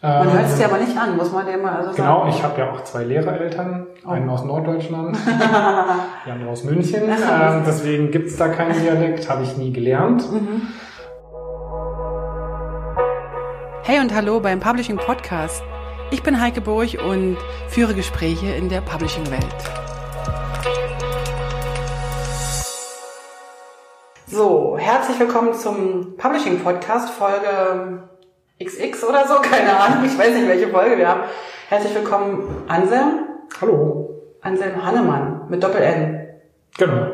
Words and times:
Man 0.00 0.32
hört 0.32 0.46
es 0.46 0.56
dir 0.56 0.66
aber 0.66 0.78
nicht 0.78 0.96
an, 0.96 1.16
muss 1.16 1.32
man 1.32 1.44
dir 1.44 1.56
mal 1.58 1.74
also 1.78 1.90
Genau, 1.92 2.18
sagen. 2.20 2.28
ich 2.30 2.42
habe 2.44 2.60
ja 2.60 2.70
auch 2.70 2.84
zwei 2.84 3.02
Lehrereltern, 3.02 3.86
Oh. 4.06 4.10
einen 4.10 4.30
aus 4.30 4.44
Norddeutschland, 4.44 5.16
die 6.26 6.30
andere 6.30 6.50
aus 6.50 6.62
München. 6.62 7.02
Ähm, 7.02 7.62
deswegen 7.66 8.12
gibt's 8.12 8.36
da 8.36 8.46
keinen 8.48 8.80
Dialekt, 8.80 9.28
habe 9.28 9.42
ich 9.42 9.56
nie 9.56 9.72
gelernt. 9.72 10.22
Hey 13.82 13.98
und 13.98 14.14
hallo 14.14 14.38
beim 14.38 14.60
Publishing 14.60 14.98
Podcast. 14.98 15.64
Ich 16.12 16.22
bin 16.22 16.40
Heike 16.40 16.60
Burg 16.60 16.96
und 17.04 17.36
führe 17.66 17.94
Gespräche 17.94 18.46
in 18.52 18.68
der 18.68 18.82
Publishing-Welt. 18.82 19.42
So, 24.26 24.76
herzlich 24.78 25.18
willkommen 25.18 25.54
zum 25.54 26.16
Publishing 26.16 26.60
Podcast, 26.62 27.10
Folge 27.10 28.02
XX 28.62 29.04
oder 29.04 29.26
so, 29.26 29.34
keine 29.40 29.78
Ahnung, 29.78 30.04
ich 30.04 30.18
weiß 30.18 30.34
nicht, 30.34 30.48
welche 30.48 30.68
Folge 30.68 30.98
wir 30.98 31.08
haben. 31.08 31.22
Herzlich 31.68 31.94
willkommen, 31.94 32.64
Anselm, 32.66 33.28
Hallo. 33.60 34.10
Anselm 34.40 34.84
Hannemann 34.84 35.42
mit 35.48 35.62
Doppel-N. 35.62 36.28
Genau. 36.76 37.06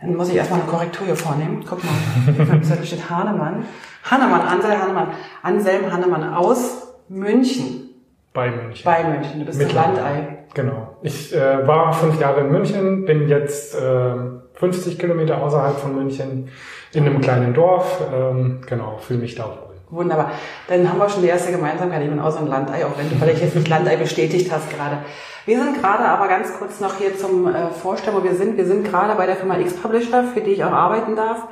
Dann 0.00 0.14
muss 0.14 0.28
ich 0.28 0.36
erstmal 0.36 0.60
eine 0.60 0.68
Korrektur 0.68 1.06
hier 1.06 1.16
vornehmen. 1.16 1.64
Guck 1.68 1.80
mal, 1.84 2.60
da 2.60 2.84
steht 2.84 3.08
Hahnemann. 3.08 3.64
Hannemann, 4.04 4.42
Anselm 4.42 4.80
Hannemann. 4.82 5.08
Anselm 5.42 5.92
Hannemann 5.92 6.34
aus 6.34 6.94
München. 7.08 7.90
Bei 8.32 8.50
München. 8.50 8.84
Bei 8.84 9.04
München. 9.04 9.40
Du 9.40 9.46
bist 9.46 9.60
ein. 9.60 9.74
Landei. 9.74 10.44
Genau. 10.54 10.96
Ich 11.02 11.34
äh, 11.34 11.66
war 11.66 11.92
fünf 11.92 12.20
Jahre 12.20 12.40
in 12.40 12.50
München, 12.50 13.04
bin 13.04 13.28
jetzt 13.28 13.74
äh, 13.74 14.14
50 14.54 14.98
Kilometer 14.98 15.42
außerhalb 15.42 15.78
von 15.78 15.94
München 15.94 16.48
in 16.92 17.06
einem 17.06 17.20
kleinen 17.20 17.54
Dorf. 17.54 18.02
Ähm, 18.12 18.60
genau, 18.66 18.98
fühle 18.98 19.20
mich 19.20 19.34
da 19.34 19.44
wohl. 19.44 19.65
Wunderbar. 19.90 20.32
Dann 20.68 20.90
haben 20.90 20.98
wir 20.98 21.08
schon 21.08 21.22
die 21.22 21.28
erste 21.28 21.52
Gemeinsamkeit. 21.52 22.02
Ich 22.02 22.08
bin 22.08 22.18
auch 22.18 22.32
so 22.32 22.38
ein 22.38 22.48
Landei, 22.48 22.84
auch 22.84 22.98
wenn 22.98 23.08
du 23.08 23.16
vielleicht 23.16 23.40
jetzt 23.40 23.54
nicht 23.54 23.68
Landei 23.68 23.96
bestätigt 23.96 24.50
hast 24.50 24.68
gerade. 24.70 24.98
Wir 25.44 25.62
sind 25.62 25.80
gerade 25.80 26.04
aber 26.04 26.26
ganz 26.26 26.52
kurz 26.58 26.80
noch 26.80 26.96
hier 26.96 27.16
zum 27.16 27.46
äh, 27.46 27.68
Vorstellen, 27.68 28.16
wo 28.16 28.24
wir 28.24 28.34
sind. 28.34 28.56
Wir 28.56 28.66
sind 28.66 28.84
gerade 28.84 29.14
bei 29.14 29.26
der 29.26 29.36
Firma 29.36 29.56
X-Publisher, 29.58 30.24
für 30.24 30.40
die 30.40 30.50
ich 30.50 30.64
auch 30.64 30.72
arbeiten 30.72 31.14
darf, 31.14 31.44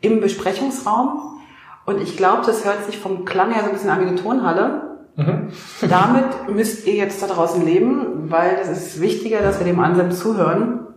im 0.00 0.20
Besprechungsraum. 0.20 1.40
Und 1.84 2.00
ich 2.00 2.16
glaube, 2.16 2.42
das 2.44 2.64
hört 2.64 2.84
sich 2.84 2.98
vom 2.98 3.24
Klang 3.24 3.52
her 3.52 3.62
so 3.62 3.68
ein 3.68 3.74
bisschen 3.74 3.90
an 3.90 4.00
wie 4.00 4.08
eine 4.08 4.16
Tonhalle. 4.16 4.98
Mhm. 5.14 5.50
Damit 5.88 6.52
müsst 6.52 6.88
ihr 6.88 6.94
jetzt 6.94 7.22
da 7.22 7.28
draußen 7.28 7.64
leben, 7.64 8.30
weil 8.30 8.58
es 8.60 8.68
ist 8.68 9.00
wichtiger, 9.00 9.40
dass 9.42 9.60
wir 9.60 9.66
dem 9.66 9.78
Anselm 9.78 10.10
zuhören, 10.10 10.88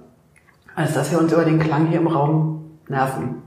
als 0.75 0.95
dass 0.95 1.11
wir 1.11 1.19
uns 1.19 1.31
über 1.31 1.45
den 1.45 1.59
Klang 1.59 1.85
hier 1.85 1.99
im 1.99 2.07
Raum 2.07 2.79
nerven. 2.87 3.43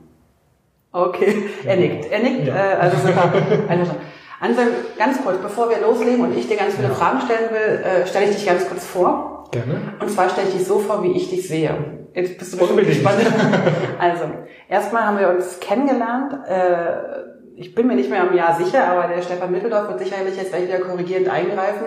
Okay, 0.93 1.45
er 1.65 1.77
nickt. 1.77 2.11
Er 2.13 2.19
nickt, 2.21 2.47
Ja. 2.47 2.55
äh, 2.55 2.75
also 2.81 2.97
einverstanden. 3.69 4.03
Anselm, 4.41 4.69
ganz 4.99 5.23
kurz, 5.23 5.39
bevor 5.39 5.71
wir 5.71 5.79
loslegen 5.81 6.21
und 6.25 6.37
ich 6.37 6.49
dir 6.49 6.57
ganz 6.57 6.75
viele 6.75 6.89
Ja. 6.89 6.95
Fragen 6.95 7.21
stellen 7.21 7.51
will, 7.53 7.85
äh, 7.85 8.07
stelle 8.07 8.27
ich 8.29 8.37
dich 8.37 8.45
ganz 8.47 8.69
kurz 8.69 8.85
vor. 8.85 9.45
Gerne. 9.53 9.81
Und 10.01 10.11
zwar 10.11 10.29
stelle 10.29 10.49
ich 10.49 10.55
dich 10.57 10.67
so 10.67 10.79
vor, 10.81 11.03
wie 11.05 11.13
ich 11.13 11.31
dich 11.31 11.47
sehe. 11.47 11.71
Jetzt 12.15 12.39
bist 12.39 12.53
du 12.53 12.59
bestimmt 12.59 12.87
gespannt. 12.87 13.19
Also, 14.01 14.25
erstmal 14.69 15.07
haben 15.07 15.19
wir 15.21 15.29
uns 15.29 15.61
kennengelernt. 15.61 16.33
Äh, 16.49 17.23
ich 17.55 17.75
bin 17.75 17.87
mir 17.87 17.95
nicht 17.95 18.11
mehr 18.11 18.23
am 18.23 18.35
Jahr 18.35 18.57
sicher, 18.57 18.85
aber 18.89 19.15
der 19.15 19.23
Stefan 19.23 19.53
Mitteldorf 19.53 19.89
wird 19.89 20.01
sicherlich 20.01 20.37
jetzt 20.37 20.51
gleich 20.51 20.67
wieder 20.67 20.81
korrigierend 20.81 21.29
eingreifen, 21.29 21.85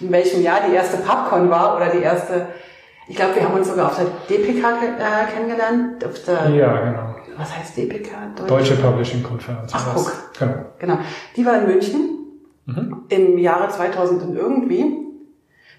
in 0.00 0.10
welchem 0.10 0.42
Jahr 0.42 0.60
die 0.68 0.74
erste 0.74 0.96
PubCon 0.98 1.50
war 1.50 1.76
oder 1.76 1.88
die 1.88 2.02
erste, 2.02 2.46
ich 3.08 3.16
glaube, 3.16 3.34
wir 3.34 3.42
haben 3.44 3.54
uns 3.58 3.68
sogar 3.68 3.86
auf 3.88 3.96
der 3.96 4.06
DPK 4.34 4.68
äh, 4.68 5.32
kennengelernt. 5.34 6.04
Auf 6.04 6.22
der, 6.24 6.48
Ja, 6.50 6.76
genau. 6.80 7.14
Was 7.40 7.56
heißt 7.56 7.76
DPK? 7.78 8.10
Deutsche 8.46 8.74
Publishing 8.76 9.22
Conference. 9.22 9.72
Ach, 9.74 9.94
guck. 9.94 10.12
Genau. 10.38 10.54
Genau. 10.78 10.98
Die 11.36 11.46
war 11.46 11.58
in 11.60 11.66
München 11.66 12.00
Mhm. 12.66 13.04
im 13.08 13.38
Jahre 13.38 13.68
2000 13.70 14.22
und 14.22 14.36
irgendwie. 14.36 14.96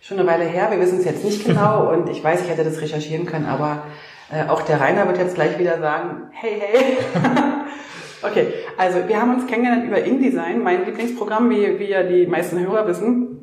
Schon 0.01 0.17
eine 0.17 0.27
Weile 0.27 0.45
her, 0.45 0.69
wir 0.71 0.79
wissen 0.79 0.97
es 0.97 1.05
jetzt 1.05 1.23
nicht 1.23 1.45
genau 1.45 1.91
und 1.93 2.09
ich 2.09 2.23
weiß, 2.23 2.41
ich 2.41 2.49
hätte 2.49 2.63
das 2.63 2.81
recherchieren 2.81 3.27
können, 3.27 3.45
aber 3.45 3.83
äh, 4.31 4.49
auch 4.49 4.63
der 4.63 4.81
Rainer 4.81 5.07
wird 5.07 5.19
jetzt 5.19 5.35
gleich 5.35 5.59
wieder 5.59 5.79
sagen, 5.79 6.23
hey, 6.31 6.59
hey. 6.59 6.97
okay, 8.23 8.47
also 8.77 9.07
wir 9.07 9.21
haben 9.21 9.35
uns 9.35 9.45
kennengelernt 9.45 9.85
über 9.85 10.03
InDesign, 10.03 10.63
mein 10.63 10.85
Lieblingsprogramm, 10.85 11.49
wie, 11.51 11.77
wie 11.79 11.89
ja 11.89 12.01
die 12.01 12.25
meisten 12.25 12.59
Hörer 12.59 12.87
wissen. 12.87 13.37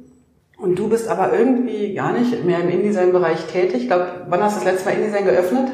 Und 0.59 0.77
du 0.77 0.89
bist 0.89 1.07
aber 1.09 1.33
irgendwie 1.33 1.95
gar 1.95 2.13
nicht 2.13 2.45
mehr 2.45 2.59
im 2.59 2.69
InDesign-Bereich 2.69 3.47
tätig. 3.47 3.83
Ich 3.83 3.87
glaube, 3.87 4.27
wann 4.29 4.43
hast 4.43 4.61
du 4.61 4.65
das 4.65 4.73
letzte 4.73 4.89
Mal 4.91 4.97
InDesign 4.97 5.25
geöffnet? 5.25 5.69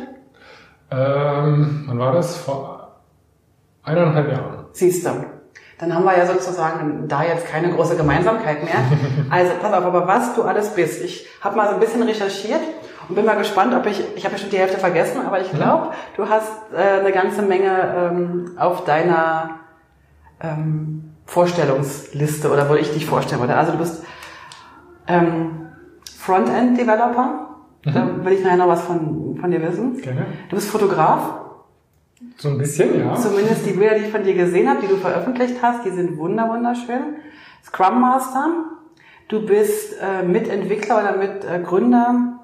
Ähm, 0.95 1.85
wann 1.87 1.99
war 1.99 2.13
das? 2.13 2.37
Vor 2.37 3.01
eineinhalb 3.83 4.31
Jahren. 4.31 4.67
Siehst 4.73 5.05
du. 5.07 5.11
Dann 5.79 5.93
haben 5.93 6.05
wir 6.05 6.17
ja 6.17 6.25
sozusagen 6.25 7.09
da 7.09 7.25
jetzt 7.25 7.47
keine 7.49 7.73
große 7.73 7.97
Gemeinsamkeit 7.97 8.63
mehr. 8.63 8.75
Also 9.31 9.53
pass 9.61 9.73
auf, 9.73 9.85
aber 9.85 10.07
was 10.07 10.35
du 10.35 10.43
alles 10.43 10.75
bist. 10.75 11.03
Ich 11.03 11.27
habe 11.41 11.57
mal 11.57 11.69
so 11.69 11.75
ein 11.75 11.81
bisschen 11.81 12.03
recherchiert 12.03 12.61
und 13.09 13.17
bin 13.17 13.25
mal 13.25 13.37
gespannt, 13.37 13.75
ob 13.75 13.87
ich, 13.87 14.01
ich 14.15 14.25
habe 14.25 14.35
ja 14.37 14.41
schon 14.41 14.51
die 14.51 14.59
Hälfte 14.59 14.79
vergessen, 14.79 15.23
aber 15.27 15.41
ich 15.41 15.51
glaube, 15.51 15.91
du 16.17 16.29
hast 16.29 16.53
äh, 16.73 17.01
eine 17.01 17.11
ganze 17.11 17.43
Menge 17.43 17.95
ähm, 17.97 18.53
auf 18.57 18.85
deiner 18.85 19.61
ähm, 20.41 21.15
Vorstellungsliste 21.27 22.51
oder 22.51 22.69
wo 22.69 22.75
ich 22.75 22.93
dich 22.93 23.07
vorstellen 23.07 23.41
wollte. 23.41 23.57
Also 23.57 23.73
du 23.73 23.79
bist 23.79 24.05
ähm, 25.09 25.67
Frontend-Developer. 26.19 27.54
Da 27.85 28.25
will 28.25 28.33
ich 28.33 28.43
nachher 28.43 28.57
noch 28.57 28.69
was 28.69 28.83
von, 28.83 29.37
von 29.41 29.51
dir 29.51 29.61
wissen. 29.63 30.01
Gerne. 30.01 30.27
Du 30.49 30.57
bist 30.57 30.69
Fotograf. 30.71 31.41
So 32.39 32.49
ein 32.49 32.59
bisschen, 32.59 32.99
ja. 32.99 33.15
Zumindest 33.15 33.67
die 33.67 33.73
Bilder, 33.73 33.97
die 33.97 34.05
ich 34.07 34.11
von 34.11 34.23
dir 34.25 34.35
gesehen 34.35 34.69
habe, 34.69 34.81
die 34.81 34.87
du 34.89 34.97
veröffentlicht 34.97 35.57
hast, 35.63 35.85
die 35.85 35.91
sind 35.91 36.17
wunder 36.17 36.49
wunderschön. 36.49 37.17
Scrum 37.65 38.01
Master. 38.01 38.47
Du 39.29 39.45
bist 39.47 39.95
äh, 40.01 40.23
Mitentwickler 40.23 40.99
oder 41.01 41.17
Mitgründer 41.17 42.39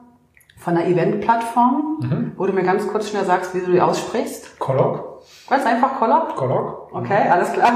von 0.59 0.77
einer 0.77 0.87
Event-Plattform, 0.87 1.99
Mhm. 2.01 2.33
wo 2.37 2.47
du 2.47 2.53
mir 2.53 2.63
ganz 2.63 2.87
kurz 2.87 3.09
schnell 3.09 3.25
sagst, 3.25 3.55
wie 3.55 3.61
du 3.61 3.73
die 3.73 3.81
aussprichst. 3.81 4.59
Kolok. 4.59 5.23
Ganz 5.49 5.65
einfach, 5.67 5.99
Collab. 5.99 6.37
Kolok. 6.37 6.91
Okay, 6.95 7.29
alles 7.31 7.53
klar. 7.53 7.73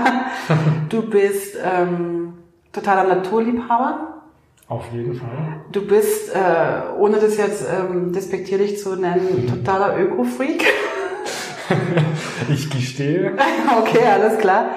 Du 0.91 1.03
bist 1.03 1.57
ähm, 1.63 2.35
totaler 2.73 3.05
Naturliebhaber. 3.15 4.14
Auf 4.69 4.85
jeden 4.93 5.15
Fall. 5.15 5.29
Du 5.73 5.87
bist, 5.87 6.35
äh, 6.35 6.97
ohne 6.99 7.19
das 7.19 7.37
jetzt 7.37 7.67
ähm, 7.71 8.13
despektierlich 8.13 8.79
zu 8.79 8.97
nennen, 8.97 9.47
totaler 9.49 9.99
Öko-Freak. 9.99 10.65
Ich 12.51 12.69
gestehe. 12.69 13.33
Okay, 13.81 14.05
alles 14.13 14.39
klar. 14.39 14.71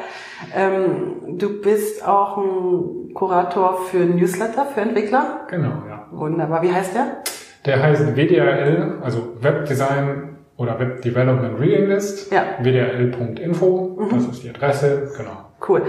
Ähm, 0.55 1.37
du 1.37 1.61
bist 1.61 2.07
auch 2.07 2.37
ein 2.37 3.13
Kurator 3.13 3.81
für 3.91 3.97
Newsletter 3.97 4.65
für 4.73 4.81
Entwickler. 4.81 5.41
Genau, 5.49 5.83
ja. 5.87 6.07
Wunderbar. 6.11 6.61
Wie 6.63 6.71
heißt 6.71 6.95
der? 6.95 7.23
Der 7.65 7.81
heißt 7.83 8.15
WDRL, 8.15 8.99
also 9.03 9.33
Webdesign 9.41 10.37
oder 10.55 10.79
Web 10.79 11.01
Development 11.01 11.59
Reading 11.59 11.87
List. 11.87 12.31
Ja. 12.31 12.43
WDRL.info, 12.61 13.97
Mhm. 13.99 14.09
das 14.15 14.25
ist 14.27 14.43
die 14.43 14.49
Adresse, 14.49 15.11
genau. 15.17 15.47
Cool. 15.68 15.81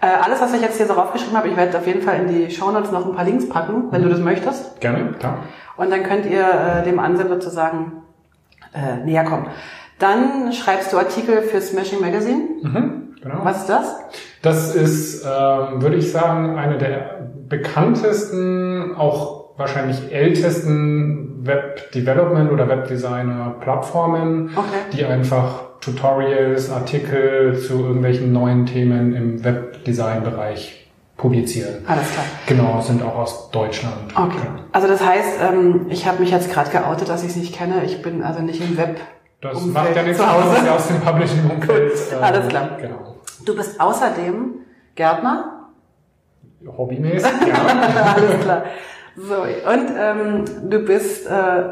Äh, 0.00 0.06
alles, 0.22 0.40
was 0.40 0.52
ich 0.54 0.60
jetzt 0.60 0.76
hier 0.76 0.86
so 0.86 0.92
raufgeschrieben 0.94 1.36
habe, 1.36 1.48
ich 1.48 1.56
werde 1.56 1.78
auf 1.78 1.86
jeden 1.86 2.02
Fall 2.02 2.16
in 2.20 2.28
die 2.28 2.50
Shownotes 2.50 2.90
noch 2.92 3.06
ein 3.06 3.14
paar 3.14 3.24
Links 3.24 3.48
packen, 3.48 3.84
wenn 3.90 4.02
du 4.02 4.08
das 4.08 4.20
möchtest. 4.20 4.80
Gerne, 4.80 5.12
klar. 5.18 5.38
Und 5.76 5.90
dann 5.90 6.02
könnt 6.02 6.26
ihr 6.26 6.42
äh, 6.46 6.84
dem 6.84 6.98
Ansinn 6.98 7.28
sozusagen 7.28 8.02
äh, 8.74 9.02
näher 9.04 9.24
kommen. 9.24 9.46
Dann 9.98 10.52
schreibst 10.52 10.92
du 10.92 10.98
Artikel 10.98 11.42
für 11.42 11.60
Smashing 11.60 12.00
Magazine. 12.00 12.42
Mhm, 12.62 13.14
genau. 13.22 13.36
Was 13.44 13.60
ist 13.62 13.68
das? 13.70 13.96
Das 14.42 14.74
ist, 14.74 15.24
ähm, 15.24 15.80
würde 15.80 15.96
ich 15.96 16.12
sagen, 16.12 16.58
eine 16.58 16.76
der 16.76 17.28
bekanntesten, 17.48 18.94
auch 18.96 19.44
wahrscheinlich 19.56 20.12
ältesten 20.12 21.46
Web-Development- 21.46 22.50
oder 22.50 22.68
Webdesigner-Plattformen, 22.68 24.50
Okay. 24.54 24.66
die 24.92 25.04
einfach 25.04 25.62
Tutorials, 25.84 26.70
Artikel 26.70 27.58
zu 27.58 27.80
irgendwelchen 27.80 28.32
neuen 28.32 28.64
Themen 28.64 29.14
im 29.14 29.44
Webdesign-Bereich 29.44 30.90
publizieren. 31.16 31.84
Alles 31.86 32.10
klar. 32.12 32.24
Genau, 32.46 32.80
sind 32.80 33.02
auch 33.02 33.16
aus 33.16 33.50
Deutschland. 33.50 34.12
Okay. 34.14 34.36
Genau. 34.42 34.62
Also 34.72 34.88
das 34.88 35.04
heißt, 35.04 35.40
ähm, 35.42 35.86
ich 35.90 36.06
habe 36.06 36.20
mich 36.20 36.30
jetzt 36.30 36.50
gerade 36.50 36.70
geoutet, 36.70 37.08
dass 37.08 37.22
ich 37.22 37.30
es 37.30 37.36
nicht 37.36 37.54
kenne. 37.54 37.84
Ich 37.84 38.02
bin 38.02 38.22
also 38.22 38.40
nicht 38.40 38.60
im 38.60 38.76
Web. 38.78 38.98
Das 39.40 39.56
Umfeld 39.58 39.74
macht 39.74 39.96
ja 39.96 40.02
nichts 40.02 40.26
Hause. 40.26 40.56
anderes 40.58 40.68
aus 40.68 40.88
dem 40.88 41.00
Publishing-Umfeld. 41.00 41.92
Gut, 42.10 42.22
alles 42.22 42.48
klar. 42.48 42.78
Genau. 42.80 43.16
Du 43.44 43.54
bist 43.54 43.78
außerdem 43.78 44.54
Gärtner. 44.94 45.68
Hobbymäßig, 46.66 47.30
ja. 47.46 48.14
Alles 48.14 48.40
klar. 48.40 48.64
So, 49.16 49.42
und 49.42 49.90
ähm, 49.98 50.70
du 50.70 50.78
bist, 50.80 51.26
äh, 51.26 51.62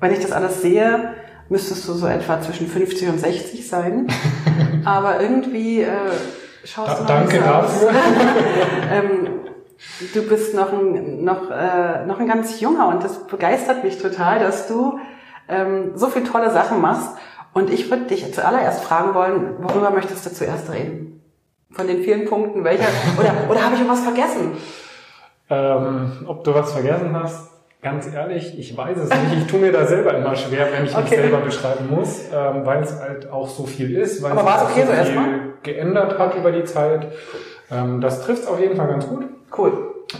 wenn 0.00 0.12
ich 0.12 0.20
das 0.20 0.32
alles 0.32 0.62
sehe, 0.62 1.14
müsstest 1.50 1.86
du 1.86 1.92
so 1.92 2.06
etwa 2.06 2.40
zwischen 2.40 2.68
50 2.68 3.08
und 3.08 3.18
60 3.18 3.68
sein. 3.68 4.06
Aber 4.84 5.20
irgendwie 5.20 5.82
äh, 5.82 5.88
schaust 6.64 6.92
Da, 6.92 6.94
du 6.94 7.02
noch 7.02 7.08
danke 7.08 7.38
dafür. 7.40 7.90
ähm, 8.92 9.28
du 10.14 10.22
bist 10.22 10.54
noch 10.54 10.72
ein, 10.72 11.24
noch, 11.24 11.50
äh, 11.50 12.06
noch 12.06 12.18
ein 12.18 12.26
ganz 12.26 12.60
junger 12.60 12.88
und 12.88 13.04
das 13.04 13.26
begeistert 13.26 13.84
mich 13.84 14.00
total, 14.00 14.38
dass 14.38 14.68
du 14.68 14.98
ähm, 15.48 15.92
so 15.96 16.06
viele 16.06 16.24
tolle 16.24 16.50
Sachen 16.50 16.80
machst. 16.80 17.10
Und 17.52 17.68
ich 17.70 17.90
würde 17.90 18.04
dich 18.04 18.32
zuallererst 18.32 18.84
fragen 18.84 19.12
wollen, 19.12 19.56
worüber 19.58 19.90
möchtest 19.90 20.24
du 20.24 20.32
zuerst 20.32 20.72
reden? 20.72 21.20
Von 21.72 21.88
den 21.88 22.02
vielen 22.04 22.26
Punkten, 22.28 22.62
welcher, 22.62 22.86
oder, 23.18 23.32
oder 23.50 23.64
habe 23.64 23.74
ich 23.74 23.80
irgendwas 23.80 24.04
vergessen? 24.04 24.52
Ähm, 25.48 26.24
ob 26.28 26.44
du 26.44 26.54
was 26.54 26.72
vergessen 26.72 27.10
hast? 27.12 27.49
Ganz 27.82 28.12
ehrlich, 28.12 28.58
ich 28.58 28.76
weiß 28.76 28.98
es 28.98 29.08
nicht. 29.08 29.38
Ich 29.38 29.46
tue 29.46 29.58
mir 29.58 29.72
da 29.72 29.86
selber 29.86 30.14
immer 30.14 30.36
schwer, 30.36 30.68
wenn 30.70 30.84
ich 30.84 30.92
okay. 30.92 31.02
mich 31.02 31.10
selber 31.10 31.38
beschreiben 31.38 31.88
muss, 31.88 32.26
ähm, 32.30 32.66
weil 32.66 32.82
es 32.82 33.00
halt 33.00 33.30
auch 33.30 33.48
so 33.48 33.64
viel 33.64 33.96
ist, 33.96 34.22
weil 34.22 34.32
Aber 34.32 34.54
es 34.54 34.62
okay 34.70 34.84
so 34.86 35.12
viel 35.12 35.54
geändert 35.62 36.18
hat 36.18 36.34
über 36.34 36.52
die 36.52 36.64
Zeit. 36.64 37.06
Ähm, 37.70 38.02
das 38.02 38.22
trifft 38.22 38.46
auf 38.46 38.60
jeden 38.60 38.76
Fall 38.76 38.88
ganz 38.88 39.08
gut. 39.08 39.24
Cool. 39.56 39.72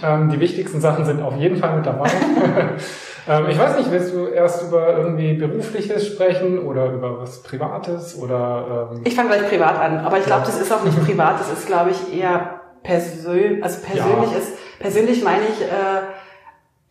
Ähm, 0.02 0.30
die 0.30 0.40
wichtigsten 0.40 0.80
Sachen 0.80 1.04
sind 1.04 1.20
auf 1.20 1.36
jeden 1.36 1.56
Fall 1.56 1.76
mit 1.76 1.84
dabei. 1.84 2.08
ähm, 3.28 3.46
ich 3.50 3.58
weiß 3.58 3.76
nicht, 3.76 3.90
willst 3.90 4.14
du 4.14 4.28
erst 4.28 4.62
über 4.62 4.96
irgendwie 4.96 5.34
Berufliches 5.34 6.06
sprechen 6.06 6.60
oder 6.60 6.90
über 6.90 7.20
was 7.20 7.42
Privates 7.42 8.16
oder? 8.16 8.88
Ähm 8.92 9.02
ich 9.04 9.14
fange 9.14 9.28
gleich 9.28 9.48
privat 9.50 9.78
an, 9.78 9.98
aber 9.98 10.16
ich 10.16 10.24
glaube, 10.24 10.46
das 10.46 10.58
ist 10.58 10.72
auch 10.72 10.84
nicht 10.84 11.04
privat. 11.04 11.38
Das 11.38 11.52
ist, 11.52 11.66
glaube 11.66 11.90
ich, 11.90 12.18
eher 12.18 12.60
persönlich. 12.82 13.62
Also 13.62 13.80
persönlich 13.82 14.32
ja. 14.32 14.38
ist 14.38 14.78
persönlich 14.78 15.22
meine 15.22 15.42
ich. 15.42 15.60
Äh, 15.60 16.19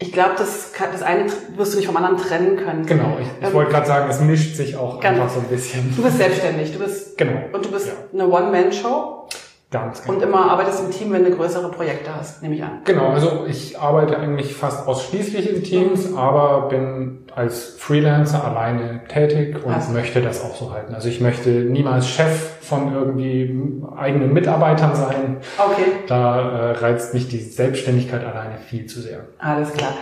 ich 0.02 0.14
glaube, 0.14 0.36
das, 0.38 0.72
das 0.92 1.04
eine 1.04 1.26
wirst 1.58 1.74
du 1.74 1.78
nicht 1.78 1.88
vom 1.88 1.98
anderen 1.98 2.18
trennen 2.18 2.56
können. 2.56 2.86
Genau, 2.86 3.18
ich, 3.20 3.28
ich 3.42 3.48
ähm, 3.48 3.54
wollte 3.54 3.72
gerade 3.72 3.86
sagen, 3.86 4.10
es 4.10 4.22
mischt 4.22 4.56
sich 4.56 4.78
auch 4.78 5.02
einfach 5.04 5.30
so 5.30 5.42
ein 5.42 5.48
bisschen. 5.48 5.94
Du 5.96 6.02
bist 6.04 6.18
selbstständig, 6.18 6.72
du 6.72 6.80
bist 6.80 7.18
genau. 7.18 7.42
und 7.52 7.66
du 7.66 7.70
bist 7.70 7.88
ja. 7.88 7.94
eine 8.14 8.30
One-Man-Show. 8.30 9.28
Ganz 9.72 10.02
genau. 10.02 10.16
Und 10.16 10.24
immer 10.24 10.50
arbeitest 10.50 10.84
im 10.84 10.90
Team, 10.90 11.14
wenn 11.14 11.24
du 11.24 11.30
größere 11.30 11.70
Projekte 11.70 12.16
hast, 12.16 12.42
nehme 12.42 12.56
ich 12.56 12.64
an. 12.64 12.82
Genau, 12.86 13.10
also 13.10 13.46
ich 13.48 13.80
arbeite 13.80 14.18
eigentlich 14.18 14.56
fast 14.56 14.88
ausschließlich 14.88 15.48
in 15.48 15.64
Teams, 15.64 16.10
mhm. 16.10 16.18
aber 16.18 16.70
bin 16.70 17.26
als 17.36 17.76
Freelancer 17.78 18.44
alleine 18.44 19.02
tätig 19.08 19.64
und 19.64 19.72
also. 19.72 19.92
möchte 19.92 20.22
das 20.22 20.44
auch 20.44 20.56
so 20.56 20.74
halten. 20.74 20.96
Also 20.96 21.08
ich 21.08 21.22
möchte 21.22 21.50
niemals 21.50 22.10
Chef 22.10 22.58
von 22.62 22.92
irgendwie 22.92 23.62
eigenen 23.96 24.34
Mitarbeitern 24.34 24.96
sein. 24.96 25.38
Okay. 25.60 25.92
Da 26.08 26.40
äh, 26.40 26.72
reizt 26.72 27.14
mich 27.14 27.28
die 27.28 27.40
Selbstständigkeit 27.40 28.26
alleine 28.26 28.58
viel 28.58 28.88
zu 28.88 29.02
sehr. 29.02 29.20
Alles 29.38 29.72
klar. 29.74 29.94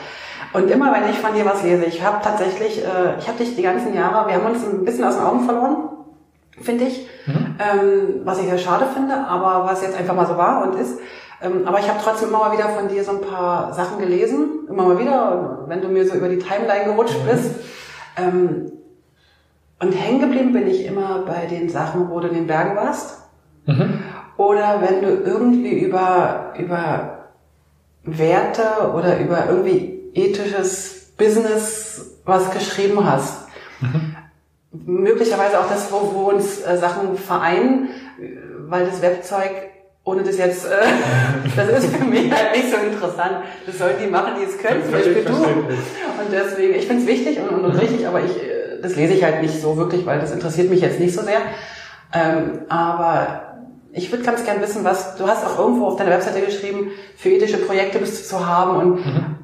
Und 0.53 0.71
immer 0.71 0.93
wenn 0.93 1.09
ich 1.09 1.17
von 1.17 1.35
dir 1.35 1.45
was 1.45 1.63
lese, 1.63 1.83
ich 1.83 2.01
habe 2.01 2.19
tatsächlich, 2.23 2.85
äh, 2.85 3.17
ich 3.19 3.27
habe 3.27 3.37
dich 3.37 3.57
die 3.57 3.63
ganzen 3.63 3.93
Jahre, 3.93 4.29
wir 4.29 4.35
haben 4.35 4.45
uns 4.45 4.63
ein 4.65 4.85
bisschen 4.85 5.03
aus 5.03 5.17
den 5.17 5.25
Augen 5.25 5.43
verloren 5.43 5.89
finde 6.62 6.86
ich. 6.86 7.07
Mhm. 7.25 7.56
Ähm, 7.59 8.21
was 8.24 8.39
ich 8.39 8.45
sehr 8.45 8.57
schade 8.57 8.86
finde, 8.94 9.15
aber 9.15 9.69
was 9.69 9.81
jetzt 9.81 9.98
einfach 9.98 10.15
mal 10.15 10.25
so 10.25 10.38
war 10.38 10.63
und 10.63 10.80
ist. 10.80 11.00
Ähm, 11.42 11.63
aber 11.65 11.80
ich 11.80 11.88
habe 11.88 12.00
trotzdem 12.04 12.30
immer 12.30 12.39
mal 12.39 12.51
wieder 12.51 12.69
von 12.69 12.88
dir 12.88 13.04
so 13.04 13.12
ein 13.12 13.21
paar 13.21 13.74
Sachen 13.74 14.00
gelesen, 14.00 14.68
immer 14.69 14.83
mal 14.83 15.00
wieder, 15.00 15.65
wenn 15.68 15.81
du 15.81 15.88
mir 15.88 16.07
so 16.07 16.15
über 16.15 16.30
die 16.30 16.39
Timeline 16.39 16.86
gerutscht 16.86 17.19
mhm. 17.24 17.30
bist. 17.30 17.56
Ähm, 18.18 18.71
und 19.80 19.92
hängen 19.92 20.19
geblieben 20.19 20.54
bin 20.54 20.68
ich 20.68 20.86
immer 20.86 21.19
bei 21.19 21.45
den 21.45 21.69
Sachen, 21.69 22.09
wo 22.09 22.19
du 22.19 22.27
in 22.27 22.33
den 22.33 22.48
Bergen 22.48 22.75
warst. 22.75 23.21
Mhm. 23.65 24.00
Oder 24.38 24.81
wenn 24.81 25.01
du 25.01 25.09
irgendwie 25.09 25.80
über, 25.80 26.54
über 26.57 27.27
Werte 28.04 28.92
oder 28.95 29.19
über 29.19 29.45
irgendwie 29.48 30.12
ethisches 30.13 31.13
Business 31.18 32.18
was 32.25 32.50
geschrieben 32.51 33.06
hast. 33.06 33.48
Mhm 33.81 34.16
möglicherweise 34.71 35.59
auch 35.59 35.69
das, 35.69 35.91
wo, 35.91 36.13
wo 36.13 36.29
uns 36.29 36.61
äh, 36.61 36.77
Sachen 36.77 37.17
vereinen, 37.17 37.89
weil 38.67 38.85
das 38.85 39.01
Webzeug 39.01 39.51
ohne 40.07 40.23
das 40.23 40.37
jetzt, 40.37 40.65
äh, 40.65 40.69
das 41.55 41.83
ist 41.83 41.95
für 41.95 42.05
mich 42.05 42.31
halt 42.31 42.55
nicht 42.55 42.71
so 42.71 42.77
interessant. 42.77 43.43
Das 43.65 43.77
sollen 43.77 43.95
die 44.01 44.09
machen, 44.09 44.33
die 44.39 44.45
es 44.45 44.57
können, 44.57 44.81
zum 44.81 44.93
Beispiel 44.93 45.25
du. 45.25 45.33
Und 45.33 46.31
deswegen, 46.31 46.75
ich 46.75 46.87
finde 46.87 47.03
es 47.03 47.07
wichtig 47.07 47.39
und, 47.41 47.49
und, 47.49 47.71
richtig, 47.71 48.07
aber 48.07 48.23
ich, 48.23 48.37
äh, 48.37 48.81
das 48.81 48.95
lese 48.95 49.13
ich 49.13 49.23
halt 49.23 49.41
nicht 49.41 49.61
so 49.61 49.75
wirklich, 49.75 50.05
weil 50.05 50.19
das 50.19 50.31
interessiert 50.31 50.69
mich 50.69 50.79
jetzt 50.79 51.01
nicht 51.01 51.13
so 51.13 51.21
sehr. 51.23 51.39
Ähm, 52.13 52.61
aber 52.69 53.65
ich 53.91 54.09
würde 54.09 54.23
ganz 54.23 54.45
gern 54.45 54.61
wissen, 54.61 54.85
was, 54.85 55.17
du 55.17 55.27
hast 55.27 55.45
auch 55.45 55.59
irgendwo 55.59 55.87
auf 55.87 55.97
deiner 55.97 56.11
Webseite 56.11 56.39
geschrieben, 56.39 56.91
für 57.17 57.29
ethische 57.29 57.57
Projekte 57.57 57.99
bist 57.99 58.23
du 58.23 58.29
zu 58.29 58.47
haben 58.47 58.77
und 58.77 59.05
mhm. 59.05 59.35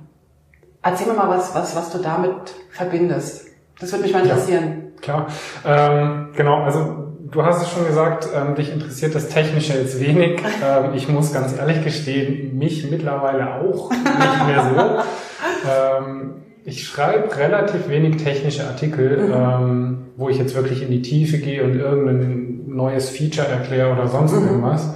erzähl 0.81 1.07
mir 1.07 1.13
mal 1.13 1.29
was, 1.29 1.53
was, 1.53 1.75
was 1.75 1.91
du 1.91 1.97
damit 1.97 2.53
verbindest. 2.71 3.47
Das 3.81 3.91
würde 3.91 4.03
mich 4.03 4.13
mal 4.13 4.23
interessieren. 4.23 4.63
Ja. 4.77 4.82
Klar. 5.03 5.27
Ähm, 5.65 6.29
genau, 6.35 6.63
also 6.63 7.13
du 7.29 7.44
hast 7.44 7.61
es 7.61 7.69
schon 7.69 7.85
gesagt, 7.85 8.27
ähm, 8.33 8.55
dich 8.55 8.71
interessiert 8.71 9.13
das 9.13 9.27
Technische 9.29 9.73
jetzt 9.77 10.00
wenig. 10.00 10.41
Ähm, 10.63 10.94
ich 10.94 11.09
muss 11.09 11.33
ganz 11.33 11.57
ehrlich 11.57 11.83
gestehen, 11.83 12.57
mich 12.57 12.89
mittlerweile 12.89 13.55
auch 13.55 13.91
nicht 13.91 14.47
mehr 14.47 14.71
so. 14.73 16.00
ähm, 16.07 16.35
ich 16.63 16.88
schreibe 16.88 17.35
relativ 17.35 17.89
wenig 17.89 18.23
technische 18.23 18.65
Artikel, 18.65 19.17
mhm. 19.17 19.33
ähm, 19.33 19.97
wo 20.15 20.29
ich 20.29 20.38
jetzt 20.38 20.55
wirklich 20.55 20.81
in 20.81 20.89
die 20.89 21.01
Tiefe 21.01 21.39
gehe 21.39 21.65
und 21.65 21.75
irgendein 21.75 22.63
neues 22.67 23.09
Feature 23.09 23.47
erkläre 23.47 23.91
oder 23.91 24.07
sonst 24.07 24.33
mhm. 24.33 24.47
irgendwas. 24.47 24.95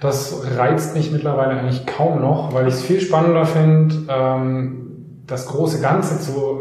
Das 0.00 0.40
reizt 0.56 0.94
mich 0.94 1.10
mittlerweile 1.10 1.58
eigentlich 1.58 1.84
kaum 1.84 2.20
noch, 2.20 2.54
weil 2.54 2.68
ich 2.68 2.74
es 2.74 2.82
viel 2.82 3.00
spannender 3.00 3.44
finde, 3.44 3.96
ähm, 4.08 5.22
das 5.26 5.46
große 5.46 5.80
Ganze 5.80 6.20
zu, 6.20 6.60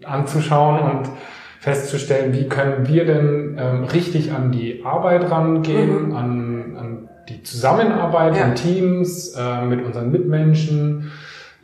äh, 0.00 0.06
anzuschauen 0.06 0.78
und 0.78 1.08
festzustellen, 1.62 2.34
wie 2.34 2.48
können 2.48 2.88
wir 2.88 3.06
denn 3.06 3.56
ähm, 3.56 3.84
richtig 3.84 4.32
an 4.32 4.50
die 4.50 4.84
Arbeit 4.84 5.30
rangehen, 5.30 6.08
mhm. 6.08 6.16
an, 6.16 6.76
an 6.76 7.08
die 7.28 7.44
Zusammenarbeit 7.44 8.36
ja. 8.36 8.46
in 8.46 8.56
Teams, 8.56 9.36
äh, 9.38 9.64
mit 9.64 9.84
unseren 9.84 10.10
Mitmenschen, 10.10 11.12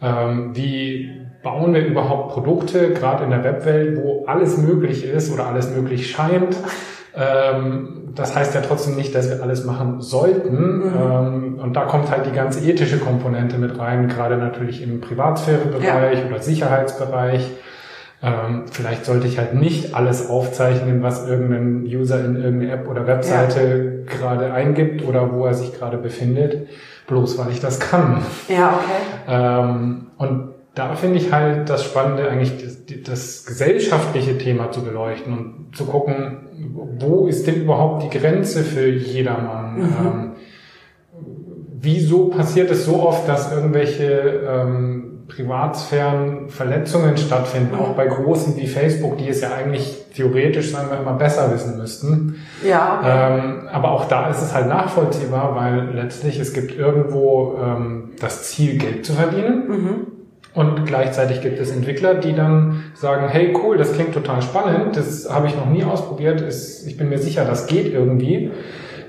ähm, 0.00 0.50
wie 0.54 1.10
bauen 1.42 1.74
wir 1.74 1.84
überhaupt 1.84 2.32
Produkte, 2.32 2.92
gerade 2.92 3.24
in 3.24 3.30
der 3.30 3.42
Webwelt, 3.42 3.98
wo 4.00 4.24
alles 4.26 4.56
möglich 4.56 5.04
ist 5.04 5.32
oder 5.32 5.46
alles 5.46 5.74
möglich 5.74 6.08
scheint. 6.12 6.56
Ähm, 7.16 8.12
das 8.14 8.36
heißt 8.36 8.54
ja 8.54 8.60
trotzdem 8.60 8.94
nicht, 8.94 9.16
dass 9.16 9.28
wir 9.28 9.42
alles 9.42 9.64
machen 9.64 10.00
sollten. 10.00 10.78
Mhm. 10.78 10.92
Ähm, 10.94 11.60
und 11.60 11.74
da 11.74 11.86
kommt 11.86 12.08
halt 12.08 12.24
die 12.26 12.32
ganze 12.32 12.60
ethische 12.60 12.98
Komponente 12.98 13.58
mit 13.58 13.76
rein, 13.80 14.06
gerade 14.06 14.36
natürlich 14.36 14.80
im 14.80 15.00
Privatsphärebereich 15.00 16.20
ja. 16.20 16.26
oder 16.28 16.40
Sicherheitsbereich. 16.40 17.50
Ähm, 18.20 18.65
vielleicht 18.70 19.05
sollte 19.05 19.29
ich 19.29 19.38
halt 19.38 19.55
nicht 19.55 19.94
alles 19.94 20.29
aufzeichnen, 20.29 21.03
was 21.03 21.29
irgendein 21.29 21.85
User 21.85 22.25
in 22.25 22.35
irgendeine 22.35 22.73
App 22.73 22.88
oder 22.88 23.06
Webseite 23.06 24.05
ja. 24.06 24.12
gerade 24.12 24.53
eingibt 24.53 25.06
oder 25.06 25.32
wo 25.32 25.47
er 25.47 25.55
sich 25.55 25.73
gerade 25.73 25.99
befindet, 25.99 26.69
bloß 27.06 27.38
weil 27.38 27.53
ich 27.53 27.61
das 27.61 27.79
kann. 27.79 28.23
Ja, 28.49 28.75
okay. 28.75 29.29
Ähm, 29.29 30.06
und 30.17 30.49
da 30.75 30.94
finde 30.94 31.19
ich 31.19 31.32
halt 31.32 31.70
das 31.70 31.85
Spannende, 31.85 32.29
eigentlich 32.29 32.56
das, 32.62 32.79
das, 33.05 33.47
gesellschaftliche 33.47 34.37
Thema 34.38 34.73
zu 34.73 34.82
beleuchten 34.82 35.32
und 35.37 35.76
zu 35.76 35.87
gucken, 35.87 36.49
wo 36.99 37.26
ist 37.26 37.47
denn 37.47 37.62
überhaupt 37.62 38.03
die 38.03 38.19
Grenze 38.19 38.65
für 38.65 38.88
jedermann? 38.88 39.76
Mhm. 39.76 39.82
Ähm, 39.82 40.32
wieso 41.81 42.29
passiert 42.29 42.70
es 42.70 42.85
so 42.85 43.03
oft, 43.03 43.29
dass 43.29 43.53
irgendwelche 43.53 44.43
ähm, 44.49 45.18
Privatsphären 45.28 46.48
Verletzungen 46.48 47.17
stattfinden, 47.17 47.74
auch 47.76 47.91
bei 47.91 48.06
großen 48.06 48.56
wie 48.56 48.67
Facebook, 48.67 49.19
die 49.19 49.29
es 49.29 49.43
ja 49.43 49.53
eigentlich 49.55 50.06
theoretisch, 50.14 50.72
sagen 50.72 50.91
wir 50.91 50.98
immer, 50.98 51.12
besser 51.12 51.53
wissen 51.53 51.76
müssten. 51.76 52.36
Ja. 52.67 53.00
Ähm, 53.05 53.69
aber 53.70 53.93
auch 53.93 54.06
da 54.06 54.31
ist 54.31 54.41
es 54.41 54.55
halt 54.55 54.69
nachvollziehbar, 54.69 55.55
weil 55.55 55.94
letztlich 55.94 56.41
es 56.41 56.55
gibt 56.55 56.76
irgendwo 56.76 57.58
ähm, 57.62 58.10
das 58.20 58.44
Ziel, 58.44 58.79
Geld 58.79 59.05
zu 59.05 59.12
verdienen. 59.12 59.69
Mhm. 59.69 60.06
Und 60.55 60.86
gleichzeitig 60.86 61.43
gibt 61.43 61.60
es 61.60 61.70
Entwickler, 61.70 62.14
die 62.14 62.34
dann 62.34 62.84
sagen, 62.94 63.29
hey 63.29 63.55
cool, 63.62 63.76
das 63.76 63.93
klingt 63.93 64.14
total 64.14 64.41
spannend, 64.43 64.96
das 64.96 65.32
habe 65.32 65.46
ich 65.46 65.55
noch 65.55 65.67
nie 65.67 65.84
ausprobiert, 65.84 66.43
ich 66.43 66.96
bin 66.96 67.10
mir 67.10 67.19
sicher, 67.19 67.44
das 67.44 67.67
geht 67.67 67.93
irgendwie. 67.93 68.50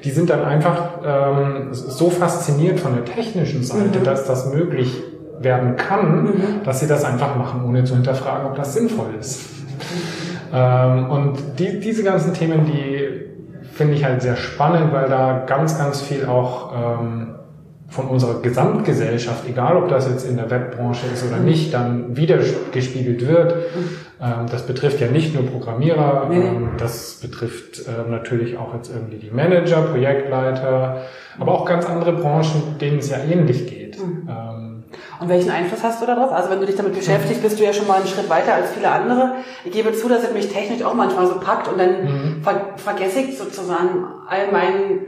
Die 0.04 0.12
sind 0.12 0.30
dann 0.30 0.44
einfach 0.44 1.00
ähm, 1.04 1.70
so 1.72 2.10
fasziniert 2.10 2.80
von 2.80 2.94
der 2.94 3.06
technischen 3.06 3.64
Seite, 3.64 4.00
mhm. 4.00 4.04
dass 4.04 4.26
das 4.26 4.54
möglich 4.54 5.02
werden 5.40 5.76
kann, 5.76 6.24
mhm. 6.24 6.44
dass 6.64 6.80
sie 6.80 6.88
das 6.88 7.04
einfach 7.06 7.36
machen, 7.36 7.64
ohne 7.66 7.84
zu 7.84 7.96
hinterfragen, 7.96 8.48
ob 8.48 8.56
das 8.56 8.74
sinnvoll 8.74 9.14
ist. 9.20 9.42
Ähm, 10.54 11.10
und 11.10 11.38
die, 11.60 11.80
diese 11.80 12.04
ganzen 12.04 12.34
Themen, 12.34 12.66
die 12.66 13.30
finde 13.74 13.94
ich 13.94 14.04
halt 14.04 14.22
sehr 14.22 14.36
spannend, 14.36 14.92
weil 14.92 15.10
da 15.10 15.44
ganz, 15.46 15.78
ganz 15.78 16.02
viel 16.02 16.26
auch 16.26 16.74
ähm, 17.02 17.36
von 17.88 18.06
unserer 18.06 18.42
Gesamtgesellschaft, 18.42 19.48
egal 19.48 19.78
ob 19.78 19.90
das 19.90 20.08
jetzt 20.08 20.28
in 20.30 20.38
der 20.38 20.50
Webbranche 20.52 21.08
ist 21.12 21.26
oder 21.26 21.38
mhm. 21.38 21.46
nicht, 21.46 21.74
dann 21.74 22.16
wiedergespiegelt 22.16 23.28
wird. 23.28 23.56
Mhm. 23.56 23.90
Ähm, 24.22 24.46
das 24.52 24.68
betrifft 24.68 25.00
ja 25.00 25.08
nicht 25.08 25.34
nur 25.34 25.46
Programmierer, 25.46 26.30
ähm, 26.32 26.72
das 26.78 27.20
betrifft 27.22 27.88
äh, 27.88 28.10
natürlich 28.10 28.58
auch 28.58 28.76
jetzt 28.76 28.94
irgendwie 28.94 29.18
die 29.18 29.32
Manager, 29.32 29.82
Projektleiter, 29.82 31.04
aber 31.40 31.54
auch 31.54 31.66
ganz 31.66 31.86
andere 31.86 32.14
Branchen, 32.14 32.78
denen 32.80 33.00
es 33.00 33.10
ja 33.10 33.18
ähnlich 33.18 33.68
geht. 33.68 33.98
Mhm. 33.98 34.30
Und 35.20 35.28
welchen 35.28 35.52
Einfluss 35.52 35.84
hast 35.84 36.02
du 36.02 36.06
darauf? 36.06 36.32
Also 36.32 36.50
wenn 36.50 36.62
du 36.62 36.66
dich 36.66 36.76
damit 36.76 36.96
beschäftigst, 36.96 37.42
bist 37.42 37.60
du 37.60 37.64
ja 37.64 37.74
schon 37.74 37.88
mal 37.88 37.98
einen 37.98 38.08
Schritt 38.08 38.30
weiter 38.30 38.54
als 38.54 38.72
viele 38.72 38.90
andere. 38.90 39.36
Ich 39.66 39.72
gebe 39.72 39.92
zu, 39.94 40.08
dass 40.08 40.24
es 40.24 40.34
mich 40.34 40.50
technisch 40.52 40.82
auch 40.84 40.94
manchmal 40.94 41.28
so 41.28 41.40
packt 41.40 41.68
und 41.68 41.78
dann 41.78 42.04
mhm. 42.04 42.42
ver 42.42 42.74
vergesse 42.78 43.20
ich 43.20 43.38
sozusagen 43.38 44.06
all 44.28 44.52
mein, 44.52 45.08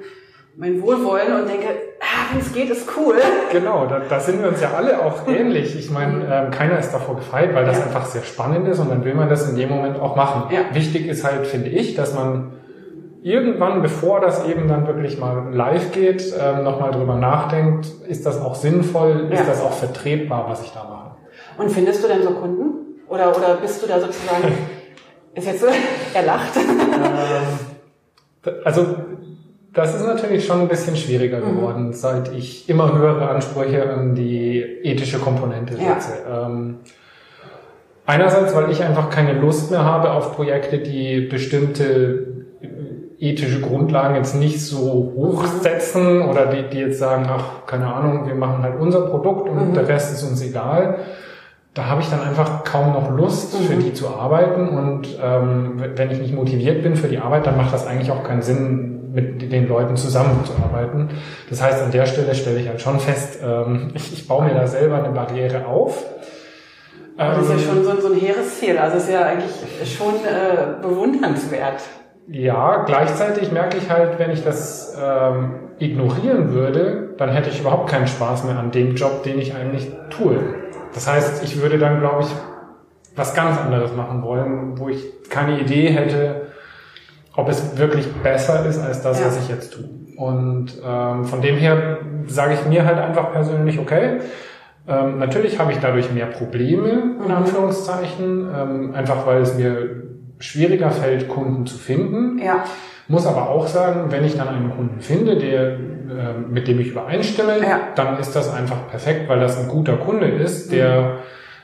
mein 0.58 0.82
Wohlwollen 0.82 1.42
und 1.42 1.50
denke, 1.50 1.68
ah, 2.02 2.28
wenn 2.32 2.42
es 2.42 2.52
geht, 2.52 2.70
ist 2.70 2.90
cool. 2.98 3.16
Genau, 3.54 3.86
da, 3.86 4.00
da 4.00 4.20
sind 4.20 4.42
wir 4.42 4.50
uns 4.50 4.60
ja 4.60 4.74
alle 4.76 5.02
auch 5.02 5.26
ähnlich. 5.28 5.78
Ich 5.78 5.90
meine, 5.90 6.26
ähm, 6.30 6.52
keiner 6.52 6.78
ist 6.78 6.92
davor 6.92 7.16
gefeit, 7.16 7.56
weil 7.56 7.66
das 7.66 7.80
ja. 7.80 7.86
einfach 7.86 8.06
sehr 8.06 8.24
spannend 8.24 8.68
ist 8.68 8.80
und 8.80 8.90
dann 8.90 9.06
will 9.06 9.14
man 9.14 9.30
das 9.30 9.50
in 9.50 9.56
dem 9.56 9.70
Moment 9.70 9.98
auch 9.98 10.18
machen. 10.18 10.54
Ja. 10.54 10.76
Wichtig 10.76 11.08
ist 11.08 11.24
halt, 11.24 11.48
finde 11.48 11.70
ich, 11.70 11.96
dass 11.96 12.14
man 12.14 12.52
irgendwann, 13.24 13.82
bevor 13.82 14.20
das 14.20 14.46
eben 14.48 14.68
dann 14.68 14.88
wirklich 14.88 15.18
mal 15.20 15.54
live 15.54 15.92
geht, 15.92 16.24
ähm, 16.40 16.64
nochmal 16.64 16.92
drüber 16.92 17.16
nachdenkt, 17.16 17.88
ist 18.08 18.26
das 18.26 18.42
auch 18.42 18.56
sinnvoll, 18.56 19.28
ist 19.32 19.40
Ja. 19.40 19.46
das 19.46 19.62
auch 19.62 19.74
vertretbar, 19.74 20.46
was 20.50 20.64
ich 20.64 20.72
da 20.72 20.84
mache. 20.84 21.12
Und 21.58 21.70
findest 21.72 22.04
du 22.04 22.08
denn 22.08 22.24
so 22.24 22.32
Kunden? 22.32 23.00
Oder, 23.08 23.36
oder 23.36 23.58
bist 23.62 23.82
du 23.84 23.88
da 23.88 24.00
sozusagen, 24.00 24.54
ist 25.36 25.46
jetzt 25.46 25.60
so, 25.62 25.68
er 26.14 26.24
lacht. 26.24 26.56
Ähm, 26.56 28.52
also 28.64 28.86
das 29.74 29.96
ist 29.96 30.06
natürlich 30.06 30.46
schon 30.46 30.62
ein 30.62 30.68
bisschen 30.68 30.96
schwieriger 30.96 31.40
Mhm. 31.40 31.56
geworden, 31.58 31.94
seit 31.94 32.34
ich 32.34 32.68
immer 32.70 32.98
höhere 32.98 33.30
Ansprüche 33.30 33.90
an 33.90 34.16
die 34.16 34.62
ethische 34.84 35.20
Komponente 35.20 35.76
Ja. 35.76 36.00
setze. 36.00 36.14
Ähm, 36.30 36.80
einerseits, 38.06 38.56
weil 38.56 38.72
ich 38.72 38.84
einfach 38.84 39.10
keine 39.10 39.34
Lust 39.34 39.72
mehr 39.72 39.86
habe 39.86 40.12
auf 40.12 40.36
Projekte, 40.36 40.80
die 40.80 41.22
bestimmte 41.22 42.31
ethische 43.22 43.62
Grundlagen 43.62 44.16
jetzt 44.16 44.36
nicht 44.36 44.66
so 44.66 45.14
hoch 45.16 45.44
Mhm. 45.44 45.62
setzen 45.62 46.22
oder 46.24 46.48
die, 46.48 46.64
die 46.70 46.80
jetzt 46.80 47.00
sagen, 47.00 47.28
ach, 47.30 47.66
keine 47.68 47.94
Ahnung, 47.94 48.26
wir 48.28 48.36
machen 48.36 48.64
halt 48.64 48.80
unser 48.80 49.02
Produkt 49.02 49.48
und 49.48 49.70
Mhm. 49.70 49.74
der 49.76 49.88
Rest 49.88 50.12
ist 50.14 50.24
uns 50.24 50.42
egal. 50.42 50.98
Da 51.74 51.86
habe 51.86 52.02
ich 52.02 52.10
dann 52.10 52.20
einfach 52.22 52.66
kaum 52.66 52.92
noch 52.94 53.10
Lust, 53.12 53.56
für 53.56 53.76
Mhm. 53.76 53.80
die 53.80 53.94
zu 53.94 54.10
arbeiten. 54.10 54.68
Und 54.70 55.08
ähm, 55.24 55.82
wenn 55.96 56.12
ich 56.12 56.20
nicht 56.20 56.34
motiviert 56.36 56.84
bin 56.84 56.96
für 56.98 57.08
die 57.08 57.20
Arbeit, 57.20 57.46
dann 57.48 57.56
macht 57.56 57.74
das 57.74 57.88
eigentlich 57.88 58.12
auch 58.12 58.24
keinen 58.24 58.42
Sinn, 58.42 58.88
mit 59.14 59.52
den 59.52 59.68
Leuten 59.68 59.96
zusammenzuarbeiten. 59.98 61.10
Das 61.50 61.62
heißt, 61.62 61.82
an 61.84 61.92
der 61.92 62.06
Stelle 62.06 62.34
stelle 62.34 62.60
ich 62.60 62.68
halt 62.70 62.82
schon 62.82 63.00
fest, 63.00 63.40
ähm, 63.46 63.92
ich, 63.94 64.12
ich 64.14 64.28
baue 64.28 64.46
mir 64.46 64.54
da 64.54 64.66
selber 64.68 64.96
eine 65.04 65.10
Barriere 65.10 65.66
auf. 65.68 66.06
Aber 67.18 67.36
das 67.36 67.44
ist 67.44 67.50
ja 67.50 67.56
Ähm, 67.56 67.76
schon 67.76 67.84
so, 67.84 67.90
ein- 67.92 68.02
so 68.02 68.08
ein 68.14 68.20
hehres 68.20 68.60
Ziel. 68.60 68.78
Also 68.78 68.98
ist 68.98 69.10
ja 69.12 69.24
eigentlich 69.26 69.52
schon 69.96 70.16
äh, 70.26 70.82
bewundernswert. 70.82 71.82
Ja, 72.28 72.84
gleichzeitig 72.86 73.52
merke 73.52 73.78
ich 73.78 73.90
halt, 73.90 74.20
wenn 74.20 74.32
ich 74.32 74.44
das 74.44 74.98
ähm, 75.02 75.56
ignorieren 75.80 76.52
würde, 76.54 77.10
dann 77.18 77.30
hätte 77.30 77.50
ich 77.50 77.60
überhaupt 77.60 77.90
keinen 77.90 78.08
Spaß 78.08 78.44
mehr 78.46 78.58
an 78.58 78.72
dem 78.72 78.96
Job, 78.96 79.24
den 79.24 79.40
ich 79.40 79.56
eigentlich 79.56 79.92
tue. 80.10 80.38
Das 80.94 81.08
heißt, 81.08 81.44
ich 81.44 81.62
würde 81.62 81.78
dann, 81.78 82.00
glaube 82.00 82.24
ich, 82.24 82.28
was 83.16 83.34
ganz 83.34 83.60
anderes 83.60 83.96
machen 83.96 84.24
wollen, 84.24 84.80
wo 84.80 84.88
ich 84.90 85.04
keine 85.30 85.60
Idee 85.60 85.88
hätte, 85.90 86.48
ob 87.36 87.50
es 87.50 87.78
wirklich 87.78 88.12
besser 88.24 88.66
ist 88.66 88.80
als 88.80 89.02
das, 89.02 89.20
Ja. 89.20 89.28
was 89.28 89.38
ich 89.38 89.50
jetzt 89.50 89.74
tue. 89.74 89.86
Und 90.18 90.74
ähm, 90.86 91.26
von 91.26 91.42
dem 91.42 91.56
her 91.56 91.98
sage 92.28 92.54
ich 92.54 92.66
mir 92.68 92.86
halt 92.86 93.00
einfach 93.00 93.32
persönlich, 93.32 93.80
okay, 93.80 94.20
ähm, 94.88 95.18
natürlich 95.20 95.60
habe 95.60 95.72
ich 95.72 95.80
dadurch 95.80 96.12
mehr 96.12 96.28
Probleme, 96.28 96.90
in 96.90 97.26
Mhm. 97.26 97.32
Anführungszeichen, 97.32 98.50
ähm, 98.56 98.94
einfach 98.96 99.26
weil 99.26 99.42
es 99.42 99.56
mir 99.56 100.01
schwieriger 100.42 100.92
fällt, 100.92 101.28
Kunden 101.30 101.66
zu 101.66 101.78
finden. 101.78 102.40
Ja, 102.40 102.64
Muss 103.08 103.26
aber 103.28 103.50
auch 103.50 103.68
sagen, 103.68 104.06
wenn 104.10 104.24
ich 104.24 104.38
dann 104.38 104.48
einen 104.48 104.72
Kunden 104.72 105.02
finde, 105.02 105.36
der, 105.36 105.72
äh, 105.72 105.78
mit 106.50 106.68
dem 106.70 106.80
ich 106.80 106.88
übereinstimme, 106.92 107.60
Ja. 107.62 107.80
dann 107.96 108.18
ist 108.20 108.34
das 108.38 108.54
einfach 108.54 108.88
perfekt, 108.90 109.28
weil 109.28 109.40
das 109.42 109.58
ein 109.60 109.68
guter 109.68 109.98
Kunde 109.98 110.28
ist, 110.28 110.72
der 110.72 111.18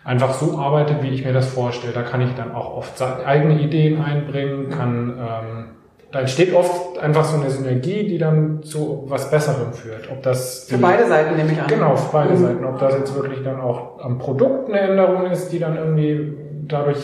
einfach 0.03 0.33
so 0.33 0.57
arbeitet, 0.57 1.01
wie 1.03 1.09
ich 1.09 1.23
mir 1.23 1.31
das 1.33 1.47
vorstelle. 1.47 1.93
Da 1.93 2.01
kann 2.01 2.19
ich 2.21 2.33
dann 2.35 2.53
auch 2.53 2.75
oft 2.75 3.01
eigene 3.25 3.61
Ideen 3.61 4.01
einbringen, 4.01 4.69
kann, 4.69 5.13
ähm, 5.19 5.65
da 6.11 6.19
entsteht 6.21 6.53
oft 6.53 6.97
einfach 6.99 7.23
so 7.23 7.39
eine 7.39 7.49
Synergie, 7.49 8.07
die 8.07 8.17
dann 8.17 8.63
zu 8.63 9.03
was 9.07 9.29
Besserem 9.31 9.71
führt. 9.73 10.09
Ob 10.11 10.23
das 10.23 10.65
für 10.69 10.77
beide 10.77 11.05
Seiten 11.07 11.35
nehme 11.37 11.51
ich 11.51 11.61
an. 11.61 11.67
Genau, 11.67 11.95
für 11.95 12.11
beide 12.11 12.33
Mhm. 12.33 12.37
Seiten. 12.37 12.65
Ob 12.65 12.79
das 12.79 12.93
jetzt 12.97 13.15
wirklich 13.15 13.41
dann 13.43 13.61
auch 13.61 13.99
am 14.03 14.17
Produkt 14.17 14.69
eine 14.69 14.79
Änderung 14.81 15.25
ist, 15.31 15.49
die 15.49 15.59
dann 15.59 15.77
irgendwie 15.77 16.33
dadurch 16.67 16.97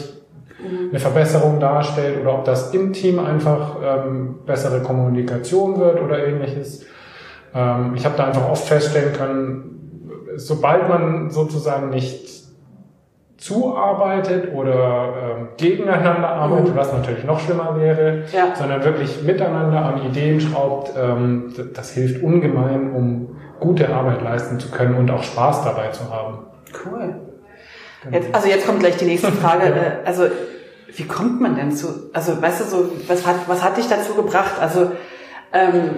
eine 0.90 1.00
Verbesserung 1.00 1.60
darstellt 1.60 2.20
oder 2.22 2.34
ob 2.36 2.46
das 2.46 2.74
im 2.74 2.94
Team 2.94 3.20
einfach 3.20 3.78
ähm, 3.84 4.36
bessere 4.46 4.82
Kommunikation 4.82 5.80
wird 5.80 6.02
oder 6.02 6.26
ähnliches. 6.26 6.86
Ähm, 7.54 7.94
ich 7.96 8.06
habe 8.06 8.16
da 8.18 8.26
einfach 8.26 8.50
oft 8.50 8.68
feststellen 8.68 9.14
können, 9.14 10.30
sobald 10.36 10.90
man 10.90 11.30
sozusagen 11.30 11.90
nicht 11.90 12.44
zuarbeitet 13.38 14.54
oder 14.54 15.14
ähm, 15.38 15.48
gegeneinander 15.58 16.30
arbeitet, 16.30 16.74
Mhm. 16.74 16.78
was 16.78 16.94
natürlich 16.94 17.24
noch 17.26 17.40
schlimmer 17.42 17.78
wäre, 17.80 18.24
Ja. 18.32 18.56
sondern 18.56 18.84
wirklich 18.86 19.22
miteinander 19.24 19.84
an 19.84 20.06
Ideen 20.06 20.40
schraubt, 20.40 20.94
ähm, 20.98 21.54
das 21.74 21.92
hilft 21.92 22.24
ungemein, 22.24 22.94
um 22.94 23.36
gute 23.60 23.94
Arbeit 23.94 24.22
leisten 24.22 24.60
zu 24.60 24.72
können 24.72 24.96
und 24.96 25.12
auch 25.12 25.24
Spaß 25.24 25.64
dabei 25.66 25.90
zu 25.90 26.10
haben. 26.10 26.40
Cool. 26.86 27.16
Jetzt, 28.12 28.34
also 28.36 28.48
jetzt 28.48 28.66
kommt 28.66 28.80
gleich 28.80 28.98
die 28.98 29.06
nächste 29.06 29.32
Frage. 29.32 29.64
Äh, 29.74 30.08
Also 30.08 30.24
wie 30.96 31.08
kommt 31.08 31.42
man 31.42 31.56
denn 31.56 31.72
zu, 31.72 32.10
also 32.14 32.42
weißt 32.42 32.62
du 32.62 32.64
so, 32.66 32.92
was 33.08 33.26
hat, 33.26 33.48
was 33.48 33.64
hat 33.64 33.78
dich 33.78 33.88
dazu 33.88 34.14
gebracht? 34.14 34.54
Also, 34.60 34.92
ähm, 35.52 35.90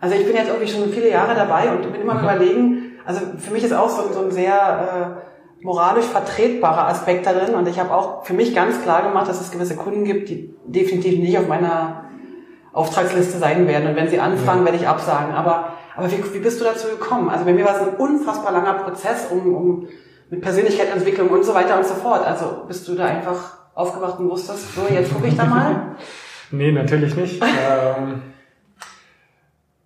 also 0.00 0.14
ich 0.14 0.26
bin 0.26 0.36
jetzt 0.36 0.48
irgendwie 0.48 0.68
schon 0.68 0.90
viele 0.90 1.10
Jahre 1.10 1.34
dabei 1.34 1.70
und 1.70 1.90
bin 1.92 2.02
immer 2.02 2.14
am 2.14 2.24
überlegen, 2.24 2.92
also 3.04 3.20
für 3.38 3.52
mich 3.52 3.64
ist 3.64 3.72
auch 3.72 3.88
so, 3.88 4.12
so 4.12 4.24
ein 4.24 4.30
sehr 4.30 5.18
äh, 5.62 5.64
moralisch 5.64 6.06
vertretbarer 6.06 6.88
Aspekt 6.88 7.26
darin 7.26 7.54
und 7.54 7.68
ich 7.68 7.78
habe 7.78 7.94
auch 7.94 8.24
für 8.24 8.34
mich 8.34 8.54
ganz 8.54 8.82
klar 8.82 9.02
gemacht, 9.02 9.28
dass 9.28 9.40
es 9.40 9.50
gewisse 9.50 9.76
Kunden 9.76 10.04
gibt, 10.04 10.28
die 10.28 10.54
definitiv 10.66 11.18
nicht 11.18 11.38
auf 11.38 11.48
meiner 11.48 12.04
Auftragsliste 12.72 13.38
sein 13.38 13.66
werden 13.66 13.88
und 13.88 13.96
wenn 13.96 14.08
sie 14.08 14.18
anfragen, 14.18 14.64
werde 14.64 14.78
ich 14.78 14.88
absagen. 14.88 15.34
Aber, 15.34 15.74
aber 15.96 16.10
wie, 16.10 16.34
wie 16.34 16.38
bist 16.38 16.60
du 16.60 16.64
dazu 16.64 16.88
gekommen? 16.88 17.28
Also 17.30 17.44
bei 17.44 17.52
mir 17.52 17.64
war 17.64 17.76
es 17.76 17.82
ein 17.82 17.94
unfassbar 17.96 18.52
langer 18.52 18.74
Prozess, 18.74 19.28
um, 19.30 19.54
um 19.54 19.88
mit 20.32 20.40
Persönlichkeitsentwicklung 20.40 21.28
und 21.28 21.44
so 21.44 21.54
weiter 21.54 21.76
und 21.76 21.84
so 21.84 21.92
fort. 21.94 22.26
Also 22.26 22.64
bist 22.66 22.88
du 22.88 22.94
da 22.94 23.04
einfach 23.04 23.58
aufgewacht 23.74 24.18
und 24.18 24.30
wusstest, 24.30 24.74
so 24.74 24.82
jetzt 24.92 25.12
gucke 25.14 25.28
ich 25.28 25.36
da 25.36 25.44
mal? 25.44 25.76
Nee, 26.54 26.70
natürlich 26.70 27.16
nicht. 27.16 27.42
ähm, 27.70 28.20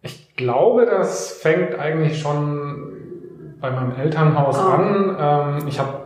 ich 0.02 0.34
glaube, 0.36 0.84
das 0.86 1.30
fängt 1.30 1.78
eigentlich 1.78 2.20
schon 2.20 2.76
bei 3.60 3.70
meinem 3.70 3.92
Elternhaus 3.96 4.58
Ah. 4.58 4.74
an. 4.74 5.60
Ähm, 5.60 5.68
ich 5.68 5.78
habe 5.78 6.00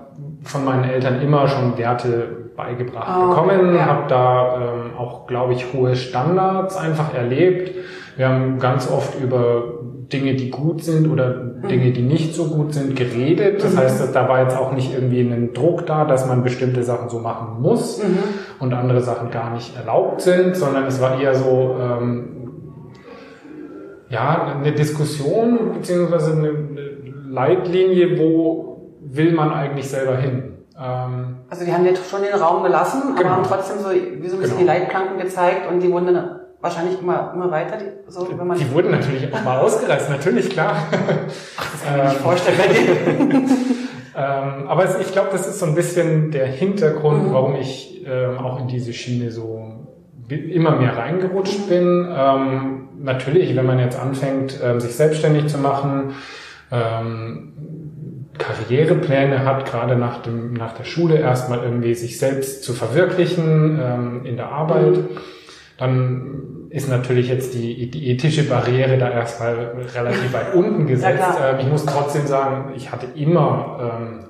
von 0.44 0.64
meinen 0.66 0.84
Eltern 0.84 1.22
immer 1.22 1.48
schon 1.48 1.78
Werte 1.78 2.50
beigebracht 2.56 3.08
Ah, 3.08 3.26
bekommen, 3.28 3.74
ja. 3.74 3.86
habe 3.86 4.04
da 4.08 4.56
ähm, 4.60 4.90
auch, 4.98 5.26
glaube 5.26 5.54
ich, 5.54 5.72
hohe 5.72 5.96
Standards 5.96 6.76
einfach 6.76 7.14
erlebt. 7.14 7.74
Wir 8.16 8.28
haben 8.28 8.58
ganz 8.58 8.90
oft 8.90 9.18
über 9.20 9.64
Dinge, 10.12 10.34
die 10.34 10.50
gut 10.50 10.82
sind 10.82 11.08
oder 11.10 11.30
Dinge, 11.30 11.92
die 11.92 12.02
nicht 12.02 12.34
so 12.34 12.46
gut 12.46 12.74
sind, 12.74 12.96
geredet. 12.96 13.62
Das 13.62 13.74
Mhm. 13.74 13.78
heißt, 13.78 14.14
da 14.14 14.28
war 14.28 14.42
jetzt 14.42 14.56
auch 14.56 14.72
nicht 14.72 14.92
irgendwie 14.92 15.20
ein 15.20 15.52
Druck 15.54 15.86
da, 15.86 16.04
dass 16.04 16.26
man 16.26 16.42
bestimmte 16.42 16.82
Sachen 16.82 17.08
so 17.08 17.20
machen 17.20 17.60
muss 17.62 18.02
Mhm. 18.02 18.18
und 18.58 18.74
andere 18.74 19.00
Sachen 19.00 19.30
gar 19.30 19.52
nicht 19.54 19.76
erlaubt 19.76 20.20
sind, 20.22 20.56
sondern 20.56 20.84
es 20.86 21.00
war 21.00 21.20
eher 21.20 21.34
so, 21.34 21.76
ähm, 21.80 22.26
ja, 24.08 24.54
eine 24.58 24.72
Diskussion 24.72 25.74
beziehungsweise 25.74 26.32
eine 26.32 26.50
Leitlinie, 27.28 28.18
wo 28.18 28.90
will 29.02 29.32
man 29.32 29.52
eigentlich 29.52 29.88
selber 29.88 30.16
hin. 30.16 30.54
Ähm, 30.76 31.36
Also 31.48 31.64
die 31.64 31.72
haben 31.72 31.84
dir 31.84 31.94
schon 31.94 32.22
den 32.22 32.34
Raum 32.34 32.62
gelassen, 32.64 33.02
aber 33.12 33.18
Genau. 33.22 33.30
haben 33.36 33.42
trotzdem 33.44 33.78
so 33.78 33.90
wie 33.90 34.28
so 34.28 34.36
ein 34.36 34.40
bisschen 34.42 34.58
Genau. 34.58 34.58
die 34.58 34.64
Leitplanken 34.64 35.18
gezeigt 35.18 35.70
und 35.70 35.80
die 35.80 35.90
wurden 35.92 36.06
dann 36.06 36.39
wahrscheinlich 36.60 37.00
immer, 37.00 37.32
immer 37.34 37.50
weiter, 37.50 37.76
die, 37.78 38.10
so 38.10 38.28
wenn 38.36 38.46
man 38.46 38.58
die 38.58 38.70
wurden 38.72 38.90
natürlich 38.98 39.32
auch 39.32 39.42
mal 39.44 39.58
ausgereizt, 39.58 40.10
natürlich, 40.10 40.50
klar. 40.50 40.76
das 40.90 41.84
kann 41.84 41.94
ich 41.94 42.02
mir 42.02 42.08
nicht 42.10 42.20
vorstellen 42.20 42.58
bei 42.58 42.66
dir. 42.74 43.40
Ähm, 44.16 44.66
aber 44.68 44.84
es, 44.84 44.98
ich 45.00 45.12
glaube, 45.12 45.28
das 45.32 45.46
ist 45.46 45.60
so 45.60 45.66
ein 45.66 45.74
bisschen 45.74 46.30
der 46.32 46.46
Hintergrund, 46.46 47.28
Mhm. 47.28 47.32
warum 47.32 47.54
ich 47.56 48.04
ähm, 48.06 48.38
auch 48.38 48.60
in 48.60 48.66
diese 48.68 48.92
Schiene 48.92 49.30
so 49.30 49.86
immer 50.28 50.76
mehr 50.76 50.96
reingerutscht 50.96 51.68
bin. 51.68 52.08
Ähm, 52.12 52.88
natürlich, 53.02 53.54
wenn 53.56 53.66
man 53.66 53.78
jetzt 53.78 53.98
anfängt, 53.98 54.58
ähm, 54.62 54.78
sich 54.80 54.94
selbstständig 54.94 55.46
zu 55.48 55.58
machen, 55.58 56.14
ähm, 56.70 57.52
Karrierepläne 58.38 59.44
hat, 59.44 59.66
gerade 59.66 59.96
nach, 59.96 60.22
dem, 60.22 60.54
nach 60.54 60.72
der 60.72 60.84
Schule 60.84 61.18
erstmal 61.18 61.62
irgendwie 61.62 61.94
sich 61.94 62.18
selbst 62.18 62.62
zu 62.64 62.72
verwirklichen 62.72 63.78
ähm, 63.82 64.20
in 64.24 64.36
der 64.36 64.50
Arbeit, 64.50 64.96
Mhm. 64.96 65.08
Dann 65.80 66.66
ist 66.70 66.88
natürlich 66.88 67.28
jetzt 67.28 67.54
die, 67.54 67.90
die 67.90 68.10
ethische 68.10 68.44
Barriere 68.48 68.96
da 68.98 69.10
erstmal 69.10 69.54
relativ 69.96 70.32
weit 70.32 70.54
unten 70.54 70.86
gesetzt. 70.86 71.16
klar. 71.18 71.54
ähm, 71.54 71.60
ich 71.60 71.66
muss 71.68 71.84
trotzdem 71.84 72.26
sagen, 72.26 72.72
ich 72.76 72.92
hatte 72.92 73.06
immer 73.16 73.98
ähm, 73.98 74.24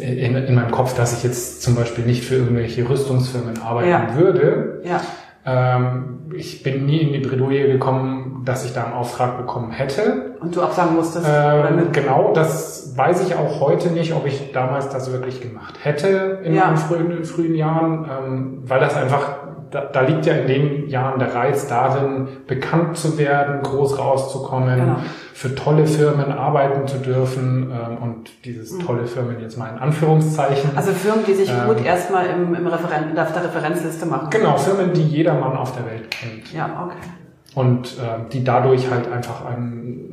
in, 0.00 0.34
in 0.36 0.54
meinem 0.54 0.72
Kopf, 0.72 0.94
dass 0.96 1.16
ich 1.16 1.22
jetzt 1.22 1.62
zum 1.62 1.74
Beispiel 1.76 2.04
nicht 2.04 2.24
für 2.24 2.34
irgendwelche 2.36 2.88
Rüstungsfirmen 2.88 3.62
arbeiten 3.62 3.88
Ja. 3.90 4.08
würde. 4.16 4.82
Ja, 4.84 5.00
Ähm, 5.48 6.32
ich 6.34 6.64
bin 6.64 6.86
nie 6.86 6.98
in 7.02 7.12
die 7.12 7.20
Bredouille 7.26 7.68
gekommen, 7.70 8.42
dass 8.44 8.64
ich 8.64 8.72
da 8.74 8.82
einen 8.84 8.94
Auftrag 8.94 9.38
bekommen 9.38 9.70
hätte. 9.70 10.34
und 10.40 10.54
du 10.56 10.60
absagen 10.62 10.96
musstest. 10.96 11.24
oder 11.24 11.68
Ähm, 11.70 11.92
genau, 11.92 12.32
das 12.34 12.92
weiß 12.96 13.26
ich 13.26 13.36
auch 13.36 13.60
heute 13.60 13.90
nicht, 13.90 14.12
ob 14.12 14.26
ich 14.26 14.52
damals 14.52 14.88
das 14.88 15.12
wirklich 15.12 15.40
gemacht 15.40 15.76
hätte 15.82 16.40
in 16.42 16.54
Ja. 16.54 16.64
meinen 16.66 16.76
frühen, 16.78 17.24
frühen 17.24 17.54
Jahren, 17.54 18.04
ähm, 18.10 18.58
weil 18.66 18.80
das 18.80 18.96
einfach 18.96 19.45
da, 19.70 19.84
da 19.84 20.00
liegt 20.02 20.26
ja 20.26 20.34
in 20.34 20.46
den 20.46 20.88
Jahren 20.88 21.18
der 21.18 21.34
Reiz 21.34 21.66
darin, 21.66 22.28
bekannt 22.46 22.96
zu 22.96 23.18
werden, 23.18 23.62
groß 23.62 23.98
rauszukommen, 23.98 24.78
genau. 24.78 24.96
für 25.34 25.54
tolle 25.54 25.86
Firmen 25.86 26.32
arbeiten 26.32 26.86
zu 26.86 26.98
dürfen 26.98 27.70
ähm, 27.70 27.98
und 27.98 28.44
dieses 28.44 28.72
mhm. 28.72 28.86
tolle 28.86 29.06
Firmen 29.06 29.40
jetzt 29.40 29.58
mal 29.58 29.68
in 29.68 29.78
Anführungszeichen. 29.78 30.70
Also 30.76 30.92
Firmen, 30.92 31.24
die 31.26 31.34
sich 31.34 31.50
ähm, 31.50 31.66
gut 31.66 31.84
erstmal 31.84 32.26
im, 32.26 32.54
im 32.54 32.66
Referen 32.66 33.18
auf 33.18 33.32
der 33.32 33.44
Referenzliste 33.44 34.06
machen. 34.06 34.30
Genau, 34.30 34.56
Firmen, 34.56 34.92
die 34.92 35.02
jedermann 35.02 35.56
auf 35.56 35.74
der 35.76 35.86
Welt 35.86 36.10
kennt. 36.10 36.52
Ja, 36.52 36.84
okay. 36.84 37.08
Und 37.54 37.98
äh, 37.98 38.30
die 38.32 38.44
dadurch 38.44 38.90
halt 38.90 39.10
einfach 39.10 39.44
ein, 39.46 40.06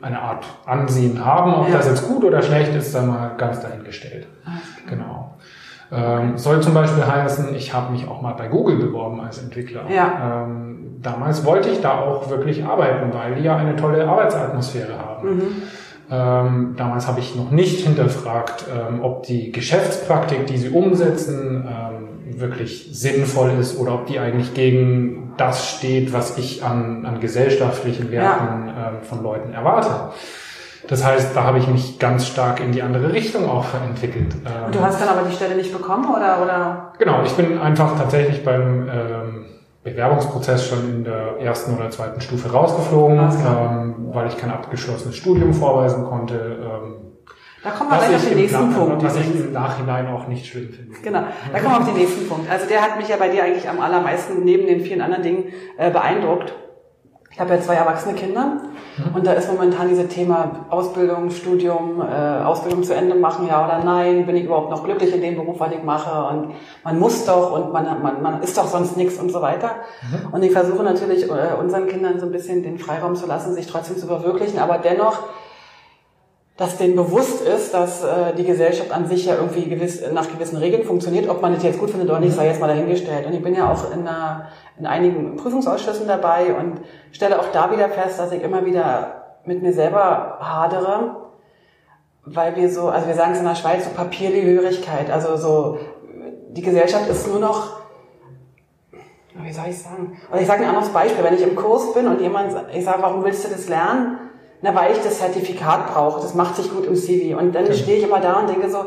eine 0.00 0.20
Art 0.20 0.46
Ansehen 0.66 1.24
haben. 1.24 1.54
Ob 1.54 1.68
ja. 1.68 1.76
das 1.76 1.86
jetzt 1.86 2.06
gut 2.06 2.24
oder 2.24 2.42
schlecht 2.42 2.74
ist, 2.74 2.94
dann 2.94 3.08
mal 3.08 3.36
ganz 3.36 3.60
dahingestellt. 3.60 4.26
Genau. 4.88 5.37
Ähm, 5.90 6.36
soll 6.36 6.60
zum 6.60 6.74
Beispiel 6.74 7.06
heißen, 7.06 7.54
ich 7.54 7.72
habe 7.72 7.92
mich 7.92 8.06
auch 8.06 8.20
mal 8.20 8.34
bei 8.34 8.48
Google 8.48 8.76
beworben 8.76 9.20
als 9.20 9.42
Entwickler. 9.42 9.82
Ja. 9.88 10.44
Ähm, 10.44 10.98
damals 11.00 11.44
wollte 11.44 11.70
ich 11.70 11.80
da 11.80 12.00
auch 12.00 12.28
wirklich 12.28 12.64
arbeiten, 12.64 13.12
weil 13.14 13.36
die 13.36 13.42
ja 13.42 13.56
eine 13.56 13.76
tolle 13.76 14.06
Arbeitsatmosphäre 14.06 14.98
haben. 14.98 15.36
Mhm. 15.36 15.62
Ähm, 16.10 16.74
damals 16.76 17.06
habe 17.06 17.20
ich 17.20 17.36
noch 17.36 17.50
nicht 17.50 17.86
hinterfragt, 17.86 18.64
ähm, 18.74 19.02
ob 19.02 19.24
die 19.24 19.52
Geschäftspraktik, 19.52 20.46
die 20.46 20.56
sie 20.56 20.70
umsetzen, 20.70 21.66
ähm, 21.68 22.40
wirklich 22.40 22.88
sinnvoll 22.92 23.52
ist 23.60 23.78
oder 23.78 23.94
ob 23.94 24.06
die 24.06 24.18
eigentlich 24.18 24.54
gegen 24.54 25.32
das 25.36 25.70
steht, 25.70 26.12
was 26.12 26.38
ich 26.38 26.64
an, 26.64 27.04
an 27.06 27.20
gesellschaftlichen 27.20 28.10
Werten 28.10 28.68
ja. 28.68 28.88
ähm, 28.88 29.02
von 29.02 29.22
Leuten 29.22 29.52
erwarte. 29.52 30.12
Das 30.86 31.04
heißt, 31.04 31.34
da 31.34 31.44
habe 31.44 31.58
ich 31.58 31.66
mich 31.66 31.98
ganz 31.98 32.26
stark 32.26 32.60
in 32.60 32.72
die 32.72 32.82
andere 32.82 33.12
Richtung 33.12 33.48
auch 33.48 33.66
entwickelt. 33.74 34.34
Und 34.66 34.74
du 34.74 34.80
hast 34.80 35.00
dann 35.00 35.08
aber 35.08 35.28
die 35.28 35.34
Stelle 35.34 35.56
nicht 35.56 35.72
bekommen 35.72 36.08
oder? 36.08 36.40
oder? 36.42 36.92
Genau, 36.98 37.22
ich 37.24 37.32
bin 37.32 37.58
einfach 37.58 37.98
tatsächlich 37.98 38.44
beim 38.44 38.88
ähm, 38.88 39.46
Bewerbungsprozess 39.82 40.66
schon 40.68 40.88
in 40.88 41.04
der 41.04 41.38
ersten 41.40 41.76
oder 41.76 41.90
zweiten 41.90 42.20
Stufe 42.20 42.52
rausgeflogen, 42.52 43.18
ähm, 43.18 43.94
weil 44.12 44.28
ich 44.28 44.36
kein 44.36 44.50
abgeschlossenes 44.50 45.16
Studium 45.16 45.52
vorweisen 45.52 46.04
konnte. 46.04 46.34
Ähm, 46.34 46.94
da 47.62 47.70
kommen 47.70 47.90
wir 47.90 47.98
gleich 47.98 48.14
auf 48.14 48.28
den 48.28 48.38
nächsten 48.38 48.72
Punkt. 48.72 49.02
Was 49.02 49.16
ich 49.16 49.34
im 49.34 49.52
Nachhinein 49.52 50.06
auch 50.06 50.28
nicht 50.28 50.46
schlimm 50.46 50.70
finde. 50.70 50.94
Genau, 51.02 51.22
da 51.52 51.58
kommen 51.58 51.74
wir 51.74 51.78
auf 51.80 51.86
den 51.86 51.96
nächsten 51.96 52.28
Punkt. 52.28 52.50
Also 52.50 52.66
der 52.66 52.82
hat 52.82 52.96
mich 52.98 53.08
ja 53.08 53.16
bei 53.16 53.28
dir 53.28 53.42
eigentlich 53.42 53.68
am 53.68 53.80
allermeisten 53.80 54.44
neben 54.44 54.66
den 54.66 54.80
vielen 54.80 55.00
anderen 55.00 55.22
Dingen 55.22 55.44
äh, 55.76 55.90
beeindruckt. 55.90 56.54
Ich 57.38 57.40
habe 57.40 57.54
ja 57.54 57.60
zwei 57.60 57.74
erwachsene 57.74 58.14
Kinder 58.14 58.46
mhm. 58.96 59.14
und 59.14 59.24
da 59.24 59.32
ist 59.34 59.48
momentan 59.48 59.88
dieses 59.88 60.08
Thema 60.08 60.66
Ausbildung, 60.70 61.30
Studium, 61.30 62.02
äh, 62.02 62.42
Ausbildung 62.42 62.82
zu 62.82 62.92
Ende 62.92 63.14
machen, 63.14 63.46
ja 63.46 63.64
oder 63.64 63.78
nein, 63.84 64.26
bin 64.26 64.34
ich 64.34 64.46
überhaupt 64.46 64.72
noch 64.72 64.82
glücklich 64.82 65.14
in 65.14 65.20
dem 65.20 65.36
Beruf, 65.36 65.60
was 65.60 65.70
ich 65.70 65.84
mache 65.84 66.34
und 66.34 66.54
man 66.82 66.98
muss 66.98 67.26
doch 67.26 67.52
und 67.52 67.72
man, 67.72 68.02
man, 68.02 68.22
man 68.22 68.42
ist 68.42 68.58
doch 68.58 68.66
sonst 68.66 68.96
nichts 68.96 69.20
und 69.20 69.30
so 69.30 69.40
weiter. 69.40 69.76
Mhm. 70.10 70.34
Und 70.34 70.42
ich 70.42 70.50
versuche 70.50 70.82
natürlich 70.82 71.30
äh, 71.30 71.54
unseren 71.60 71.86
Kindern 71.86 72.18
so 72.18 72.26
ein 72.26 72.32
bisschen 72.32 72.64
den 72.64 72.76
Freiraum 72.76 73.14
zu 73.14 73.28
lassen, 73.28 73.54
sich 73.54 73.68
trotzdem 73.68 73.96
zu 73.98 74.08
verwirklichen, 74.08 74.58
aber 74.58 74.78
dennoch 74.78 75.22
dass 76.58 76.76
denen 76.76 76.96
bewusst 76.96 77.40
ist, 77.40 77.72
dass 77.72 78.02
äh, 78.02 78.34
die 78.36 78.44
Gesellschaft 78.44 78.90
an 78.90 79.06
sich 79.06 79.26
ja 79.26 79.36
irgendwie 79.36 79.66
gewiss, 79.66 80.02
nach 80.12 80.28
gewissen 80.28 80.58
Regeln 80.58 80.82
funktioniert. 80.82 81.30
Ob 81.30 81.40
man 81.40 81.54
das 81.54 81.62
jetzt 81.62 81.78
gut 81.78 81.90
findet 81.90 82.10
oder 82.10 82.18
nicht, 82.18 82.34
sei 82.34 82.48
jetzt 82.48 82.60
mal 82.60 82.66
dahingestellt. 82.66 83.26
Und 83.26 83.32
ich 83.32 83.42
bin 83.42 83.54
ja 83.54 83.72
auch 83.72 83.92
in, 83.92 84.00
einer, 84.00 84.48
in 84.76 84.84
einigen 84.84 85.36
Prüfungsausschüssen 85.36 86.08
dabei 86.08 86.52
und 86.54 86.80
stelle 87.12 87.38
auch 87.38 87.52
da 87.52 87.70
wieder 87.70 87.88
fest, 87.88 88.18
dass 88.18 88.32
ich 88.32 88.42
immer 88.42 88.66
wieder 88.66 89.36
mit 89.44 89.62
mir 89.62 89.72
selber 89.72 90.38
hadere, 90.40 91.28
weil 92.24 92.56
wir 92.56 92.68
so, 92.68 92.88
also 92.88 93.06
wir 93.06 93.14
sagen 93.14 93.32
es 93.34 93.38
in 93.38 93.44
der 93.44 93.54
Schweiz, 93.54 93.84
so 93.84 93.90
Papiergehörigkeit, 93.90 95.10
also 95.12 95.36
so, 95.36 95.78
die 96.50 96.62
Gesellschaft 96.62 97.08
ist 97.08 97.28
nur 97.28 97.38
noch, 97.38 97.78
wie 99.34 99.52
soll 99.52 99.66
ich 99.70 99.80
sagen? 99.80 100.18
Und 100.28 100.40
ich 100.40 100.46
sage 100.48 100.64
ein 100.64 100.70
anderes 100.70 100.88
Beispiel, 100.88 101.22
wenn 101.22 101.34
ich 101.34 101.42
im 101.42 101.54
Kurs 101.54 101.94
bin 101.94 102.08
und 102.08 102.20
jemand, 102.20 102.52
ich 102.74 102.84
sage, 102.84 103.00
warum 103.00 103.22
willst 103.22 103.44
du 103.44 103.48
das 103.48 103.68
lernen? 103.68 104.27
Na, 104.60 104.74
weil 104.74 104.92
ich 104.92 104.98
das 105.02 105.18
Zertifikat 105.18 105.92
brauche. 105.92 106.20
Das 106.20 106.34
macht 106.34 106.56
sich 106.56 106.70
gut 106.70 106.86
im 106.86 106.96
CV. 106.96 107.38
Und 107.38 107.54
dann 107.54 107.64
okay. 107.64 107.74
stehe 107.74 107.98
ich 107.98 108.04
immer 108.04 108.20
da 108.20 108.40
und 108.40 108.48
denke 108.48 108.68
so, 108.70 108.86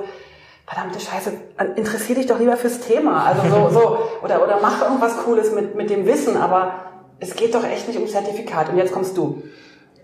verdammte 0.66 1.00
Scheiße, 1.00 1.34
interessier 1.76 2.16
dich 2.16 2.28
doch 2.28 2.40
lieber 2.40 2.58
fürs 2.58 2.80
Thema. 2.80 3.26
Also 3.26 3.42
so, 3.50 3.70
so, 3.70 3.98
oder, 4.24 4.44
oder 4.44 4.60
mach 4.62 4.82
irgendwas 4.82 5.18
Cooles 5.24 5.54
mit, 5.54 5.76
mit 5.76 5.90
dem 5.90 6.06
Wissen, 6.06 6.38
aber 6.38 6.74
es 7.20 7.36
geht 7.36 7.56
doch 7.56 7.64
echt 7.64 7.88
nicht 7.88 8.00
um 8.00 8.08
Zertifikat. 8.08 8.70
Und 8.70 8.78
jetzt 8.78 8.92
kommst 8.92 9.16
du. 9.18 9.44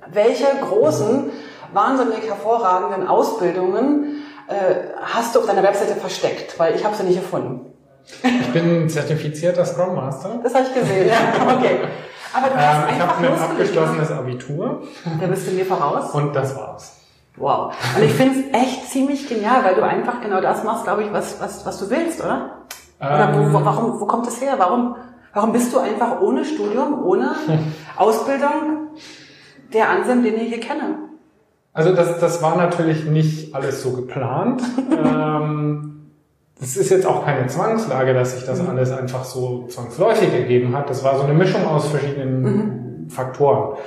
Welche 0.09 0.45
großen, 0.61 1.31
wahnsinnig 1.73 2.27
hervorragenden 2.27 3.07
Ausbildungen 3.07 4.23
äh, 4.47 4.53
hast 5.01 5.35
du 5.35 5.39
auf 5.39 5.45
deiner 5.45 5.63
Webseite 5.63 5.95
versteckt? 5.95 6.57
Weil 6.57 6.75
ich 6.75 6.85
habe 6.85 6.95
sie 6.95 7.03
nicht 7.03 7.19
gefunden. 7.19 7.73
Ich 8.23 8.53
bin 8.53 8.89
zertifizierter 8.89 9.65
Scrum 9.65 9.95
Master. 9.95 10.39
Das 10.41 10.53
habe 10.55 10.65
ich 10.65 10.73
gesehen, 10.73 11.09
ja. 11.09 11.55
Okay. 11.57 11.79
Aber 12.33 12.49
du 12.49 12.55
hast 12.55 12.89
ähm, 12.89 12.95
ich 12.95 13.01
habe 13.01 13.27
ein 13.27 13.39
abgeschlossenes 13.39 14.11
Abitur. 14.11 14.83
Da 15.19 15.27
bist 15.27 15.47
du 15.47 15.51
mir 15.51 15.65
voraus. 15.65 16.11
Und 16.11 16.35
das 16.35 16.55
war's. 16.55 16.97
Wow. 17.37 17.73
Und 17.95 18.03
ich 18.03 18.13
finde 18.13 18.39
es 18.39 18.61
echt 18.61 18.89
ziemlich 18.89 19.27
genial, 19.29 19.63
weil 19.63 19.75
du 19.75 19.83
einfach 19.83 20.21
genau 20.21 20.41
das 20.41 20.63
machst, 20.63 20.85
glaube 20.85 21.03
ich, 21.03 21.13
was, 21.13 21.39
was, 21.39 21.65
was 21.65 21.79
du 21.79 21.89
willst, 21.89 22.23
oder? 22.23 22.63
Oder 22.99 23.31
wo, 23.33 23.53
wo, 23.53 23.57
ähm. 23.59 23.65
warum, 23.65 23.99
wo 23.99 24.05
kommt 24.05 24.25
das 24.25 24.41
her? 24.41 24.55
Warum, 24.57 24.95
warum 25.33 25.51
bist 25.51 25.71
du 25.73 25.79
einfach 25.79 26.19
ohne 26.21 26.43
Studium, 26.43 27.03
ohne 27.03 27.35
Ausbildung 27.95 28.89
der 29.71 29.89
Anselm, 29.89 30.23
den 30.23 30.35
ich 30.35 30.49
hier 30.49 30.59
kenne? 30.59 30.97
Also 31.73 31.93
das, 31.93 32.19
das 32.19 32.41
war 32.41 32.57
natürlich 32.57 33.05
nicht 33.05 33.53
alles 33.53 33.83
so 33.83 33.91
geplant. 33.91 34.63
ähm, 34.91 35.96
das 36.59 36.75
ist 36.75 36.89
jetzt 36.89 37.05
auch 37.05 37.23
keine 37.23 37.47
Zwangslage, 37.47 38.13
dass 38.13 38.33
sich 38.33 38.45
das 38.45 38.61
mhm. 38.61 38.69
alles 38.69 38.91
einfach 38.91 39.23
so 39.23 39.67
zwangsläufig 39.67 40.33
ergeben 40.33 40.75
hat. 40.75 40.89
Das 40.89 41.03
war 41.03 41.17
so 41.17 41.23
eine 41.23 41.33
Mischung 41.33 41.65
aus 41.65 41.87
verschiedenen 41.87 42.41
mhm. 42.41 43.09
Faktoren. 43.09 43.77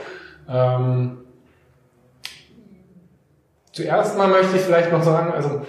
Ähm, 0.49 1.19
zuerst 3.73 4.17
mal 4.17 4.29
möchte 4.29 4.57
ich 4.57 4.63
vielleicht 4.63 4.93
noch 4.93 5.03
sagen, 5.03 5.33
also 5.33 5.63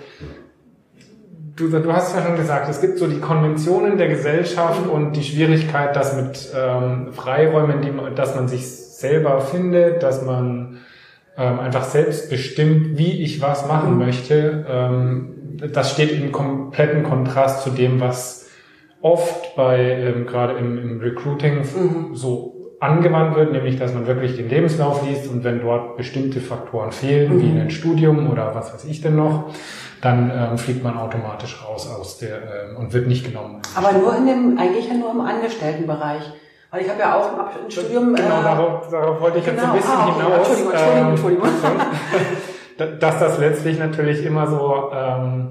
du, 1.56 1.70
du 1.70 1.94
hast 1.94 2.16
ja 2.16 2.24
schon 2.24 2.36
gesagt, 2.36 2.70
es 2.70 2.82
gibt 2.82 3.00
so 3.00 3.08
die 3.08 3.20
Konventionen 3.20 3.98
der 3.98 4.08
Gesellschaft 4.08 4.88
und 4.88 5.14
die 5.14 5.24
Schwierigkeit, 5.24 5.96
dass 5.96 6.16
mit 6.16 6.52
ähm, 6.56 7.14
Freiräumen, 7.14 7.82
die, 7.82 7.92
dass 8.16 8.36
man 8.36 8.48
sich 8.48 8.68
selber 8.70 9.42
findet, 9.42 10.04
dass 10.04 10.24
man 10.24 10.78
ähm, 11.36 11.60
einfach 11.60 11.84
selbst 11.84 12.30
bestimmt, 12.30 12.98
wie 12.98 13.24
ich 13.24 13.42
was 13.42 13.68
machen 13.68 13.94
mhm. 13.94 14.00
möchte. 14.00 14.66
Ähm, 14.70 15.41
das 15.68 15.92
steht 15.92 16.12
in 16.12 16.32
kompletten 16.32 17.04
Kontrast 17.04 17.64
zu 17.64 17.70
dem, 17.70 18.00
was 18.00 18.50
oft 19.02 19.56
bei 19.56 19.80
ähm, 19.80 20.26
gerade 20.26 20.58
im, 20.58 20.78
im 20.78 21.00
Recruiting 21.00 21.60
mhm. 21.60 22.16
so 22.16 22.76
angewandt 22.80 23.36
wird, 23.36 23.52
nämlich 23.52 23.78
dass 23.78 23.94
man 23.94 24.08
wirklich 24.08 24.36
den 24.36 24.50
Lebenslauf 24.50 25.08
liest 25.08 25.30
und 25.30 25.44
wenn 25.44 25.62
dort 25.62 25.98
bestimmte 25.98 26.40
Faktoren 26.40 26.92
fehlen, 26.92 27.36
mhm. 27.36 27.42
wie 27.42 27.60
ein 27.60 27.70
Studium 27.70 28.30
oder 28.32 28.56
was 28.56 28.74
weiß 28.74 28.86
ich 28.86 29.02
denn 29.02 29.16
noch, 29.16 29.52
dann 30.02 30.32
ähm, 30.34 30.58
fliegt 30.58 30.84
man 30.84 30.98
automatisch 30.98 31.64
raus 31.64 31.88
aus 31.88 32.18
der 32.18 32.38
ähm, 32.38 32.78
und 32.78 32.94
wird 32.94 33.08
nicht 33.08 33.26
genommen. 33.26 33.62
Aber 33.76 33.92
nur 33.92 34.16
in 34.18 34.26
dem, 34.26 34.58
eigentlich 34.58 34.88
ja 34.88 34.96
nur 34.96 35.12
im 35.12 35.22
Angestelltenbereich. 35.22 36.24
Weil 36.72 36.82
ich 36.84 36.90
habe 36.90 37.02
ja 37.02 37.20
auch 37.20 37.28
ein 37.38 37.70
Studium. 37.70 38.16
Genau, 38.16 38.40
äh, 38.40 38.44
darauf, 38.44 38.90
darauf 38.90 39.20
wollte 39.20 39.40
ich 39.40 39.46
genau, 39.46 39.62
jetzt 39.62 39.68
ein 39.68 39.78
bisschen 39.78 39.92
ah, 39.92 40.08
okay. 40.08 40.24
hinaus. 40.24 40.48
Entschuldigung, 40.48 40.72
Entschuldigung, 40.72 41.04
ähm, 41.04 41.10
Entschuldigung. 41.12 41.50
dass 43.00 43.20
das 43.20 43.38
letztlich 43.38 43.80
natürlich 43.80 44.26
immer 44.26 44.48
so 44.48 44.92
ähm, 44.94 45.48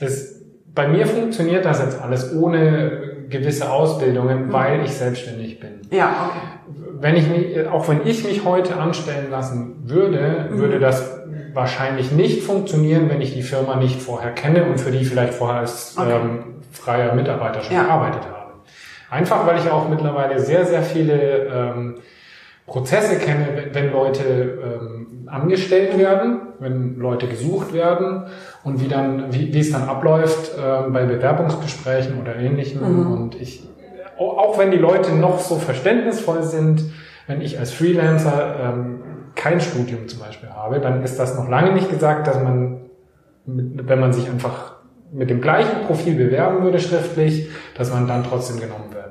ist. 0.00 0.42
Bei 0.74 0.88
mir 0.88 1.06
funktioniert 1.06 1.64
das 1.66 1.80
jetzt 1.80 2.00
alles 2.00 2.34
ohne 2.34 3.26
gewisse 3.28 3.70
Ausbildungen, 3.70 4.46
mhm. 4.46 4.52
weil 4.52 4.84
ich 4.84 4.92
selbstständig 4.92 5.60
bin. 5.60 5.80
Ja, 5.90 6.30
okay. 6.30 6.78
Wenn 7.00 7.16
ich 7.16 7.28
mich, 7.28 7.68
auch 7.68 7.88
wenn 7.88 8.06
ich 8.06 8.24
mich 8.24 8.44
heute 8.44 8.76
anstellen 8.76 9.30
lassen 9.30 9.82
würde, 9.84 10.48
mhm. 10.50 10.58
würde 10.58 10.78
das 10.78 11.20
wahrscheinlich 11.52 12.12
nicht 12.12 12.42
funktionieren, 12.42 13.10
wenn 13.10 13.20
ich 13.20 13.34
die 13.34 13.42
Firma 13.42 13.76
nicht 13.76 14.00
vorher 14.00 14.30
kenne 14.32 14.64
und 14.64 14.80
für 14.80 14.90
die 14.90 15.04
vielleicht 15.04 15.34
vorher 15.34 15.60
als 15.60 15.96
okay. 15.98 16.10
ähm, 16.12 16.44
freier 16.70 17.14
Mitarbeiter 17.14 17.62
schon 17.62 17.76
ja. 17.76 17.82
gearbeitet 17.82 18.22
habe. 18.24 18.52
Einfach 19.10 19.46
weil 19.46 19.58
ich 19.58 19.70
auch 19.70 19.88
mittlerweile 19.88 20.38
sehr, 20.38 20.64
sehr 20.64 20.82
viele 20.82 21.46
ähm, 21.46 21.96
Prozesse 22.66 23.18
kenne, 23.18 23.68
wenn, 23.72 23.92
Leute 23.92 24.22
ähm, 24.24 25.21
angestellt 25.32 25.96
werden, 25.96 26.40
wenn 26.58 26.98
Leute 26.98 27.26
gesucht 27.26 27.72
werden 27.72 28.24
und 28.64 28.82
wie 28.82 28.88
dann, 28.88 29.32
wie, 29.32 29.52
wie 29.54 29.60
es 29.60 29.72
dann 29.72 29.84
abläuft 29.88 30.52
äh, 30.56 30.90
bei 30.90 31.04
Bewerbungsgesprächen 31.04 32.20
oder 32.20 32.36
ähnlichem. 32.36 32.80
Mhm. 32.80 33.12
Und 33.12 33.40
ich, 33.40 33.66
auch 34.18 34.58
wenn 34.58 34.70
die 34.70 34.78
Leute 34.78 35.14
noch 35.14 35.38
so 35.38 35.56
verständnisvoll 35.56 36.42
sind, 36.42 36.84
wenn 37.26 37.40
ich 37.40 37.58
als 37.58 37.72
Freelancer 37.72 38.56
ähm, 38.62 39.00
kein 39.34 39.60
Studium 39.60 40.06
zum 40.06 40.20
Beispiel 40.20 40.50
habe, 40.50 40.80
dann 40.80 41.02
ist 41.02 41.18
das 41.18 41.36
noch 41.36 41.48
lange 41.48 41.72
nicht 41.72 41.88
gesagt, 41.88 42.26
dass 42.26 42.42
man, 42.42 42.90
wenn 43.46 43.98
man 43.98 44.12
sich 44.12 44.28
einfach 44.28 44.74
mit 45.12 45.30
dem 45.30 45.40
gleichen 45.40 45.86
Profil 45.86 46.14
bewerben 46.14 46.62
würde 46.62 46.78
schriftlich, 46.78 47.48
dass 47.76 47.90
man 47.90 48.06
dann 48.06 48.22
trotzdem 48.24 48.60
genommen 48.60 48.92
wird. 48.92 49.01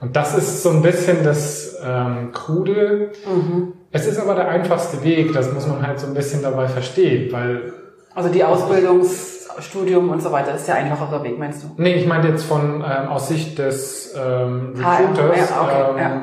Und 0.00 0.16
das 0.16 0.36
ist 0.36 0.62
so 0.62 0.70
ein 0.70 0.82
bisschen 0.82 1.22
das 1.24 1.76
ähm, 1.84 2.32
Krude. 2.32 3.12
Mhm. 3.26 3.74
Es 3.92 4.06
ist 4.06 4.18
aber 4.18 4.34
der 4.34 4.48
einfachste 4.48 5.02
Weg, 5.02 5.32
das 5.32 5.52
muss 5.52 5.66
man 5.66 5.86
halt 5.86 6.00
so 6.00 6.06
ein 6.06 6.14
bisschen 6.14 6.42
dabei 6.42 6.68
verstehen, 6.68 7.32
weil... 7.32 7.72
Also 8.14 8.28
die 8.28 8.42
Ausbildungs 8.42 9.40
Studium 9.58 10.10
und 10.10 10.22
so 10.22 10.32
weiter. 10.32 10.54
Ist 10.54 10.68
der 10.68 10.76
einfachere 10.76 11.22
Weg, 11.24 11.38
meinst 11.38 11.64
du? 11.64 11.68
Nee, 11.76 11.94
ich 11.94 12.06
meine 12.06 12.28
jetzt 12.28 12.44
von 12.44 12.76
ähm, 12.76 13.08
aus 13.08 13.28
Sicht 13.28 13.58
des 13.58 14.14
ähm, 14.16 14.74
Recruiters. 14.76 15.50
ja, 15.50 15.62
okay, 15.62 15.90
ähm, 15.90 15.98
ja. 15.98 16.22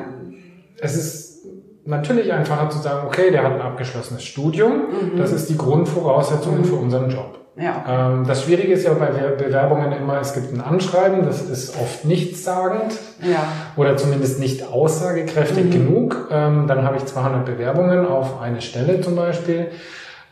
Es 0.80 0.96
ist 0.96 1.46
natürlich 1.84 2.32
einfacher 2.32 2.70
zu 2.70 2.78
sagen, 2.78 3.06
okay, 3.06 3.30
der 3.30 3.44
hat 3.44 3.52
ein 3.52 3.60
abgeschlossenes 3.60 4.22
Studium. 4.24 4.72
Mhm. 4.72 5.18
Das 5.18 5.32
ist 5.32 5.48
die 5.48 5.56
Grundvoraussetzung 5.56 6.64
für 6.64 6.76
unseren 6.76 7.10
Job. 7.10 7.38
Ja. 7.60 8.10
Ähm, 8.12 8.24
das 8.26 8.44
Schwierige 8.44 8.72
ist 8.72 8.84
ja 8.86 8.92
bei 8.94 9.06
Be- 9.06 9.34
Bewerbungen 9.44 9.92
immer, 9.92 10.20
es 10.20 10.32
gibt 10.34 10.52
ein 10.52 10.60
Anschreiben, 10.60 11.26
das 11.26 11.42
ist 11.42 11.76
oft 11.80 12.04
nichtssagend 12.04 12.92
Ja. 13.22 13.42
oder 13.76 13.96
zumindest 13.96 14.38
nicht 14.38 14.62
aussagekräftig 14.70 15.70
genug. 15.70 16.28
Ähm, 16.30 16.66
dann 16.68 16.84
habe 16.84 16.96
ich 16.98 17.04
200 17.06 17.44
Bewerbungen 17.46 18.06
auf 18.06 18.40
eine 18.40 18.60
Stelle 18.60 19.00
zum 19.00 19.16
Beispiel. 19.16 19.68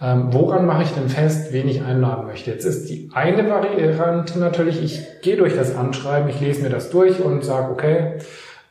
Ähm, 0.00 0.28
woran 0.30 0.66
mache 0.66 0.82
ich 0.82 0.90
denn 0.92 1.08
fest, 1.08 1.52
wen 1.52 1.68
ich 1.68 1.82
einladen 1.82 2.26
möchte? 2.26 2.50
Jetzt 2.50 2.64
ist 2.66 2.88
die 2.90 3.08
eine 3.14 3.48
Variante 3.48 4.38
natürlich, 4.38 4.82
ich 4.82 5.00
gehe 5.22 5.36
durch 5.38 5.56
das 5.56 5.74
Anschreiben, 5.74 6.28
ich 6.28 6.38
lese 6.40 6.62
mir 6.62 6.68
das 6.70 6.90
durch 6.90 7.20
und 7.20 7.44
sage, 7.44 7.72
okay, 7.72 8.18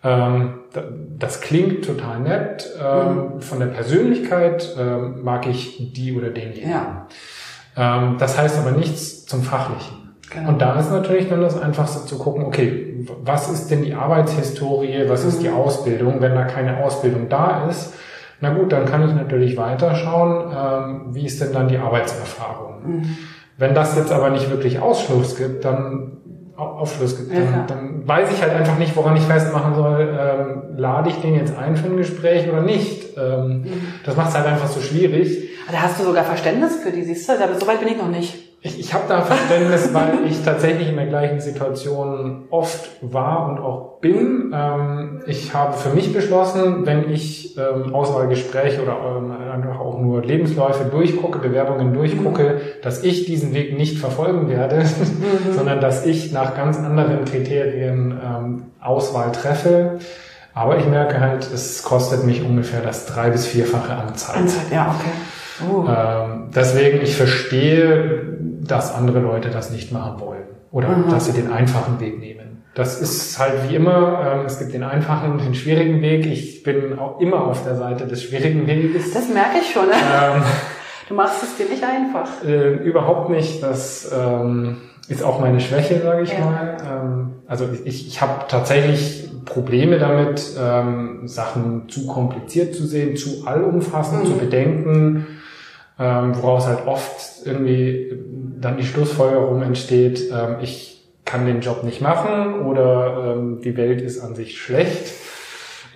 ähm, 0.03 0.59
da- 0.73 0.83
das 1.17 1.41
klingt 1.41 1.83
total 1.85 2.19
nett. 2.19 2.69
Ähm, 2.79 3.41
Von 3.41 3.59
der 3.59 3.65
Persönlichkeit 3.67 4.75
ähm, 4.79 5.23
mag 5.23 5.47
ich 5.47 5.93
die 5.93 6.15
oder 6.15 6.29
denjenigen. 6.29 6.69
Ja. 6.69 7.07
Ähm, 7.77 8.15
das 8.19 8.38
heißt 8.38 8.57
aber 8.59 8.71
nichts 8.71 9.25
zum 9.25 9.43
Fachlichen. 9.43 10.15
Genau. 10.31 10.49
Und 10.49 10.61
da 10.61 10.79
ist 10.79 10.91
natürlich 10.91 11.29
dann 11.29 11.41
das 11.41 11.59
Einfachste 11.61 12.05
zu 12.07 12.17
gucken, 12.17 12.43
okay, 12.45 13.05
was 13.23 13.49
ist 13.51 13.69
denn 13.69 13.83
die 13.83 13.93
Arbeitshistorie, 13.93 15.05
was 15.07 15.23
ist 15.23 15.41
die 15.43 15.49
Mhm. 15.49 15.55
Ausbildung? 15.55 16.21
Wenn 16.21 16.33
da 16.35 16.43
keine 16.45 16.83
Ausbildung 16.83 17.29
da 17.29 17.67
ist, 17.69 17.93
na 18.41 18.53
gut, 18.53 18.71
dann 18.73 18.85
kann 18.85 19.07
ich 19.07 19.13
natürlich 19.15 19.55
weiterschauen, 19.55 20.51
ähm, 20.55 21.15
wie 21.15 21.25
ist 21.25 21.41
denn 21.41 21.53
dann 21.53 21.67
die 21.67 21.77
Arbeitserfahrung? 21.77 22.73
Mhm. 22.85 23.17
Wenn 23.57 23.73
das 23.73 23.95
jetzt 23.95 24.11
aber 24.11 24.29
nicht 24.31 24.49
wirklich 24.49 24.79
Ausschluss 24.79 25.38
gibt, 25.38 25.63
dann 25.63 26.11
Au- 26.57 26.79
Aufschluss 26.79 27.17
gibt, 27.17 27.33
Ja, 27.33 27.41
dann, 27.41 27.51
klar. 27.53 27.65
dann 27.67 28.07
weiß 28.07 28.31
ich 28.31 28.41
halt 28.41 28.53
einfach 28.53 28.77
nicht, 28.77 28.95
woran 28.95 29.17
ich 29.17 29.23
festmachen 29.23 29.75
soll, 29.75 30.07
ähm, 30.17 30.77
lade 30.77 31.09
ich 31.09 31.19
den 31.19 31.35
jetzt 31.35 31.57
ein 31.57 31.75
für 31.75 31.88
ein 31.88 31.97
Gespräch 31.97 32.49
oder 32.49 32.61
nicht. 32.61 33.17
Ähm, 33.17 33.61
Mhm. 33.63 33.67
Das 34.05 34.15
macht 34.15 34.29
es 34.29 34.35
halt 34.38 34.47
einfach 34.47 34.67
so 34.67 34.79
schwierig. 34.81 35.44
Da 35.71 35.82
hast 35.82 35.99
du 35.99 36.04
sogar 36.04 36.23
Verständnis 36.23 36.75
für 36.78 36.91
die, 36.91 37.04
siehst 37.04 37.28
du? 37.28 37.34
Aber 37.34 37.60
so 37.60 37.65
weit 37.67 37.80
bin 37.80 37.89
ich 37.89 37.97
noch 37.97 38.08
nicht. 38.10 38.36
Ich, 38.62 38.80
ich 38.80 38.93
habe 38.95 39.04
da 39.08 39.21
Verständnis, 39.21 39.93
weil 39.93 40.25
ich 40.28 40.43
tatsächlich 40.43 40.89
in 40.89 40.95
der 40.95 41.06
gleichen 41.06 41.39
Situation 41.39 42.45
oft 42.49 42.89
war 43.01 43.47
und 43.49 43.60
auch 43.60 43.99
bin. 44.01 44.51
Ähm, 44.56 45.21
ich 45.28 45.54
habe 45.54 45.73
für 45.78 45.89
mich 45.89 46.12
beschlossen, 46.13 46.84
wenn 46.84 47.12
ich 47.12 47.56
ähm, 47.60 47.93
Auswahlgespräche 47.93 48.82
oder 48.82 48.97
ähm, 49.17 49.32
einfach 49.54 49.80
auch 49.80 49.99
nur 49.99 50.23
Lebensläufe 50.23 50.86
durchgucke, 50.86 51.38
Bewerbungen 51.38 51.93
durchgucke, 51.93 52.60
dass 52.82 53.04
ich 53.04 53.25
diesen 53.25 53.54
Weg 53.54 53.78
nicht 53.78 53.99
verfolgen 53.99 54.49
werde, 54.49 54.84
sondern 55.56 55.80
dass 55.80 56.04
ich 56.08 56.32
nach 56.32 56.56
ganz 56.56 56.78
anderen 56.78 57.23
Kriterien 57.25 58.19
ähm, 58.23 58.63
Auswahl 58.82 59.32
treffe. 59.32 59.99
Aber 60.56 60.78
ich 60.80 60.88
merke 60.88 61.19
halt, 61.19 61.47
es 61.54 61.84
kostet 61.84 62.23
mich 62.23 62.41
ungefähr 62.43 62.82
das 62.82 63.06
drei- 63.06 63.30
bis 63.30 63.45
vierfache 63.45 63.93
an 63.93 64.15
Zeit. 64.15 64.38
Anzeit, 64.38 64.71
ja, 64.71 64.95
okay. 64.97 65.12
Uh. 65.61 65.85
Ähm, 65.87 66.49
deswegen, 66.55 67.01
ich 67.01 67.15
verstehe, 67.15 68.37
dass 68.61 68.93
andere 68.93 69.19
Leute 69.19 69.49
das 69.49 69.71
nicht 69.71 69.91
machen 69.91 70.19
wollen 70.19 70.43
oder 70.71 70.89
Mhm. 70.89 71.09
dass 71.09 71.25
sie 71.27 71.33
den 71.33 71.51
einfachen 71.51 71.99
Weg 71.99 72.19
nehmen. 72.19 72.63
Das 72.73 72.99
ist 72.99 73.39
halt 73.39 73.53
wie 73.69 73.75
immer, 73.75 74.39
ähm, 74.39 74.45
es 74.45 74.59
gibt 74.59 74.73
den 74.73 74.83
einfachen 74.83 75.31
und 75.31 75.45
den 75.45 75.55
schwierigen 75.55 76.01
Weg. 76.01 76.25
Ich 76.25 76.63
bin 76.63 76.99
auch 76.99 77.21
immer 77.21 77.45
auf 77.47 77.63
der 77.63 77.75
Seite 77.75 78.05
des 78.05 78.23
schwierigen 78.23 78.67
Weges. 78.67 79.13
Das 79.13 79.29
merke 79.29 79.59
ich 79.61 79.71
schon. 79.71 79.85
Ne? 79.87 79.93
Ähm, 79.93 80.41
Du 81.07 81.13
machst 81.13 81.43
es 81.43 81.55
dir 81.55 81.69
nicht 81.71 81.83
einfach. 81.83 82.43
äh, 82.43 82.73
überhaupt 82.83 83.29
nicht. 83.29 83.61
Das 83.61 84.11
ähm, 84.11 84.77
ist 85.07 85.23
auch 85.23 85.39
meine 85.39 85.59
Schwäche, 85.61 86.01
sage 86.01 86.23
ich 86.23 86.33
Ja. 86.33 86.39
mal. 86.43 86.77
Ähm, 86.83 87.33
also 87.47 87.65
ich, 87.85 88.07
ich 88.07 88.19
habe 88.21 88.45
tatsächlich 88.49 89.29
Probleme 89.45 89.99
damit, 89.99 90.41
ähm, 90.59 91.27
Sachen 91.27 91.87
zu 91.89 92.07
kompliziert 92.07 92.73
zu 92.73 92.87
sehen, 92.87 93.15
zu 93.15 93.45
allumfassend 93.45 94.23
Mhm. 94.23 94.25
zu 94.25 94.33
bedenken, 94.37 95.27
ähm, 95.99 96.36
woraus 96.36 96.67
halt 96.67 96.86
oft 96.88 97.45
irgendwie 97.45 98.17
dann 98.60 98.77
die 98.77 98.86
Schlussfolgerung 98.86 99.62
entsteht, 99.62 100.29
ähm, 100.31 100.58
ich 100.62 101.08
kann 101.25 101.45
den 101.45 101.62
Job 101.62 101.84
nicht 101.84 102.01
machen 102.01 102.62
oder 102.65 103.34
ähm, 103.36 103.62
die 103.62 103.75
Welt 103.77 104.01
ist 104.01 104.21
an 104.21 104.36
sich 104.36 104.60
schlecht. 104.62 105.13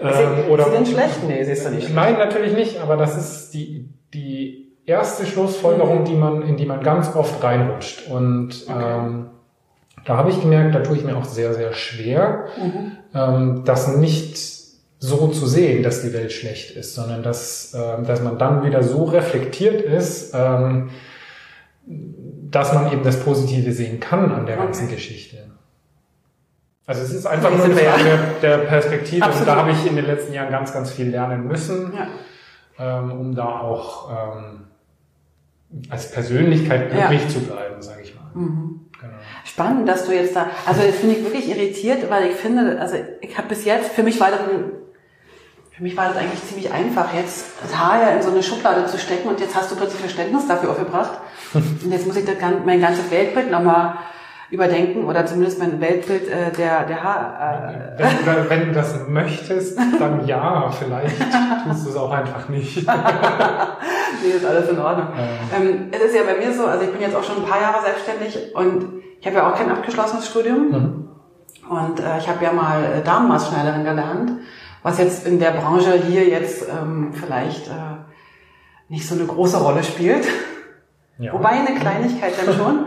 Ähm, 0.02 0.12
sie, 0.48 0.54
ist 0.54 0.66
sie 0.66 0.72
denn 0.72 0.86
schlecht? 0.86 1.28
Nee, 1.28 1.44
sie 1.44 1.52
ist 1.52 1.66
doch 1.66 1.72
nicht. 1.72 1.94
Nein, 1.94 2.18
natürlich 2.18 2.54
nicht, 2.54 2.80
aber 2.82 2.98
das 2.98 3.18
ist 3.18 3.54
die, 3.54 3.90
die 4.14 4.72
erste 4.86 5.26
Schlussfolgerung, 5.26 6.04
die 6.06 6.16
man, 6.16 6.42
in 6.42 6.58
die 6.58 6.66
man 6.66 6.82
ganz 6.82 7.16
oft 7.16 7.44
reinrutscht. 7.44 8.10
Und 8.10 8.66
Okay. 8.68 8.84
ähm, 8.98 9.26
da 10.06 10.18
habe 10.18 10.30
ich 10.32 10.42
gemerkt, 10.42 10.74
da 10.74 10.80
tue 10.80 10.96
ich 10.96 11.04
mir 11.04 11.16
auch 11.18 11.26
sehr, 11.26 11.54
sehr 11.54 11.74
schwer, 11.74 12.46
Mhm. 12.58 12.92
ähm, 13.14 13.62
das 13.66 13.96
nicht 13.98 14.38
so 15.00 15.28
zu 15.30 15.48
sehen, 15.48 15.82
dass 15.82 16.02
die 16.02 16.12
Welt 16.14 16.32
schlecht 16.32 16.72
ist, 16.76 16.94
sondern 16.94 17.24
dass, 17.24 17.74
ähm, 17.74 18.06
dass 18.06 18.22
man 18.22 18.38
dann 18.38 18.64
wieder 18.66 18.84
so 18.84 19.06
reflektiert 19.06 19.82
ist, 19.82 20.34
ähm, 20.36 20.90
dass 21.86 22.74
man 22.74 22.92
eben 22.92 23.04
das 23.04 23.20
Positive 23.24 23.72
sehen 23.72 24.00
kann 24.00 24.32
an 24.32 24.46
der 24.46 24.56
Okay. 24.58 24.66
ganzen 24.66 24.90
Geschichte. 24.90 25.38
Also 26.86 27.04
es 27.04 27.14
ist 27.14 27.26
einfach 27.28 27.50
Okay, 27.52 27.58
nur 27.58 27.66
eine 27.66 27.84
ja. 27.84 27.92
Frage 27.92 28.20
der 28.42 28.58
Perspektive 28.60 29.24
Absolut. 29.24 29.48
und 29.48 29.54
da 29.56 29.56
habe 29.62 29.72
ich 29.72 29.86
in 29.86 29.96
den 29.96 30.06
letzten 30.06 30.34
Jahren 30.34 30.50
ganz, 30.52 30.74
ganz 30.74 30.92
viel 30.92 31.10
lernen 31.10 31.48
müssen 31.48 31.94
Ja. 32.78 33.00
ähm, 33.00 33.12
um 33.12 33.36
da 33.36 33.46
auch 33.62 34.10
ähm, 34.12 34.62
als 35.90 36.12
Persönlichkeit 36.12 36.92
Ja. 36.94 37.06
übrig 37.06 37.30
zu 37.30 37.40
bleiben, 37.42 37.82
sage 37.82 38.02
ich 38.02 38.16
mal. 38.16 38.32
Mhm. 38.34 38.82
Genau. 39.00 39.14
Spannend, 39.46 39.88
dass 39.88 40.06
du 40.08 40.14
jetzt 40.14 40.36
da, 40.36 40.48
also 40.66 40.82
das 40.82 40.96
finde 40.96 41.16
ich 41.16 41.24
wirklich 41.24 41.48
irritiert, 41.50 42.10
weil 42.10 42.32
ich 42.32 42.36
finde, 42.36 42.82
also 42.82 42.96
ich 43.22 43.38
habe 43.38 43.48
bis 43.50 43.66
jetzt, 43.66 43.92
für 43.92 44.04
mich 44.04 44.20
war 44.20 44.32
das 44.32 44.40
ein, 44.42 44.72
für 45.80 45.84
mich 45.84 45.96
war 45.96 46.10
das 46.10 46.18
eigentlich 46.18 46.44
ziemlich 46.46 46.74
einfach, 46.74 47.14
jetzt 47.14 47.52
das 47.64 47.78
Haar 47.80 48.02
ja 48.02 48.10
in 48.10 48.22
so 48.22 48.32
eine 48.32 48.44
Schublade 48.44 48.86
zu 48.86 48.98
stecken 48.98 49.30
und 49.30 49.40
jetzt 49.40 49.56
hast 49.56 49.72
du 49.72 49.78
plötzlich 49.78 50.02
Verständnis 50.02 50.46
dafür 50.46 50.72
aufgebracht. 50.72 51.12
Und 51.54 51.90
jetzt 51.90 52.06
muss 52.06 52.18
ich 52.18 52.26
das, 52.26 52.36
mein 52.66 52.82
ganzes 52.82 53.10
Weltbild 53.10 53.50
nochmal 53.50 53.94
überdenken 54.52 55.06
oder 55.06 55.26
zumindest 55.26 55.58
mein 55.60 55.80
Weltbild 55.80 56.28
äh, 56.28 56.52
der, 56.52 56.84
der 56.84 57.02
Haar. 57.02 57.96
Äh, 57.98 58.04
Wenn, 58.04 58.10
du- 58.44 58.50
wenn 58.50 58.66
du 58.68 58.72
das 58.74 59.08
möchtest, 59.08 59.80
dann 60.00 60.28
ja, 60.28 60.70
vielleicht 60.70 61.16
tust 61.70 61.86
du 61.86 61.90
es 61.92 61.96
auch 61.96 62.12
einfach 62.12 62.50
nicht. 62.50 62.86
nee, 62.86 64.30
ist 64.36 64.46
alles 64.46 64.70
in 64.70 64.80
Ordnung. 64.80 65.08
Ähm, 65.58 65.88
es 65.92 66.02
ist 66.02 66.16
ja 66.16 66.24
bei 66.24 66.38
mir 66.46 66.54
so, 66.54 66.66
also 66.66 66.84
ich 66.84 66.92
bin 66.92 67.00
jetzt 67.02 67.16
auch 67.16 67.24
schon 67.24 67.38
ein 67.38 67.46
paar 67.50 67.62
Jahre 67.62 67.82
selbstständig 67.84 68.54
und 68.54 69.02
ich 69.22 69.26
habe 69.26 69.38
ja 69.38 69.50
auch 69.50 69.56
kein 69.56 69.72
abgeschlossenes 69.72 70.28
Studium. 70.28 70.70
Mhm. 70.70 71.10
Und 71.70 72.00
äh, 72.02 72.18
ich 72.18 72.28
habe 72.28 72.44
ja 72.44 72.52
mal 72.52 72.84
äh, 72.84 73.02
Damenmaßschneiderin 73.02 73.86
gelernt, 73.86 74.32
was 74.84 74.98
jetzt 74.98 75.26
in 75.28 75.40
der 75.40 75.52
Branche 75.52 75.94
hier 76.08 76.26
jetzt 76.28 76.66
ähm, 76.70 77.14
vielleicht 77.14 77.68
äh, 77.68 77.72
nicht 78.88 79.08
so 79.08 79.16
eine 79.16 79.26
große 79.26 79.58
Rolle 79.58 79.84
spielt. 79.84 80.26
Ja. 81.18 81.34
Wobei 81.34 81.50
eine 81.50 81.78
Kleinigkeit 81.80 82.34
dann 82.44 82.56
schon. 82.56 82.86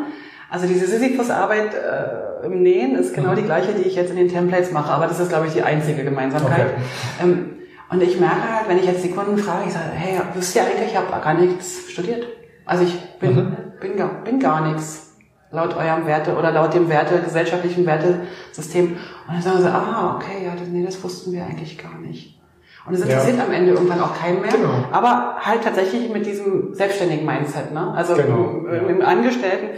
Also 0.50 0.66
diese 0.66 0.86
Sisyphus-Arbeit 0.86 1.74
äh, 1.74 2.46
im 2.46 2.62
Nähen 2.62 2.94
ist 2.96 3.14
genau 3.14 3.34
die 3.34 3.42
gleiche, 3.42 3.72
die 3.72 3.82
ich 3.82 3.94
jetzt 3.94 4.10
in 4.10 4.16
den 4.16 4.28
Templates 4.28 4.70
mache, 4.72 4.90
aber 4.90 5.06
das 5.06 5.20
ist, 5.20 5.28
glaube 5.28 5.46
ich, 5.46 5.52
die 5.52 5.62
einzige 5.62 6.02
Gemeinsamkeit. 6.04 6.66
Okay. 6.66 6.82
Ähm, 7.22 7.50
und 7.90 8.02
ich 8.02 8.18
merke 8.18 8.42
halt, 8.50 8.68
wenn 8.68 8.78
ich 8.78 8.86
jetzt 8.86 9.04
die 9.04 9.10
Kunden 9.10 9.36
frage, 9.38 9.64
ich 9.66 9.72
sage, 9.72 9.90
hey, 9.94 10.18
wisst 10.34 10.56
ihr 10.56 10.62
eigentlich, 10.62 10.92
ich 10.92 10.96
habe 10.96 11.08
gar 11.10 11.34
nichts 11.34 11.90
studiert. 11.90 12.26
Also 12.64 12.84
ich 12.84 12.98
bin, 13.18 13.34
Mhm. 13.34 13.56
bin, 13.80 13.96
gar, 13.96 14.24
bin 14.24 14.40
gar 14.40 14.66
nichts 14.72 15.14
laut 15.50 15.76
eurem 15.76 16.06
Werte 16.06 16.34
oder 16.36 16.50
laut 16.52 16.72
dem 16.72 16.88
Werte, 16.88 17.18
gesellschaftlichen 17.20 17.84
Wertesystem. 17.84 18.96
Und 19.28 19.34
dann 19.34 19.42
sagen 19.42 19.58
sie, 19.60 19.68
ah, 19.70 20.16
okay, 20.16 20.44
ja, 20.44 20.52
das, 20.58 20.68
nee, 20.68 20.84
das 20.84 21.02
wussten 21.02 21.32
wir 21.32 21.44
eigentlich 21.44 21.78
gar 21.78 21.98
nicht. 21.98 22.38
Und 22.86 22.94
es 22.94 23.00
Ja. 23.00 23.06
interessiert 23.06 23.40
am 23.40 23.52
Ende 23.52 23.72
irgendwann 23.72 24.00
auch 24.00 24.18
keinen 24.18 24.40
mehr. 24.40 24.50
Genau. 24.50 24.84
Aber 24.90 25.36
halt 25.40 25.62
tatsächlich 25.62 26.12
mit 26.12 26.26
diesem 26.26 26.74
selbstständigen 26.74 27.24
Mindset, 27.24 27.72
ne? 27.72 27.92
Also 27.94 28.14
Genau, 28.14 28.64
im, 28.66 28.66
ja. 28.66 28.80
im 28.88 29.02
Angestellten 29.02 29.68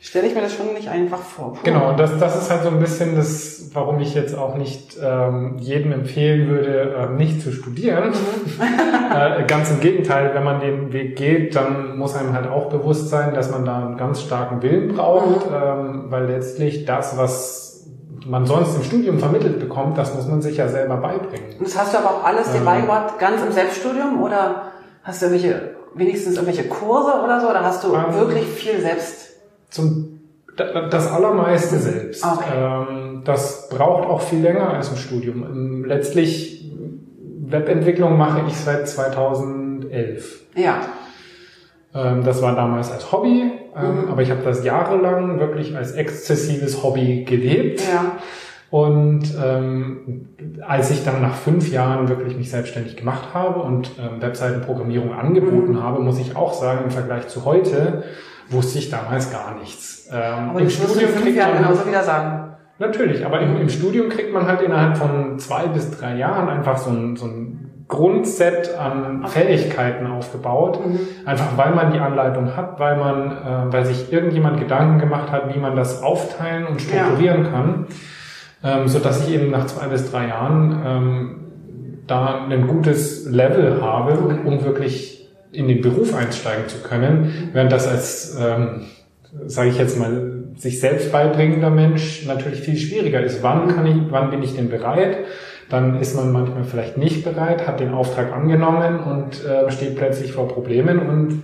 stelle 0.00 0.26
ich 0.26 0.34
mir 0.34 0.40
das 0.40 0.52
schon 0.56 0.74
nicht 0.74 0.88
einfach 0.88 1.20
vor. 1.20 1.52
Puh. 1.52 1.60
Genau, 1.62 1.90
und 1.90 2.00
das, 2.00 2.18
das 2.18 2.42
ist 2.42 2.50
halt 2.50 2.64
so 2.64 2.70
ein 2.70 2.80
bisschen 2.80 3.14
das, 3.14 3.70
warum 3.72 4.00
ich 4.00 4.16
jetzt 4.16 4.36
auch 4.36 4.56
nicht 4.56 4.98
ähm, 5.00 5.54
jedem 5.60 5.92
empfehlen 5.92 6.48
würde, 6.48 6.96
ähm, 6.98 7.16
nicht 7.16 7.40
zu 7.40 7.52
studieren. 7.52 8.12
äh, 9.14 9.44
ganz 9.44 9.70
im 9.70 9.78
Gegenteil, 9.78 10.32
wenn 10.34 10.42
man 10.42 10.58
den 10.60 10.92
Weg 10.92 11.14
geht, 11.14 11.54
dann 11.54 11.96
muss 11.96 12.16
einem 12.16 12.32
halt 12.32 12.48
auch 12.48 12.68
bewusst 12.68 13.08
sein, 13.10 13.34
dass 13.34 13.52
man 13.52 13.64
da 13.64 13.86
einen 13.86 13.96
ganz 13.96 14.20
starken 14.20 14.60
Willen 14.62 14.88
braucht, 14.92 15.46
ähm, 15.46 16.06
weil 16.08 16.26
letztlich 16.26 16.84
das, 16.84 17.16
was 17.16 17.61
man 18.26 18.46
sonst 18.46 18.76
im 18.76 18.82
Studium 18.82 19.18
vermittelt 19.18 19.58
bekommt, 19.60 19.98
das 19.98 20.14
muss 20.14 20.26
man 20.26 20.40
sich 20.42 20.56
ja 20.56 20.68
selber 20.68 20.96
beibringen. 20.96 21.58
Und 21.58 21.66
das 21.66 21.78
hast 21.78 21.94
du 21.94 21.98
aber 21.98 22.10
auch 22.10 22.24
alles 22.24 22.50
dir 22.52 22.58
Ähm. 22.58 22.64
beigebracht, 22.64 23.18
ganz 23.18 23.42
im 23.42 23.52
Selbststudium 23.52 24.22
oder 24.22 24.72
hast 25.02 25.22
du 25.22 25.26
irgendwelche, 25.26 25.70
wenigstens 25.94 26.34
irgendwelche 26.36 26.68
Kurse 26.68 27.12
oder 27.24 27.40
so? 27.40 27.48
Oder 27.50 27.62
hast 27.64 27.82
du 27.84 27.94
Ähm. 27.94 28.14
wirklich 28.14 28.46
viel 28.46 28.80
selbst? 28.80 29.30
Zum, 29.70 30.20
da- 30.56 30.88
das 30.88 31.10
allermeiste 31.10 31.78
selbst. 31.78 32.24
Okay. 32.24 32.54
Ähm, 32.54 33.22
das 33.24 33.68
braucht 33.68 34.08
auch 34.08 34.20
viel 34.20 34.40
länger 34.42 34.70
als 34.74 34.90
ein 34.90 34.96
Studium. 34.96 35.42
Ähm, 35.44 35.84
Letztlich 35.84 36.70
Webentwicklung 37.44 38.16
mache 38.16 38.42
ich 38.48 38.56
seit 38.56 38.88
2011. 38.88 40.40
Ja. 40.54 40.76
Ähm, 41.94 42.24
das 42.24 42.40
war 42.42 42.54
damals 42.54 42.90
als 42.90 43.12
Hobby, 43.12 43.52
ähm, 43.76 44.04
mhm. 44.04 44.10
aber 44.10 44.22
ich 44.22 44.30
habe 44.30 44.42
das 44.42 44.64
jahrelang 44.64 45.38
wirklich 45.38 45.76
als 45.76 45.92
exzessives 45.92 46.82
Hobby 46.82 47.24
gelebt. 47.24 47.80
Ja. 47.80 48.18
Und 48.70 49.34
ähm, 49.44 50.28
als 50.66 50.90
ich 50.90 51.04
dann 51.04 51.20
nach 51.20 51.34
fünf 51.34 51.70
Jahren 51.70 52.08
wirklich 52.08 52.38
mich 52.38 52.50
selbstständig 52.50 52.96
gemacht 52.96 53.34
habe 53.34 53.60
und 53.60 53.90
ähm, 53.98 54.22
Webseitenprogrammierung 54.22 55.12
angeboten 55.12 55.72
mhm. 55.72 55.82
habe, 55.82 56.00
muss 56.00 56.18
ich 56.18 56.36
auch 56.36 56.54
sagen, 56.54 56.84
im 56.84 56.90
Vergleich 56.90 57.28
zu 57.28 57.44
heute 57.44 58.04
wusste 58.48 58.78
ich 58.78 58.88
damals 58.88 59.30
gar 59.30 59.58
nichts. 59.58 60.08
Ähm, 60.10 60.50
aber 60.50 60.60
im 60.60 60.70
Studium 60.70 61.10
kriegt 61.22 61.36
man 61.36 61.58
genauso 61.58 61.86
wieder 61.86 62.02
sagen. 62.02 62.54
Natürlich, 62.78 63.26
aber 63.26 63.40
im, 63.40 63.60
im 63.60 63.68
Studium 63.68 64.08
kriegt 64.08 64.32
man 64.32 64.46
halt 64.46 64.62
innerhalb 64.62 64.96
von 64.96 65.38
zwei 65.38 65.66
bis 65.66 65.90
drei 65.90 66.16
Jahren 66.16 66.48
einfach 66.48 66.78
so 66.78 66.90
ein, 66.90 67.16
so 67.16 67.26
ein 67.26 67.71
Grundset 67.92 68.76
an 68.76 69.24
Fähigkeiten 69.26 70.06
aufgebaut. 70.06 70.80
Mhm. 70.84 70.98
Einfach 71.26 71.56
weil 71.56 71.74
man 71.74 71.92
die 71.92 71.98
Anleitung 71.98 72.56
hat, 72.56 72.80
weil 72.80 72.96
man, 72.96 73.30
äh, 73.30 73.72
weil 73.72 73.84
sich 73.84 74.12
irgendjemand 74.12 74.58
Gedanken 74.58 74.98
gemacht 74.98 75.30
hat, 75.30 75.54
wie 75.54 75.58
man 75.58 75.76
das 75.76 76.02
aufteilen 76.02 76.66
und 76.66 76.80
strukturieren 76.80 77.44
ja. 77.44 77.50
kann 77.50 77.86
ähm, 78.64 78.88
so 78.88 78.98
dass 78.98 79.26
ich 79.26 79.34
eben 79.34 79.50
nach 79.50 79.66
zwei 79.66 79.86
bis 79.88 80.10
drei 80.10 80.28
Jahren 80.28 80.82
ähm, 80.84 81.40
da 82.06 82.46
ein 82.48 82.66
gutes 82.66 83.26
Level 83.26 83.80
habe, 83.80 84.12
um 84.44 84.64
wirklich 84.64 85.28
in 85.52 85.68
den 85.68 85.82
Beruf 85.82 86.14
einsteigen 86.14 86.68
zu 86.68 86.78
können, 86.78 87.50
während 87.52 87.72
das 87.72 87.86
als, 87.86 88.36
ähm, 88.40 88.82
sage 89.46 89.70
ich 89.70 89.78
jetzt 89.78 89.98
mal, 89.98 90.44
sich 90.56 90.80
selbst 90.80 91.12
beibringender 91.12 91.70
Mensch 91.70 92.26
natürlich 92.26 92.60
viel 92.60 92.76
schwieriger 92.76 93.22
ist. 93.22 93.42
Wann 93.42 93.68
kann 93.68 93.86
ich, 93.86 93.96
wann 94.10 94.30
bin 94.30 94.42
ich 94.42 94.54
denn 94.54 94.68
bereit? 94.68 95.18
Dann 95.72 95.98
ist 96.00 96.14
man 96.14 96.32
manchmal 96.32 96.64
vielleicht 96.64 96.98
nicht 96.98 97.24
bereit, 97.24 97.66
hat 97.66 97.80
den 97.80 97.94
Auftrag 97.94 98.30
angenommen 98.30 99.00
und 99.00 99.42
äh, 99.42 99.70
steht 99.70 99.96
plötzlich 99.96 100.34
vor 100.34 100.46
Problemen 100.46 100.98
und 100.98 101.42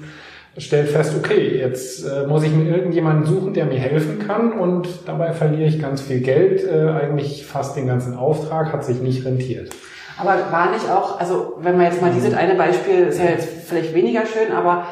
stellt 0.59 0.91
fest, 0.91 1.15
okay, 1.17 1.59
jetzt 1.59 2.05
äh, 2.05 2.27
muss 2.27 2.43
ich 2.43 2.53
mir 2.53 2.69
irgendjemanden 2.69 3.25
suchen, 3.25 3.55
der 3.55 3.65
mir 3.65 3.79
helfen 3.79 4.19
kann 4.19 4.53
und 4.53 4.87
dabei 5.07 5.33
verliere 5.33 5.67
ich 5.67 5.81
ganz 5.81 6.03
viel 6.03 6.21
Geld, 6.21 6.63
äh, 6.63 6.91
eigentlich 6.91 7.47
fast 7.47 7.75
den 7.75 7.87
ganzen 7.87 8.19
Auftrag, 8.19 8.71
hat 8.71 8.85
sich 8.85 9.01
nicht 9.01 9.25
rentiert. 9.25 9.71
Aber 10.19 10.37
war 10.51 10.73
nicht 10.73 10.91
auch, 10.91 11.19
also 11.19 11.55
wenn 11.61 11.79
man 11.79 11.87
jetzt 11.87 12.03
mal 12.03 12.13
dieses 12.13 12.35
eine 12.35 12.55
Beispiel, 12.55 13.07
ist 13.07 13.19
ja 13.19 13.31
jetzt 13.31 13.49
vielleicht 13.65 13.95
weniger 13.95 14.27
schön, 14.27 14.55
aber 14.55 14.89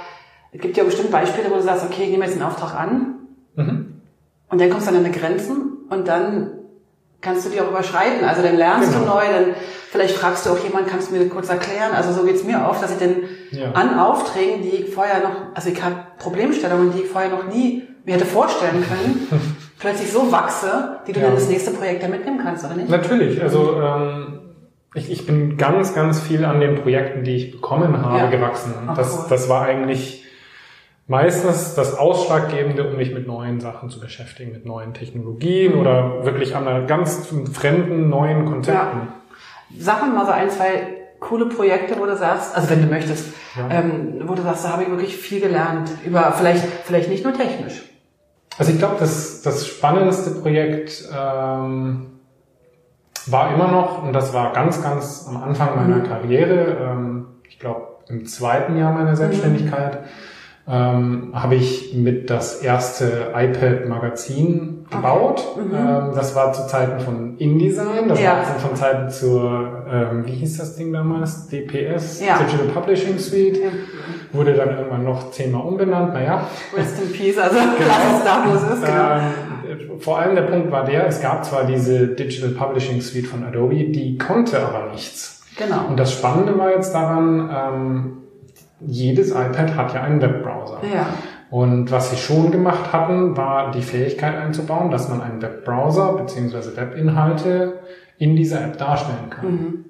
es 0.50 0.62
gibt 0.62 0.78
ja 0.78 0.84
bestimmt 0.84 1.10
Beispiele, 1.10 1.50
wo 1.50 1.56
du 1.56 1.62
sagst, 1.62 1.84
okay, 1.84 2.04
ich 2.04 2.10
nehme 2.10 2.24
jetzt 2.24 2.40
einen 2.40 2.50
Auftrag 2.50 2.74
an 2.74 3.16
mhm. 3.54 4.00
und 4.48 4.58
dann 4.58 4.70
kommst 4.70 4.86
du 4.86 4.94
an 4.94 5.02
deine 5.02 5.14
Grenzen 5.14 5.84
und 5.90 6.08
dann 6.08 6.52
kannst 7.20 7.46
du 7.46 7.50
die 7.50 7.60
auch 7.60 7.68
überschreiten. 7.68 8.26
Also 8.26 8.42
dann 8.42 8.56
lernst 8.56 8.92
genau. 8.92 9.04
du 9.04 9.10
neu, 9.10 9.22
dann 9.32 9.54
vielleicht 9.90 10.16
fragst 10.16 10.46
du 10.46 10.50
auch 10.50 10.58
jemanden, 10.58 10.90
kannst 10.90 11.10
du 11.10 11.16
mir 11.16 11.28
kurz 11.28 11.48
erklären. 11.48 11.92
Also 11.94 12.12
so 12.12 12.24
geht's 12.24 12.44
mir 12.44 12.66
oft, 12.68 12.82
dass 12.82 12.92
ich 12.92 12.98
dann 12.98 13.16
ja. 13.50 13.72
an 13.72 13.98
Aufträgen, 13.98 14.62
die 14.62 14.76
ich 14.76 14.94
vorher 14.94 15.20
noch, 15.20 15.54
also 15.54 15.70
ich 15.70 15.82
habe 15.82 15.96
Problemstellungen, 16.18 16.92
die 16.92 17.02
ich 17.02 17.08
vorher 17.08 17.30
noch 17.30 17.44
nie 17.44 17.84
mir 18.04 18.14
hätte 18.14 18.26
vorstellen 18.26 18.84
können, 18.86 19.28
plötzlich 19.78 20.12
so 20.12 20.30
wachse, 20.30 21.00
die 21.06 21.12
du 21.12 21.20
ja. 21.20 21.26
dann 21.26 21.34
das 21.34 21.48
nächste 21.48 21.72
Projekt 21.72 22.02
da 22.02 22.08
mitnehmen 22.08 22.40
kannst, 22.42 22.64
oder 22.64 22.74
nicht? 22.74 22.88
Natürlich, 22.88 23.42
also 23.42 23.80
ähm, 23.80 24.40
ich, 24.94 25.10
ich 25.10 25.26
bin 25.26 25.56
ganz, 25.56 25.94
ganz 25.94 26.20
viel 26.20 26.44
an 26.44 26.60
den 26.60 26.76
Projekten, 26.76 27.24
die 27.24 27.36
ich 27.36 27.52
bekommen 27.52 28.00
habe, 28.00 28.18
ja. 28.18 28.30
gewachsen. 28.30 28.74
Ach, 28.86 28.96
das, 28.96 29.18
cool. 29.18 29.24
das 29.28 29.48
war 29.48 29.62
eigentlich 29.62 30.25
meistens 31.06 31.74
das 31.74 31.96
Ausschlaggebende, 31.96 32.88
um 32.88 32.96
mich 32.96 33.12
mit 33.12 33.26
neuen 33.26 33.60
Sachen 33.60 33.90
zu 33.90 34.00
beschäftigen, 34.00 34.52
mit 34.52 34.66
neuen 34.66 34.92
Technologien 34.92 35.74
mhm. 35.74 35.80
oder 35.80 36.24
wirklich 36.24 36.56
an 36.56 36.66
einer 36.66 36.86
ganz 36.86 37.28
fremden, 37.52 38.08
neuen 38.08 38.44
Konzepten. 38.44 38.98
Ja. 38.98 39.78
Sag 39.78 40.02
mal 40.12 40.26
so 40.26 40.32
ein, 40.32 40.50
zwei 40.50 40.88
coole 41.20 41.46
Projekte, 41.46 41.98
wo 41.98 42.06
du 42.06 42.16
sagst, 42.16 42.54
also 42.54 42.70
wenn 42.70 42.82
du 42.82 42.88
möchtest, 42.88 43.28
ja. 43.56 43.78
ähm, 43.78 44.22
wo 44.26 44.34
du 44.34 44.42
sagst, 44.42 44.64
da 44.64 44.70
habe 44.70 44.82
ich 44.82 44.90
wirklich 44.90 45.16
viel 45.16 45.40
gelernt, 45.40 45.90
über 46.04 46.32
vielleicht, 46.32 46.64
vielleicht 46.84 47.08
nicht 47.08 47.24
nur 47.24 47.32
technisch. 47.32 47.82
Also 48.58 48.72
ich 48.72 48.78
glaube, 48.78 48.96
das, 48.98 49.42
das 49.42 49.66
spannendste 49.66 50.30
Projekt 50.30 51.04
ähm, 51.10 52.06
war 53.26 53.54
immer 53.54 53.68
noch, 53.68 54.02
und 54.02 54.12
das 54.12 54.32
war 54.32 54.52
ganz, 54.52 54.82
ganz 54.82 55.26
am 55.28 55.42
Anfang 55.42 55.76
meiner 55.76 55.96
mhm. 55.96 56.04
Karriere, 56.04 56.76
ähm, 56.80 57.26
ich 57.48 57.58
glaube 57.58 57.86
im 58.08 58.24
zweiten 58.26 58.76
Jahr 58.76 58.92
meiner 58.92 59.16
Selbstständigkeit, 59.16 60.02
mhm 60.02 60.08
ähm, 60.68 61.30
habe 61.32 61.54
ich 61.54 61.94
mit 61.94 62.28
das 62.28 62.56
erste 62.56 63.32
iPad-Magazin 63.34 64.86
gebaut. 64.90 65.44
Okay. 65.54 65.64
Mhm. 65.64 65.74
Ähm, 65.74 66.10
das 66.14 66.34
war 66.34 66.52
zu 66.52 66.66
Zeiten 66.66 66.98
von 67.00 67.38
InDesign, 67.38 68.08
das 68.08 68.20
ja. 68.20 68.38
war 68.38 68.44
von 68.44 68.74
Zeiten 68.74 69.08
zur, 69.10 69.84
ähm, 69.88 70.26
wie 70.26 70.32
hieß 70.32 70.58
das 70.58 70.74
Ding 70.76 70.92
damals? 70.92 71.46
DPS, 71.48 72.20
ja. 72.20 72.38
Digital 72.38 72.66
Publishing 72.74 73.18
Suite. 73.18 73.58
Ja. 73.58 73.70
Wurde 74.32 74.54
dann 74.54 74.70
irgendwann 74.76 75.04
noch 75.04 75.30
zehnmal 75.30 75.62
umbenannt, 75.62 76.14
naja. 76.14 76.46
Rest 76.76 77.00
in 77.00 77.12
Peace, 77.16 77.38
also 77.38 77.56
genau. 77.56 77.70
lass 77.86 78.18
es 78.18 78.24
da, 78.24 78.44
wo 78.46 78.54
es 78.54 78.62
ist. 78.62 78.84
Genau. 78.84 79.14
Ähm, 79.14 80.00
vor 80.00 80.18
allem 80.18 80.34
der 80.34 80.42
Punkt 80.42 80.72
war 80.72 80.84
der, 80.84 81.06
es 81.06 81.20
gab 81.20 81.44
zwar 81.44 81.64
diese 81.64 82.08
Digital 82.08 82.50
Publishing 82.50 83.00
Suite 83.00 83.26
von 83.26 83.44
Adobe, 83.44 83.84
die 83.90 84.18
konnte 84.18 84.58
aber 84.60 84.90
nichts. 84.92 85.44
Genau. 85.56 85.86
Und 85.88 85.98
das 85.98 86.12
Spannende 86.12 86.58
war 86.58 86.70
jetzt 86.70 86.92
daran, 86.92 87.50
ähm, 87.52 88.12
jedes 88.80 89.30
iPad 89.30 89.74
hat 89.76 89.94
ja 89.94 90.02
einen 90.02 90.20
Webbrowser. 90.20 90.80
Ja. 90.92 91.06
Und 91.50 91.90
was 91.90 92.10
sie 92.10 92.16
schon 92.16 92.50
gemacht 92.50 92.92
hatten, 92.92 93.36
war 93.36 93.70
die 93.70 93.82
Fähigkeit 93.82 94.34
einzubauen, 94.34 94.90
dass 94.90 95.08
man 95.08 95.20
einen 95.20 95.40
Webbrowser 95.40 96.14
bzw. 96.14 96.76
Webinhalte 96.76 97.80
in 98.18 98.34
dieser 98.36 98.64
App 98.64 98.78
darstellen 98.78 99.30
kann. 99.30 99.50
Mhm. 99.50 99.84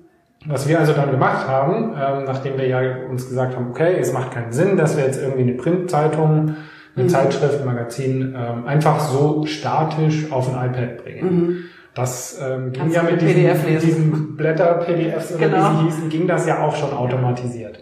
Was 0.47 0.69
wir 0.69 0.79
also 0.79 0.93
dann 0.93 1.11
gemacht 1.11 1.49
haben, 1.49 1.95
ähm, 1.99 2.25
nachdem 2.25 2.59
wir 2.59 2.69
ja 2.69 2.81
uns 3.11 3.29
gesagt 3.29 3.57
haben, 3.57 3.71
okay, 3.71 3.97
es 3.99 4.13
macht 4.13 4.33
keinen 4.33 4.53
Sinn, 4.53 4.77
dass 4.77 4.97
wir 4.97 5.05
jetzt 5.05 5.21
irgendwie 5.21 5.43
eine 5.43 5.55
Printzeitung, 5.55 6.55
eine 6.95 7.05
mhm. 7.05 7.09
Zeitschrift, 7.09 7.61
ein 7.61 7.67
Magazin 7.67 8.35
ähm, 8.37 8.67
einfach 8.67 9.01
so 9.01 9.45
statisch 9.47 10.31
auf 10.31 10.55
ein 10.55 10.71
iPad 10.71 11.03
bringen. 11.03 11.25
Mhm. 11.25 11.59
Das 11.95 12.39
ähm, 12.41 12.73
ging 12.73 12.91
ja 12.91 13.03
mit 13.03 13.23
diesen, 13.23 13.81
diesen 13.81 14.37
Blätter-PDFs 14.37 15.35
oder 15.35 15.49
genau. 15.49 15.57
wie 15.57 15.77
sie 15.77 15.85
hießen, 15.85 16.09
ging 16.11 16.27
das 16.29 16.47
ja 16.47 16.63
auch 16.63 16.77
schon 16.77 16.93
automatisiert 16.93 17.81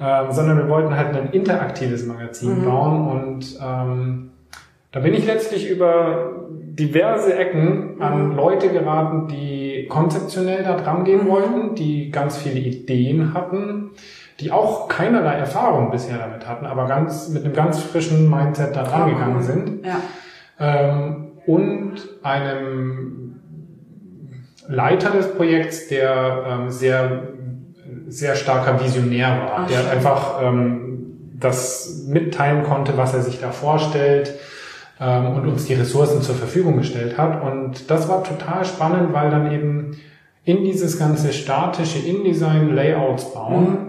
ähm, 0.00 0.26
sondern 0.30 0.58
wir 0.58 0.68
wollten 0.68 0.96
halt 0.96 1.16
ein 1.16 1.30
interaktives 1.32 2.06
Magazin 2.06 2.60
mhm. 2.60 2.64
bauen 2.64 3.08
und 3.08 3.58
ähm, 3.62 4.30
da 4.92 5.00
bin 5.00 5.12
ich 5.14 5.26
letztlich 5.26 5.68
über 5.68 6.46
diverse 6.50 7.36
Ecken 7.36 8.00
an 8.00 8.30
mhm. 8.30 8.36
Leute 8.36 8.68
geraten, 8.68 9.28
die 9.28 9.86
konzeptionell 9.88 10.62
da 10.62 10.76
dran 10.76 11.04
gehen 11.04 11.24
mhm. 11.24 11.28
wollten, 11.28 11.74
die 11.74 12.10
ganz 12.10 12.38
viele 12.38 12.60
Ideen 12.60 13.34
hatten, 13.34 13.90
die 14.40 14.52
auch 14.52 14.88
keinerlei 14.88 15.34
Erfahrung 15.34 15.90
bisher 15.90 16.18
damit 16.18 16.48
hatten, 16.48 16.64
aber 16.64 16.86
ganz 16.86 17.28
mit 17.28 17.44
einem 17.44 17.54
ganz 17.54 17.80
frischen 17.80 18.30
Mindset 18.30 18.76
da 18.76 18.84
dran 18.84 19.10
gegangen 19.10 19.42
sind. 19.42 19.84
Ja. 19.84 20.00
Ähm, 20.60 21.24
und 21.46 21.94
einem 22.22 23.40
Leiter 24.68 25.10
des 25.10 25.34
Projekts, 25.34 25.88
der 25.88 26.44
ähm, 26.46 26.70
sehr 26.70 27.22
sehr 28.08 28.34
starker 28.34 28.82
Visionär 28.82 29.28
war, 29.28 29.60
Ach, 29.60 29.66
der 29.66 29.90
einfach 29.90 30.42
ähm, 30.42 31.34
das 31.38 32.04
mitteilen 32.06 32.64
konnte, 32.64 32.96
was 32.96 33.14
er 33.14 33.22
sich 33.22 33.40
da 33.40 33.52
vorstellt 33.52 34.34
ähm, 35.00 35.26
und 35.26 35.46
uns 35.46 35.66
die 35.66 35.74
Ressourcen 35.74 36.22
zur 36.22 36.34
Verfügung 36.34 36.78
gestellt 36.78 37.16
hat. 37.18 37.42
Und 37.42 37.90
das 37.90 38.08
war 38.08 38.24
total 38.24 38.64
spannend, 38.64 39.12
weil 39.12 39.30
dann 39.30 39.52
eben 39.52 39.96
in 40.44 40.64
dieses 40.64 40.98
ganze 40.98 41.32
statische 41.32 41.98
InDesign 41.98 42.74
Layouts 42.74 43.32
bauen 43.32 43.64
mhm. 43.64 43.88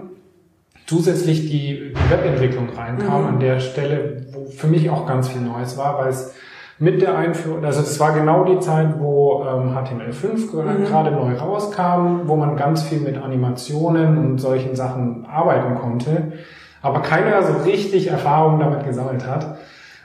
zusätzlich 0.86 1.50
die, 1.50 1.94
die 1.94 2.10
Webentwicklung 2.10 2.68
reinkam, 2.70 3.22
mhm. 3.22 3.28
an 3.28 3.40
der 3.40 3.60
Stelle, 3.60 4.26
wo 4.32 4.50
für 4.50 4.66
mich 4.66 4.90
auch 4.90 5.06
ganz 5.06 5.28
viel 5.28 5.40
Neues 5.40 5.76
war, 5.76 5.98
weil 5.98 6.10
es 6.10 6.34
mit 6.80 7.02
der 7.02 7.16
Einführung, 7.16 7.62
also 7.62 7.82
das 7.82 8.00
war 8.00 8.14
genau 8.14 8.44
die 8.44 8.58
Zeit, 8.58 8.98
wo 8.98 9.44
ähm, 9.44 9.76
HTML5 9.76 10.56
mhm. 10.56 10.84
gerade 10.86 11.10
neu 11.10 11.34
rauskam, 11.34 12.22
wo 12.24 12.36
man 12.36 12.56
ganz 12.56 12.82
viel 12.82 13.00
mit 13.00 13.18
Animationen 13.18 14.16
und 14.16 14.38
solchen 14.38 14.74
Sachen 14.74 15.26
arbeiten 15.26 15.74
konnte, 15.74 16.32
aber 16.80 17.00
keiner 17.00 17.42
so 17.42 17.52
richtig 17.64 18.08
Erfahrung 18.08 18.58
damit 18.60 18.84
gesammelt 18.86 19.26
hat. 19.26 19.58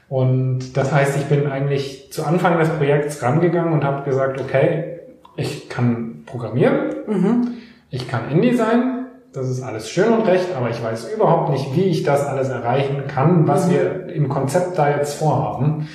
Und 0.10 0.76
das 0.76 0.92
heißt, 0.92 1.18
ich 1.18 1.26
bin 1.26 1.48
eigentlich 1.48 2.12
zu 2.12 2.26
Anfang 2.26 2.60
des 2.60 2.70
Projekts 2.70 3.24
rangegangen 3.24 3.72
und 3.72 3.86
habe 3.86 4.04
gesagt, 4.04 4.42
okay, 4.42 5.00
ich 5.38 5.70
kann 5.70 6.24
programmieren, 6.26 6.94
mhm. 7.08 7.48
ich 7.90 8.10
kann 8.10 8.30
InDesign, 8.30 9.06
das 9.32 9.50
ist 9.50 9.64
alles 9.64 9.90
schön 9.90 10.12
und 10.12 10.28
recht, 10.28 10.50
aber 10.54 10.70
ich 10.70 10.84
weiß 10.84 11.14
überhaupt 11.14 11.52
nicht, 11.52 11.74
wie 11.74 11.86
ich 11.86 12.04
das 12.04 12.26
alles 12.26 12.50
erreichen 12.50 13.04
kann, 13.08 13.48
was 13.48 13.68
mhm. 13.68 13.72
wir 13.72 14.10
im 14.14 14.28
Konzept 14.28 14.78
da 14.78 14.90
jetzt 14.90 15.18
vorhaben. 15.18 15.88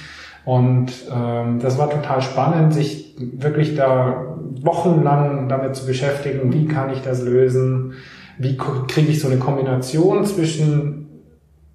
Und 0.51 0.93
ähm, 1.15 1.61
das 1.61 1.79
war 1.79 1.89
total 1.91 2.21
spannend, 2.23 2.75
sich 2.75 3.15
wirklich 3.17 3.77
da 3.77 4.35
wochenlang 4.63 5.49
damit 5.49 5.77
zu 5.77 5.87
beschäftigen, 5.87 6.53
wie 6.53 6.67
kann 6.67 6.91
ich 6.91 7.03
das 7.03 7.23
lösen, 7.23 7.93
wie 8.37 8.57
kriege 8.57 9.13
ich 9.13 9.21
so 9.21 9.29
eine 9.29 9.37
Kombination 9.37 10.25
zwischen 10.25 11.07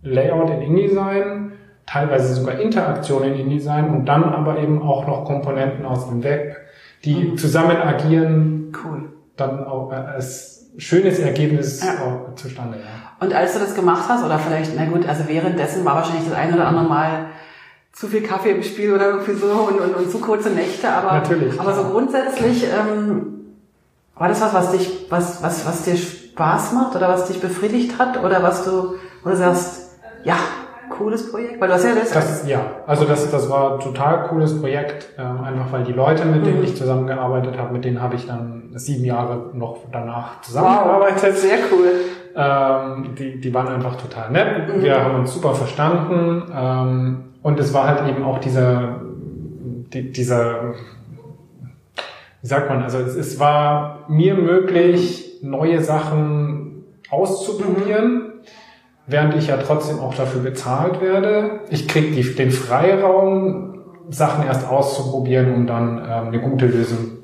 Layout 0.02 0.50
in 0.50 0.62
InDesign, 0.62 1.54
teilweise 1.86 2.34
sogar 2.34 2.60
Interaktion 2.60 3.24
in 3.24 3.36
InDesign 3.36 3.92
und 3.92 4.06
dann 4.08 4.26
aber 4.26 4.60
eben 4.60 4.82
auch 4.82 5.08
noch 5.08 5.24
Komponenten 5.24 5.86
aus 5.86 6.10
dem 6.10 6.22
Web, 6.22 6.58
die 7.06 7.16
mhm. 7.16 7.38
zusammen 7.38 7.78
agieren, 7.78 8.74
cool. 8.84 9.04
dann 9.38 9.64
auch 9.64 9.90
äh, 9.94 9.96
als 9.96 10.70
schönes 10.78 11.20
Ergebnis 11.20 11.82
ja. 11.82 12.36
zustande. 12.36 12.80
Ja. 12.80 13.26
Und 13.26 13.34
als 13.34 13.54
du 13.54 13.60
das 13.60 13.74
gemacht 13.74 14.10
hast, 14.10 14.26
oder 14.26 14.38
vielleicht, 14.38 14.74
na 14.76 14.84
gut, 14.84 15.08
also 15.08 15.30
währenddessen 15.30 15.86
war 15.86 15.96
wahrscheinlich 15.96 16.28
das 16.28 16.38
eine 16.38 16.56
oder 16.56 16.68
andere 16.68 16.90
Mal 16.90 17.28
zu 17.96 18.08
viel 18.08 18.22
Kaffee 18.22 18.52
im 18.52 18.64
Spiel 18.64 18.94
oder 18.94 19.08
irgendwie 19.08 19.34
so 19.34 19.48
und, 19.48 19.80
und, 19.80 19.96
und 19.96 20.12
zu 20.12 20.20
kurze 20.20 20.50
Nächte, 20.50 20.90
aber, 20.90 21.14
Natürlich, 21.14 21.60
aber 21.60 21.74
so 21.74 21.84
grundsätzlich 21.86 22.66
ähm, 22.66 23.56
war 24.16 24.28
das 24.28 24.42
was, 24.42 24.54
was 24.54 24.72
dich, 24.72 25.08
was, 25.10 25.42
was, 25.42 25.66
was 25.66 25.84
dir 25.84 25.96
Spaß 25.96 26.74
macht 26.74 26.96
oder 26.96 27.08
was 27.08 27.28
dich 27.28 27.40
befriedigt 27.40 27.98
hat 27.98 28.22
oder 28.22 28.44
was 28.44 28.66
du, 28.66 28.96
wo 29.24 29.30
du 29.30 29.38
sagst, 29.38 29.98
ja, 30.26 30.36
cooles 30.90 31.32
Projekt? 31.32 31.62
Weil 31.62 31.70
du 31.70 31.74
hast 31.74 31.86
ja 31.86 31.96
das. 31.96 32.12
das 32.12 32.48
ja, 32.48 32.60
also 32.86 33.06
das, 33.06 33.32
das 33.32 33.50
war 33.50 33.80
total 33.80 34.24
cooles 34.28 34.60
Projekt, 34.60 35.08
ähm, 35.18 35.42
einfach 35.42 35.72
weil 35.72 35.86
die 35.86 35.94
Leute, 35.94 36.26
mit 36.26 36.46
denen 36.46 36.60
mhm. 36.60 36.66
ich 36.66 36.76
zusammengearbeitet 36.76 37.58
habe, 37.58 37.72
mit 37.72 37.86
denen 37.86 38.02
habe 38.02 38.16
ich 38.16 38.28
dann 38.28 38.72
sieben 38.76 39.06
Jahre 39.06 39.52
noch 39.54 39.78
danach 39.94 40.42
zusammengearbeitet. 40.42 41.24
Wow, 41.24 41.38
sehr 41.38 41.58
cool. 41.72 41.92
Ähm, 42.36 43.16
die, 43.18 43.40
die 43.40 43.54
waren 43.54 43.70
einfach 43.70 43.96
total 43.96 44.32
nett. 44.32 44.68
Mhm. 44.68 44.84
Wir 44.84 45.02
haben 45.02 45.16
uns 45.16 45.34
super 45.34 45.56
verstanden. 45.56 46.52
Ähm, 46.54 47.24
und 47.46 47.60
es 47.60 47.76
war 47.76 47.88
halt 47.88 48.10
eben 48.10 48.24
auch 48.24 48.40
dieser, 48.40 49.02
die, 49.94 50.12
dieser, 50.12 50.74
wie 52.42 52.48
sagt 52.48 52.70
man, 52.70 52.82
also 52.82 52.98
es, 52.98 53.14
es 53.14 53.40
war 53.40 54.06
mir 54.08 54.34
möglich, 54.34 55.42
neue 55.44 55.84
Sachen 55.84 56.86
auszuprobieren, 57.12 58.34
während 59.06 59.36
ich 59.36 59.46
ja 59.46 59.58
trotzdem 59.58 60.00
auch 60.00 60.16
dafür 60.16 60.42
bezahlt 60.42 61.02
werde. 61.02 61.60
Ich 61.70 61.88
kriege 61.88 62.20
den 62.34 62.50
Freiraum, 62.50 63.78
Sachen 64.10 64.48
erst 64.48 64.68
auszuprobieren, 64.68 65.54
um 65.54 65.68
dann 65.68 66.00
ähm, 66.00 66.28
eine 66.30 66.42
gute 66.42 66.66
Lösung 66.66 67.18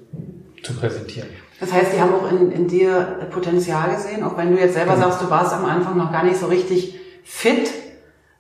zu 0.62 0.76
präsentieren. 0.76 1.30
Das 1.60 1.74
heißt, 1.74 1.96
die 1.96 2.00
haben 2.00 2.14
auch 2.14 2.32
in, 2.32 2.52
in 2.52 2.68
dir 2.68 3.28
Potenzial 3.32 3.90
gesehen, 3.90 4.24
auch 4.24 4.38
wenn 4.38 4.52
du 4.52 4.62
jetzt 4.62 4.76
selber 4.76 4.94
genau. 4.94 5.08
sagst, 5.08 5.24
du 5.24 5.32
warst 5.32 5.52
am 5.52 5.66
Anfang 5.66 5.98
noch 5.98 6.12
gar 6.12 6.24
nicht 6.24 6.38
so 6.38 6.46
richtig 6.46 7.00
fit. 7.24 7.72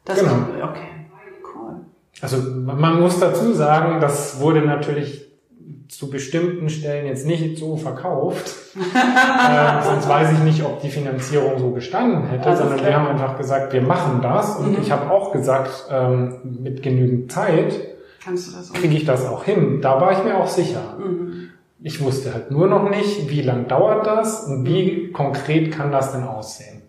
Dass 0.05 0.19
genau. 0.19 0.33
Du, 0.33 0.63
okay. 0.63 1.00
Also 2.21 2.37
man 2.37 3.01
muss 3.01 3.19
dazu 3.19 3.51
sagen, 3.53 3.99
das 3.99 4.39
wurde 4.39 4.61
natürlich 4.61 5.31
zu 5.91 6.09
bestimmten 6.09 6.69
Stellen 6.69 7.05
jetzt 7.05 7.25
nicht 7.25 7.57
so 7.57 7.75
verkauft. 7.75 8.55
äh, 8.75 9.83
sonst 9.83 10.07
weiß 10.07 10.31
ich 10.33 10.39
nicht, 10.39 10.63
ob 10.63 10.81
die 10.81 10.89
Finanzierung 10.89 11.59
so 11.59 11.71
gestanden 11.71 12.27
hätte, 12.27 12.49
also 12.49 12.63
sondern 12.63 12.85
wir 12.85 12.95
haben 12.95 13.07
einfach 13.07 13.37
gesagt, 13.37 13.73
wir 13.73 13.81
machen 13.81 14.21
das. 14.21 14.55
Und 14.55 14.71
mhm. 14.71 14.77
ich 14.81 14.91
habe 14.91 15.11
auch 15.11 15.31
gesagt, 15.33 15.87
ähm, 15.89 16.37
mit 16.43 16.81
genügend 16.81 17.31
Zeit 17.31 17.73
kriege 18.73 18.95
ich 18.95 19.05
das 19.05 19.25
auch 19.27 19.43
hin. 19.43 19.81
Da 19.81 19.99
war 19.99 20.11
ich 20.13 20.23
mir 20.23 20.37
auch 20.37 20.47
sicher. 20.47 20.97
Mhm. 20.97 21.49
Ich 21.83 22.01
wusste 22.01 22.33
halt 22.33 22.51
nur 22.51 22.67
noch 22.67 22.89
nicht, 22.89 23.29
wie 23.29 23.41
lang 23.41 23.67
dauert 23.67 24.05
das 24.05 24.45
und 24.45 24.65
wie 24.65 25.11
konkret 25.11 25.71
kann 25.71 25.91
das 25.91 26.13
denn 26.13 26.23
aussehen. 26.23 26.80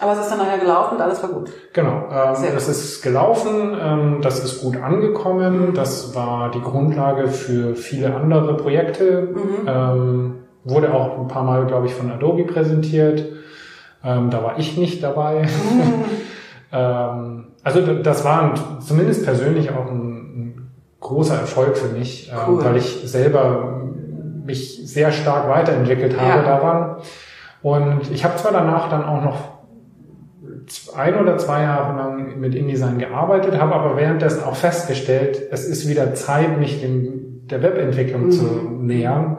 Aber 0.00 0.12
es 0.12 0.20
ist 0.20 0.30
dann 0.30 0.38
nachher 0.38 0.58
gelaufen 0.58 0.94
und 0.94 1.00
alles 1.00 1.22
war 1.22 1.30
gut. 1.30 1.50
Genau, 1.72 2.04
ähm, 2.12 2.44
es 2.56 2.68
ist 2.68 3.02
gelaufen, 3.02 3.76
ähm, 3.80 4.18
das 4.22 4.44
ist 4.44 4.62
gut 4.62 4.76
angekommen, 4.76 5.74
das 5.74 6.14
war 6.14 6.50
die 6.52 6.60
Grundlage 6.60 7.28
für 7.28 7.74
viele 7.74 8.14
andere 8.14 8.56
Projekte, 8.56 9.28
mhm. 9.34 9.66
ähm, 9.66 10.34
wurde 10.64 10.94
auch 10.94 11.18
ein 11.18 11.26
paar 11.26 11.42
Mal, 11.42 11.66
glaube 11.66 11.86
ich, 11.86 11.94
von 11.94 12.10
Adobe 12.12 12.44
präsentiert. 12.44 13.24
Ähm, 14.04 14.30
da 14.30 14.44
war 14.44 14.58
ich 14.58 14.76
nicht 14.76 15.02
dabei. 15.02 15.42
Mhm. 15.42 16.04
ähm, 16.72 17.46
also 17.64 17.80
das 17.80 18.24
war 18.24 18.42
ein, 18.42 18.80
zumindest 18.80 19.24
persönlich 19.24 19.70
auch 19.70 19.90
ein, 19.90 20.12
ein 20.36 20.70
großer 21.00 21.34
Erfolg 21.34 21.76
für 21.76 21.88
mich, 21.88 22.30
ähm, 22.30 22.38
cool. 22.48 22.64
weil 22.64 22.76
ich 22.76 23.02
selber 23.04 23.82
mich 24.44 24.80
sehr 24.88 25.10
stark 25.10 25.48
weiterentwickelt 25.48 26.18
habe 26.18 26.40
ja. 26.40 26.42
daran. 26.42 26.96
Und 27.62 28.10
ich 28.12 28.24
habe 28.24 28.36
zwar 28.36 28.52
danach 28.52 28.88
dann 28.88 29.04
auch 29.04 29.22
noch 29.22 29.57
ein 30.94 31.16
oder 31.16 31.38
zwei 31.38 31.62
Jahre 31.62 31.96
lang 31.96 32.40
mit 32.40 32.54
InDesign 32.54 32.98
gearbeitet, 32.98 33.58
habe 33.58 33.74
aber 33.74 33.96
währenddessen 33.96 34.44
auch 34.44 34.56
festgestellt, 34.56 35.40
es 35.50 35.64
ist 35.64 35.88
wieder 35.88 36.14
Zeit, 36.14 36.58
mich 36.58 36.80
dem, 36.80 37.46
der 37.46 37.62
Webentwicklung 37.62 38.26
mhm. 38.26 38.30
zu 38.30 38.44
nähern, 38.80 39.38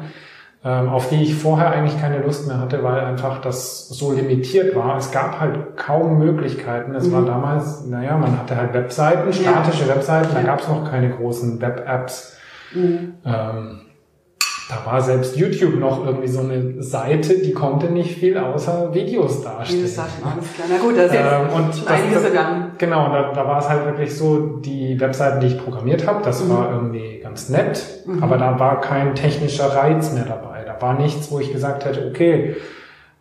ähm, 0.63 0.89
auf 0.89 1.09
die 1.09 1.23
ich 1.23 1.35
vorher 1.35 1.71
eigentlich 1.71 1.99
keine 1.99 2.19
Lust 2.19 2.47
mehr 2.47 2.59
hatte, 2.59 2.83
weil 2.83 2.99
einfach 3.01 3.41
das 3.41 3.87
so 3.87 4.11
limitiert 4.11 4.75
war. 4.75 4.97
Es 4.97 5.11
gab 5.11 5.39
halt 5.39 5.77
kaum 5.77 6.19
Möglichkeiten. 6.19 6.93
Es 6.95 7.07
mhm. 7.07 7.13
war 7.13 7.25
damals, 7.25 7.85
naja, 7.85 8.17
man 8.17 8.37
hatte 8.37 8.57
halt 8.57 8.73
Webseiten, 8.73 9.31
statische 9.31 9.87
ja. 9.87 9.95
Webseiten, 9.95 10.29
da 10.33 10.41
gab 10.41 10.59
es 10.59 10.67
noch 10.67 10.89
keine 10.89 11.09
großen 11.09 11.61
Web-Apps. 11.61 12.37
Mhm. 12.73 13.13
Ähm, 13.25 13.81
da 14.69 14.85
war 14.85 15.01
selbst 15.01 15.35
YouTube 15.35 15.79
noch 15.79 16.05
irgendwie 16.05 16.27
so 16.27 16.41
eine 16.41 16.83
Seite, 16.83 17.39
die 17.39 17.53
konnte 17.53 17.87
nicht 17.87 18.19
viel 18.19 18.37
außer 18.37 18.93
Videos 18.93 19.41
darstellen. 19.41 19.81
Das 19.81 19.95
sagt 19.95 20.23
alles 20.23 20.53
klar. 20.53 20.67
Na 20.69 20.77
gut, 20.77 20.95
das 20.95 21.11
ist 21.11 21.17
ähm, 21.17 21.55
und 21.55 21.75
schon 21.75 21.85
das, 21.87 21.99
einiges 21.99 22.23
gegangen. 22.23 22.71
Genau, 22.77 23.11
da, 23.11 23.33
da 23.33 23.47
war 23.47 23.57
es 23.57 23.67
halt 23.67 23.85
wirklich 23.85 24.15
so, 24.15 24.59
die 24.59 24.99
Webseiten, 24.99 25.39
die 25.39 25.47
ich 25.47 25.63
programmiert 25.63 26.05
habe, 26.05 26.23
das 26.23 26.45
mhm. 26.45 26.49
war 26.51 26.71
irgendwie 26.71 27.19
ganz 27.19 27.49
nett, 27.49 27.83
mhm. 28.05 28.21
aber 28.21 28.37
da 28.37 28.59
war 28.59 28.79
kein 28.79 29.15
technischer 29.15 29.75
Reiz 29.75 30.13
mehr 30.13 30.25
dabei. 30.25 30.63
Da 30.63 30.79
war 30.79 30.93
nichts, 30.93 31.31
wo 31.31 31.39
ich 31.39 31.51
gesagt 31.51 31.85
hätte, 31.85 32.07
okay, 32.07 32.55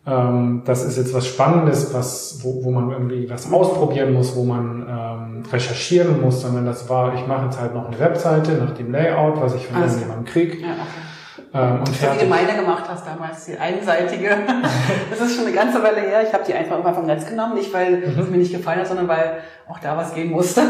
ähm, 0.05 0.61
das 0.65 0.85
ist 0.85 0.97
jetzt 0.97 1.15
was 1.15 1.25
Spannendes, 1.25 1.95
was, 1.95 2.41
wo, 2.43 2.63
wo 2.63 2.69
man 2.69 2.91
irgendwie 2.91 3.27
was 3.27 3.51
ausprobieren 3.51 4.13
muss, 4.13 4.35
wo 4.35 4.43
man 4.43 4.85
ähm, 4.87 5.43
recherchieren 5.51 6.21
muss, 6.21 6.43
sondern 6.43 6.67
das 6.67 6.87
war, 6.89 7.15
ich 7.15 7.25
mache 7.25 7.45
jetzt 7.45 7.59
halt 7.59 7.73
noch 7.73 7.87
eine 7.87 7.99
Webseite 7.99 8.51
nach 8.51 8.75
dem 8.75 8.91
Layout, 8.91 9.41
was 9.41 9.55
ich 9.55 9.65
von 9.65 9.81
irgendjemandem 9.81 10.25
kriege. 10.25 10.57
Ja, 10.57 10.73
okay 10.73 11.09
ähm, 11.53 11.79
und 11.79 11.89
fertig. 11.89 12.21
Wie 12.21 12.23
du 12.25 12.29
meine 12.29 12.53
gemacht 12.53 12.83
hast 12.87 13.05
damals, 13.07 13.45
die 13.45 13.57
einseitige. 13.57 14.29
das 15.09 15.21
ist 15.21 15.35
schon 15.35 15.45
eine 15.45 15.55
ganze 15.55 15.81
Weile 15.81 16.01
her. 16.01 16.21
Ich 16.27 16.33
habe 16.33 16.43
die 16.45 16.53
einfach 16.53 16.79
immer 16.79 16.93
vom 16.93 17.05
Netz 17.05 17.27
genommen, 17.27 17.55
nicht 17.55 17.73
weil 17.73 17.97
mhm. 17.97 18.19
es 18.19 18.29
mir 18.29 18.37
nicht 18.37 18.53
gefallen 18.53 18.79
hat, 18.79 18.87
sondern 18.87 19.07
weil 19.07 19.39
auch 19.67 19.79
da 19.79 19.97
was 19.97 20.13
gehen 20.13 20.31
musste. 20.31 20.61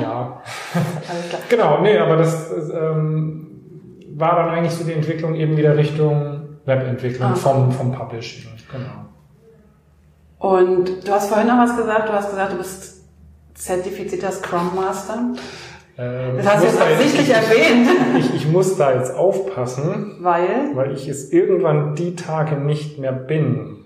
ja. 0.00 0.40
Genau, 1.48 1.80
nee, 1.80 1.98
aber 1.98 2.16
das, 2.16 2.50
das 2.54 2.70
ähm, 2.70 3.48
war 4.14 4.36
dann 4.36 4.50
eigentlich 4.50 4.72
so 4.72 4.84
die 4.84 4.92
Entwicklung 4.92 5.34
eben 5.34 5.56
wieder 5.56 5.76
Richtung 5.76 6.42
Webentwicklung 6.64 7.32
ah. 7.32 7.34
vom, 7.34 7.72
vom 7.72 7.92
Publishing. 7.92 8.50
Genau. 8.70 9.02
Und 10.38 11.06
du 11.06 11.12
hast 11.12 11.28
vorhin 11.28 11.46
noch 11.46 11.58
was 11.58 11.76
gesagt, 11.76 12.08
du 12.08 12.12
hast 12.12 12.30
gesagt, 12.30 12.52
du 12.52 12.56
bist 12.56 13.04
zertifizierter 13.54 14.32
Scrum 14.32 14.74
Master. 14.74 15.34
Ähm, 15.98 16.36
das 16.38 16.46
hast 16.46 16.62
du 16.62 16.66
jetzt 16.68 16.80
absichtlich 16.80 17.30
erwähnt. 17.30 17.88
Ich, 18.18 18.34
ich, 18.34 18.48
muss 18.48 18.76
da 18.76 18.94
jetzt 18.94 19.14
aufpassen. 19.14 20.16
Weil? 20.20 20.70
Weil 20.74 20.92
ich 20.92 21.08
es 21.08 21.32
irgendwann 21.32 21.94
die 21.94 22.16
Tage 22.16 22.56
nicht 22.56 22.98
mehr 22.98 23.12
bin. 23.12 23.78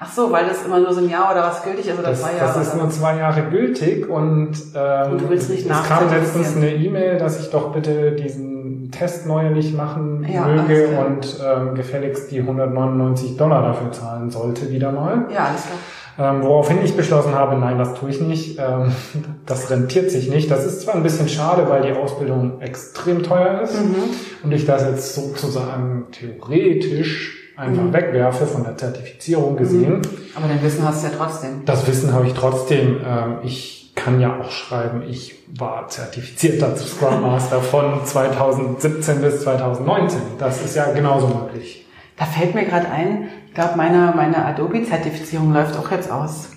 Ach 0.00 0.10
so, 0.10 0.30
weil 0.30 0.46
das 0.46 0.64
immer 0.64 0.78
nur 0.78 0.92
so 0.92 1.00
ein 1.00 1.08
Jahr 1.08 1.32
oder 1.32 1.42
was 1.42 1.62
gültig 1.62 1.86
ist 1.86 1.98
oder 1.98 2.10
das, 2.10 2.22
zwei 2.22 2.36
Jahre? 2.36 2.58
Das 2.58 2.68
ist 2.68 2.76
nur 2.76 2.90
zwei 2.90 3.16
Jahre 3.16 3.42
gültig 3.42 4.08
und, 4.08 4.52
ähm, 4.74 5.12
und 5.12 5.20
du 5.20 5.28
willst 5.28 5.50
nicht 5.50 5.68
es 5.68 5.82
kam 5.84 6.10
letztens 6.10 6.56
eine 6.56 6.74
E-Mail, 6.74 7.18
dass 7.18 7.40
ich 7.40 7.50
doch 7.50 7.72
bitte 7.72 8.12
diesen 8.12 8.90
Test 8.90 9.26
neuerlich 9.26 9.74
machen 9.74 10.26
ja, 10.28 10.46
möge 10.46 10.88
und 10.98 11.38
ähm, 11.44 11.74
gefälligst 11.74 12.30
die 12.30 12.40
199 12.40 13.36
Dollar 13.36 13.62
dafür 13.62 13.92
zahlen 13.92 14.30
sollte 14.30 14.70
wieder 14.70 14.92
mal. 14.92 15.26
Ja, 15.32 15.46
alles 15.46 15.66
klar. 15.66 15.78
Ähm, 16.18 16.42
woraufhin 16.42 16.84
ich 16.84 16.96
beschlossen 16.96 17.34
habe, 17.34 17.56
nein, 17.56 17.78
das 17.78 17.94
tue 17.94 18.10
ich 18.10 18.20
nicht. 18.20 18.58
Ähm, 18.58 18.92
das 19.46 19.70
rentiert 19.70 20.10
sich 20.10 20.28
nicht. 20.28 20.50
Das 20.50 20.66
ist 20.66 20.82
zwar 20.82 20.96
ein 20.96 21.02
bisschen 21.04 21.28
schade, 21.28 21.68
weil 21.68 21.82
die 21.82 21.92
Ausbildung 21.92 22.60
extrem 22.60 23.22
teuer 23.22 23.62
ist 23.62 23.74
mhm. 23.74 23.94
und 24.42 24.52
ich 24.52 24.66
das 24.66 24.82
jetzt 24.82 25.14
sozusagen 25.14 26.06
theoretisch 26.10 27.52
einfach 27.56 27.84
mhm. 27.84 27.92
wegwerfe 27.92 28.46
von 28.46 28.64
der 28.64 28.76
Zertifizierung 28.76 29.56
gesehen. 29.56 29.98
Mhm. 29.98 30.02
Aber 30.34 30.48
dein 30.48 30.62
Wissen 30.62 30.86
hast 30.86 31.04
du 31.04 31.08
ja 31.08 31.14
trotzdem. 31.16 31.64
Das 31.64 31.86
Wissen 31.86 32.12
habe 32.12 32.26
ich 32.26 32.34
trotzdem. 32.34 33.00
Ähm, 33.04 33.38
ich 33.44 33.92
kann 33.94 34.20
ja 34.20 34.40
auch 34.40 34.50
schreiben, 34.50 35.02
ich 35.08 35.36
war 35.58 35.88
zertifizierter 35.88 36.76
Scrum 36.76 37.22
Master 37.22 37.60
von 37.60 38.04
2017 38.04 39.20
bis 39.20 39.42
2019. 39.42 40.20
Das 40.38 40.64
ist 40.64 40.76
ja 40.76 40.92
genauso 40.92 41.28
möglich. 41.28 41.84
Da 42.16 42.24
fällt 42.24 42.54
mir 42.54 42.64
gerade 42.64 42.88
ein, 42.90 43.28
glaube, 43.58 43.76
meine, 43.76 44.12
meine 44.14 44.44
Adobe-Zertifizierung 44.44 45.52
läuft 45.52 45.76
auch 45.76 45.90
jetzt 45.90 46.12
aus. 46.12 46.50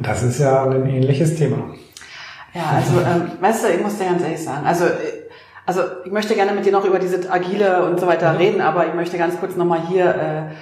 Das 0.00 0.22
ist 0.22 0.38
ja 0.38 0.62
ein 0.62 0.86
ähnliches 0.86 1.34
Thema. 1.34 1.74
Ja, 2.54 2.62
also, 2.76 3.00
ähm, 3.00 3.32
weißt 3.40 3.64
du, 3.64 3.68
ich 3.70 3.82
muss 3.82 3.98
dir 3.98 4.04
ganz 4.04 4.22
ehrlich 4.22 4.42
sagen, 4.42 4.64
also, 4.64 4.84
also 5.66 5.80
ich 6.04 6.12
möchte 6.12 6.36
gerne 6.36 6.52
mit 6.52 6.64
dir 6.64 6.70
noch 6.70 6.84
über 6.84 7.00
diese 7.00 7.28
Agile 7.32 7.84
und 7.86 7.98
so 7.98 8.06
weiter 8.06 8.38
reden, 8.38 8.60
aber 8.60 8.86
ich 8.86 8.94
möchte 8.94 9.18
ganz 9.18 9.40
kurz 9.40 9.56
nochmal 9.56 9.80
hier 9.88 10.52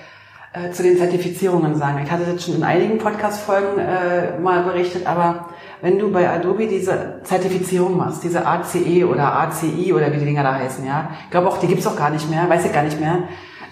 äh, 0.55 0.69
äh, 0.69 0.71
zu 0.71 0.83
den 0.83 0.97
Zertifizierungen 0.97 1.75
sagen. 1.77 2.01
Ich 2.03 2.11
hatte 2.11 2.23
jetzt 2.31 2.47
schon 2.47 2.57
in 2.57 2.65
einigen 2.65 2.97
Podcast-Folgen 2.97 3.79
äh, 3.79 4.41
mal 4.41 4.63
berichtet, 4.63 5.07
aber 5.07 5.51
wenn 5.83 5.99
du 5.99 6.11
bei 6.11 6.27
Adobe 6.27 6.69
diese 6.69 7.21
Zertifizierung 7.25 7.99
machst, 7.99 8.25
diese 8.25 8.47
ACE 8.47 9.07
oder 9.07 9.39
ACI 9.41 9.93
oder 9.93 10.11
wie 10.11 10.17
die 10.17 10.25
Dinger 10.25 10.43
da 10.43 10.55
heißen, 10.55 10.87
ja, 10.87 11.11
ich 11.25 11.31
glaube 11.31 11.49
auch, 11.49 11.59
die 11.59 11.67
gibt's 11.67 11.87
auch 11.87 11.97
gar 11.97 12.09
nicht 12.09 12.31
mehr, 12.31 12.49
weiß 12.49 12.65
ich 12.65 12.73
gar 12.73 12.83
nicht 12.83 12.99
mehr 12.99 13.25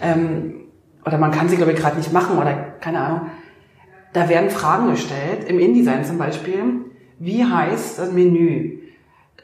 ähm, 0.03 0.66
oder 1.07 1.19
man 1.19 1.31
kann 1.31 1.49
sie, 1.49 1.57
glaube 1.57 1.73
ich, 1.73 1.79
gerade 1.79 1.97
nicht 1.97 2.13
machen 2.13 2.37
oder 2.37 2.53
keine 2.81 3.01
Ahnung. 3.01 3.21
Da 4.13 4.29
werden 4.29 4.51
Fragen 4.51 4.91
gestellt, 4.91 5.45
im 5.47 5.59
InDesign 5.59 6.05
zum 6.05 6.19
Beispiel. 6.19 6.85
Wie 7.19 7.45
heißt 7.45 7.99
das 7.99 8.13
Menü? 8.13 8.79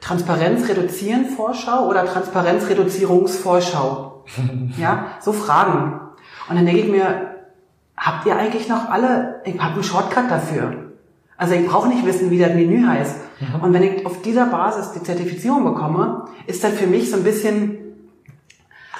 Transparenz 0.01 0.67
reduzieren 0.67 1.25
Vorschau 1.25 1.87
oder 1.87 2.05
Transparenz 2.05 2.67
Reduzierungsvorschau? 2.69 4.25
ja, 4.77 5.05
so 5.21 5.31
Fragen. 5.31 5.99
Und 6.49 6.55
dann 6.55 6.65
denke 6.65 6.81
ich 6.81 6.91
mir, 6.91 7.35
habt 7.95 8.25
ihr 8.25 8.35
eigentlich 8.35 8.67
noch 8.67 8.89
alle, 8.89 9.41
ich 9.45 9.57
habe 9.59 9.75
einen 9.75 9.83
Shortcut 9.83 10.29
dafür. 10.29 10.91
Also 11.37 11.55
ich 11.55 11.65
brauche 11.65 11.87
nicht 11.87 12.05
wissen, 12.05 12.29
wie 12.29 12.39
das 12.39 12.53
Menü 12.53 12.85
heißt. 12.85 13.15
Mhm. 13.39 13.61
Und 13.61 13.73
wenn 13.73 13.83
ich 13.83 14.05
auf 14.05 14.21
dieser 14.21 14.47
Basis 14.47 14.91
die 14.91 15.03
Zertifizierung 15.03 15.63
bekomme, 15.63 16.25
ist 16.45 16.63
das 16.63 16.73
für 16.73 16.87
mich 16.87 17.09
so 17.09 17.17
ein 17.17 17.23
bisschen, 17.23 17.77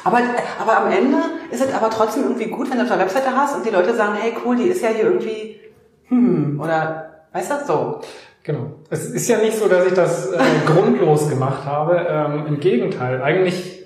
aber, 0.03 0.19
aber 0.61 0.85
am 0.85 0.91
Ende 0.91 1.17
ist 1.53 1.61
es 1.61 1.73
aber 1.73 1.89
trotzdem 1.89 2.23
irgendwie 2.23 2.47
gut, 2.47 2.69
wenn 2.69 2.77
du 2.77 2.83
auf 2.83 2.89
der 2.89 2.99
Webseite 2.99 3.35
hast 3.35 3.55
und 3.55 3.65
die 3.65 3.69
Leute 3.69 3.93
sagen, 3.93 4.13
hey 4.19 4.33
cool, 4.43 4.55
die 4.55 4.63
ist 4.63 4.81
ja 4.81 4.89
hier 4.89 5.05
irgendwie, 5.05 5.59
hm, 6.07 6.59
oder, 6.59 7.25
weißt 7.31 7.51
du, 7.51 7.55
so. 7.65 8.01
Genau. 8.43 8.73
Es 8.89 9.05
ist 9.05 9.27
ja 9.29 9.37
nicht 9.37 9.57
so, 9.57 9.67
dass 9.67 9.85
ich 9.85 9.93
das 9.93 10.31
äh, 10.31 10.39
grundlos 10.65 11.29
gemacht 11.29 11.65
habe. 11.65 12.05
Ähm, 12.09 12.45
Im 12.47 12.59
Gegenteil. 12.59 13.21
Eigentlich 13.21 13.83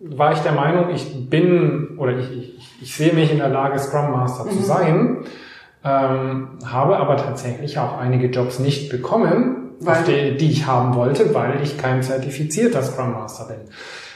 war 0.00 0.32
ich 0.32 0.40
der 0.40 0.52
Meinung, 0.52 0.90
ich 0.92 1.28
bin 1.30 1.96
oder 1.98 2.16
ich, 2.16 2.32
ich, 2.32 2.82
ich 2.82 2.96
sehe 2.96 3.12
mich 3.12 3.30
in 3.30 3.38
der 3.38 3.50
Lage, 3.50 3.78
Scrum 3.78 4.10
Master 4.10 4.46
mhm. 4.46 4.50
zu 4.50 4.62
sein. 4.62 5.18
Ähm, 5.84 6.48
habe 6.66 6.96
aber 6.96 7.16
tatsächlich 7.16 7.78
auch 7.78 7.98
einige 7.98 8.26
Jobs 8.26 8.58
nicht 8.58 8.90
bekommen, 8.90 9.70
weil, 9.80 10.04
die, 10.04 10.36
die 10.36 10.50
ich 10.50 10.66
haben 10.66 10.94
wollte, 10.94 11.32
weil 11.34 11.62
ich 11.62 11.78
kein 11.78 12.02
zertifizierter 12.02 12.82
Scrum 12.82 13.12
Master 13.12 13.44
bin. 13.44 13.58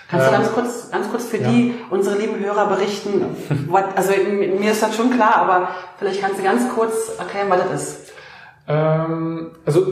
Kannst 0.08 0.26
du 0.26 0.32
ganz 0.32 0.48
ähm, 0.48 0.54
kurz, 0.54 0.90
ganz 0.90 1.10
kurz 1.10 1.26
für 1.26 1.38
ja. 1.38 1.48
die, 1.48 1.74
unsere 1.90 2.18
lieben 2.18 2.38
Hörer 2.38 2.68
berichten, 2.68 3.24
what, 3.68 3.84
also 3.96 4.12
mir 4.12 4.70
ist 4.70 4.82
das 4.82 4.94
schon 4.94 5.10
klar, 5.10 5.36
aber 5.36 5.68
vielleicht 5.98 6.20
kannst 6.20 6.38
du 6.38 6.44
ganz 6.44 6.68
kurz 6.74 7.12
erklären, 7.18 7.46
was 7.48 7.60
das 7.62 7.82
ist. 7.82 8.04
Ähm, 8.66 9.50
also 9.66 9.86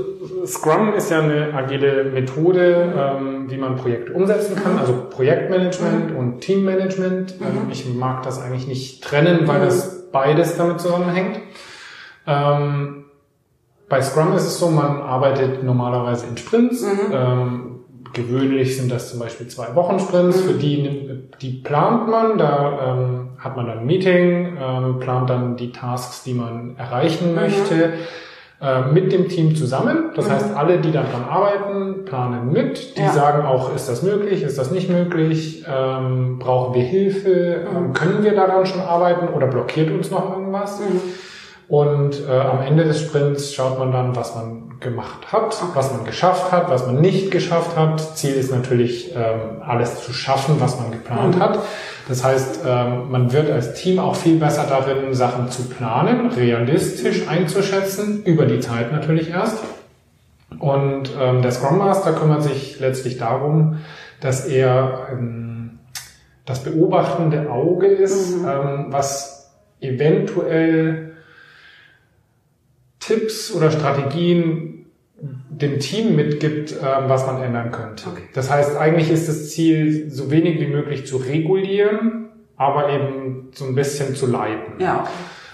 Scrum 0.47 0.95
ist 0.95 1.11
ja 1.11 1.21
eine 1.21 1.53
agile 1.55 2.05
Methode, 2.05 2.93
ähm, 2.97 3.51
wie 3.51 3.59
man 3.59 3.77
Projekte 3.77 4.13
umsetzen 4.13 4.57
kann, 4.57 4.79
also 4.79 5.09
Projektmanagement 5.11 6.13
mhm. 6.13 6.17
und 6.17 6.41
Teammanagement. 6.41 7.35
Ähm, 7.41 7.65
mhm. 7.65 7.71
ich 7.71 7.93
mag 7.95 8.23
das 8.23 8.41
eigentlich 8.41 8.67
nicht 8.67 9.05
trennen, 9.05 9.47
weil 9.47 9.61
mhm. 9.61 9.65
das 9.65 10.11
beides 10.11 10.57
damit 10.57 10.81
zusammenhängt. 10.81 11.41
Bei 12.25 14.01
Scrum 14.01 14.33
ist 14.35 14.47
es 14.47 14.59
so, 14.59 14.71
man 14.71 15.03
arbeitet 15.03 15.65
normalerweise 15.65 16.27
in 16.27 16.37
Sprints. 16.37 16.83
Mhm. 16.83 17.82
Ähm, 18.17 18.25
gewöhnlich 18.29 18.77
sind 18.77 18.91
das 18.91 19.11
zum 19.11 19.21
Beispiel 19.21 19.49
zwei 19.49 19.75
Wochen 19.75 19.99
Sprints, 19.99 20.41
für 20.41 20.55
die, 20.55 21.29
die 21.41 21.51
plant 21.63 22.09
man, 22.09 22.39
da 22.39 22.95
ähm, 22.95 23.31
hat 23.39 23.57
man 23.57 23.67
dann 23.67 23.79
ein 23.81 23.87
Meeting, 23.87 24.57
plant 25.01 25.31
dann 25.31 25.57
die 25.57 25.73
Tasks, 25.73 26.23
die 26.23 26.35
man 26.35 26.77
erreichen 26.77 27.35
möchte 27.35 27.95
äh, 28.63 28.83
mit 28.93 29.11
dem 29.11 29.29
Team 29.29 29.57
zusammen. 29.57 30.11
Das 30.15 30.29
mhm. 30.29 30.33
heißt, 30.33 30.57
alle, 30.57 30.79
die 30.79 30.93
daran 30.93 31.25
arbeiten, 31.29 32.05
planen 32.05 32.53
mit. 32.53 32.97
Die 32.97 33.01
ja. 33.01 33.11
sagen 33.11 33.45
auch, 33.45 33.75
ist 33.75 33.89
das 33.89 34.05
möglich, 34.05 34.45
ist 34.45 34.57
das 34.57 34.71
nicht 34.71 34.89
möglich, 34.89 35.65
ähm, 35.69 36.39
brauchen 36.39 36.73
wir 36.75 36.83
Hilfe, 36.83 37.67
mhm. 37.69 37.77
ähm, 37.77 37.93
können 37.93 38.23
wir 38.23 38.37
daran 38.37 38.65
schon 38.65 38.81
arbeiten 38.81 39.35
oder 39.35 39.49
blockiert 39.49 39.91
uns 39.91 40.13
noch 40.13 40.31
irgendwas? 40.31 40.79
Mhm. 40.79 41.01
Und 41.73 42.29
äh, 42.29 42.31
am 42.31 42.61
Ende 42.61 42.85
des 42.85 43.01
Sprints 43.01 43.55
schaut 43.55 43.79
man 43.79 43.93
dann, 43.93 44.15
was 44.15 44.35
man 44.35 44.79
gemacht 44.79 45.33
hat, 45.33 45.57
okay. 45.63 45.71
was 45.73 45.91
man 45.91 46.05
geschafft 46.05 46.53
hat, 46.53 46.69
was 46.69 46.85
man 46.85 47.01
nicht 47.01 47.31
geschafft 47.31 47.79
hat. 47.79 48.15
Ziel 48.15 48.35
ist 48.35 48.53
natürlich, 48.53 49.17
ähm, 49.17 49.63
alles 49.67 50.05
zu 50.05 50.13
schaffen, 50.13 50.57
was 50.59 50.79
man 50.79 50.91
geplant 50.91 51.37
mhm. 51.37 51.41
hat. 51.41 51.61
Das 52.09 52.23
heißt, 52.23 52.61
ähm, 52.67 53.11
man 53.11 53.33
wird 53.33 53.51
als 53.51 53.73
Team 53.73 54.01
auch 54.01 54.17
viel 54.17 54.39
besser 54.39 54.67
darin, 54.69 55.15
Sachen 55.15 55.51
zu 55.51 55.63
planen, 55.63 56.27
realistisch 56.33 57.27
einzuschätzen, 57.27 58.23
über 58.25 58.45
die 58.45 58.61
Zeit 58.61 58.93
natürlich 58.93 59.31
erst. 59.31 59.57
Und 60.59 61.11
ähm, 61.19 61.41
der 61.41 61.53
Scrum 61.53 61.79
Master 61.79 62.13
kümmert 62.13 62.43
sich 62.43 62.81
letztlich 62.81 63.17
darum, 63.17 63.79
dass 64.21 64.45
er 64.45 65.07
ähm, 65.11 65.79
das 66.45 66.63
beobachtende 66.65 67.51
Auge 67.51 67.87
ist, 67.87 68.43
mhm. 68.43 68.47
ähm, 68.47 68.87
was 68.91 69.51
eventuell 69.81 71.12
Tipps 73.03 73.53
oder 73.53 73.71
Strategien 73.71 74.87
dem 75.51 75.79
Team 75.79 76.17
mitgibt, 76.17 76.73
ähm, 76.73 77.05
was 77.07 77.27
man 77.27 77.43
ändern 77.43 77.71
könnte. 77.71 78.09
Okay. 78.09 78.23
Das 78.35 78.51
heißt, 78.51 78.77
eigentlich 78.77 79.11
ist 79.11 79.29
das 79.29 79.51
Ziel, 79.51 80.11
so 80.11 80.31
wenig 80.31 80.61
wie 80.61 80.67
möglich 80.67 81.07
zu 81.07 81.19
regulieren, 81.19 82.31
aber 82.57 82.91
eben 82.91 83.49
so 83.53 83.65
ein 83.65 83.75
bisschen 83.75 84.15
zu 84.15 84.27
leiten. 84.27 84.81
Ja. 84.81 85.07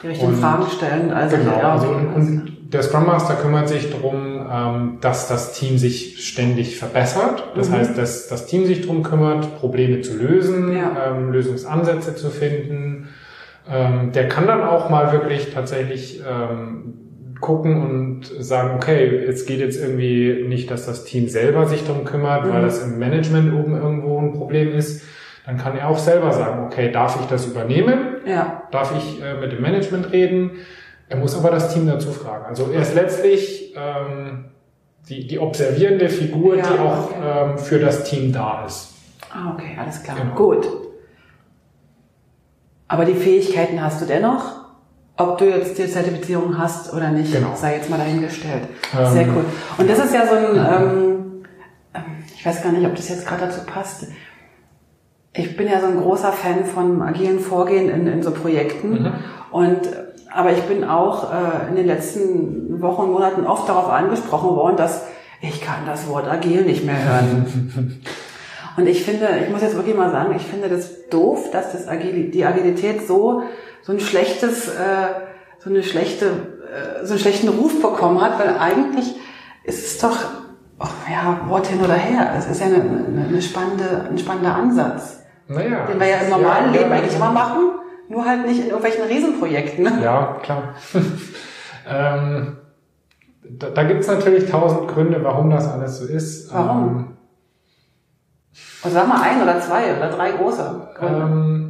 Die 0.03 0.09
richtigen 0.09 0.32
und, 0.32 0.38
Fragen 0.38 0.64
stellen. 0.70 1.11
Also 1.11 1.36
genau. 1.36 1.59
Ja, 1.59 1.72
also 1.72 1.88
und, 1.88 2.07
und 2.14 2.53
der 2.72 2.82
Scrum 2.82 3.07
Master 3.07 3.34
kümmert 3.34 3.68
sich 3.68 3.90
darum, 3.90 4.46
ähm, 4.51 4.99
dass 5.01 5.26
das 5.26 5.53
Team 5.53 5.76
sich 5.76 6.26
ständig 6.26 6.78
verbessert. 6.78 7.53
Das 7.57 7.68
mhm. 7.68 7.74
heißt, 7.74 7.99
dass 7.99 8.28
das 8.28 8.46
Team 8.46 8.66
sich 8.66 8.82
darum 8.82 9.03
kümmert, 9.03 9.59
Probleme 9.59 10.01
zu 10.03 10.16
lösen, 10.16 10.76
ja. 10.76 11.09
ähm, 11.09 11.32
Lösungsansätze 11.32 12.14
zu 12.14 12.30
finden. 12.30 13.09
Der 13.70 14.28
kann 14.30 14.46
dann 14.46 14.62
auch 14.62 14.88
mal 14.88 15.12
wirklich 15.12 15.53
tatsächlich 15.53 16.22
gucken 17.41 17.82
und 17.82 18.24
sagen, 18.39 18.76
okay, 18.76 19.24
es 19.24 19.47
geht 19.47 19.61
jetzt 19.61 19.80
irgendwie 19.80 20.45
nicht, 20.47 20.70
dass 20.70 20.86
das 20.86 21.05
Team 21.05 21.28
selber 21.28 21.66
sich 21.66 21.84
darum 21.84 22.05
kümmert, 22.05 22.47
mhm. 22.47 22.53
weil 22.53 22.62
das 22.62 22.82
im 22.82 22.99
Management 22.99 23.55
oben 23.55 23.76
irgendwo 23.76 24.18
ein 24.18 24.32
Problem 24.32 24.72
ist. 24.72 25.03
Dann 25.47 25.57
kann 25.57 25.76
er 25.76 25.89
auch 25.89 25.99
selber 25.99 26.32
sagen, 26.32 26.66
okay, 26.66 26.93
darf 26.93 27.18
ich 27.20 27.26
das 27.26 27.47
übernehmen? 27.47 28.16
Ja. 28.26 28.64
Darf 28.70 28.95
ich 28.97 29.22
äh, 29.22 29.41
mit 29.41 29.53
dem 29.53 29.62
Management 29.62 30.12
reden? 30.12 30.51
Er 31.09 31.16
muss 31.16 31.34
aber 31.34 31.51
das 31.51 31.72
Team 31.72 31.86
dazu 31.86 32.11
fragen. 32.11 32.45
Also 32.47 32.70
er 32.70 32.82
ist 32.82 32.95
letztlich 32.95 33.74
ähm, 33.74 34.45
die, 35.09 35.26
die 35.26 35.39
observierende 35.39 36.11
Figur, 36.11 36.57
ja, 36.57 36.64
die 36.64 36.78
auch 36.78 37.11
okay. 37.11 37.14
ähm, 37.24 37.59
für 37.59 37.78
das 37.78 38.05
Team 38.05 38.32
da 38.32 38.66
ist. 38.66 38.95
Ah, 39.32 39.55
okay, 39.55 39.76
alles 39.78 40.03
klar. 40.03 40.18
Genau. 40.20 40.34
Gut. 40.34 40.68
Aber 42.89 43.05
die 43.05 43.14
Fähigkeiten 43.14 43.82
hast 43.82 44.03
du 44.03 44.07
dennoch? 44.07 44.68
Ob 45.19 45.37
du 45.39 45.49
jetzt 45.51 45.77
die 45.77 45.89
Zertifizierung 45.89 46.57
hast 46.57 46.93
oder 46.95 47.11
nicht, 47.11 47.33
genau. 47.33 47.55
sei 47.55 47.75
jetzt 47.77 47.91
mal 47.91 47.99
dahingestellt. 47.99 48.62
Ähm, 48.97 49.12
Sehr 49.12 49.27
cool. 49.29 49.45
Und 49.77 49.91
das 49.91 49.99
ist 49.99 50.14
ja 50.14 50.27
so 50.27 50.35
ein, 50.35 50.57
ähm, 50.57 51.45
ähm, 51.93 52.03
ich 52.35 52.47
weiß 52.47 52.62
gar 52.62 52.73
nicht, 52.73 52.87
ob 52.87 52.95
das 52.95 53.09
jetzt 53.09 53.27
gerade 53.27 53.47
dazu 53.47 53.61
passt. 53.66 54.07
Ich 55.35 55.57
bin 55.57 55.69
ja 55.69 55.81
so 55.81 55.87
ein 55.87 56.01
großer 56.01 56.33
Fan 56.33 56.64
von 56.64 57.03
agilen 57.03 57.41
Vorgehen 57.41 57.91
in, 57.91 58.07
in 58.07 58.23
so 58.23 58.31
Projekten. 58.31 59.03
Mhm. 59.03 59.12
Und 59.51 59.81
aber 60.33 60.53
ich 60.53 60.62
bin 60.62 60.85
auch 60.85 61.33
äh, 61.33 61.69
in 61.69 61.77
den 61.77 61.87
letzten 61.87 62.81
Wochen 62.81 63.03
und 63.03 63.12
Monaten 63.12 63.47
oft 63.47 63.69
darauf 63.69 63.89
angesprochen 63.89 64.51
worden, 64.51 64.77
dass 64.77 65.07
ich 65.41 65.61
kann 65.61 65.87
das 65.87 66.07
Wort 66.09 66.29
agil 66.29 66.62
nicht 66.62 66.85
mehr 66.85 67.03
hören. 67.03 68.03
und 68.77 68.87
ich 68.87 69.05
finde, 69.05 69.29
ich 69.45 69.51
muss 69.51 69.62
jetzt 69.62 69.75
wirklich 69.75 69.97
mal 69.97 70.11
sagen, 70.11 70.35
ich 70.37 70.43
finde 70.43 70.69
das 70.69 71.09
doof, 71.09 71.51
dass 71.51 71.73
das 71.73 71.89
Agil, 71.89 72.31
die 72.31 72.45
Agilität 72.45 73.07
so 73.07 73.43
so 73.89 73.95
ein 73.95 74.01
schlechtes, 74.01 74.68
äh, 74.68 75.09
so 75.61 75.70
eine 75.70 75.82
schlechte, 75.82 76.26
äh, 76.26 77.07
so 77.07 77.14
einen 77.14 77.20
schlechten 77.20 77.49
Ruf 77.49 77.80
bekommen 77.80 78.20
hat, 78.20 78.39
weil 78.39 78.59
eigentlich 78.59 79.14
ist 79.64 79.86
es 79.86 79.99
doch, 79.99 80.14
oh, 80.78 80.86
ja, 81.11 81.41
Wort 81.49 81.68
hin 81.68 81.80
oder 81.80 81.95
her. 81.95 82.34
Es 82.36 82.49
ist 82.49 82.61
ja 82.61 82.66
eine, 82.66 82.76
eine 82.76 83.41
spannende, 83.41 84.07
ein 84.11 84.18
spannender 84.18 84.55
Ansatz. 84.55 85.22
Naja. 85.47 85.86
Den 85.86 85.99
wir 85.99 86.07
ja 86.07 86.18
im 86.18 86.28
normalen 86.28 86.74
ja, 86.74 86.80
Leben 86.80 86.91
ja, 86.91 86.97
eigentlich 86.99 87.16
immer 87.16 87.32
machen, 87.32 87.78
nur 88.11 88.26
halt 88.26 88.47
nicht 88.47 88.61
in 88.61 88.66
irgendwelchen 88.66 89.05
Riesenprojekten. 89.05 89.89
Ja, 90.03 90.36
klar. 90.43 90.74
ähm, 91.89 92.59
da 93.43 93.70
da 93.70 93.84
gibt 93.84 94.01
es 94.01 94.07
natürlich 94.07 94.51
tausend 94.51 94.89
Gründe, 94.89 95.24
warum 95.24 95.49
das 95.49 95.66
alles 95.66 95.99
so 95.99 96.05
ist. 96.05 96.53
Warum? 96.53 96.89
Ähm, 96.89 97.16
also 98.82 98.95
sag 98.95 99.09
mal 99.09 99.22
ein 99.22 99.41
oder 99.43 99.59
zwei 99.62 99.97
oder 99.97 100.11
drei 100.11 100.32
große 100.32 100.89
Gründe. 100.95 101.20
Ähm, 101.22 101.68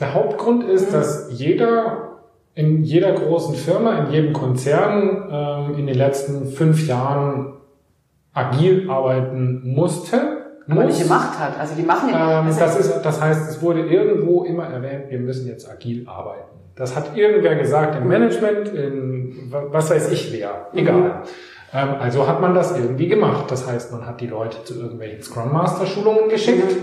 der 0.00 0.14
Hauptgrund 0.14 0.64
ist, 0.64 0.88
mhm. 0.88 0.92
dass 0.92 1.28
jeder 1.30 2.08
in 2.58 2.82
jeder 2.82 3.12
großen 3.12 3.54
Firma, 3.54 3.98
in 3.98 4.10
jedem 4.10 4.32
Konzern 4.32 5.28
ähm, 5.30 5.78
in 5.78 5.86
den 5.86 5.94
letzten 5.94 6.48
fünf 6.48 6.88
Jahren 6.88 7.52
agil 8.32 8.90
arbeiten 8.90 9.62
musste. 9.64 10.16
Aber 10.66 10.82
muss. 10.82 10.98
nicht 10.98 11.02
gemacht 11.04 11.38
hat. 11.38 11.58
Also 11.58 11.76
die 11.76 11.84
machen 11.84 12.08
ähm, 12.08 12.46
das, 12.58 12.78
ist, 12.80 13.00
das 13.02 13.20
heißt, 13.20 13.48
es 13.48 13.62
wurde 13.62 13.86
irgendwo 13.86 14.42
immer 14.42 14.64
erwähnt, 14.64 15.04
wir 15.08 15.20
müssen 15.20 15.46
jetzt 15.46 15.70
agil 15.70 16.04
arbeiten. 16.08 16.58
Das 16.74 16.96
hat 16.96 17.16
irgendwer 17.16 17.54
gesagt 17.54 17.96
im 17.96 18.08
Management, 18.08 18.68
in 18.68 19.52
was 19.70 19.90
weiß 19.90 20.10
ich 20.10 20.32
wer. 20.32 20.66
Egal. 20.74 20.96
Mhm. 20.96 21.10
Ähm, 21.72 21.88
also 22.00 22.26
hat 22.26 22.40
man 22.40 22.54
das 22.54 22.76
irgendwie 22.76 23.08
gemacht. 23.08 23.44
Das 23.48 23.66
heißt, 23.66 23.92
man 23.92 24.06
hat 24.06 24.20
die 24.20 24.26
Leute 24.26 24.64
zu 24.64 24.74
irgendwelchen 24.74 25.22
Scrum 25.22 25.52
Master 25.52 25.86
Schulungen 25.86 26.28
geschickt 26.28 26.76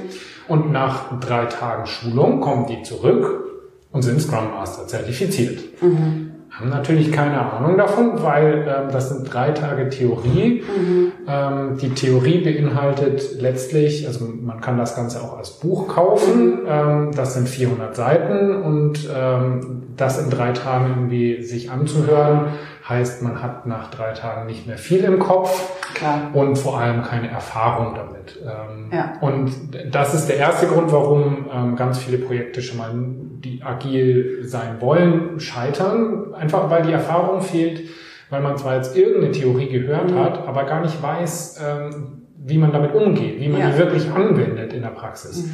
und 0.48 0.72
nach 0.72 1.20
drei 1.20 1.46
Tagen 1.46 1.86
Schulung 1.86 2.42
kommen 2.42 2.68
die 2.68 2.84
zurück 2.84 3.46
und 3.92 4.02
sind 4.02 4.22
Scrum 4.22 4.52
Master 4.52 4.88
zertifiziert. 4.88 5.82
Mhm. 5.82 6.32
Haben 6.52 6.70
natürlich 6.70 7.12
keine 7.12 7.52
Ahnung 7.52 7.78
davon, 7.78 8.24
weil 8.24 8.66
ähm, 8.66 8.90
das 8.90 9.10
sind 9.10 9.34
drei 9.34 9.52
Tage 9.52 9.90
Theorie. 9.90 10.64
Mhm. 10.64 11.12
Ähm, 11.28 11.78
die 11.82 11.90
Theorie 11.90 12.38
beinhaltet 12.38 13.42
letztlich, 13.42 14.08
also 14.08 14.26
man 14.26 14.62
kann 14.62 14.78
das 14.78 14.96
Ganze 14.96 15.22
auch 15.22 15.38
als 15.38 15.60
Buch 15.60 15.90
kaufen. 15.90 16.60
Ähm, 16.66 17.12
das 17.14 17.34
sind 17.34 17.50
400 17.50 17.94
Seiten 17.94 18.56
und 18.56 19.10
ähm, 19.14 19.84
das 19.98 20.18
in 20.24 20.30
drei 20.30 20.54
Tagen 20.54 20.92
irgendwie 20.96 21.44
sich 21.44 21.72
anzuhören, 21.72 22.48
Heißt, 22.88 23.24
man 23.24 23.42
hat 23.42 23.66
nach 23.66 23.90
drei 23.90 24.12
Tagen 24.12 24.46
nicht 24.46 24.68
mehr 24.68 24.78
viel 24.78 25.04
im 25.06 25.18
Kopf 25.18 25.72
Klar. 25.96 26.30
und 26.34 26.56
vor 26.56 26.78
allem 26.80 27.02
keine 27.02 27.30
Erfahrung 27.32 27.96
damit. 27.96 28.40
Ähm, 28.44 28.90
Ja. 28.92 29.14
Und 29.22 29.52
das 29.92 30.14
ist 30.14 30.28
der 30.28 30.38
erste 30.38 30.68
Grund, 30.68 30.92
warum 30.92 31.48
ähm, 31.52 31.76
ganz 31.76 31.98
viele 31.98 32.20
Projekte 32.20 32.62
schon 32.62 32.78
mal, 32.78 32.92
die 32.94 33.64
agil 33.64 34.40
sein 34.44 34.82
wollen, 34.82 35.40
scheitern. 35.40 36.34
Einfach 36.36 36.70
weil 36.70 36.84
die 36.84 36.92
Erfahrung 36.92 37.42
fehlt, 37.42 37.82
weil 38.30 38.42
man 38.42 38.56
zwar 38.58 38.76
jetzt 38.76 38.96
irgendeine 38.96 39.32
Theorie 39.32 39.70
gehört 39.70 40.12
Mhm. 40.12 40.20
hat, 40.20 40.48
aber 40.48 40.66
gar 40.66 40.82
nicht 40.82 41.02
weiß, 41.02 41.60
ähm, 41.66 42.22
wie 42.38 42.60
man 42.60 42.72
damit 42.72 42.94
umgeht, 42.94 43.40
wie 43.40 43.50
man 43.50 43.62
Ja. 43.62 43.70
die 43.72 43.78
wirklich 43.80 44.12
anwendet 44.12 44.74
in 44.74 44.84
der 44.84 44.90
Praxis. 44.90 45.50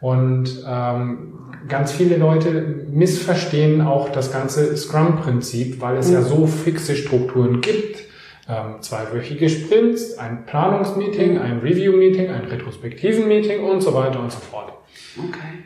Und 0.00 0.64
ähm, 0.66 1.32
ganz 1.68 1.92
viele 1.92 2.16
Leute 2.16 2.86
missverstehen 2.90 3.80
auch 3.80 4.10
das 4.10 4.32
ganze 4.32 4.76
Scrum-Prinzip, 4.76 5.80
weil 5.80 5.96
es 5.96 6.10
ja 6.10 6.22
so 6.22 6.46
fixe 6.46 6.94
Strukturen 6.96 7.60
gibt. 7.60 8.04
Ähm, 8.48 8.80
zweiwöchige 8.80 9.48
Sprints, 9.48 10.16
ein 10.16 10.46
Planungsmeeting, 10.46 11.38
ein 11.38 11.58
Review-Meeting, 11.58 12.30
ein 12.30 12.44
Retrospektiven-Meeting 12.46 13.62
und 13.62 13.82
so 13.82 13.92
weiter 13.92 14.20
und 14.20 14.32
so 14.32 14.38
fort. 14.38 14.72
Okay. 15.18 15.64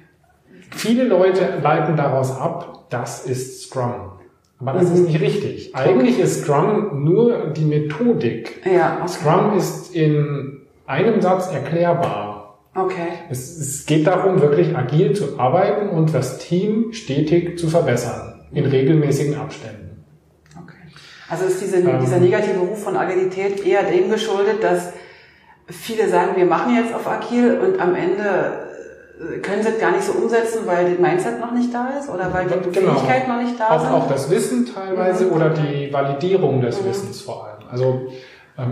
Viele 0.71 1.05
Leute 1.05 1.59
leiten 1.63 1.97
daraus 1.97 2.35
ab, 2.37 2.87
das 2.91 3.25
ist 3.27 3.63
Scrum. 3.65 4.13
Aber 4.59 4.73
das 4.79 4.89
Mhm. 4.89 4.95
ist 4.95 5.07
nicht 5.09 5.21
richtig. 5.21 5.75
Eigentlich 5.77 6.19
ist 6.19 6.43
Scrum 6.45 7.05
nur 7.05 7.49
die 7.57 7.65
Methodik. 7.65 8.63
Ja, 8.65 8.99
okay. 9.03 9.09
Scrum 9.09 9.57
ist 9.57 9.95
in 9.95 10.63
einem 10.87 11.21
Satz 11.21 11.53
erklärbar. 11.53 12.32
Okay. 12.75 13.09
Es, 13.31 13.59
es 13.59 13.87
geht 13.87 14.07
darum, 14.07 14.41
wirklich 14.41 14.75
agil 14.77 15.13
zu 15.15 15.39
arbeiten 15.39 15.91
und 15.91 16.15
das 16.15 16.39
Team 16.39 16.93
stetig 16.93 17.59
zu 17.59 17.69
verbessern, 17.69 18.41
in 18.53 18.65
regelmäßigen 18.65 19.35
Abständen. 19.39 20.05
Okay. 20.57 20.77
Also 21.29 21.45
ist 21.45 21.61
diese, 21.61 21.77
Ähm. 21.79 21.99
dieser 22.01 22.19
negative 22.19 22.59
Ruf 22.61 22.83
von 22.83 22.97
Agilität 22.97 23.65
eher 23.67 23.83
dem 23.83 24.11
geschuldet, 24.11 24.63
dass 24.63 24.93
viele 25.69 26.09
sagen, 26.09 26.33
wir 26.37 26.47
machen 26.47 26.75
jetzt 26.75 26.95
auf 26.95 27.07
agil 27.07 27.59
und 27.61 27.79
am 27.81 27.95
Ende 27.95 28.23
äh, 29.21 29.39
können 29.41 29.63
sie 29.63 29.69
es 29.69 29.79
gar 29.79 29.93
nicht 29.93 30.05
so 30.05 30.13
umsetzen, 30.13 30.61
weil 30.65 30.91
das 30.93 30.99
Mindset 30.99 31.41
noch 31.41 31.53
nicht 31.53 31.73
da 31.75 31.91
ist 32.01 32.09
oder 32.09 32.33
weil 32.33 32.47
die 32.47 32.71
Genau. 32.71 32.95
Fähigkeit 32.95 33.29
noch 33.29 33.41
nicht 33.43 33.61
da 33.61 33.69
Auch, 33.69 33.81
sind. 33.81 33.91
auch 33.93 34.09
das 34.09 34.31
Wissen 34.31 34.67
teilweise 34.75 35.27
Mhm. 35.27 35.33
oder 35.33 35.51
die 35.51 35.93
Validierung 35.93 36.63
des 36.63 36.81
Mhm. 36.83 36.89
Wissens 36.89 37.21
vor 37.21 37.45
allem. 37.47 37.69
Also 37.71 38.07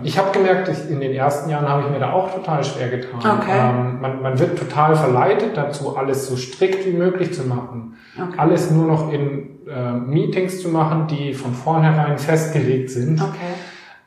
ich 0.05 0.19
habe 0.19 0.31
gemerkt, 0.33 0.69
ich, 0.69 0.91
in 0.91 1.01
den 1.01 1.13
ersten 1.13 1.49
Jahren 1.51 1.69
habe 1.69 1.83
ich 1.85 1.91
mir 1.91 1.99
da 1.99 2.13
auch 2.13 2.33
total 2.35 2.63
schwer 2.63 2.89
getan. 2.89 3.19
Okay. 3.41 3.51
Ähm, 3.59 4.01
man, 4.01 4.23
man 4.23 4.39
wird 4.39 4.59
total 4.59 4.95
verleitet 4.95 5.57
dazu, 5.57 5.97
alles 5.97 6.27
so 6.29 6.37
strikt 6.37 6.87
wie 6.87 6.93
möglich 6.93 7.33
zu 7.33 7.45
machen. 7.49 7.95
Okay. 8.17 8.35
Alles 8.37 8.71
nur 8.71 8.87
noch 8.87 9.11
in 9.13 9.67
äh, 9.69 9.93
Meetings 9.93 10.61
zu 10.63 10.69
machen, 10.69 11.07
die 11.09 11.33
von 11.33 11.55
vornherein 11.55 12.19
festgelegt 12.19 12.91
sind. 12.91 13.21
Okay. 13.23 13.37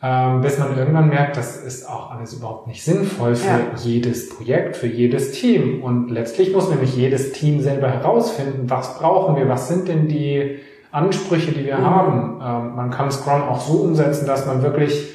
ähm, 0.03 0.41
bis 0.41 0.59
man 0.59 0.77
irgendwann 0.77 1.09
merkt, 1.09 1.37
das 1.37 1.57
ist 1.63 1.89
auch 1.89 2.11
alles 2.11 2.33
überhaupt 2.33 2.67
nicht 2.67 2.83
sinnvoll 2.83 3.35
für 3.35 3.47
Ja. 3.47 3.59
jedes 3.77 4.29
Projekt, 4.29 4.75
für 4.75 4.87
jedes 4.87 5.31
Team. 5.31 5.81
Und 5.81 6.11
letztlich 6.11 6.53
muss 6.53 6.69
nämlich 6.69 6.95
jedes 6.95 7.31
Team 7.31 7.61
selber 7.61 7.87
herausfinden, 7.89 8.69
was 8.69 8.99
brauchen 8.99 9.37
wir, 9.37 9.47
was 9.49 9.69
sind 9.69 9.87
denn 9.87 10.07
die 10.07 10.59
Ansprüche, 10.91 11.51
die 11.51 11.65
wir 11.65 11.77
Mhm. 11.79 11.85
haben. 11.85 12.39
Ähm, 12.43 12.75
man 12.75 12.91
kann 12.91 13.09
Scrum 13.09 13.41
auch 13.43 13.59
so 13.61 13.79
umsetzen, 13.79 14.27
dass 14.27 14.45
man 14.45 14.61
wirklich 14.61 15.09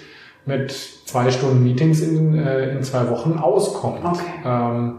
mit 0.49 0.73
zwei 0.73 1.31
Stunden 1.31 1.63
Meetings 1.63 2.01
in, 2.01 2.35
äh, 2.35 2.71
in 2.73 2.83
zwei 2.83 3.09
Wochen 3.11 3.35
auskommt. 3.39 4.01
Okay. 4.05 4.25
Ähm, 4.45 4.99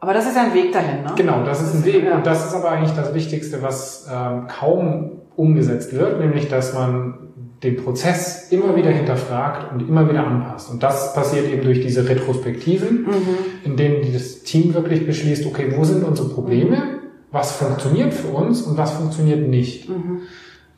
Aber 0.00 0.14
das 0.14 0.26
ist 0.26 0.36
ein 0.36 0.52
Weg 0.54 0.72
dahin, 0.72 1.04
ne? 1.04 1.12
Genau, 1.16 1.44
das 1.44 1.62
ist 1.62 1.74
ein 1.74 1.84
Weg. 1.84 2.04
Ja. 2.04 2.16
Und 2.16 2.26
das 2.26 2.46
ist 2.46 2.54
aber 2.54 2.70
eigentlich 2.70 2.92
das 2.92 3.14
Wichtigste, 3.14 3.62
was 3.62 4.08
ähm, 4.12 4.46
kaum 4.48 5.12
umgesetzt 5.36 5.92
wird, 5.92 6.18
nämlich 6.18 6.48
dass 6.48 6.72
man 6.74 7.14
den 7.62 7.76
Prozess 7.76 8.48
immer 8.50 8.76
wieder 8.76 8.90
hinterfragt 8.90 9.72
und 9.72 9.88
immer 9.88 10.08
wieder 10.08 10.26
anpasst. 10.26 10.70
Und 10.70 10.82
das 10.82 11.14
passiert 11.14 11.46
eben 11.48 11.62
durch 11.62 11.80
diese 11.80 12.06
Retrospektiven, 12.08 13.04
Mhm. 13.04 13.36
in 13.64 13.76
denen 13.76 14.12
das 14.12 14.42
Team 14.42 14.74
wirklich 14.74 15.06
beschließt, 15.06 15.46
okay, 15.46 15.72
wo 15.76 15.84
sind 15.84 16.04
unsere 16.04 16.28
Probleme, 16.28 17.00
was 17.32 17.52
funktioniert 17.52 18.12
für 18.14 18.28
uns 18.28 18.62
und 18.62 18.76
was 18.78 18.92
funktioniert 18.92 19.48
nicht. 19.48 19.88
Mhm. 19.88 20.20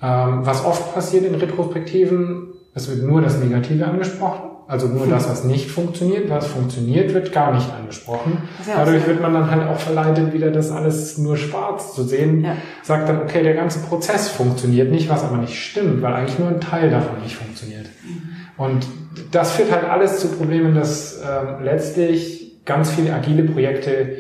Ähm, 0.01 0.41
was 0.47 0.65
oft 0.65 0.95
passiert 0.95 1.25
in 1.25 1.35
Retrospektiven, 1.35 2.48
es 2.79 2.89
wird 2.89 3.03
nur 3.03 3.21
das 3.21 3.39
Negative 3.39 3.87
angesprochen, 3.87 4.51
also 4.69 4.87
nur 4.87 5.07
das, 5.07 5.29
was 5.29 5.45
nicht 5.45 5.71
funktioniert. 5.71 6.29
Was 6.31 6.47
funktioniert, 6.47 7.13
wird 7.15 7.33
gar 7.33 7.55
nicht 7.55 7.69
angesprochen. 7.73 8.39
Ja 8.67 8.85
Dadurch 8.85 9.07
wird 9.07 9.21
man 9.21 9.33
dann 9.33 9.51
halt 9.51 9.67
auch 9.67 9.79
verleitet, 9.79 10.33
wieder 10.33 10.51
das 10.51 10.71
alles 10.71 11.17
nur 11.19 11.37
schwarz 11.37 11.95
zu 11.95 12.05
sehen. 12.05 12.45
Ja. 12.45 12.57
Sagt 12.83 13.09
dann, 13.09 13.23
okay, 13.23 13.43
der 13.43 13.55
ganze 13.55 13.81
Prozess 13.81 14.29
funktioniert 14.29 14.91
nicht, 14.91 15.09
was 15.09 15.25
aber 15.25 15.39
nicht 15.39 15.59
stimmt, 15.59 16.03
weil 16.03 16.13
eigentlich 16.13 16.39
nur 16.39 16.49
ein 16.49 16.61
Teil 16.61 16.91
davon 16.91 17.21
nicht 17.23 17.35
funktioniert. 17.37 17.87
Mhm. 18.05 18.63
Und 18.63 18.87
das 19.33 19.53
führt 19.53 19.73
halt 19.73 19.85
alles 19.85 20.21
zu 20.21 20.29
Problemen, 20.29 20.75
dass 20.75 21.19
ähm, 21.23 21.65
letztlich 21.65 22.61
ganz 22.67 22.91
viele 22.91 23.15
agile 23.15 23.45
Projekte 23.45 24.19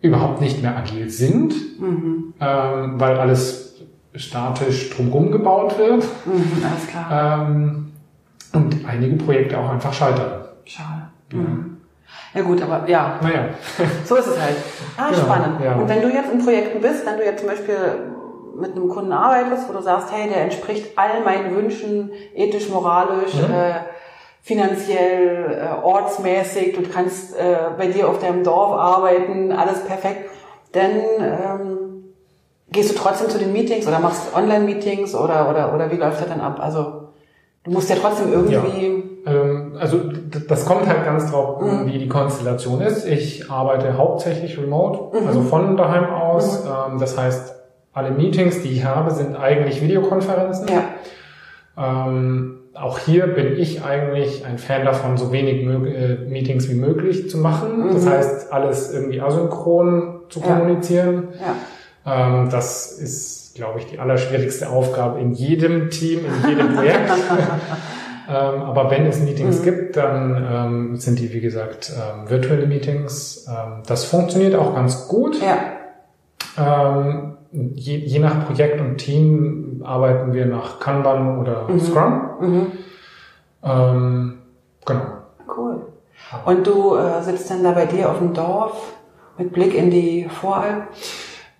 überhaupt 0.00 0.40
nicht 0.40 0.60
mehr 0.60 0.76
agil 0.76 1.08
sind, 1.08 1.54
Mhm. 1.80 2.34
ähm, 2.40 2.94
weil 3.00 3.16
alles 3.16 3.76
statisch 4.16 4.90
drumherum 4.90 5.30
gebaut 5.30 5.78
wird. 5.78 6.02
Mhm. 6.26 6.64
Alles 6.68 6.86
klar. 6.88 7.46
Ähm, 7.48 7.92
und 8.54 8.76
einige 8.88 9.16
Projekte 9.22 9.58
auch 9.58 9.70
einfach 9.70 9.92
scheitern. 9.92 10.44
Schade. 10.64 11.02
Ja. 11.32 11.38
Mhm. 11.38 11.70
Ja 12.34 12.42
gut, 12.42 12.60
aber 12.62 12.88
ja, 12.88 13.18
Naja, 13.22 13.44
so 14.04 14.16
ist 14.16 14.26
es 14.26 14.40
halt. 14.40 14.56
Ah, 14.96 15.10
Genau, 15.10 15.22
spannend. 15.22 15.60
ja. 15.64 15.74
Und 15.74 15.88
wenn 15.88 16.02
du 16.02 16.08
jetzt 16.08 16.32
in 16.32 16.38
Projekten 16.44 16.80
bist, 16.80 17.06
wenn 17.06 17.16
du 17.16 17.24
jetzt 17.24 17.40
zum 17.40 17.48
Beispiel 17.48 17.76
mit 18.60 18.72
einem 18.72 18.88
Kunden 18.88 19.12
arbeitest, 19.12 19.68
wo 19.68 19.72
du 19.72 19.80
sagst, 19.82 20.08
hey, 20.12 20.28
der 20.28 20.42
entspricht 20.42 20.96
all 20.96 21.22
meinen 21.24 21.54
Wünschen, 21.56 22.10
ethisch, 22.34 22.68
moralisch, 22.68 23.34
Mhm. 23.34 23.52
äh, 23.52 23.72
finanziell, 24.42 25.58
äh, 25.80 25.84
ortsmäßig, 25.84 26.74
du 26.76 26.82
kannst 26.88 27.36
äh, 27.36 27.56
bei 27.76 27.86
dir 27.88 28.08
auf 28.08 28.18
deinem 28.20 28.44
Dorf 28.44 28.72
arbeiten, 28.78 29.50
alles 29.52 29.80
perfekt, 29.84 30.30
dann 30.72 30.90
ähm, 31.20 31.78
gehst 32.70 32.90
du 32.90 32.94
trotzdem 32.94 33.30
zu 33.30 33.38
den 33.38 33.52
Meetings 33.52 33.86
oder 33.88 33.98
machst 34.00 34.34
Online-Meetings 34.34 35.14
oder, 35.14 35.48
oder, 35.50 35.74
oder 35.74 35.90
wie 35.90 35.96
läuft 35.96 36.20
das 36.20 36.28
dann 36.28 36.40
ab? 36.40 36.58
Also 36.60 37.03
du 37.64 37.70
musst 37.70 37.90
ja 37.90 37.96
trotzdem 38.00 38.32
irgendwie... 38.32 38.54
ähm, 39.26 39.72
also 39.78 40.00
das 40.48 40.64
kommt 40.66 40.86
halt 40.86 41.04
ganz 41.04 41.30
drauf, 41.30 41.60
Mhm. 41.62 41.86
wie 41.86 41.98
die 41.98 42.08
Konstellation 42.08 42.80
ist. 42.82 43.06
Ich 43.06 43.50
arbeite 43.50 43.96
hauptsächlich 43.96 44.58
remote, 44.58 45.18
Mhm. 45.20 45.26
also 45.26 45.40
von 45.42 45.76
daheim 45.76 46.04
aus. 46.12 46.64
Ähm, 46.64 46.98
das 46.98 47.16
heißt, 47.18 47.54
alle 47.92 48.10
Meetings, 48.10 48.62
die 48.62 48.68
ich 48.70 48.84
habe, 48.84 49.10
sind 49.12 49.36
eigentlich 49.36 49.80
Videokonferenzen. 49.82 50.68
Ja. 50.68 50.84
Ähm, 51.76 52.58
auch 52.74 52.98
hier 52.98 53.28
bin 53.28 53.56
ich 53.56 53.84
eigentlich 53.84 54.44
ein 54.44 54.58
Fan 54.58 54.84
davon, 54.84 55.16
so 55.16 55.30
wenig 55.32 55.62
äh, 55.64 56.16
Meetings 56.28 56.68
wie 56.68 56.74
möglich 56.74 57.30
zu 57.30 57.38
machen. 57.38 57.90
Das 57.92 58.04
Mhm. 58.04 58.10
heißt, 58.10 58.52
alles 58.52 58.92
irgendwie 58.92 59.20
asynchron 59.20 60.22
zu 60.28 60.40
Ja. 60.40 60.46
kommunizieren. 60.46 61.28
Ja. 62.04 62.28
Ähm, 62.36 62.48
das 62.50 62.92
ist, 62.98 63.43
glaube 63.54 63.78
ich, 63.80 63.86
die 63.86 63.98
allerschwierigste 63.98 64.68
Aufgabe 64.68 65.20
in 65.20 65.32
jedem 65.32 65.90
Team, 65.90 66.20
in 66.24 66.48
jedem 66.50 66.74
Projekt. 66.74 67.10
ähm, 68.28 68.62
aber 68.62 68.90
wenn 68.90 69.06
es 69.06 69.20
Meetings 69.20 69.60
Mhm. 69.60 69.64
gibt, 69.64 69.96
dann 69.96 70.46
ähm, 70.50 70.96
sind 70.96 71.18
die, 71.18 71.32
wie 71.32 71.40
gesagt, 71.40 71.92
ähm, 71.94 72.28
virtuelle 72.28 72.66
Meetings. 72.66 73.46
Ähm, 73.48 73.82
das 73.86 74.04
funktioniert 74.04 74.54
auch 74.54 74.74
ganz 74.74 75.08
gut. 75.08 75.40
Ja. 75.40 75.56
Ähm, 76.56 77.36
je, 77.52 77.96
je 77.98 78.18
nach 78.18 78.46
Projekt 78.46 78.80
und 78.80 78.96
Team 78.98 79.82
arbeiten 79.84 80.32
wir 80.32 80.46
nach 80.46 80.80
Kanban 80.80 81.38
oder 81.38 81.68
Mhm. 81.68 81.80
Scrum. 81.80 82.30
Mhm. 82.40 82.66
Ähm, 83.62 84.38
genau. 84.84 85.00
Cool. 85.56 85.80
Und 86.44 86.66
du 86.66 86.96
äh, 86.96 87.22
sitzt 87.22 87.50
dann 87.50 87.62
da 87.62 87.72
bei 87.72 87.86
dir 87.86 88.10
auf 88.10 88.18
dem 88.18 88.34
Dorf 88.34 88.92
mit 89.38 89.52
Blick 89.52 89.74
in 89.74 89.90
die 89.90 90.26
Voralp? 90.28 90.84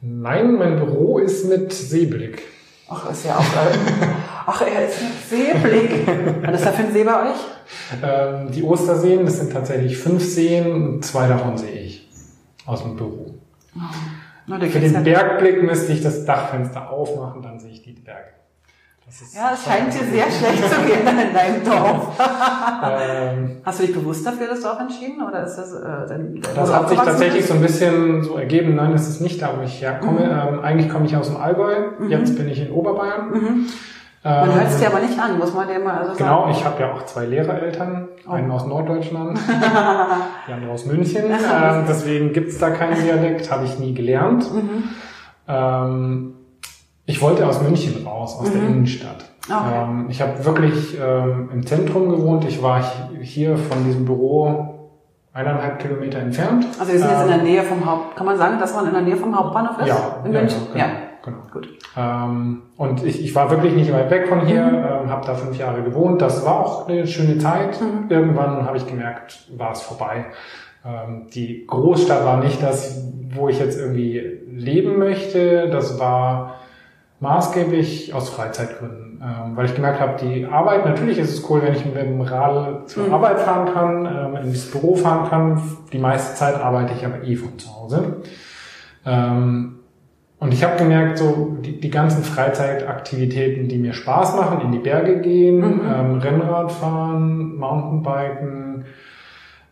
Nein, 0.07 0.57
mein 0.57 0.77
Büro 0.77 1.19
ist 1.19 1.49
mit 1.49 1.73
Seeblick. 1.73 2.43
Ach, 2.91 3.11
ist 3.11 3.25
ja 3.25 3.37
auch. 3.37 3.41
Äh, 3.41 4.07
ach, 4.47 4.61
er 4.61 4.87
ist 4.87 5.01
mit 5.01 5.13
Seeblick. 5.31 6.07
Was 6.43 6.61
ist 6.61 6.67
da 6.67 6.73
für 6.73 6.83
ein 6.83 6.93
See 6.93 7.05
bei 7.05 7.31
euch? 7.31 7.37
Ähm, 8.03 8.51
die 8.51 8.63
Osterseen, 8.63 9.25
das 9.25 9.39
sind 9.39 9.51
tatsächlich 9.51 9.97
fünf 9.97 10.23
Seen 10.23 10.71
und 10.71 11.05
zwei 11.05 11.27
davon 11.27 11.57
sehe 11.57 11.81
ich 11.81 12.07
aus 12.67 12.83
dem 12.83 12.97
Büro. 12.97 13.35
Na, 14.47 14.59
du 14.59 14.69
Für 14.69 14.79
den 14.79 14.93
ja, 14.93 15.01
Bergblick 15.01 15.63
müsste 15.63 15.95
ich 15.95 16.03
das 16.03 16.27
Dachfenster 16.27 16.91
aufmachen, 16.91 17.41
dann 17.41 17.59
sehe 17.59 17.71
ich 17.71 17.83
die 17.83 17.93
Berge. 17.93 18.29
Das 19.07 19.35
ja, 19.35 19.51
es 19.53 19.65
scheint 19.65 19.93
dir 19.93 20.05
sehr 20.07 20.25
schlecht 20.31 20.65
zu 20.73 20.81
gehen 20.83 21.07
in 21.07 21.35
deinem 21.35 21.63
Dorf. 21.65 22.19
ähm, 22.83 23.57
Hast 23.65 23.81
du 23.81 23.87
dich 23.87 23.95
bewusst 23.95 24.27
dafür 24.27 24.47
das 24.49 24.63
Dorf 24.63 24.81
entschieden? 24.81 25.23
Oder 25.23 25.45
ist 25.45 25.57
das 25.57 25.73
äh, 25.75 26.09
dein, 26.09 26.41
das 26.41 26.57
wo 26.57 26.67
du 26.67 26.75
hat 26.75 26.89
sich 26.89 26.99
tatsächlich 26.99 27.47
so 27.47 27.55
ein 27.55 27.61
bisschen 27.61 28.23
so 28.25 28.37
ergeben. 28.37 28.77
Nein, 28.77 28.93
das 28.93 29.09
ist 29.09 29.21
nicht 29.21 29.43
da, 29.43 29.51
wo 29.59 29.63
ich 29.63 29.81
herkomme. 29.83 30.23
Ähm, 30.23 30.61
eigentlich 30.65 30.89
komme 30.91 31.05
ich 31.07 31.17
aus 31.17 31.29
dem 31.29 31.37
Allgäu. 31.37 31.75
Mhm. 31.99 32.09
Jetzt 32.11 32.35
bin 32.37 32.49
ich 32.49 32.61
in 32.61 32.73
Oberbayern. 32.73 33.31
Mhm. 33.31 33.67
Man 34.27 34.49
Ähm, 34.49 34.55
hört 34.55 34.69
es 34.69 34.79
dir 34.79 34.87
aber 34.87 35.01
nicht 35.01 35.19
an, 35.21 35.37
muss 35.39 35.53
man 35.53 35.69
dir 35.69 35.79
mal 35.81 35.99
also 35.99 36.15
Genau, 36.17 36.41
sagen. 36.45 36.51
ich 36.53 36.65
habe 36.65 36.81
ja 36.83 36.93
auch 36.95 37.05
zwei 37.05 37.27
Lehrereltern, 37.27 38.09
Oh. 38.27 38.33
einen 38.33 38.51
aus 38.51 38.65
Norddeutschland, 38.67 39.39
die 40.49 40.53
andere 40.55 40.73
aus 40.73 40.87
München. 40.87 41.25
Ähm, 41.31 41.85
deswegen 41.87 42.33
gibt's 42.33 42.57
da 42.59 42.71
keinen 42.71 43.05
Dialekt, 43.05 43.51
habe 43.53 43.67
ich 43.67 43.79
nie 43.79 43.93
gelernt. 43.93 44.51
Mhm. 44.51 44.85
Ähm, 45.47 46.35
Ich 47.07 47.21
wollte 47.21 47.47
aus 47.47 47.61
München 47.63 48.07
raus, 48.07 48.39
aus 48.41 48.49
mhm. 48.49 48.53
der 48.53 48.69
Innenstadt. 48.69 49.25
Okay. 49.47 49.83
Ähm, 49.83 50.07
ich 50.09 50.23
habe 50.23 50.45
wirklich 50.45 50.97
ähm, 50.99 51.51
im 51.53 51.67
Zentrum 51.67 52.09
gewohnt. 52.09 52.45
Ich 52.47 52.63
war 52.63 52.83
hier 53.21 53.57
von 53.59 53.85
diesem 53.85 54.07
Büro 54.07 54.75
eineinhalb 55.35 55.81
Kilometer 55.81 56.19
entfernt. 56.21 56.67
Also 56.79 56.93
wir 56.93 56.99
sind 56.99 57.11
jetzt 57.11 57.23
in 57.23 57.29
der 57.29 57.39
ähm, 57.39 57.45
Nähe 57.45 57.63
vom 57.63 57.85
Haupt. 57.85 58.17
Kann 58.17 58.25
man 58.25 58.39
sagen, 58.39 58.59
dass 58.59 58.75
man 58.75 58.87
in 58.87 58.93
der 58.93 59.03
Nähe 59.03 59.17
vom 59.17 59.37
Hauptbahnhof 59.37 59.79
ist? 59.81 59.89
Ja, 59.89 60.23
in 60.25 60.33
München. 60.33 60.61
Ja, 60.75 60.87
genau. 61.23 61.39
ja. 61.39 61.53
Gut. 61.53 61.69
Ähm, 61.97 62.63
und 62.77 63.05
ich, 63.05 63.23
ich 63.23 63.35
war 63.35 63.51
wirklich 63.51 63.75
nicht 63.75 63.93
weit 63.93 64.11
weg 64.11 64.29
von 64.29 64.47
hier, 64.47 64.65
mhm. 64.65 64.75
ähm, 64.77 65.11
habe 65.11 65.27
da 65.27 65.35
fünf 65.35 65.59
Jahre 65.59 65.83
gewohnt. 65.83 66.23
Das 66.23 66.45
war 66.47 66.61
auch 66.61 66.89
eine 66.89 67.07
schöne 67.07 67.39
Zeit. 67.39 67.81
Mhm. 67.81 68.09
Irgendwann 68.09 68.65
habe 68.65 68.79
ich 68.79 68.87
gemerkt, 68.87 69.49
war 69.57 69.73
es 69.73 69.83
vorbei. 69.83 70.27
Ähm, 70.87 71.27
die 71.35 71.67
Großstadt 71.67 72.25
war 72.25 72.39
nicht 72.39 72.63
das, 72.63 73.05
wo 73.35 73.49
ich 73.49 73.59
jetzt 73.59 73.79
irgendwie 73.79 74.41
leben 74.49 74.99
möchte. 74.99 75.69
Das 75.69 75.99
war 75.99 76.55
maßgeblich 77.25 78.13
aus 78.13 78.29
Freizeitgründen, 78.29 79.23
ähm, 79.23 79.57
weil 79.57 79.65
ich 79.65 79.75
gemerkt 79.75 79.99
habe, 79.99 80.23
die 80.23 80.45
Arbeit, 80.45 80.85
natürlich 80.85 81.19
ist 81.19 81.33
es 81.33 81.51
cool, 81.51 81.63
wenn 81.63 81.75
ich 81.75 81.85
mit 81.85 81.97
dem 81.97 82.21
Rad 82.21 82.89
zur 82.89 83.09
mhm. 83.09 83.15
Arbeit 83.15 83.41
fahren 83.41 83.73
kann, 83.73 84.07
ähm, 84.07 84.37
ins 84.45 84.71
Büro 84.71 84.95
fahren 84.95 85.29
kann. 85.31 85.63
Die 85.93 85.99
meiste 85.99 86.37
Zeit 86.37 86.61
arbeite 86.61 86.93
ich 86.93 87.05
aber 87.05 87.25
eh 87.25 87.35
von 87.35 87.59
zu 87.59 87.75
Hause. 87.75 88.17
Ähm, 89.07 89.77
und 90.39 90.53
ich 90.53 90.63
habe 90.63 90.77
gemerkt, 90.77 91.17
so 91.17 91.57
die, 91.65 91.81
die 91.81 91.91
ganzen 91.91 92.23
Freizeitaktivitäten, 92.23 93.69
die 93.69 93.79
mir 93.79 93.95
Spaß 93.95 94.37
machen, 94.37 94.61
in 94.61 94.73
die 94.73 94.79
Berge 94.79 95.23
gehen, 95.23 95.61
mhm. 95.61 95.81
ähm, 95.91 96.15
Rennrad 96.19 96.71
fahren, 96.71 97.57
Mountainbiken, 97.57 98.74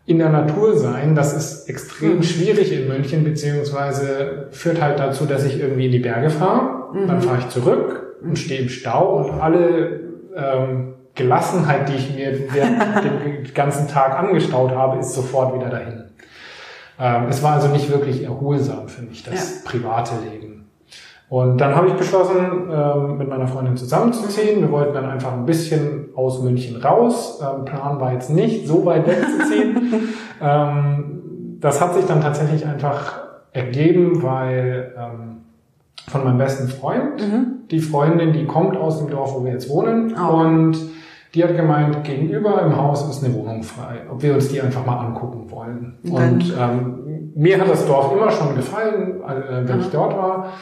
in 0.05 0.17
der 0.17 0.29
Natur 0.29 0.77
sein, 0.77 1.15
das 1.15 1.33
ist 1.33 1.69
extrem 1.69 2.17
mhm. 2.17 2.23
schwierig 2.23 2.73
in 2.73 2.87
München, 2.87 3.23
beziehungsweise 3.23 4.47
führt 4.51 4.81
halt 4.81 4.99
dazu, 4.99 5.25
dass 5.25 5.45
ich 5.45 5.59
irgendwie 5.59 5.85
in 5.85 5.91
die 5.91 5.99
Berge 5.99 6.29
fahre, 6.29 6.93
mhm. 6.93 7.07
dann 7.07 7.21
fahre 7.21 7.39
ich 7.39 7.49
zurück 7.49 8.17
und 8.21 8.37
stehe 8.37 8.61
im 8.61 8.69
Stau 8.69 9.17
und 9.17 9.39
alle 9.39 10.01
ähm, 10.35 10.93
Gelassenheit, 11.15 11.87
die 11.89 11.95
ich 11.95 12.13
mir 12.13 12.31
dem 12.49 13.53
ganzen 13.53 13.87
Tag 13.87 14.19
angestaut 14.19 14.71
habe, 14.71 14.99
ist 14.99 15.13
sofort 15.13 15.55
wieder 15.55 15.69
dahin. 15.69 16.03
Ähm, 16.99 17.27
es 17.29 17.41
war 17.41 17.53
also 17.53 17.69
nicht 17.69 17.89
wirklich 17.89 18.23
erholsam 18.23 18.89
für 18.89 19.03
mich, 19.03 19.23
das 19.23 19.63
ja. 19.63 19.69
private 19.69 20.15
Leben. 20.29 20.62
Und 21.33 21.59
dann 21.59 21.75
habe 21.75 21.87
ich 21.87 21.93
beschlossen, 21.93 22.69
ähm, 22.71 23.17
mit 23.17 23.27
meiner 23.27 23.47
Freundin 23.47 23.75
zusammenzuziehen. 23.75 24.61
Wir 24.61 24.69
wollten 24.69 24.93
dann 24.93 25.05
einfach 25.05 25.33
ein 25.33 25.47
bisschen 25.47 26.09
aus 26.13 26.43
München 26.43 26.79
raus. 26.79 27.41
Ähm, 27.41 27.65
Plan 27.65 27.99
war 27.99 28.13
jetzt 28.13 28.29
nicht, 28.29 28.67
so 28.67 28.85
weit 28.85 29.07
wegzuziehen. 29.07 30.09
ähm, 30.41 31.57
das 31.59 31.81
hat 31.81 31.95
sich 31.95 32.05
dann 32.05 32.21
tatsächlich 32.21 32.67
einfach 32.67 33.23
ergeben, 33.51 34.21
weil 34.21 34.93
von 36.07 36.23
meinem 36.23 36.37
besten 36.37 36.67
Freund, 36.67 37.19
mhm. 37.19 37.67
die 37.71 37.79
Freundin, 37.79 38.33
die 38.33 38.45
kommt 38.45 38.77
aus 38.77 38.99
dem 38.99 39.09
Dorf, 39.09 39.33
wo 39.33 39.43
wir 39.43 39.53
jetzt 39.53 39.69
wohnen. 39.69 40.13
Oh. 40.15 40.35
Und 40.35 40.77
die 41.33 41.43
hat 41.43 41.55
gemeint, 41.55 42.03
gegenüber 42.03 42.61
im 42.61 42.77
Haus 42.77 43.09
ist 43.09 43.23
eine 43.23 43.33
Wohnung 43.33 43.63
frei, 43.63 44.01
ob 44.11 44.21
wir 44.21 44.35
uns 44.35 44.49
die 44.49 44.61
einfach 44.61 44.85
mal 44.85 44.99
angucken 44.99 45.49
wollen. 45.49 45.97
Und, 46.03 46.55
und 46.55 47.35
mir 47.35 47.59
hat 47.59 47.67
das 47.67 47.87
Dorf 47.87 48.11
immer 48.15 48.29
schon 48.29 48.55
gefallen, 48.55 49.21
äh, 49.23 49.67
wenn 49.67 49.77
mhm. 49.77 49.81
ich 49.81 49.89
dort 49.89 50.15
war. 50.15 50.53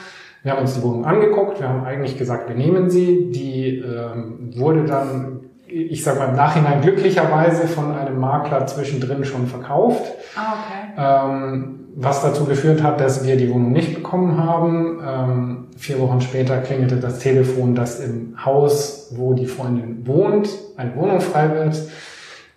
Wir 0.43 0.53
haben 0.53 0.61
uns 0.61 0.73
die 0.73 0.81
Wohnung 0.81 1.05
angeguckt, 1.05 1.59
wir 1.59 1.69
haben 1.69 1.83
eigentlich 1.83 2.17
gesagt, 2.17 2.49
wir 2.49 2.55
nehmen 2.55 2.89
sie. 2.89 3.31
Die 3.31 3.77
ähm, 3.77 4.51
wurde 4.55 4.85
dann, 4.85 5.41
ich 5.67 6.03
sage 6.03 6.19
mal 6.19 6.29
im 6.29 6.35
Nachhinein 6.35 6.81
glücklicherweise 6.81 7.67
von 7.67 7.91
einem 7.93 8.19
Makler 8.19 8.65
zwischendrin 8.65 9.23
schon 9.23 9.45
verkauft. 9.45 10.03
Ah, 10.35 10.53
okay. 10.53 11.29
Ähm, 11.31 11.77
was 11.95 12.23
dazu 12.23 12.45
geführt 12.45 12.81
hat, 12.81 12.99
dass 13.01 13.25
wir 13.25 13.37
die 13.37 13.53
Wohnung 13.53 13.71
nicht 13.71 13.93
bekommen 13.93 14.43
haben. 14.43 14.99
Ähm, 15.05 15.67
vier 15.77 15.99
Wochen 15.99 16.21
später 16.21 16.57
klingelte 16.57 16.95
das 16.95 17.19
Telefon, 17.19 17.75
dass 17.75 17.99
im 17.99 18.33
Haus, 18.43 19.13
wo 19.15 19.33
die 19.33 19.45
Freundin 19.45 20.07
wohnt, 20.07 20.49
eine 20.77 20.95
Wohnung 20.95 21.21
frei 21.21 21.53
wird, 21.53 21.79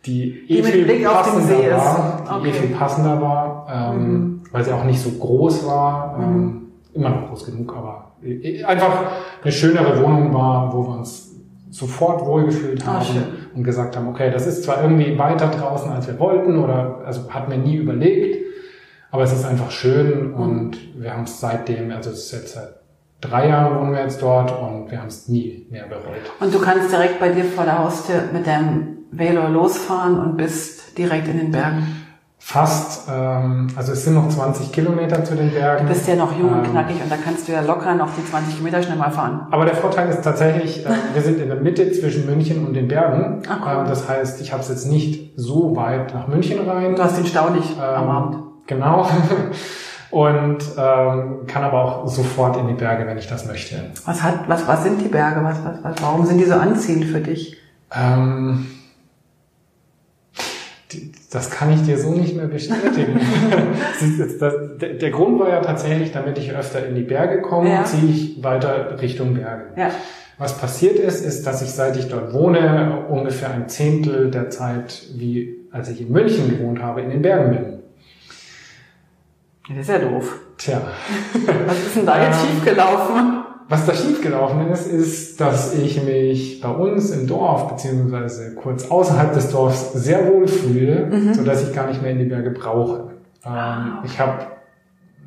die, 0.06 0.46
die 0.46 0.60
eh 0.60 0.62
viel 0.62 1.04
passender 1.04 1.76
war, 1.76 2.40
die 2.42 2.48
eh 2.48 2.50
okay. 2.50 2.52
viel 2.52 2.76
passender 2.76 3.20
war, 3.20 3.66
ähm, 3.70 3.98
mhm. 3.98 4.42
weil 4.52 4.64
sie 4.64 4.72
auch 4.72 4.84
nicht 4.84 5.00
so 5.00 5.10
groß 5.10 5.66
war. 5.66 6.18
Ähm, 6.22 6.36
mhm 6.36 6.63
immer 6.94 7.10
noch 7.10 7.28
groß 7.28 7.46
genug, 7.46 7.74
aber 7.76 8.12
einfach 8.66 9.06
eine 9.42 9.52
schönere 9.52 10.02
Wohnung 10.02 10.32
war, 10.32 10.72
wo 10.72 10.86
wir 10.86 10.98
uns 10.98 11.32
sofort 11.70 12.24
wohlgefühlt 12.24 12.86
haben 12.86 13.04
ah, 13.18 13.56
und 13.56 13.64
gesagt 13.64 13.96
haben, 13.96 14.08
okay, 14.08 14.30
das 14.30 14.46
ist 14.46 14.62
zwar 14.62 14.82
irgendwie 14.82 15.18
weiter 15.18 15.48
draußen, 15.48 15.90
als 15.90 16.06
wir 16.06 16.18
wollten, 16.20 16.58
oder 16.58 17.02
also 17.04 17.28
hat 17.30 17.48
mir 17.48 17.58
nie 17.58 17.76
überlegt, 17.76 18.44
aber 19.10 19.24
es 19.24 19.32
ist 19.32 19.44
einfach 19.44 19.70
schön 19.70 20.28
mhm. 20.28 20.34
und 20.34 21.00
wir 21.00 21.12
haben 21.12 21.24
es 21.24 21.40
seitdem, 21.40 21.90
also 21.90 22.10
es 22.10 22.26
ist 22.26 22.32
jetzt 22.32 22.54
seit 22.54 22.74
drei 23.20 23.48
Jahren 23.48 23.80
wohnen 23.80 23.92
wir 23.92 24.02
jetzt 24.02 24.22
dort 24.22 24.52
und 24.52 24.90
wir 24.90 25.00
haben 25.00 25.08
es 25.08 25.28
nie 25.28 25.66
mehr 25.70 25.86
bereut. 25.86 26.30
Und 26.40 26.54
du 26.54 26.60
kannst 26.60 26.92
direkt 26.92 27.18
bei 27.18 27.30
dir 27.30 27.44
vor 27.44 27.64
der 27.64 27.78
Haustür 27.78 28.22
mit 28.32 28.46
deinem 28.46 28.98
Velo 29.10 29.48
losfahren 29.48 30.18
und 30.18 30.36
bist 30.36 30.96
direkt 30.96 31.26
in 31.28 31.38
den 31.38 31.50
Bergen 31.50 32.03
fast, 32.46 33.08
ähm, 33.10 33.68
also 33.74 33.92
es 33.92 34.04
sind 34.04 34.14
noch 34.14 34.28
20 34.28 34.70
Kilometer 34.70 35.24
zu 35.24 35.34
den 35.34 35.50
Bergen. 35.50 35.86
Du 35.86 35.92
bist 35.94 36.06
ja 36.06 36.14
noch 36.14 36.38
jung 36.38 36.52
und 36.52 36.66
ähm, 36.66 36.72
knackig 36.72 37.02
und 37.02 37.10
da 37.10 37.16
kannst 37.16 37.48
du 37.48 37.52
ja 37.52 37.62
locker 37.62 37.94
noch 37.94 38.10
die 38.14 38.24
20 38.24 38.56
Kilometer 38.56 38.82
schnell 38.82 38.98
mal 38.98 39.10
fahren. 39.10 39.46
Aber 39.50 39.64
der 39.64 39.74
Vorteil 39.74 40.10
ist 40.10 40.22
tatsächlich, 40.22 40.84
äh, 40.84 40.90
wir 41.14 41.22
sind 41.22 41.40
in 41.40 41.48
der 41.48 41.56
Mitte 41.56 41.90
zwischen 41.92 42.26
München 42.26 42.66
und 42.66 42.74
den 42.74 42.86
Bergen. 42.86 43.42
Ach, 43.48 43.60
cool. 43.64 43.84
äh, 43.84 43.88
das 43.88 44.06
heißt, 44.06 44.42
ich 44.42 44.52
habe 44.52 44.62
es 44.62 44.68
jetzt 44.68 44.86
nicht 44.86 45.32
so 45.36 45.74
weit 45.74 46.12
nach 46.12 46.28
München 46.28 46.68
rein. 46.68 46.94
Du 46.94 47.02
hast 47.02 47.16
den 47.16 47.24
Stau 47.24 47.48
nicht 47.48 47.72
ähm, 47.78 47.82
am 47.82 48.10
Abend. 48.10 48.36
Genau. 48.66 49.08
und 50.10 50.58
ähm, 50.76 51.46
kann 51.46 51.64
aber 51.64 51.82
auch 51.82 52.08
sofort 52.08 52.58
in 52.58 52.68
die 52.68 52.74
Berge, 52.74 53.06
wenn 53.06 53.16
ich 53.16 53.26
das 53.26 53.46
möchte. 53.46 53.76
Was 54.04 54.22
hat, 54.22 54.46
was, 54.48 54.68
was 54.68 54.82
sind 54.82 55.00
die 55.00 55.08
Berge? 55.08 55.42
Was, 55.42 55.64
was, 55.64 55.82
was, 55.82 56.02
warum 56.02 56.26
sind 56.26 56.36
die 56.36 56.44
so 56.44 56.54
anziehend 56.54 57.06
für 57.06 57.20
dich? 57.20 57.56
Ähm, 57.90 58.66
das 61.34 61.50
kann 61.50 61.72
ich 61.72 61.82
dir 61.82 61.98
so 61.98 62.12
nicht 62.12 62.36
mehr 62.36 62.46
bestätigen. 62.46 63.18
der 65.00 65.10
Grund 65.10 65.40
war 65.40 65.48
ja 65.48 65.60
tatsächlich, 65.60 66.12
damit 66.12 66.38
ich 66.38 66.54
öfter 66.54 66.86
in 66.86 66.94
die 66.94 67.02
Berge 67.02 67.42
komme, 67.42 67.70
ja. 67.70 67.84
ziehe 67.84 68.08
ich 68.08 68.42
weiter 68.44 69.00
Richtung 69.02 69.34
Berge. 69.34 69.64
Ja. 69.76 69.90
Was 70.38 70.56
passiert 70.58 70.96
ist, 70.96 71.24
ist, 71.24 71.44
dass 71.44 71.60
ich 71.60 71.70
seit 71.70 71.96
ich 71.96 72.08
dort 72.08 72.32
wohne, 72.32 73.06
ungefähr 73.08 73.50
ein 73.50 73.68
Zehntel 73.68 74.30
der 74.30 74.50
Zeit, 74.50 75.02
wie 75.16 75.56
als 75.72 75.88
ich 75.90 76.02
in 76.02 76.12
München 76.12 76.50
gewohnt 76.50 76.80
habe, 76.80 77.00
in 77.00 77.10
den 77.10 77.22
Bergen 77.22 77.50
bin. 77.50 77.74
Das 79.76 79.88
ist 79.88 79.88
ja 79.88 79.98
doof. 79.98 80.38
Tja. 80.56 80.80
Was 81.66 81.78
ist 81.78 81.96
denn 81.96 82.06
da 82.06 82.24
jetzt 82.24 82.42
ähm, 82.42 82.50
schiefgelaufen? 82.50 83.43
Was 83.68 83.86
da 83.86 83.94
schiefgelaufen 83.94 84.68
ist, 84.68 84.86
ist, 84.86 85.40
dass 85.40 85.74
ich 85.74 86.02
mich 86.04 86.60
bei 86.60 86.68
uns 86.68 87.10
im 87.10 87.26
Dorf, 87.26 87.68
beziehungsweise 87.68 88.54
kurz 88.54 88.90
außerhalb 88.90 89.32
des 89.32 89.50
Dorfs, 89.50 89.92
sehr 89.94 90.28
wohl 90.28 90.46
fühle, 90.46 91.06
mhm. 91.06 91.34
so 91.34 91.44
dass 91.44 91.66
ich 91.66 91.74
gar 91.74 91.86
nicht 91.86 92.02
mehr 92.02 92.10
in 92.10 92.18
die 92.18 92.24
Berge 92.26 92.50
brauche. 92.50 93.12
Ähm. 93.46 93.98
Ich 94.04 94.20
habe 94.20 94.46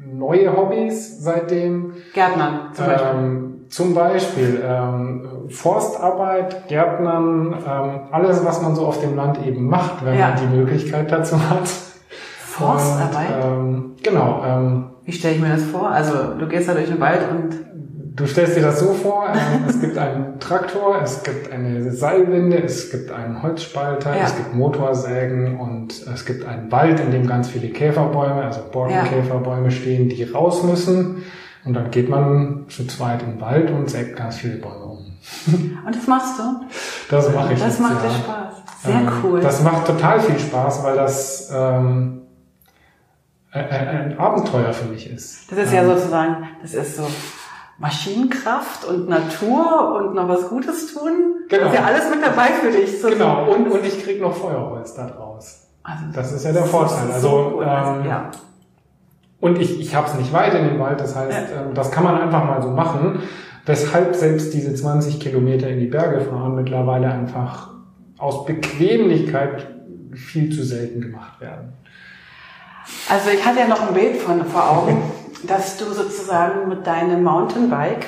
neue 0.06 0.56
Hobbys 0.56 1.24
seitdem. 1.24 1.94
Gärtnern 2.14 2.70
zum 2.74 2.86
Beispiel. 2.86 3.10
Ähm, 3.16 3.54
zum 3.70 3.94
Beispiel 3.94 4.64
ähm, 4.64 5.28
Forstarbeit, 5.50 6.68
Gärtnern, 6.68 7.54
ähm, 7.54 8.00
alles, 8.12 8.46
was 8.46 8.62
man 8.62 8.76
so 8.76 8.86
auf 8.86 9.02
dem 9.02 9.16
Land 9.16 9.46
eben 9.46 9.68
macht, 9.68 10.06
wenn 10.06 10.18
ja. 10.18 10.30
man 10.30 10.40
die 10.40 10.56
Möglichkeit 10.56 11.12
dazu 11.12 11.38
hat. 11.50 11.68
Forstarbeit? 12.38 13.44
Und, 13.44 13.52
ähm, 13.52 13.96
genau. 14.02 14.42
Ähm, 14.46 14.86
Wie 15.04 15.12
stelle 15.12 15.36
ich 15.36 15.42
mir 15.42 15.50
das 15.50 15.64
vor? 15.64 15.90
Also 15.90 16.34
du 16.40 16.48
gehst 16.48 16.70
da 16.70 16.74
durch 16.74 16.88
den 16.88 17.00
Wald 17.00 17.22
und 17.30 17.68
Du 18.18 18.26
stellst 18.26 18.58
dir 18.58 18.64
das 18.64 18.80
so 18.80 18.94
vor, 18.94 19.28
ähm, 19.30 19.66
es 19.70 19.80
gibt 19.80 19.96
einen 19.96 20.40
Traktor, 20.40 21.00
es 21.04 21.22
gibt 21.22 21.52
eine 21.52 21.92
Seilwinde, 21.92 22.64
es 22.64 22.90
gibt 22.90 23.12
einen 23.12 23.44
Holzspalter, 23.44 24.18
ja. 24.18 24.24
es 24.24 24.36
gibt 24.36 24.56
Motorsägen 24.56 25.60
und 25.60 25.94
es 26.08 26.26
gibt 26.26 26.44
einen 26.44 26.72
Wald, 26.72 27.00
in 27.00 27.12
dem 27.12 27.28
ganz 27.28 27.48
viele 27.48 27.70
Käferbäume, 27.70 28.42
also 28.42 28.62
Borkenkäferbäume 28.72 29.70
stehen, 29.70 30.10
die 30.10 30.24
raus 30.24 30.64
müssen. 30.64 31.26
Und 31.64 31.76
dann 31.76 31.92
geht 31.92 32.10
man 32.10 32.66
zu 32.70 32.88
zweit 32.88 33.22
im 33.22 33.40
Wald 33.40 33.70
und 33.70 33.88
sägt 33.88 34.16
ganz 34.16 34.38
viele 34.38 34.56
Bäume 34.56 34.86
um. 34.86 34.98
Und 35.86 35.96
das 35.96 36.08
machst 36.08 36.40
du? 36.40 36.44
Das 37.12 37.32
mache 37.34 37.54
ich. 37.54 37.60
Das 37.60 37.74
jetzt, 37.74 37.82
macht 37.82 38.04
dir 38.04 38.10
Spaß. 38.10 38.54
Sehr 38.84 38.96
ähm, 38.96 39.10
cool. 39.24 39.42
Das 39.42 39.62
macht 39.62 39.86
total 39.86 40.20
viel 40.22 40.40
Spaß, 40.40 40.84
weil 40.84 40.96
das 40.96 41.52
ähm, 41.54 42.22
ein, 43.52 43.70
ein 43.70 44.18
Abenteuer 44.18 44.74
für 44.74 44.88
mich 44.88 45.12
ist. 45.12 45.52
Das 45.52 45.60
ist 45.60 45.74
ja 45.74 45.82
ähm, 45.82 45.90
sozusagen, 45.90 46.48
das 46.62 46.74
ist 46.74 46.98
so 46.98 47.08
Maschinenkraft 47.80 48.86
und 48.86 49.08
Natur 49.08 49.96
und 49.96 50.16
noch 50.16 50.28
was 50.28 50.50
Gutes 50.50 50.94
tun. 50.94 51.46
Genau. 51.48 51.68
Ist 51.68 51.76
ja 51.76 51.84
alles 51.84 52.10
mit 52.10 52.24
dabei 52.24 52.48
für 52.48 52.72
dich. 52.72 53.00
So 53.00 53.10
genau, 53.10 53.52
und, 53.52 53.68
und 53.68 53.86
ich 53.86 54.04
krieg 54.04 54.20
noch 54.20 54.36
Feuerholz 54.36 54.96
da 54.96 55.08
draus. 55.08 55.68
Also 55.84 56.04
das 56.14 56.32
ist 56.34 56.44
ja 56.44 56.52
der 56.52 56.66
Vorteil. 56.66 57.12
Also, 57.12 57.30
so 57.30 57.62
ähm, 57.62 58.06
ja. 58.06 58.32
Und 59.40 59.60
ich, 59.60 59.80
ich 59.80 59.96
habe 59.96 60.08
es 60.08 60.16
nicht 60.16 60.34
weit 60.34 60.56
in 60.56 60.68
den 60.68 60.80
Wald, 60.80 61.00
das 61.00 61.16
heißt, 61.16 61.52
ja. 61.52 61.62
ähm, 61.62 61.74
das 61.76 61.92
kann 61.92 62.04
man 62.04 62.20
einfach 62.20 62.44
mal 62.44 62.62
so 62.62 62.70
machen. 62.70 63.22
Weshalb 63.66 64.16
selbst 64.16 64.54
diese 64.54 64.74
20 64.74 65.20
Kilometer 65.20 65.68
in 65.68 65.80
die 65.80 65.88
Berge 65.88 66.22
fahren 66.22 66.56
mittlerweile 66.56 67.12
einfach 67.12 67.70
aus 68.18 68.46
Bequemlichkeit 68.46 69.68
viel 70.14 70.52
zu 70.52 70.64
selten 70.64 71.02
gemacht 71.02 71.40
werden. 71.40 71.74
Also 73.10 73.30
ich 73.30 73.46
hatte 73.46 73.60
ja 73.60 73.68
noch 73.68 73.88
ein 73.88 73.94
Bild 73.94 74.18
von 74.18 74.44
vor 74.46 74.70
Augen. 74.70 75.02
dass 75.44 75.78
du 75.78 75.86
sozusagen 75.86 76.68
mit 76.70 76.86
deinem 76.88 77.24
Mountainbike 77.24 78.06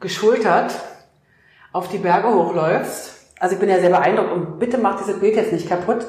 geschultert 0.00 0.74
auf 1.72 1.88
die 1.88 1.98
Berge 1.98 2.28
hochläufst. 2.28 3.14
Also 3.40 3.54
ich 3.54 3.60
bin 3.60 3.68
ja 3.68 3.78
sehr 3.78 3.90
beeindruckt 3.90 4.32
und 4.32 4.58
bitte 4.58 4.78
mach 4.78 4.98
dieses 4.98 5.20
Bild 5.20 5.36
jetzt 5.36 5.52
nicht 5.52 5.68
kaputt, 5.68 6.06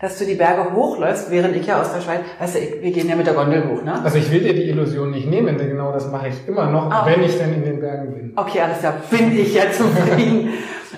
dass 0.00 0.18
du 0.18 0.26
die 0.26 0.34
Berge 0.34 0.74
hochläufst, 0.74 1.30
während 1.30 1.56
ich 1.56 1.66
ja 1.66 1.80
aus 1.80 1.90
der 1.92 2.02
Schweiz, 2.02 2.20
weißt 2.38 2.56
du, 2.56 2.60
wir 2.82 2.90
gehen 2.92 3.08
ja 3.08 3.16
mit 3.16 3.26
der 3.26 3.32
Gondel 3.32 3.66
hoch, 3.66 3.82
ne? 3.82 3.98
Also 4.04 4.18
ich 4.18 4.30
will 4.30 4.40
dir 4.40 4.52
die 4.52 4.68
Illusion 4.68 5.10
nicht 5.10 5.26
nehmen, 5.28 5.56
denn 5.56 5.70
genau 5.70 5.90
das 5.90 6.10
mache 6.10 6.28
ich 6.28 6.46
immer 6.46 6.70
noch, 6.70 6.90
Ah. 6.90 7.06
wenn 7.06 7.22
ich 7.22 7.38
denn 7.38 7.54
in 7.54 7.62
den 7.62 7.80
Bergen 7.80 8.12
bin. 8.14 8.32
Okay, 8.36 8.60
alles 8.60 8.80
klar, 8.80 8.94
bin 9.10 9.32
ich 9.38 9.54
ja 9.54 9.70
zufrieden. 9.72 10.50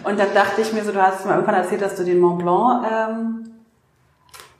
Und 0.03 0.19
dann 0.19 0.29
dachte 0.35 0.63
ich 0.63 0.73
mir 0.73 0.83
so, 0.83 0.91
du 0.91 1.01
hast 1.01 1.25
mir 1.27 1.33
irgendwann 1.35 1.55
erzählt, 1.57 1.81
dass 1.83 1.95
du 1.95 2.03
den 2.05 2.19
Mont 2.19 2.39
Blanc 2.43 2.85
ähm, 2.91 3.51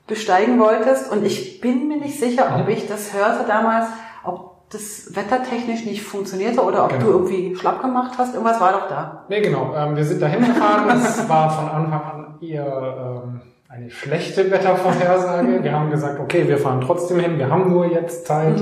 besteigen 0.09 0.59
wolltest. 0.59 1.13
Und 1.13 1.25
ich 1.25 1.61
bin 1.61 1.87
mir 1.89 1.99
nicht 1.99 2.19
sicher, 2.19 2.47
ob 2.59 2.65
Mhm. 2.67 2.73
ich 2.73 2.89
das 2.89 3.13
hörte 3.15 3.47
damals, 3.47 3.87
ob 4.25 4.69
das 4.71 5.15
wettertechnisch 5.15 5.85
nicht 5.87 6.03
funktionierte 6.03 6.61
oder 6.63 6.85
ob 6.85 6.91
Genau. 6.91 7.05
du 7.05 7.11
irgendwie 7.13 7.55
schlapp 7.57 7.81
gemacht 7.81 8.13
hast. 8.19 8.35
Irgendwas 8.35 8.61
war 8.61 8.73
doch 8.73 8.89
da. 8.89 9.25
Nee, 9.29 9.41
genau. 9.41 9.73
Ähm, 9.77 9.97
wir 9.97 10.05
sind 10.05 10.21
dahin 10.21 10.41
gefahren. 10.45 10.89
Es 10.97 11.29
war 11.29 11.51
von 11.51 11.69
Anfang 11.69 12.03
an 12.03 12.35
eher 12.43 13.23
ähm, 13.25 13.41
eine 13.69 13.91
schlechte 13.91 14.51
Wettervorhersage. 14.51 15.63
Wir 15.63 15.73
haben 15.73 15.91
gesagt, 15.91 16.19
okay, 16.21 16.49
wir 16.49 16.59
fahren 16.59 16.81
trotzdem 16.85 17.21
hin. 17.21 17.39
Wir 17.39 17.51
haben 17.51 17.71
nur 17.71 17.87
jetzt 17.87 18.27
Zeit. 18.27 18.61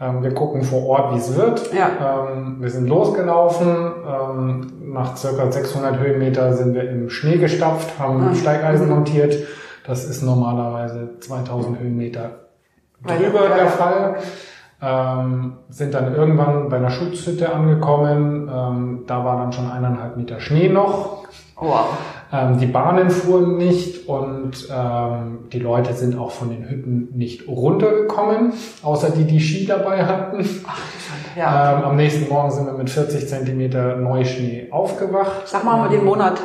Ähm, 0.00 0.22
wir 0.22 0.32
gucken 0.32 0.62
vor 0.62 0.86
Ort, 0.86 1.14
wie 1.14 1.18
es 1.18 1.34
wird. 1.36 1.72
Ja. 1.72 2.26
Ähm, 2.30 2.56
wir 2.60 2.70
sind 2.70 2.88
losgelaufen. 2.88 3.68
Ähm, 4.06 4.72
nach 4.92 5.16
circa 5.16 5.50
600 5.50 5.98
Höhenmeter 5.98 6.52
sind 6.54 6.74
wir 6.74 6.88
im 6.88 7.10
Schnee 7.10 7.36
gestapft, 7.38 7.98
haben 7.98 8.28
Ah. 8.30 8.34
Steigeisen 8.34 8.86
Mhm. 8.88 8.94
montiert. 8.94 9.34
Das 9.88 10.04
ist 10.04 10.22
normalerweise 10.22 11.18
2000 11.18 11.80
Höhenmeter 11.80 12.40
drüber 13.02 13.48
der 13.48 13.56
ja. 13.56 13.66
Fall. 13.66 14.16
Ähm, 14.80 15.54
sind 15.70 15.94
dann 15.94 16.14
irgendwann 16.14 16.68
bei 16.68 16.76
einer 16.76 16.90
Schutzhütte 16.90 17.52
angekommen. 17.52 18.50
Ähm, 18.54 19.04
da 19.06 19.24
war 19.24 19.38
dann 19.38 19.52
schon 19.52 19.68
eineinhalb 19.70 20.18
Meter 20.18 20.40
Schnee 20.40 20.68
noch. 20.68 21.24
Wow. 21.56 21.86
Ähm, 22.30 22.58
die 22.58 22.66
Bahnen 22.66 23.08
fuhren 23.08 23.56
nicht 23.56 24.06
und 24.08 24.68
ähm, 24.70 25.48
die 25.50 25.58
Leute 25.58 25.94
sind 25.94 26.18
auch 26.18 26.32
von 26.32 26.50
den 26.50 26.68
Hütten 26.68 27.08
nicht 27.14 27.48
runtergekommen, 27.48 28.52
außer 28.82 29.08
die, 29.10 29.24
die 29.24 29.40
Ski 29.40 29.64
dabei 29.64 30.04
hatten. 30.04 30.46
Ach. 30.66 30.78
Ja. 31.34 31.78
Ähm, 31.78 31.84
am 31.84 31.96
nächsten 31.96 32.28
Morgen 32.28 32.50
sind 32.50 32.66
wir 32.66 32.74
mit 32.74 32.90
40 32.90 33.26
Zentimeter 33.26 33.96
Neuschnee 33.96 34.68
aufgewacht. 34.70 35.46
Sag 35.48 35.64
mal 35.64 35.78
mal 35.78 35.88
den 35.88 36.04
Monat. 36.04 36.38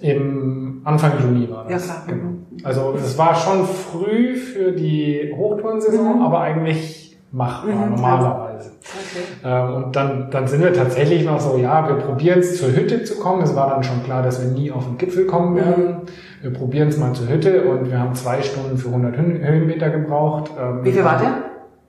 Im 0.00 0.82
Anfang 0.84 1.12
Juni 1.22 1.50
war 1.50 1.64
das. 1.64 1.88
Ja, 1.88 1.94
klar. 1.94 2.04
Genau. 2.06 2.33
Mhm. 2.60 2.66
Also 2.66 2.94
es 2.96 3.16
war 3.18 3.34
schon 3.34 3.64
früh 3.64 4.36
für 4.36 4.72
die 4.72 5.32
Hochtourensaison, 5.36 6.16
Mhm. 6.18 6.22
aber 6.22 6.40
eigentlich 6.40 7.16
machbar 7.32 7.74
Mhm, 7.74 7.90
normalerweise. 7.96 8.70
Okay. 8.80 9.24
Ähm, 9.44 9.74
und 9.74 9.96
dann, 9.96 10.30
dann 10.30 10.46
sind 10.46 10.62
wir 10.62 10.72
tatsächlich 10.72 11.24
noch 11.24 11.40
so, 11.40 11.56
ja, 11.56 11.88
wir 11.88 11.96
probieren 11.96 12.38
es 12.40 12.58
zur 12.58 12.68
Hütte 12.74 13.02
zu 13.02 13.18
kommen. 13.18 13.42
Es 13.42 13.56
war 13.56 13.70
dann 13.70 13.82
schon 13.82 14.02
klar, 14.04 14.22
dass 14.22 14.40
wir 14.40 14.50
nie 14.50 14.70
auf 14.70 14.84
den 14.84 14.98
Gipfel 14.98 15.26
kommen 15.26 15.56
werden. 15.56 16.02
Wir 16.42 16.52
probieren 16.52 16.88
es 16.88 16.98
mal 16.98 17.12
zur 17.12 17.28
Hütte 17.28 17.64
und 17.64 17.90
wir 17.90 17.98
haben 17.98 18.14
zwei 18.14 18.40
Stunden 18.42 18.76
für 18.78 18.90
100 18.90 19.16
Höhen- 19.16 19.42
Höhenmeter 19.42 19.90
gebraucht. 19.90 20.50
Ähm, 20.60 20.84
Wie 20.84 20.92
viel 20.92 21.04
wart 21.04 21.22
ihr? 21.22 21.32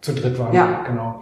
Zu 0.01 0.13
dritt 0.13 0.39
waren 0.39 0.53
Ja. 0.53 0.67
wir, 0.83 0.91
genau. 0.91 1.19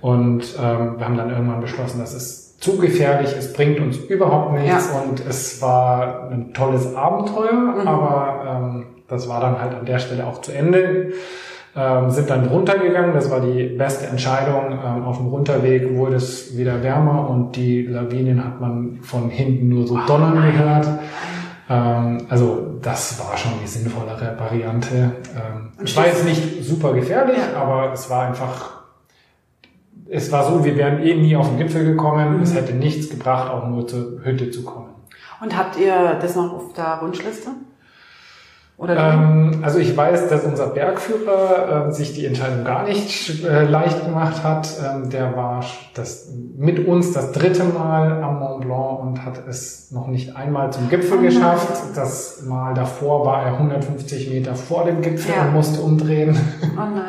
Und 0.00 0.44
ähm, 0.62 0.94
wir 0.98 1.04
haben 1.04 1.16
dann 1.16 1.30
irgendwann 1.30 1.60
beschlossen, 1.60 1.98
das 1.98 2.14
ist 2.14 2.47
zu 2.58 2.76
gefährlich, 2.78 3.34
es 3.38 3.52
bringt 3.52 3.78
uns 3.80 3.96
überhaupt 3.98 4.52
nichts 4.58 4.90
und 4.90 5.24
es 5.26 5.62
war 5.62 6.28
ein 6.30 6.52
tolles 6.54 6.94
Abenteuer, 6.94 7.52
Mhm. 7.52 7.86
aber 7.88 8.44
ähm, 8.48 8.86
das 9.08 9.28
war 9.28 9.40
dann 9.40 9.60
halt 9.60 9.74
an 9.74 9.86
der 9.86 9.98
Stelle 10.00 10.26
auch 10.26 10.40
zu 10.40 10.52
Ende. 10.52 11.12
Ähm, 11.76 12.10
sind 12.10 12.28
dann 12.28 12.46
runtergegangen, 12.46 13.14
das 13.14 13.30
war 13.30 13.40
die 13.40 13.68
beste 13.76 14.06
Entscheidung. 14.06 14.72
Ähm, 14.84 15.04
auf 15.04 15.18
dem 15.18 15.28
Runterweg 15.28 15.94
wurde 15.96 16.16
es 16.16 16.56
wieder 16.58 16.82
wärmer 16.82 17.30
und 17.30 17.52
die 17.54 17.82
Lawinen 17.82 18.42
hat 18.44 18.60
man 18.60 18.98
von 19.02 19.28
hinten 19.30 19.68
nur 19.68 19.86
so 19.86 19.96
donnern 20.06 20.42
gehört. 20.42 20.88
Ähm, 21.70 22.26
also 22.28 22.78
das 22.82 23.20
war 23.20 23.36
schon 23.36 23.52
die 23.62 23.68
sinnvollere 23.68 24.34
Variante. 24.38 24.94
Ähm, 24.96 25.68
es 25.84 25.96
war 25.96 26.06
jetzt 26.06 26.24
nicht 26.24 26.64
super 26.64 26.92
gefährlich, 26.94 27.36
Ja. 27.54 27.60
aber 27.62 27.92
es 27.92 28.10
war 28.10 28.26
einfach, 28.26 28.77
es 30.10 30.32
war 30.32 30.50
so, 30.50 30.64
wir 30.64 30.76
wären 30.76 31.02
eh 31.02 31.14
nie 31.14 31.36
auf 31.36 31.48
den 31.48 31.58
Gipfel 31.58 31.84
gekommen. 31.84 32.36
Mhm. 32.36 32.42
Es 32.42 32.54
hätte 32.54 32.74
nichts 32.74 33.10
gebracht, 33.10 33.50
auch 33.50 33.66
nur 33.68 33.86
zur 33.86 34.20
Hütte 34.24 34.50
zu 34.50 34.64
kommen. 34.64 34.88
Und 35.40 35.56
habt 35.56 35.78
ihr 35.78 36.18
das 36.20 36.34
noch 36.34 36.52
auf 36.52 36.72
der 36.72 36.98
Wunschliste? 37.00 37.50
Ähm, 38.80 39.58
also 39.62 39.80
ich 39.80 39.96
weiß, 39.96 40.28
dass 40.28 40.44
unser 40.44 40.68
Bergführer 40.68 41.86
ähm, 41.86 41.92
sich 41.92 42.14
die 42.14 42.26
Entscheidung 42.26 42.64
gar 42.64 42.84
nicht 42.84 43.44
äh, 43.44 43.64
leicht 43.64 44.04
gemacht 44.04 44.44
hat. 44.44 44.68
Ähm, 44.84 45.10
der 45.10 45.36
war 45.36 45.64
das, 45.94 46.32
mit 46.56 46.86
uns 46.86 47.12
das 47.12 47.32
dritte 47.32 47.64
Mal 47.64 48.22
am 48.22 48.38
Mont 48.38 48.60
Blanc 48.64 49.00
und 49.00 49.24
hat 49.24 49.42
es 49.48 49.90
noch 49.90 50.06
nicht 50.06 50.36
einmal 50.36 50.72
zum 50.72 50.88
Gipfel 50.88 51.18
geschafft. 51.20 51.68
Das 51.96 52.42
Mal 52.46 52.74
davor 52.74 53.26
war 53.26 53.42
er 53.42 53.54
150 53.54 54.30
Meter 54.30 54.54
vor 54.54 54.84
dem 54.84 55.02
Gipfel 55.02 55.34
Ja. 55.34 55.46
und 55.46 55.54
musste 55.54 55.80
umdrehen, 55.80 56.38
oh 56.76 56.76
nein. 56.76 57.08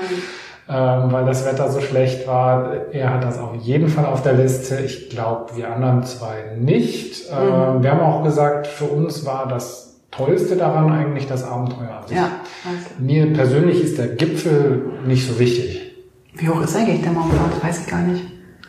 Ähm, 0.70 1.12
weil 1.12 1.26
das 1.26 1.46
Wetter 1.46 1.70
so 1.72 1.82
schlecht 1.82 2.28
war. 2.28 2.72
Er 2.92 3.14
hat 3.16 3.24
das 3.24 3.40
auf 3.40 3.56
jeden 3.56 3.88
Fall 3.90 4.06
auf 4.06 4.22
der 4.22 4.34
Liste. 4.34 4.78
Ich 4.80 5.10
glaube, 5.10 5.56
wir 5.56 5.74
anderen 5.74 6.04
zwei 6.04 6.56
nicht. 6.58 7.30
Ähm, 7.32 7.78
Mhm. 7.78 7.84
Wir 7.84 7.92
haben 7.92 8.02
auch 8.02 8.24
gesagt, 8.24 8.68
für 8.68 8.86
uns 8.86 9.26
war 9.26 9.48
das 9.48 10.00
Tollste 10.12 10.56
daran 10.56 10.92
eigentlich 10.92 11.28
das 11.28 11.44
Abenteuer 11.44 12.02
sich. 12.08 12.18
Ja, 12.18 12.30
okay. 12.66 12.78
Mir 13.00 13.34
persönlich 13.34 13.84
ist 13.84 13.98
der 13.98 14.08
Gipfel 14.08 14.92
nicht 15.06 15.28
so 15.28 15.40
wichtig. 15.40 15.94
Wie 16.36 16.48
hoch 16.50 16.62
ist 16.62 16.76
eigentlich 16.76 17.02
der 17.02 17.10
Blanc? 17.12 17.32
Das 17.54 17.64
weiß 17.64 17.80
ich 17.82 17.88
gar 17.88 18.02
nicht. 18.02 18.24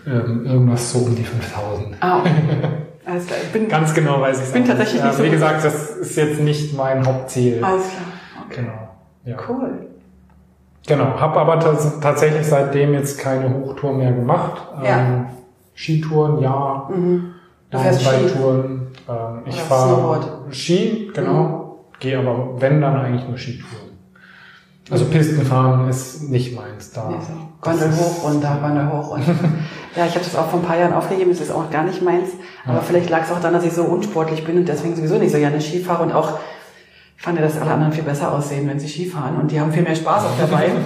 Ähm, 0.07 0.45
irgendwas 0.47 0.93
so 0.93 1.01
um 1.01 1.15
die 1.15 1.23
5000. 1.25 1.97
Ah, 2.01 2.21
okay. 2.21 2.31
Alles 3.07 3.27
klar. 3.27 3.39
Ich 3.43 3.51
bin, 3.53 3.69
Ganz 3.69 3.95
genau 3.95 4.21
weiß 4.21 4.39
ich 4.39 4.45
es 4.45 4.53
Bin 4.53 4.65
tatsächlich 4.67 4.95
nicht. 5.03 5.05
nicht 5.07 5.17
so 5.19 5.25
Wie 5.25 5.31
gesagt, 5.31 5.65
das 5.65 5.91
ist 5.97 6.17
jetzt 6.17 6.41
nicht 6.41 6.77
mein 6.77 7.05
Hauptziel. 7.07 7.63
alles 7.65 7.85
klar. 7.89 8.47
Okay. 8.47 8.61
Genau. 8.63 8.89
Ja. 9.25 9.37
Cool. 9.49 9.87
Genau. 10.91 11.21
Habe 11.21 11.41
aber 11.41 11.61
tats 11.61 12.01
tatsächlich 12.01 12.45
seitdem 12.45 12.95
jetzt 12.95 13.17
keine 13.17 13.49
Hochtour 13.55 13.93
mehr 13.93 14.11
gemacht. 14.11 14.61
Ja. 14.83 14.99
Ähm, 14.99 15.27
Skitouren, 15.73 16.41
ja. 16.43 16.89
Mhm. 16.91 17.35
Mountainbike-Touren. 17.73 18.89
Ähm, 19.09 19.43
ich 19.47 19.61
fahre. 19.63 20.19
Mhm. 20.47 20.53
Ski, 20.53 21.13
genau. 21.15 21.79
Gehe 22.01 22.19
aber, 22.19 22.61
wenn, 22.61 22.81
dann 22.81 22.97
eigentlich 22.97 23.29
nur 23.29 23.39
Skitouren. 23.39 23.91
Also 24.91 25.05
Pistenfahren 25.05 25.89
ist 25.89 26.29
nicht 26.29 26.57
meins 26.57 26.91
da. 26.91 27.09
Nee, 27.09 27.19
so. 27.21 27.33
Gondel 27.61 27.93
hoch, 27.93 28.25
runter, 28.25 28.59
Gondel 28.61 28.91
hoch, 28.91 29.13
runter. 29.13 29.35
ja, 29.97 30.07
ich 30.07 30.15
habe 30.17 30.25
das 30.25 30.35
auch 30.35 30.49
vor 30.49 30.59
ein 30.59 30.67
paar 30.67 30.77
Jahren 30.77 30.93
aufgegeben, 30.93 31.31
das 31.31 31.41
ist 31.41 31.53
auch 31.53 31.71
gar 31.71 31.85
nicht 31.85 32.03
meins. 32.03 32.31
Aber 32.65 32.79
Ja. 32.79 32.81
vielleicht 32.81 33.11
lag 33.11 33.23
es 33.23 33.31
auch 33.31 33.37
daran, 33.37 33.55
dass 33.55 33.65
ich 33.65 33.73
so 33.73 33.85
unsportlich 33.85 34.45
bin 34.45 34.57
und 34.57 34.67
deswegen 34.69 34.97
sowieso 34.97 35.19
nicht 35.19 35.31
so 35.31 35.39
gerne 35.39 35.61
Ski 35.61 35.79
fahre 35.79 36.03
und 36.03 36.13
auch 36.13 36.41
ich 37.21 37.25
fand 37.27 37.39
ja, 37.39 37.45
dass 37.45 37.61
alle 37.61 37.73
anderen 37.73 37.93
viel 37.93 38.03
besser 38.03 38.33
aussehen, 38.33 38.67
wenn 38.67 38.81
sie 38.81 38.89
Ski 38.89 39.05
fahren 39.05 39.37
und 39.39 39.51
die 39.51 39.61
haben 39.61 39.71
viel 39.71 39.83
mehr 39.83 39.95
Spaß 39.95 40.25
auch 40.25 40.39
dabei. 40.41 40.71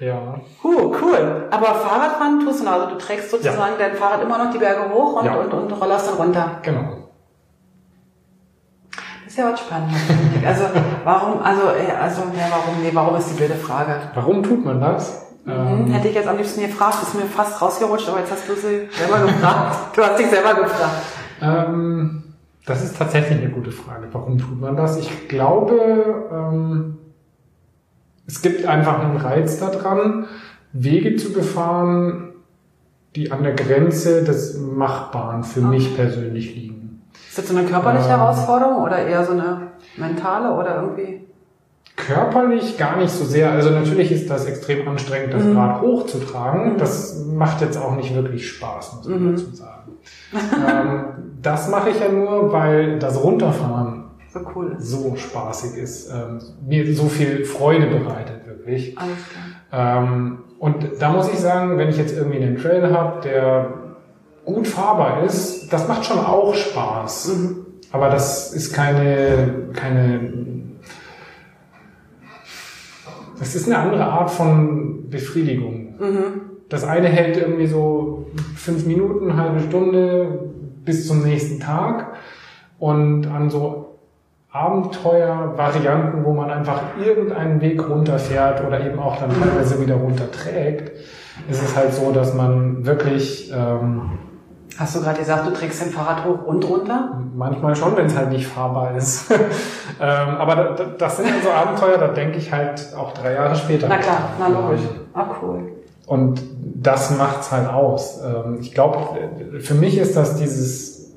Ja. 0.00 0.36
huh, 0.62 0.94
cool. 1.02 1.48
Aber 1.50 1.66
Fahrradfahren 1.74 2.38
tust 2.44 2.60
du 2.60 2.64
noch, 2.66 2.72
also 2.72 2.86
du 2.90 2.98
trägst 2.98 3.32
sozusagen 3.32 3.72
dein 3.80 3.96
Fahrrad 3.96 4.22
immer 4.22 4.38
noch 4.38 4.52
die 4.52 4.58
Berge 4.58 4.88
hoch 4.94 5.14
und, 5.14 5.24
Ja. 5.26 5.34
und, 5.34 5.52
und 5.52 5.72
rollerst 5.72 6.08
dann 6.08 6.14
runter. 6.14 6.58
Genau. 6.62 7.08
Das 9.24 9.32
ist 9.32 9.38
ja 9.38 9.50
was 9.52 9.58
Spannendes. 9.58 9.98
Also 10.46 10.64
warum, 11.02 11.42
also, 11.42 11.62
äh, 11.62 11.90
also 12.00 12.20
ja, 12.36 12.46
warum, 12.48 12.80
nee, 12.80 12.90
warum 12.92 13.16
ist 13.16 13.30
die 13.30 13.34
blöde 13.34 13.56
Frage? 13.56 13.96
Warum 14.14 14.40
tut 14.44 14.64
man 14.64 14.80
das? 14.80 15.26
Hm, 15.44 15.52
Ähm, 15.86 15.92
Hätte 15.92 16.06
ich 16.06 16.14
jetzt 16.14 16.28
am 16.28 16.36
liebsten 16.36 16.60
gefragt, 16.60 16.98
ist 17.02 17.14
mir 17.16 17.22
fast 17.26 17.60
rausgerutscht, 17.60 18.08
aber 18.08 18.20
jetzt 18.20 18.30
hast 18.30 18.48
du 18.48 18.54
sie 18.54 18.88
selber 18.96 19.26
gefragt. 19.26 19.76
Du 19.96 20.02
hast 20.04 20.16
dich 20.16 20.28
selber 20.30 20.54
gefragt. 20.54 21.02
ähm, 21.42 22.22
das 22.68 22.84
ist 22.84 22.96
tatsächlich 22.98 23.40
eine 23.40 23.50
gute 23.50 23.72
Frage. 23.72 24.06
Warum 24.12 24.38
tut 24.38 24.60
man 24.60 24.76
das? 24.76 24.98
Ich 24.98 25.28
glaube, 25.28 26.28
ähm, 26.32 26.98
es 28.26 28.42
gibt 28.42 28.66
einfach 28.66 29.00
einen 29.00 29.16
Reiz 29.16 29.58
daran, 29.58 30.26
Wege 30.72 31.16
zu 31.16 31.32
befahren, 31.32 32.28
die 33.16 33.32
an 33.32 33.42
der 33.42 33.54
Grenze 33.54 34.22
des 34.22 34.58
Machbaren 34.58 35.42
für 35.42 35.62
mich 35.62 35.96
persönlich 35.96 36.54
liegen. 36.54 37.02
Ist 37.28 37.38
das 37.38 37.48
so 37.48 37.56
eine 37.56 37.66
körperliche 37.66 38.04
Ähm. 38.04 38.10
Herausforderung 38.18 38.82
oder 38.82 38.98
eher 38.98 39.24
so 39.24 39.32
eine 39.32 39.68
mentale 39.96 40.52
oder 40.54 40.82
irgendwie? 40.82 41.22
Körperlich 41.96 42.76
gar 42.78 42.96
nicht 42.98 43.10
so 43.10 43.24
sehr. 43.24 43.50
Also 43.50 43.70
natürlich 43.70 44.12
ist 44.12 44.30
das 44.30 44.44
extrem 44.46 44.86
anstrengend, 44.86 45.32
das 45.34 45.42
Mhm. 45.42 45.56
Rad 45.58 45.80
hochzutragen. 45.80 46.74
Mhm. 46.74 46.78
Das 46.78 47.24
macht 47.26 47.60
jetzt 47.62 47.76
auch 47.76 47.96
nicht 47.96 48.14
wirklich 48.14 48.46
Spaß, 48.48 48.96
muss 48.96 49.08
man 49.08 49.24
Mhm. 49.24 49.30
dazu 49.32 49.50
sagen. 49.54 49.77
Ähm, 50.32 51.04
das 51.42 51.68
mache 51.68 51.90
ich 51.90 52.00
ja 52.00 52.08
nur, 52.10 52.52
weil 52.52 52.98
das 52.98 53.22
Runterfahren 53.22 54.04
So 54.32 54.40
cool 54.54 54.76
so 54.78 55.16
spaßig 55.16 55.80
ist, 55.80 56.10
ähm, 56.10 56.38
mir 56.66 56.94
so 56.94 57.08
viel 57.08 57.44
Freude 57.44 57.86
bereitet, 57.86 58.46
wirklich. 58.46 58.94
Ähm, 59.72 60.38
und 60.58 60.86
da 60.98 61.10
muss 61.10 61.32
ich 61.32 61.38
sagen, 61.38 61.78
wenn 61.78 61.88
ich 61.88 61.96
jetzt 61.96 62.16
irgendwie 62.16 62.42
einen 62.42 62.58
Trail 62.58 62.92
habe, 62.92 63.22
der 63.22 63.72
gut 64.44 64.66
fahrbar 64.66 65.22
ist, 65.24 65.72
das 65.72 65.88
macht 65.88 66.04
schon 66.04 66.18
auch 66.18 66.54
Spaß. 66.54 67.28
Mhm. 67.28 67.66
Aber 67.90 68.10
das 68.10 68.52
ist 68.52 68.74
keine, 68.74 69.70
keine, 69.72 70.32
das 73.38 73.54
ist 73.54 73.66
eine 73.66 73.78
andere 73.78 74.04
Art 74.04 74.30
von 74.30 75.08
Befriedigung. 75.08 75.94
Mhm. 75.98 76.40
Das 76.68 76.84
eine 76.84 77.08
hält 77.08 77.36
irgendwie 77.36 77.66
so 77.66 78.26
fünf 78.56 78.86
Minuten, 78.86 79.36
halbe 79.36 79.60
Stunde 79.60 80.50
bis 80.84 81.06
zum 81.06 81.22
nächsten 81.22 81.60
Tag. 81.60 82.14
Und 82.78 83.26
an 83.26 83.50
so 83.50 83.98
Abenteuervarianten, 84.50 86.24
wo 86.24 86.32
man 86.32 86.50
einfach 86.50 86.80
irgendeinen 87.04 87.60
Weg 87.60 87.88
runterfährt 87.88 88.66
oder 88.66 88.84
eben 88.84 88.98
auch 88.98 89.18
dann 89.18 89.30
teilweise 89.30 89.80
wieder 89.80 89.96
runterträgt, 89.96 90.92
ist 91.48 91.62
es 91.62 91.76
halt 91.76 91.92
so, 91.92 92.12
dass 92.12 92.34
man 92.34 92.84
wirklich 92.84 93.52
ähm, 93.54 94.18
Hast 94.78 94.94
du 94.94 95.00
gerade 95.00 95.18
gesagt, 95.18 95.44
du 95.44 95.50
trägst 95.50 95.82
dein 95.82 95.88
Fahrrad 95.88 96.24
hoch 96.24 96.44
und 96.44 96.64
runter? 96.68 97.20
Manchmal 97.34 97.74
schon, 97.74 97.96
wenn 97.96 98.06
es 98.06 98.16
halt 98.16 98.30
nicht 98.30 98.46
fahrbar 98.46 98.96
ist. 98.96 99.28
ähm, 100.00 100.36
aber 100.36 100.54
da, 100.54 100.64
da, 100.74 100.84
das 100.96 101.16
sind 101.16 101.28
so 101.42 101.50
Abenteuer, 101.50 101.98
da 101.98 102.08
denke 102.08 102.38
ich 102.38 102.52
halt 102.52 102.94
auch 102.96 103.12
drei 103.12 103.34
Jahre 103.34 103.56
später. 103.56 103.88
Na 103.88 103.98
klar, 103.98 104.30
na 104.38 104.46
logisch. 104.46 104.82
Ah, 105.14 105.26
cool. 105.42 105.77
Und 106.08 106.42
das 106.74 107.16
macht's 107.18 107.52
halt 107.52 107.68
aus. 107.68 108.20
Ähm, 108.24 108.58
ich 108.60 108.72
glaube, 108.72 108.98
für 109.60 109.74
mich 109.74 109.98
ist 109.98 110.16
das 110.16 110.36
dieses 110.36 111.12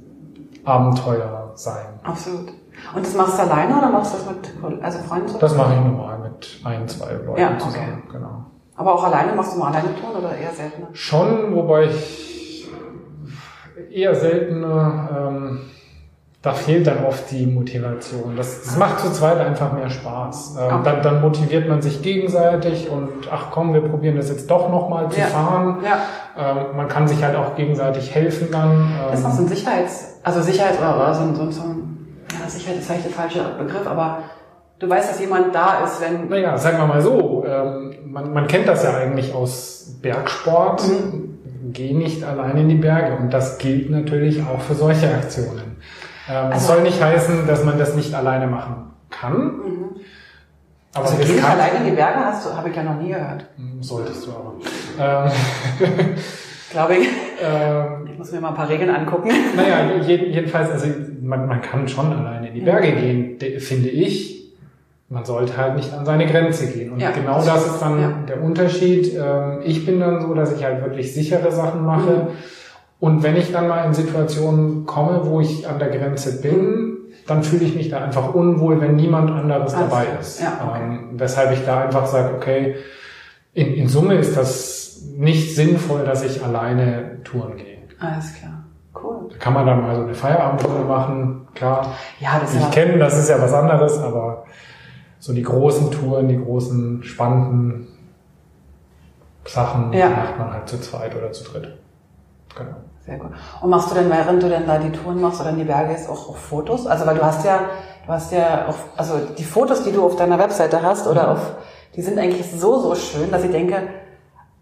Abenteuer 0.66 1.52
sein. 1.56 2.00
Absolut. 2.04 2.50
Und 2.94 3.06
das 3.06 3.16
machst 3.16 3.38
du 3.38 3.44
alleine 3.44 3.78
oder 3.78 3.90
machst 3.90 4.14
du 4.14 4.18
das 4.18 4.28
mit 4.28 4.84
also 4.84 5.00
Freunden? 5.00 5.34
Das 5.40 5.56
mache 5.56 5.76
ich 5.76 5.80
normal 5.80 6.20
mit 6.20 6.60
ein, 6.64 6.88
zwei 6.88 7.14
Leuten 7.14 7.40
Ja, 7.40 7.52
okay. 7.52 7.60
zusammen. 7.60 8.04
Genau. 8.12 8.46
Aber 8.76 8.96
auch 8.96 9.04
alleine 9.04 9.34
machst 9.34 9.56
du 9.56 9.60
mal 9.60 9.68
alleine 9.68 9.96
Touren 9.96 10.18
oder 10.26 10.36
eher 10.36 10.52
seltener? 10.52 10.88
Schon, 10.94 11.56
wobei 11.56 11.86
ich 11.86 12.68
eher 13.92 14.16
seltener, 14.16 15.10
ähm, 15.16 15.60
da 16.42 16.54
fehlt 16.54 16.88
dann 16.88 17.06
oft 17.06 17.30
die 17.30 17.46
Motivation. 17.46 18.34
Das, 18.36 18.64
das 18.64 18.76
macht 18.78 19.00
zu 19.00 19.12
zweit 19.12 19.38
einfach 19.40 19.74
mehr 19.74 19.90
Spaß. 19.92 20.56
Ähm, 20.60 20.64
Okay. 20.66 20.82
dann, 20.86 21.02
dann 21.04 21.22
motiviert 21.22 21.70
man 21.70 21.82
sich 21.84 22.02
gegenseitig 22.02 22.90
und 22.90 23.10
ach 23.32 23.52
komm, 23.52 23.74
wir 23.74 23.82
probieren 23.82 24.16
das 24.18 24.30
jetzt 24.30 24.50
doch 24.50 24.70
nochmal 24.70 25.10
zu 25.10 25.20
Ja. 25.20 25.28
fahren. 25.28 25.78
Ja. 25.86 26.00
Ähm, 26.38 26.76
man 26.76 26.88
kann 26.88 27.08
sich 27.08 27.24
halt 27.24 27.36
auch 27.36 27.56
gegenseitig 27.56 28.14
helfen 28.16 28.48
dann. 28.52 28.92
Das 29.12 29.20
ist 29.20 29.26
auch 29.26 29.32
so 29.34 29.42
Ähm, 29.44 29.46
ein 29.46 29.50
Sicherheits-, 29.56 30.20
also 30.24 30.40
Sicherheits- 30.42 30.80
oder, 30.80 31.14
so 31.14 31.22
ein, 31.24 31.36
so 31.36 31.42
ein, 31.44 31.52
so 31.52 31.62
ein 31.62 32.08
ja, 32.42 32.50
Sicherheit 32.50 32.80
ist 32.80 32.88
vielleicht 32.88 33.06
der 33.06 33.12
falsche 33.12 33.40
Begriff, 33.60 33.86
aber 33.86 34.20
du 34.80 34.90
weißt, 34.90 35.12
dass 35.12 35.20
jemand 35.20 35.54
da 35.54 35.84
ist, 35.84 36.02
wenn, 36.02 36.28
naja, 36.28 36.58
sagen 36.58 36.78
wir 36.80 36.88
mal 36.88 37.02
so, 37.02 37.46
ähm, 37.48 37.94
man, 38.06 38.34
man 38.34 38.48
kennt 38.48 38.68
das 38.68 38.84
ja 38.84 38.96
eigentlich 38.98 39.36
aus 39.36 39.98
Bergsport. 40.02 40.82
Mhm. 40.88 41.28
Geh 41.74 41.94
nicht 41.94 42.24
allein 42.24 42.58
in 42.58 42.70
die 42.70 42.76
Berge. 42.76 43.16
Und 43.22 43.32
das 43.32 43.58
gilt 43.60 43.92
natürlich 43.92 44.42
auch 44.42 44.60
für 44.62 44.74
solche 44.74 45.08
Aktionen. 45.14 45.71
Ähm, 46.32 46.48
es 46.50 46.54
Also- 46.56 46.68
soll 46.74 46.82
nicht 46.84 47.02
heißen, 47.04 47.46
dass 47.48 47.64
man 47.66 47.78
das 47.78 47.96
nicht 47.96 48.14
alleine 48.14 48.48
machen 48.48 48.92
kann. 49.10 49.34
mhm. 49.36 49.90
Aber 50.94 51.06
also 51.06 51.18
geh 51.18 51.24
nicht 51.24 51.34
riskant- 51.36 51.52
alleine 51.54 51.78
in 51.80 51.86
die 51.86 51.92
Berge, 51.92 52.20
hast 52.20 52.46
du, 52.46 52.54
habe 52.56 52.70
ich 52.70 52.76
ja 52.76 52.84
noch 52.84 52.96
nie 53.02 53.10
gehört. 53.10 53.46
Hm, 53.58 53.82
Solltest 53.82 54.28
du 54.28 54.32
aber. 54.32 54.54
Ähm, 55.00 55.32
Glaube 56.72 56.96
ich. 56.98 57.08
ähm, 57.42 58.08
Ich 58.12 58.18
muss 58.18 58.32
mir 58.32 58.40
mal 58.42 58.50
ein 58.50 58.56
paar 58.56 58.70
Regeln 58.70 58.90
angucken. 58.90 59.30
naja, 59.56 59.90
je- 60.06 60.28
jedenfalls, 60.32 60.70
also 60.72 60.88
man, 61.22 61.48
man 61.48 61.62
kann 61.62 61.88
schon 61.88 62.12
alleine 62.14 62.50
in 62.50 62.56
die 62.56 62.62
Berge 62.62 62.92
gehen, 62.94 63.38
de- 63.40 63.60
finde 63.60 63.90
ich. 63.90 64.40
Man 65.10 65.26
sollte 65.26 65.58
halt 65.58 65.76
nicht 65.76 65.94
an 65.94 66.06
seine 66.06 66.26
Grenze 66.26 66.68
gehen. 66.72 66.92
Und 66.94 67.00
Ja, 67.02 67.12
genau 67.12 67.42
das 67.44 67.66
ist 67.68 67.80
dann 67.82 68.02
Ja. 68.02 68.10
der 68.28 68.42
Unterschied. 68.42 69.14
Ähm, 69.18 69.60
ich 69.64 69.86
bin 69.86 70.00
dann 70.00 70.22
so, 70.22 70.34
dass 70.34 70.54
ich 70.56 70.64
halt 70.64 70.82
wirklich 70.82 71.14
sichere 71.14 71.52
Sachen 71.52 71.86
mache. 71.86 72.10
Mhm. 72.12 72.28
Und 73.02 73.24
wenn 73.24 73.36
ich 73.36 73.52
dann 73.52 73.68
mal 73.68 73.84
in 73.86 73.94
Situationen 73.96 74.86
komme, 74.86 75.26
wo 75.26 75.42
ich 75.42 75.68
an 75.68 75.80
der 75.80 75.90
Grenze 75.90 76.40
bin, 76.40 77.00
dann 77.26 77.44
fühle 77.44 77.66
ich 77.66 77.76
mich 77.76 77.90
da 77.90 78.04
einfach 78.04 78.34
unwohl, 78.36 78.80
wenn 78.80 78.96
niemand 78.96 79.32
anderes 79.32 79.74
Alles 79.74 79.90
dabei 79.90 80.06
ist. 80.20 80.40
Ja, 80.40 80.60
okay. 80.70 80.80
ähm, 80.84 81.10
weshalb 81.14 81.52
ich 81.52 81.66
da 81.66 81.82
einfach 81.82 82.06
sage, 82.06 82.36
okay, 82.36 82.76
in, 83.54 83.74
in 83.74 83.88
Summe 83.88 84.14
ist 84.16 84.38
das 84.38 85.02
nicht 85.18 85.56
sinnvoll, 85.56 86.06
dass 86.06 86.24
ich 86.24 86.44
alleine 86.44 87.24
touren 87.24 87.58
gehe. 87.58 87.80
Alles 88.00 88.36
klar. 88.36 88.66
Cool. 88.94 89.30
Da 89.32 89.38
kann 89.38 89.54
man 89.54 89.66
dann 89.66 89.82
mal 89.82 89.96
so 89.96 90.04
eine 90.04 90.14
Feierabendtour 90.14 90.86
machen, 90.86 91.48
klar. 91.56 91.96
Ja, 92.20 92.40
das 92.40 92.54
ist 92.54 92.62
Ich 92.62 92.72
kenne, 92.72 93.00
das 93.00 93.18
ist 93.18 93.30
ja 93.30 93.42
was 93.42 93.52
anderes, 93.52 93.98
aber 93.98 94.46
so 95.18 95.34
die 95.34 95.42
großen 95.42 95.90
Touren, 95.90 96.28
die 96.28 96.38
großen 96.38 97.02
spannenden 97.04 97.88
Sachen 99.46 99.92
Ja. 99.92 100.10
macht 100.10 100.38
man 100.38 100.54
halt 100.54 100.70
zu 100.70 100.80
zweit 100.80 101.16
oder 101.16 101.32
zu 101.32 101.44
dritt. 101.46 101.78
Genau. 102.56 102.76
Sehr 103.12 103.20
gut. 103.20 103.32
Und 103.62 103.70
machst 103.70 103.92
du 103.92 103.96
denn, 103.96 104.10
während 104.10 104.42
du 104.42 104.48
denn 104.48 104.66
da 104.66 104.78
die 104.78 104.90
Touren 104.92 105.20
machst 105.20 105.42
oder 105.42 105.50
in 105.50 105.58
die 105.58 105.66
Berge 105.66 105.94
gehst, 105.94 106.10
auch, 106.10 106.30
auch 106.30 106.38
Fotos? 106.38 106.88
Also, 106.88 107.06
weil 107.06 107.16
du 107.16 107.22
hast 107.24 107.44
ja, 107.46 107.60
du 108.08 108.12
hast 108.14 108.32
ja 108.32 108.68
auch, 108.70 108.76
also 108.98 109.16
die 109.38 109.44
Fotos, 109.44 109.84
die 109.84 109.92
du 109.92 110.06
auf 110.06 110.16
deiner 110.16 110.40
Webseite 110.40 110.82
hast 110.82 111.08
oder 111.08 111.24
Mhm. 111.24 111.30
auf, 111.34 111.40
die 111.96 112.02
sind 112.02 112.18
eigentlich 112.18 112.50
so, 112.50 112.80
so 112.80 112.96
schön, 112.96 113.30
dass 113.30 113.44
ich 113.44 113.52
denke, 113.52 113.76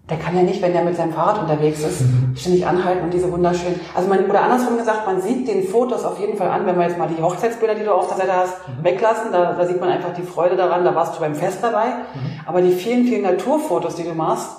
der 0.10 0.18
kann 0.18 0.36
ja 0.36 0.41
nicht, 0.41 0.60
wenn 0.64 0.74
der 0.74 0.84
mit 0.84 0.95
seinem 0.97 1.14
Fahrrad 1.14 1.39
unterwegs 1.43 1.82
ist, 1.82 2.02
Mhm. 2.02 2.36
ständig 2.36 2.66
anhalten 2.66 3.04
und 3.04 3.14
diese 3.14 3.32
wunderschönen, 3.32 3.80
also 3.95 4.10
man, 4.10 4.28
oder 4.28 4.41
andersrum 4.41 4.76
gesagt, 4.80 5.06
man 5.06 5.22
sieht 5.22 5.47
den 5.47 5.64
Fotos 5.68 6.04
auf 6.04 6.20
jeden 6.20 6.36
Fall 6.36 6.50
an, 6.50 6.66
wenn 6.66 6.76
wir 6.80 6.88
jetzt 6.88 6.97
mal 6.97 7.08
die 7.08 7.22
Hochzeitsbilder, 7.22 7.76
die 7.76 7.84
du 7.84 7.93
auf 7.93 8.08
der 8.08 8.18
Seite 8.18 8.34
hast, 8.36 8.56
Mhm. 8.68 8.84
weglassen, 8.84 9.32
da, 9.32 9.54
da 9.54 9.68
sieht 9.68 9.80
man 9.80 9.89
einfach 9.89 10.12
die 10.14 10.24
Freude 10.24 10.56
daran, 10.56 10.84
da 10.84 10.95
warst 10.95 11.16
du 11.16 11.20
beim 11.20 11.36
Fest 11.36 11.60
dabei, 11.62 11.86
Mhm. 11.89 12.39
aber 12.47 12.62
die 12.64 12.72
vielen, 12.72 13.06
vielen 13.06 13.22
Naturfotos, 13.22 13.93
die 13.93 14.04
du 14.04 14.16
machst, 14.16 14.50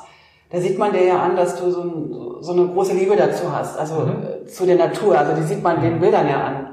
da 0.52 0.58
sieht 0.58 0.78
man 0.78 0.92
dir 0.92 1.04
ja 1.04 1.18
an, 1.22 1.36
dass 1.36 1.56
du 1.56 1.70
so, 1.70 1.82
ein, 1.82 2.14
so 2.42 2.52
eine 2.52 2.66
große 2.68 2.92
Liebe 2.94 3.16
dazu 3.16 3.44
hast, 3.54 3.78
also 3.78 3.94
Mhm. 4.00 4.22
äh, 4.44 4.46
zu 4.46 4.66
der 4.66 4.76
Natur, 4.76 5.16
also 5.18 5.32
die 5.34 5.42
sieht 5.42 5.62
man 5.62 5.80
den 5.80 6.00
Bildern 6.00 6.28
ja 6.28 6.42
an. 6.44 6.66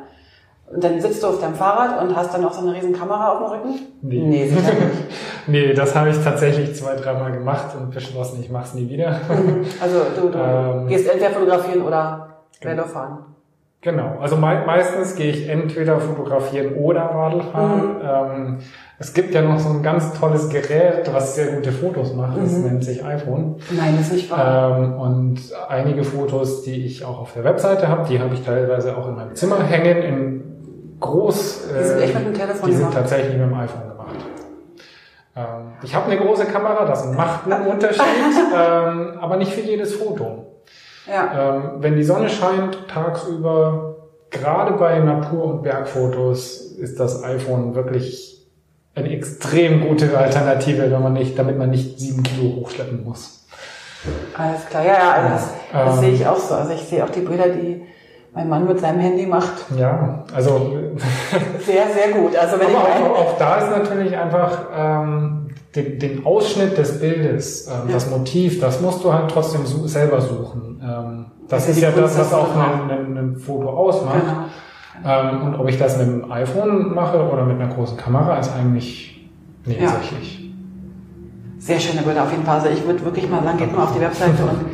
Und 0.73 0.83
dann 0.83 0.99
sitzt 0.99 1.23
du 1.23 1.27
auf 1.27 1.39
deinem 1.39 1.55
Fahrrad 1.55 2.01
und 2.01 2.13
hast 2.13 2.33
dann 2.33 2.43
auch 2.43 2.51
so 2.51 2.59
eine 2.61 2.75
riesen 2.75 2.91
Kamera 2.91 3.31
auf 3.31 3.37
dem 3.39 3.47
Rücken? 3.69 3.79
Nee. 4.01 4.19
Nee, 4.21 4.47
sicher 4.47 4.73
nicht. 4.73 5.03
Nee, 5.49 5.73
das 5.73 5.95
habe 5.95 6.09
ich 6.09 6.21
tatsächlich 6.21 6.75
zwei, 6.75 6.93
dreimal 6.95 7.31
gemacht 7.31 7.67
und 7.79 7.91
beschlossen, 7.91 8.41
ich 8.41 8.49
mache 8.49 8.65
es 8.65 8.73
nie 8.73 8.89
wieder. 8.89 9.11
Mhm. 9.29 9.65
Also 9.81 10.01
du, 10.19 10.27
du 10.29 10.37
Ähm, 10.43 10.87
gehst 10.87 11.07
entweder 11.09 11.29
fotografieren 11.31 11.83
oder 11.83 12.27
Genau. 12.59 12.75
Velo 12.81 12.87
fahren. 12.87 13.19
Genau, 13.81 14.17
also 14.19 14.35
mei 14.37 14.65
meistens 14.65 15.15
gehe 15.15 15.29
ich 15.31 15.47
entweder 15.47 15.99
fotografieren 15.99 16.73
oder 16.75 17.01
Radl 17.01 17.41
fahren. 17.43 17.97
Mhm. 17.99 18.01
Ähm, 18.41 18.57
es 18.99 19.13
gibt 19.13 19.35
ja 19.35 19.43
noch 19.43 19.59
so 19.59 19.69
ein 19.69 19.83
ganz 19.83 20.19
tolles 20.19 20.49
Gerät, 20.49 21.07
was 21.13 21.35
sehr 21.35 21.47
gute 21.53 21.71
Fotos 21.71 22.13
macht, 22.15 22.37
das 22.37 22.53
Mhm. 22.57 22.63
nennt 22.65 22.83
sich 22.83 23.05
iPhone. 23.05 23.57
Nein, 23.69 23.95
das 23.97 24.07
ist 24.07 24.13
nicht 24.13 24.31
wahr. 24.31 24.79
Ähm, 24.79 24.93
und 24.99 25.39
einige 25.69 26.03
Fotos, 26.03 26.63
die 26.63 26.85
ich 26.87 27.05
auch 27.05 27.19
auf 27.19 27.33
der 27.33 27.43
Webseite 27.43 27.87
habe, 27.87 28.07
die 28.09 28.19
habe 28.19 28.33
ich 28.33 28.43
teilweise 28.43 28.97
auch 28.97 29.07
in 29.07 29.15
meinem 29.15 29.35
Zimmer 29.35 29.63
hängen, 29.63 29.97
in 30.01 30.43
groß. 30.99 31.67
Die 31.79 31.83
sind 31.85 31.99
äh, 31.99 32.03
echt 32.03 32.15
mit 32.15 32.25
dem 32.25 32.33
Telefon 32.33 32.69
Die 32.69 32.75
sind 32.75 32.85
gemacht. 32.89 32.97
tatsächlich 32.97 33.33
mit 33.37 33.41
dem 33.45 33.53
iPhone 33.53 33.89
gemacht. 33.89 34.15
Ähm, 35.35 35.43
ich 35.83 35.93
habe 35.93 36.11
eine 36.11 36.19
große 36.19 36.45
Kamera, 36.45 36.83
das 36.85 37.05
macht 37.13 37.45
einen 37.51 37.67
Unterschied, 37.71 38.01
ähm, 38.55 39.19
aber 39.21 39.37
nicht 39.37 39.53
für 39.53 39.61
jedes 39.61 39.93
Foto. 39.93 40.45
Ja. 41.07 41.55
Ähm, 41.55 41.63
wenn 41.79 41.95
die 41.95 42.03
Sonne 42.03 42.29
scheint 42.29 42.87
tagsüber, 42.87 43.95
gerade 44.29 44.73
bei 44.73 44.99
Natur- 44.99 45.45
und 45.45 45.63
Bergfotos, 45.63 46.61
ist 46.77 46.99
das 46.99 47.23
iPhone 47.23 47.75
wirklich 47.75 48.45
eine 48.95 49.09
extrem 49.11 49.87
gute 49.87 50.17
Alternative, 50.17 50.91
wenn 50.91 51.03
man 51.03 51.13
nicht, 51.13 51.37
damit 51.37 51.57
man 51.57 51.69
nicht 51.69 51.99
sieben 51.99 52.23
Kilo 52.23 52.55
hochschleppen 52.57 53.03
muss. 53.03 53.45
Alles 54.37 54.65
klar, 54.65 54.83
ja, 54.85 54.93
ja, 54.93 55.11
also 55.11 55.29
das, 55.29 55.49
das 55.71 55.93
Ähm. 55.95 55.99
sehe 55.99 56.11
ich 56.13 56.27
auch 56.27 56.37
so. 56.37 56.55
Also 56.55 56.73
ich 56.73 56.81
sehe 56.81 57.03
auch 57.03 57.09
die 57.09 57.21
Bilder, 57.21 57.49
die 57.49 57.83
mein 58.33 58.49
Mann 58.49 58.67
mit 58.67 58.79
seinem 58.79 58.99
Handy 58.99 59.25
macht. 59.25 59.65
Ja, 59.77 60.23
also 60.33 60.77
Sehr, 61.65 61.87
sehr 61.87 62.13
gut. 62.13 62.35
Also 62.35 62.59
wenn 62.59 62.75
aber 62.75 62.87
ich 62.89 63.03
auch, 63.05 63.17
auch 63.17 63.37
da 63.37 63.57
ist 63.57 63.71
natürlich 63.71 64.15
einfach 64.15 64.59
ähm, 64.75 65.46
den, 65.75 65.99
den 65.99 66.25
Ausschnitt 66.25 66.77
des 66.77 66.99
Bildes, 66.99 67.67
ähm, 67.67 67.87
Ja. 67.87 67.93
das 67.93 68.09
Motiv, 68.09 68.59
das 68.59 68.81
musst 68.81 69.03
du 69.03 69.13
halt 69.13 69.29
trotzdem 69.31 69.65
su 69.65 69.87
selber 69.87 70.21
suchen. 70.21 70.81
Ähm, 70.83 71.25
das 71.47 71.63
Also 71.63 71.71
ist 71.73 71.81
ja 71.81 71.91
Kunst 71.91 72.17
das, 72.17 72.31
was 72.31 72.33
auch 72.33 72.55
ein, 72.55 73.35
Foto 73.37 73.69
ausmacht. 73.69 74.21
genau. 74.21 74.45
Ähm, 75.05 75.43
und 75.45 75.55
ob 75.59 75.69
ich 75.69 75.77
das 75.77 75.97
mit 75.97 76.07
dem 76.07 76.31
iPhone 76.31 76.93
mache 76.95 77.21
oder 77.21 77.45
mit 77.45 77.59
einer 77.61 77.71
großen 77.73 77.97
Kamera, 77.97 78.39
ist 78.39 78.51
eigentlich 78.53 79.29
nebensächlich. 79.65 80.51
Sehr 81.59 81.79
schöne 81.79 82.01
Bilder 82.01 82.23
auf 82.23 82.31
jeden 82.31 82.43
Fall. 82.45 82.59
Also 82.59 82.69
ich 82.69 82.85
würde 82.85 83.03
wirklich 83.05 83.29
mal 83.29 83.43
sagen, 83.43 83.57
geht 83.57 83.75
mal 83.75 83.83
auf 83.83 83.93
die 83.93 84.01
Webseite 84.01 84.41
und 84.43 84.65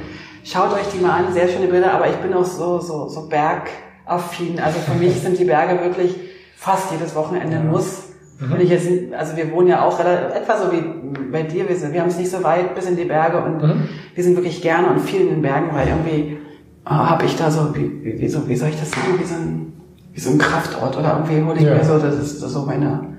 schaut 0.43 0.73
euch 0.73 0.87
die 0.93 0.99
mal 1.03 1.11
an. 1.25 1.33
Sehr 1.33 1.47
schöne 1.47 1.67
Bilder, 1.67 1.93
aber 1.93 2.07
ich 2.07 2.15
bin 2.17 2.33
auch 2.33 2.45
so, 2.45 2.79
so, 2.79 3.07
so 3.09 3.27
bergaffin. 3.27 4.59
Also 4.59 4.79
für 4.79 4.93
mich 4.97 5.19
sind 5.19 5.37
die 5.39 5.45
Berge 5.45 5.81
wirklich 5.83 6.15
fast 6.55 6.91
jedes 6.91 7.15
Wochenende 7.15 7.59
Muss. 7.59 8.12
Mhm. 8.39 8.53
Und 8.53 8.61
ich 8.61 8.69
jetzt, 8.69 8.87
also 9.17 9.35
wir 9.37 9.51
wohnen 9.51 9.67
ja 9.67 9.83
auch 9.85 9.97
relativ, 9.99 10.35
etwa 10.35 10.57
so 10.57 10.71
wie 10.71 10.83
bei 11.31 11.43
dir. 11.43 11.67
Wir, 11.69 11.75
sind, 11.75 11.93
wir 11.93 12.01
haben 12.01 12.09
es 12.09 12.17
nicht 12.17 12.31
so 12.31 12.43
weit 12.43 12.75
bis 12.75 12.85
in 12.87 12.95
die 12.95 13.05
Berge 13.05 13.37
und 13.43 13.61
Mhm. 13.61 13.89
wir 14.15 14.23
sind 14.23 14.35
wirklich 14.35 14.61
gerne 14.61 14.87
und 14.89 14.99
viel 14.99 15.21
in 15.21 15.29
den 15.29 15.41
Bergen, 15.41 15.69
weil 15.73 15.87
irgendwie 15.87 16.37
äh, 16.85 16.89
habe 16.89 17.25
ich 17.25 17.35
da 17.35 17.49
so, 17.51 17.75
wie, 17.75 18.03
wie, 18.03 18.19
wie, 18.19 18.27
so, 18.29 18.47
wie 18.47 18.55
soll 18.55 18.69
ich 18.69 18.79
das 18.79 18.91
sagen, 18.91 19.19
wie 19.19 19.23
so 19.25 19.35
ein, 19.35 19.73
wie 20.13 20.19
so 20.19 20.29
ein 20.31 20.37
Kraftort 20.37 20.97
oder 20.97 21.13
irgendwie 21.23 21.43
hole 21.43 21.57
ich 21.57 21.63
Ja. 21.65 21.75
mir 21.75 21.83
so, 21.83 21.97
das 21.99 22.15
ist 22.15 22.39
so 22.39 22.61
meine, 22.65 23.15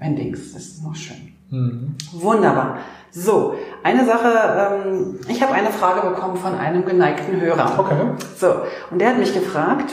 mein 0.00 0.16
Dings. 0.16 0.52
Das 0.52 0.62
ist 0.62 0.82
noch 0.84 0.94
schön. 0.94 1.16
Mhm. 1.50 1.94
Wunderbar. 2.12 2.78
So, 3.14 3.54
eine 3.82 4.06
Sache, 4.06 4.28
ähm, 4.86 5.16
ich 5.28 5.42
habe 5.42 5.52
eine 5.52 5.68
Frage 5.68 6.08
bekommen 6.08 6.36
von 6.36 6.54
einem 6.54 6.84
geneigten 6.86 7.38
Hörer. 7.38 7.74
Okay. 7.78 7.94
So, 8.38 8.46
und 8.90 8.98
der 9.00 9.10
hat 9.10 9.18
mich 9.18 9.34
gefragt, 9.34 9.92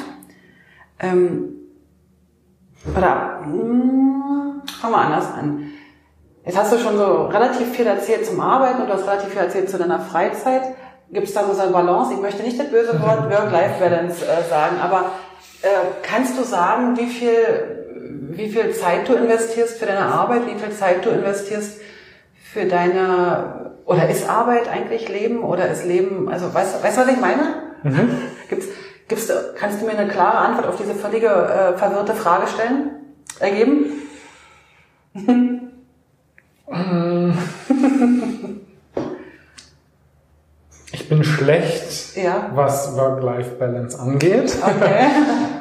ähm, 1.02 1.50
oder, 2.96 3.42
mh, 3.46 4.49
fangen 4.72 4.94
wir 4.94 5.02
anders 5.02 5.26
an. 5.34 5.72
Jetzt 6.46 6.58
hast 6.58 6.74
du 6.74 6.80
schon 6.80 6.98
so 6.98 7.26
relativ 7.26 7.76
viel 7.76 7.86
erzählt 7.86 8.26
zum 8.26 8.40
Arbeiten 8.40 8.82
und 8.82 8.88
du 8.88 8.94
hast 8.94 9.08
relativ 9.08 9.30
viel 9.30 9.42
erzählt 9.42 9.70
zu 9.70 9.78
deiner 9.78 10.00
Freizeit. 10.00 10.64
gibt 11.12 11.28
es 11.28 11.34
da 11.34 11.44
so 11.46 11.62
eine 11.62 11.72
Balance? 11.72 12.14
Ich 12.14 12.20
möchte 12.20 12.44
nicht 12.44 12.60
das 12.60 12.70
böse 12.70 13.00
Wort 13.02 13.30
Work-Life-Balance 13.30 14.26
äh, 14.26 14.50
sagen, 14.50 14.78
aber 14.82 15.12
äh, 15.62 15.68
kannst 16.02 16.38
du 16.38 16.44
sagen, 16.44 16.98
wie 16.98 17.08
viel, 17.08 17.88
wie 18.32 18.50
viel 18.50 18.72
Zeit 18.74 19.08
du 19.08 19.14
investierst 19.14 19.78
für 19.78 19.86
deine 19.86 20.06
Arbeit, 20.06 20.48
wie 20.48 20.58
viel 20.60 20.72
Zeit 20.72 21.06
du 21.06 21.10
investierst 21.10 21.80
für 22.52 22.66
deine, 22.66 23.76
oder 23.86 24.10
ist 24.10 24.28
Arbeit 24.28 24.70
eigentlich 24.70 25.08
Leben 25.10 25.44
oder 25.44 25.70
ist 25.70 25.86
Leben, 25.86 26.30
also 26.30 26.54
weißt, 26.54 26.84
weißt 26.84 26.98
du, 26.98 27.02
was 27.02 27.10
ich 27.10 27.20
meine? 27.20 27.44
Mhm. 27.84 28.10
Gibt's, 28.50 28.68
gibt's, 29.08 29.32
kannst 29.56 29.82
du 29.82 29.86
mir 29.86 29.98
eine 29.98 30.10
klare 30.10 30.38
Antwort 30.38 30.68
auf 30.68 30.78
diese 30.78 30.96
völlige 30.96 31.28
äh, 31.28 31.78
verwirrte 31.78 32.14
Frage 32.14 32.48
stellen, 32.48 32.92
ergeben? 33.40 34.09
Ich 40.92 41.08
bin 41.10 41.24
schlecht, 41.24 42.16
ja. 42.16 42.52
was 42.54 42.96
Work-Life-Balance 42.96 44.00
angeht. 44.00 44.56
Okay. 44.62 45.08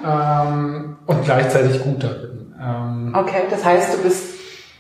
ähm, 0.07 0.97
und 1.07 1.25
gleichzeitig 1.25 1.83
gut 1.83 2.03
darin. 2.03 2.55
Ähm, 2.61 3.15
okay, 3.15 3.43
das 3.51 3.65
heißt, 3.65 3.95
du 3.95 4.03
bist 4.03 4.35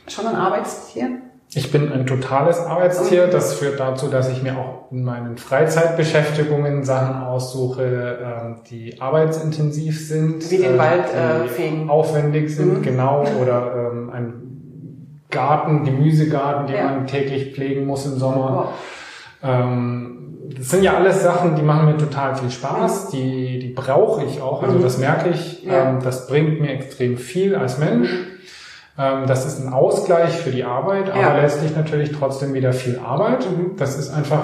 schon 0.08 0.26
ein 0.26 0.36
Arbeitstier? 0.36 1.22
Ich 1.54 1.72
bin 1.72 1.90
ein 1.90 2.06
totales 2.06 2.58
Arbeitstier. 2.58 3.22
Okay. 3.22 3.32
Das 3.32 3.54
führt 3.54 3.80
dazu, 3.80 4.08
dass 4.08 4.28
ich 4.30 4.42
mir 4.42 4.58
auch 4.58 4.92
in 4.92 5.02
meinen 5.02 5.38
Freizeitbeschäftigungen 5.38 6.84
Sachen 6.84 7.22
aussuche, 7.22 8.18
ähm, 8.22 8.60
die 8.68 9.00
arbeitsintensiv 9.00 10.06
sind. 10.06 10.50
Wie 10.50 10.58
den 10.58 10.74
äh, 10.74 10.78
Wald 10.78 11.04
äh, 11.14 11.48
fegen. 11.48 11.88
Aufwendig 11.88 12.54
sind, 12.54 12.80
mhm. 12.80 12.82
genau. 12.82 13.24
Oder 13.40 13.90
ähm, 13.92 14.10
ein 14.10 14.47
Garten, 15.30 15.84
Gemüsegarten, 15.84 16.66
den 16.66 16.76
ja. 16.76 16.84
man 16.84 17.06
täglich 17.06 17.54
pflegen 17.54 17.86
muss 17.86 18.06
im 18.06 18.18
Sommer. 18.18 18.72
Wow. 19.42 19.50
Ähm, 19.50 20.18
das 20.56 20.70
sind 20.70 20.82
ja 20.82 20.94
alles 20.94 21.22
Sachen, 21.22 21.56
die 21.56 21.62
machen 21.62 21.86
mir 21.86 21.98
total 21.98 22.34
viel 22.34 22.50
Spaß, 22.50 23.10
die, 23.10 23.58
die 23.58 23.68
brauche 23.68 24.24
ich 24.24 24.40
auch, 24.40 24.62
also 24.62 24.78
mhm. 24.78 24.82
das 24.82 24.98
merke 24.98 25.28
ich, 25.28 25.62
ja. 25.62 25.90
ähm, 25.90 25.98
das 26.02 26.26
bringt 26.26 26.60
mir 26.60 26.70
extrem 26.70 27.18
viel 27.18 27.54
als 27.54 27.78
Mensch. 27.78 28.08
Ähm, 28.98 29.26
das 29.26 29.46
ist 29.46 29.60
ein 29.60 29.72
Ausgleich 29.72 30.36
für 30.36 30.50
die 30.50 30.64
Arbeit, 30.64 31.10
aber 31.10 31.20
ja. 31.20 31.36
letztlich 31.36 31.76
natürlich 31.76 32.12
trotzdem 32.12 32.54
wieder 32.54 32.72
viel 32.72 32.98
Arbeit. 32.98 33.46
Mhm. 33.50 33.76
Das 33.76 33.98
ist 33.98 34.10
einfach, 34.10 34.42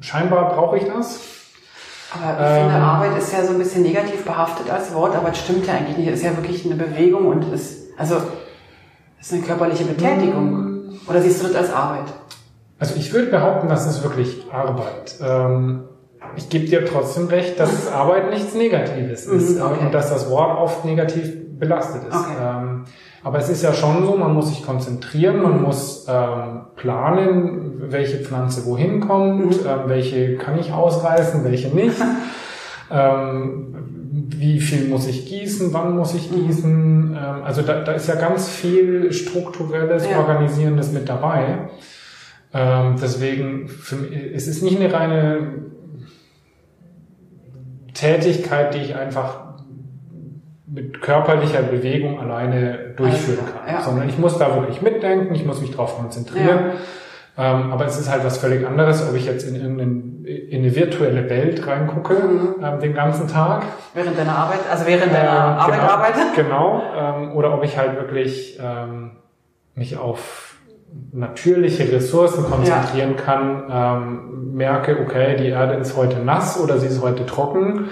scheinbar 0.00 0.52
brauche 0.54 0.76
ich 0.76 0.84
das. 0.84 1.20
Aber 2.12 2.32
ich 2.32 2.56
ähm, 2.58 2.70
finde, 2.70 2.84
Arbeit 2.84 3.18
ist 3.18 3.32
ja 3.32 3.44
so 3.44 3.52
ein 3.52 3.58
bisschen 3.58 3.82
negativ 3.82 4.24
behaftet 4.24 4.70
als 4.70 4.92
Wort, 4.92 5.16
aber 5.16 5.30
es 5.30 5.38
stimmt 5.38 5.66
ja 5.66 5.74
eigentlich 5.74 5.96
nicht. 5.96 6.08
Es 6.08 6.18
ist 6.20 6.24
ja 6.24 6.36
wirklich 6.36 6.66
eine 6.66 6.74
Bewegung 6.74 7.26
und 7.28 7.52
es, 7.54 7.88
also, 7.96 8.16
es 9.20 9.26
ist 9.26 9.32
eine 9.34 9.42
körperliche 9.42 9.84
Betätigung. 9.84 10.52
Mhm. 10.52 11.00
Oder 11.06 11.20
siehst 11.20 11.42
du 11.42 11.48
das 11.48 11.56
als 11.56 11.72
Arbeit? 11.72 12.06
Also 12.78 12.96
ich 12.96 13.12
würde 13.12 13.30
behaupten, 13.30 13.68
das 13.68 13.86
ist 13.86 14.02
wirklich 14.02 14.46
Arbeit. 14.50 15.16
Ähm, 15.22 15.84
ich 16.36 16.48
gebe 16.48 16.66
dir 16.66 16.86
trotzdem 16.86 17.26
recht, 17.26 17.60
dass 17.60 17.92
Arbeit 17.92 18.30
nichts 18.30 18.54
Negatives 18.54 19.26
ist 19.26 19.56
mhm, 19.56 19.62
okay. 19.62 19.84
und 19.84 19.94
dass 19.94 20.08
das 20.08 20.30
Wort 20.30 20.58
oft 20.58 20.84
negativ 20.84 21.32
belastet 21.58 22.02
ist. 22.08 22.16
Okay. 22.16 22.32
Ähm, 22.42 22.84
aber 23.22 23.38
es 23.38 23.50
ist 23.50 23.62
ja 23.62 23.74
schon 23.74 24.06
so, 24.06 24.16
man 24.16 24.32
muss 24.32 24.48
sich 24.48 24.64
konzentrieren, 24.64 25.42
man 25.42 25.60
muss 25.60 26.06
ähm, 26.08 26.62
planen, 26.76 27.82
welche 27.90 28.16
Pflanze 28.18 28.64
wohin 28.64 29.00
kommt, 29.00 29.62
mhm. 29.62 29.68
ähm, 29.68 29.80
welche 29.86 30.36
kann 30.36 30.58
ich 30.58 30.72
ausreißen, 30.72 31.44
welche 31.44 31.68
nicht. 31.68 31.96
ähm, 32.90 33.99
wie 34.40 34.58
viel 34.58 34.88
muss 34.88 35.06
ich 35.06 35.26
gießen, 35.26 35.72
wann 35.74 35.96
muss 35.96 36.14
ich 36.14 36.30
mhm. 36.30 36.46
gießen. 36.46 37.18
Ähm, 37.18 37.42
also 37.44 37.60
da, 37.60 37.82
da 37.82 37.92
ist 37.92 38.08
ja 38.08 38.14
ganz 38.14 38.48
viel 38.48 39.12
strukturelles, 39.12 40.08
ja. 40.10 40.18
organisierendes 40.18 40.92
mit 40.92 41.08
dabei. 41.08 41.68
Ähm, 42.54 42.96
deswegen, 43.00 43.68
für 43.68 43.96
mich, 43.96 44.12
es 44.34 44.48
ist 44.48 44.62
nicht 44.62 44.80
eine 44.80 44.92
reine 44.92 45.54
Tätigkeit, 47.92 48.74
die 48.74 48.78
ich 48.78 48.96
einfach 48.96 49.40
mit 50.66 51.02
körperlicher 51.02 51.62
Bewegung 51.62 52.18
alleine 52.18 52.94
durchführen 52.96 53.44
kann, 53.44 53.74
ja. 53.74 53.82
sondern 53.82 54.08
ich 54.08 54.18
muss 54.18 54.38
da 54.38 54.54
wirklich 54.54 54.80
mitdenken, 54.80 55.34
ich 55.34 55.44
muss 55.44 55.60
mich 55.60 55.72
darauf 55.72 55.98
konzentrieren. 55.98 56.72
Ja. 57.36 57.54
Ähm, 57.54 57.72
aber 57.72 57.86
es 57.86 57.98
ist 57.98 58.10
halt 58.10 58.24
was 58.24 58.38
völlig 58.38 58.66
anderes, 58.66 59.06
ob 59.06 59.14
ich 59.16 59.26
jetzt 59.26 59.46
in, 59.48 59.56
in, 59.56 60.09
in 60.30 60.62
eine 60.62 60.74
virtuelle 60.74 61.28
Welt 61.28 61.66
reingucke 61.66 62.14
mhm. 62.14 62.54
ähm, 62.62 62.80
den 62.80 62.94
ganzen 62.94 63.28
Tag. 63.28 63.64
Während 63.94 64.18
deiner 64.18 64.36
Arbeit, 64.36 64.60
also 64.70 64.86
während 64.86 65.12
deiner 65.12 65.30
ähm, 65.30 65.58
Arbeit 65.58 65.80
genau, 65.80 65.92
arbeite. 65.92 66.20
Genau. 66.36 66.82
Ähm, 66.96 67.32
oder 67.32 67.54
ob 67.54 67.64
ich 67.64 67.76
halt 67.76 67.96
wirklich 67.96 68.58
ähm, 68.62 69.12
mich 69.74 69.96
auf 69.96 70.56
natürliche 71.12 71.90
Ressourcen 71.92 72.44
konzentrieren 72.44 73.14
ja. 73.16 73.22
kann, 73.22 73.64
ähm, 73.70 74.54
merke, 74.54 74.98
okay, 75.00 75.36
die 75.36 75.48
Erde 75.48 75.74
ist 75.74 75.96
heute 75.96 76.18
nass 76.18 76.60
oder 76.60 76.78
sie 76.78 76.86
ist 76.86 77.02
heute 77.02 77.26
trocken. 77.26 77.88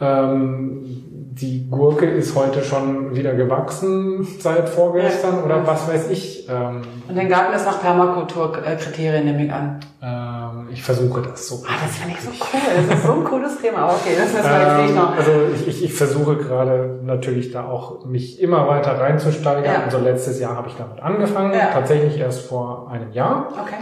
Ähm, 0.00 1.17
die 1.40 1.68
Gurke 1.70 2.06
ist 2.06 2.34
heute 2.34 2.64
schon 2.64 3.14
wieder 3.14 3.34
gewachsen 3.34 4.26
seit 4.40 4.68
vorgestern 4.68 5.36
ja. 5.36 5.44
oder 5.44 5.66
was 5.66 5.88
weiß 5.88 6.10
ich. 6.10 6.48
Ähm, 6.48 6.82
Und 7.08 7.16
dein 7.16 7.28
Garten 7.28 7.54
ist 7.54 7.64
nach 7.64 7.80
Permakulturkriterien, 7.80 9.24
nehme 9.24 9.44
ich 9.44 9.52
an. 9.52 9.80
Ähm, 10.02 10.68
ich 10.72 10.82
versuche 10.82 11.22
das 11.22 11.48
so. 11.48 11.62
Ah, 11.66 11.74
das 11.82 11.96
finde 11.96 12.14
ich 12.14 12.20
so 12.20 12.30
cool. 12.30 12.88
Das 12.88 12.98
ist 12.98 13.06
so 13.06 13.12
ein 13.12 13.24
cooles 13.24 13.60
Thema. 13.60 13.86
Okay, 13.86 14.16
das 14.16 14.32
wir 14.32 14.60
jetzt 14.60 14.82
nicht 14.82 14.96
noch. 14.96 15.16
Also 15.16 15.30
ich, 15.54 15.68
ich, 15.68 15.84
ich 15.84 15.94
versuche 15.94 16.36
gerade 16.36 17.00
natürlich 17.04 17.52
da 17.52 17.64
auch 17.64 18.04
mich 18.04 18.40
immer 18.40 18.66
weiter 18.68 18.98
reinzusteigern. 18.98 19.64
Ja. 19.64 19.82
Also 19.84 19.98
letztes 19.98 20.40
Jahr 20.40 20.56
habe 20.56 20.68
ich 20.68 20.74
damit 20.76 21.00
angefangen, 21.00 21.52
ja. 21.54 21.70
tatsächlich 21.72 22.18
erst 22.18 22.42
vor 22.42 22.90
einem 22.90 23.12
Jahr. 23.12 23.48
Okay. 23.52 23.76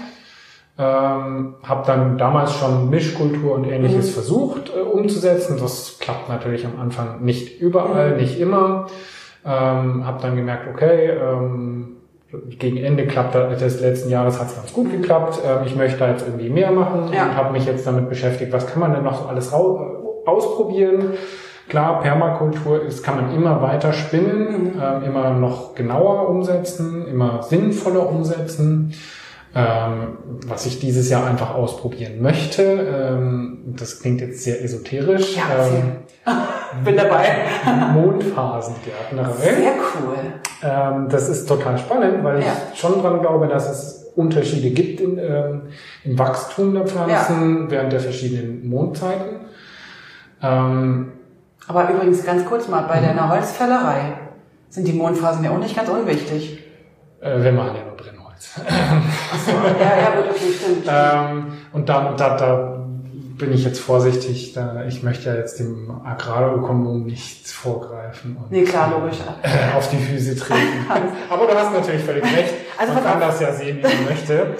Ähm, 0.79 1.55
habe 1.63 1.87
dann 1.87 2.19
damals 2.19 2.53
schon 2.53 2.91
Mischkultur 2.91 3.55
und 3.55 3.65
ähnliches 3.65 4.09
mhm. 4.09 4.13
versucht 4.13 4.73
äh, 4.77 4.81
umzusetzen. 4.81 5.57
Das 5.59 5.97
klappt 5.99 6.29
natürlich 6.29 6.67
am 6.67 6.79
Anfang 6.79 7.25
nicht 7.25 7.61
überall, 7.61 8.11
mhm. 8.11 8.17
nicht 8.19 8.39
immer. 8.39 8.87
Ähm, 9.47 10.07
habe 10.07 10.21
dann 10.21 10.37
gemerkt, 10.37 10.69
okay, 10.69 11.11
ähm, 11.11 11.97
gegen 12.59 12.77
Ende 12.77 13.07
klappt 13.07 13.35
des 13.35 13.81
letzten 13.81 14.11
Jahres 14.11 14.39
hat 14.39 14.49
es 14.49 14.57
ganz 14.57 14.73
gut 14.75 14.91
geklappt. 14.91 15.41
Ähm, 15.47 15.61
ich 15.65 15.75
möchte 15.77 15.99
da 15.99 16.11
jetzt 16.11 16.27
irgendwie 16.27 16.51
mehr 16.51 16.73
machen 16.73 17.11
ja. 17.11 17.25
und 17.25 17.37
habe 17.37 17.53
mich 17.53 17.65
jetzt 17.65 17.87
damit 17.87 18.11
beschäftigt, 18.11 18.53
was 18.53 18.67
kann 18.67 18.81
man 18.81 18.93
denn 18.93 19.05
noch 19.05 19.23
so 19.23 19.29
alles 19.29 19.55
ausprobieren. 20.27 21.15
Klar, 21.71 22.03
Permakultur 22.03 22.83
ist, 22.83 23.03
kann 23.03 23.17
man 23.17 23.35
immer 23.35 23.63
weiter 23.63 23.95
spinnen, 23.95 24.75
mhm. 24.75 24.81
äh, 24.81 25.07
immer 25.07 25.31
noch 25.31 25.75
genauer 25.75 26.29
umsetzen, 26.29 27.07
immer 27.09 27.43
sinnvoller 27.43 28.09
umsetzen 28.11 28.93
ähm, 29.57 30.19
was 30.47 30.67
ich 30.67 30.81
dieses 30.81 31.09
Jahr 31.09 31.27
einfach 31.27 31.55
ausprobieren 31.55 32.21
möchte. 32.21 32.63
Ähm, 32.63 33.75
das 33.79 34.01
klingt 34.01 34.21
jetzt 34.21 34.45
sehr 34.45 34.63
esoterisch. 34.63 35.35
Ja, 35.35 35.67
ähm, 35.67 35.97
bin 36.85 36.95
dabei. 36.95 37.25
Mondphasengärtnerei. 37.95 39.33
Sehr 39.33 39.73
cool. 39.95 40.19
Ähm, 40.63 41.09
das 41.09 41.31
ist 41.31 41.49
total 41.49 41.79
spannend, 41.79 42.23
weil 42.23 42.41
ja. 42.41 42.49
ich 42.71 42.79
schon 42.79 43.01
dran 43.01 43.21
glaube, 43.21 43.49
dass 43.49 43.71
es 43.71 44.13
Unterschiede 44.15 44.71
gibt 44.71 45.01
in, 45.01 45.17
ähm, 45.19 45.63
im 46.05 46.19
Wachstum 46.19 46.75
der 46.75 46.87
Pflanzen 46.87 47.65
ja. 47.65 47.71
während 47.71 47.93
der 47.93 48.01
verschiedenen 48.01 48.69
Mondzeiten. 48.69 49.37
Ähm, 50.43 51.13
Aber 51.67 51.89
übrigens 51.89 52.25
ganz 52.27 52.45
kurz 52.45 52.69
mal, 52.69 52.83
bei 52.83 53.01
deiner 53.01 53.31
Holzfällerei 53.31 54.19
sind 54.69 54.87
die 54.87 54.93
Mondphasen 54.93 55.43
ja 55.45 55.51
auch 55.51 55.59
nicht 55.59 55.75
ganz 55.75 55.89
unwichtig. 55.89 56.63
Äh, 57.23 57.43
wir 57.43 57.53
machen 57.53 57.77
ja 57.77 57.86
ja, 58.57 59.97
ja, 59.97 60.11
gut, 60.17 60.31
okay, 60.31 60.53
stimmt. 60.53 60.87
ähm, 60.89 61.53
und 61.73 61.89
da, 61.89 62.15
da, 62.17 62.37
da 62.37 62.87
bin 63.39 63.53
ich 63.53 63.65
jetzt 63.65 63.81
vorsichtig, 63.81 64.53
da, 64.55 64.85
ich 64.87 65.03
möchte 65.03 65.29
ja 65.29 65.37
jetzt 65.37 65.59
dem 65.59 65.91
Agrarökonom 66.05 67.05
nicht 67.05 67.49
vorgreifen 67.49 68.37
und 68.37 68.51
nee, 68.51 68.65
klar, 68.65 68.91
logisch. 68.91 69.19
Äh, 69.43 69.77
auf 69.77 69.91
die 69.91 69.99
Füße 69.99 70.37
treten. 70.37 70.87
Aber 71.31 71.47
du 71.47 71.55
hast 71.55 71.73
natürlich 71.73 72.03
völlig 72.03 72.25
recht. 72.25 72.55
Also 72.79 72.95
man 72.95 73.05
kann 73.05 73.21
das 73.21 73.41
ja 73.41 73.53
sehen, 73.53 73.79
wie 73.79 73.83
man 73.83 74.05
möchte. 74.07 74.57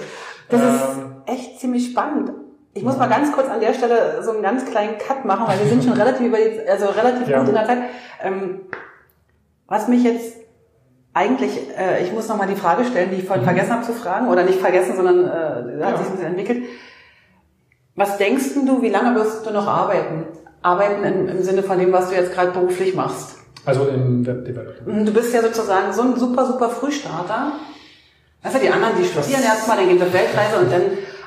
Das 0.49 0.61
ähm, 0.61 0.67
ist 0.75 1.33
echt 1.33 1.59
ziemlich 1.59 1.91
spannend. 1.91 2.31
Ich 2.73 2.83
muss 2.83 2.97
mal 2.97 3.07
ganz 3.07 3.31
kurz 3.31 3.49
an 3.49 3.59
der 3.59 3.73
Stelle 3.73 4.21
so 4.23 4.31
einen 4.31 4.43
ganz 4.43 4.65
kleinen 4.65 4.99
Cut 4.99 5.25
machen, 5.25 5.47
weil 5.47 5.59
wir 5.59 5.67
sind 5.67 5.83
schon 5.83 5.93
relativ 5.93 6.27
über 6.27 6.37
die, 6.37 6.67
also 6.69 6.85
relativ 6.87 7.27
ja. 7.27 7.39
gut 7.39 7.49
in 7.49 7.55
der 7.55 7.65
Zeit. 7.65 7.79
Ähm, 8.21 8.59
was 9.67 9.87
mich 9.87 10.03
jetzt 10.03 10.36
eigentlich, 11.17 11.57
äh, 11.75 12.03
ich 12.03 12.13
muss 12.13 12.27
nochmal 12.27 12.47
die 12.47 12.55
Frage 12.55 12.85
stellen, 12.85 13.09
die 13.09 13.17
ich 13.17 13.25
vorhin 13.25 13.43
mhm. 13.43 13.49
vergessen 13.49 13.73
habe 13.73 13.85
zu 13.85 13.93
fragen, 13.93 14.27
oder 14.29 14.43
nicht 14.43 14.59
vergessen, 14.59 14.95
sondern 14.95 15.25
äh, 15.25 15.83
hat 15.83 15.91
ja. 15.91 15.97
sich 15.97 16.07
ein 16.07 16.11
bisschen 16.11 16.27
entwickelt. 16.27 16.63
Was 17.95 18.17
denkst 18.17 18.53
du, 18.53 18.81
wie 18.83 18.89
lange 18.89 19.15
wirst 19.15 19.45
du 19.45 19.51
noch 19.51 19.67
arbeiten? 19.67 20.25
Arbeiten 20.61 21.03
im, 21.03 21.29
im 21.29 21.43
Sinne 21.43 21.63
von 21.63 21.79
dem, 21.79 21.91
was 21.91 22.09
du 22.09 22.15
jetzt 22.15 22.33
gerade 22.33 22.51
beruflich 22.51 22.93
machst? 22.93 23.37
Also 23.65 23.87
im 23.87 24.25
Webdevelopment. 24.25 24.87
Mhm, 24.87 25.05
du 25.05 25.11
bist 25.11 25.33
ja 25.33 25.41
sozusagen 25.41 25.91
so 25.91 26.03
ein 26.03 26.15
super, 26.15 26.45
super 26.45 26.69
Frühstarter. 26.69 27.53
Du, 28.43 28.59
die 28.59 28.69
anderen, 28.69 28.93
die 28.97 29.05
studieren 29.05 29.41
erstmal, 29.43 29.77
dann 29.77 29.87
gehen 29.87 29.97
sie 29.97 30.05
auf 30.05 30.13
Weltreise 30.13 30.57
und 30.59 30.71
dann, 30.71 30.81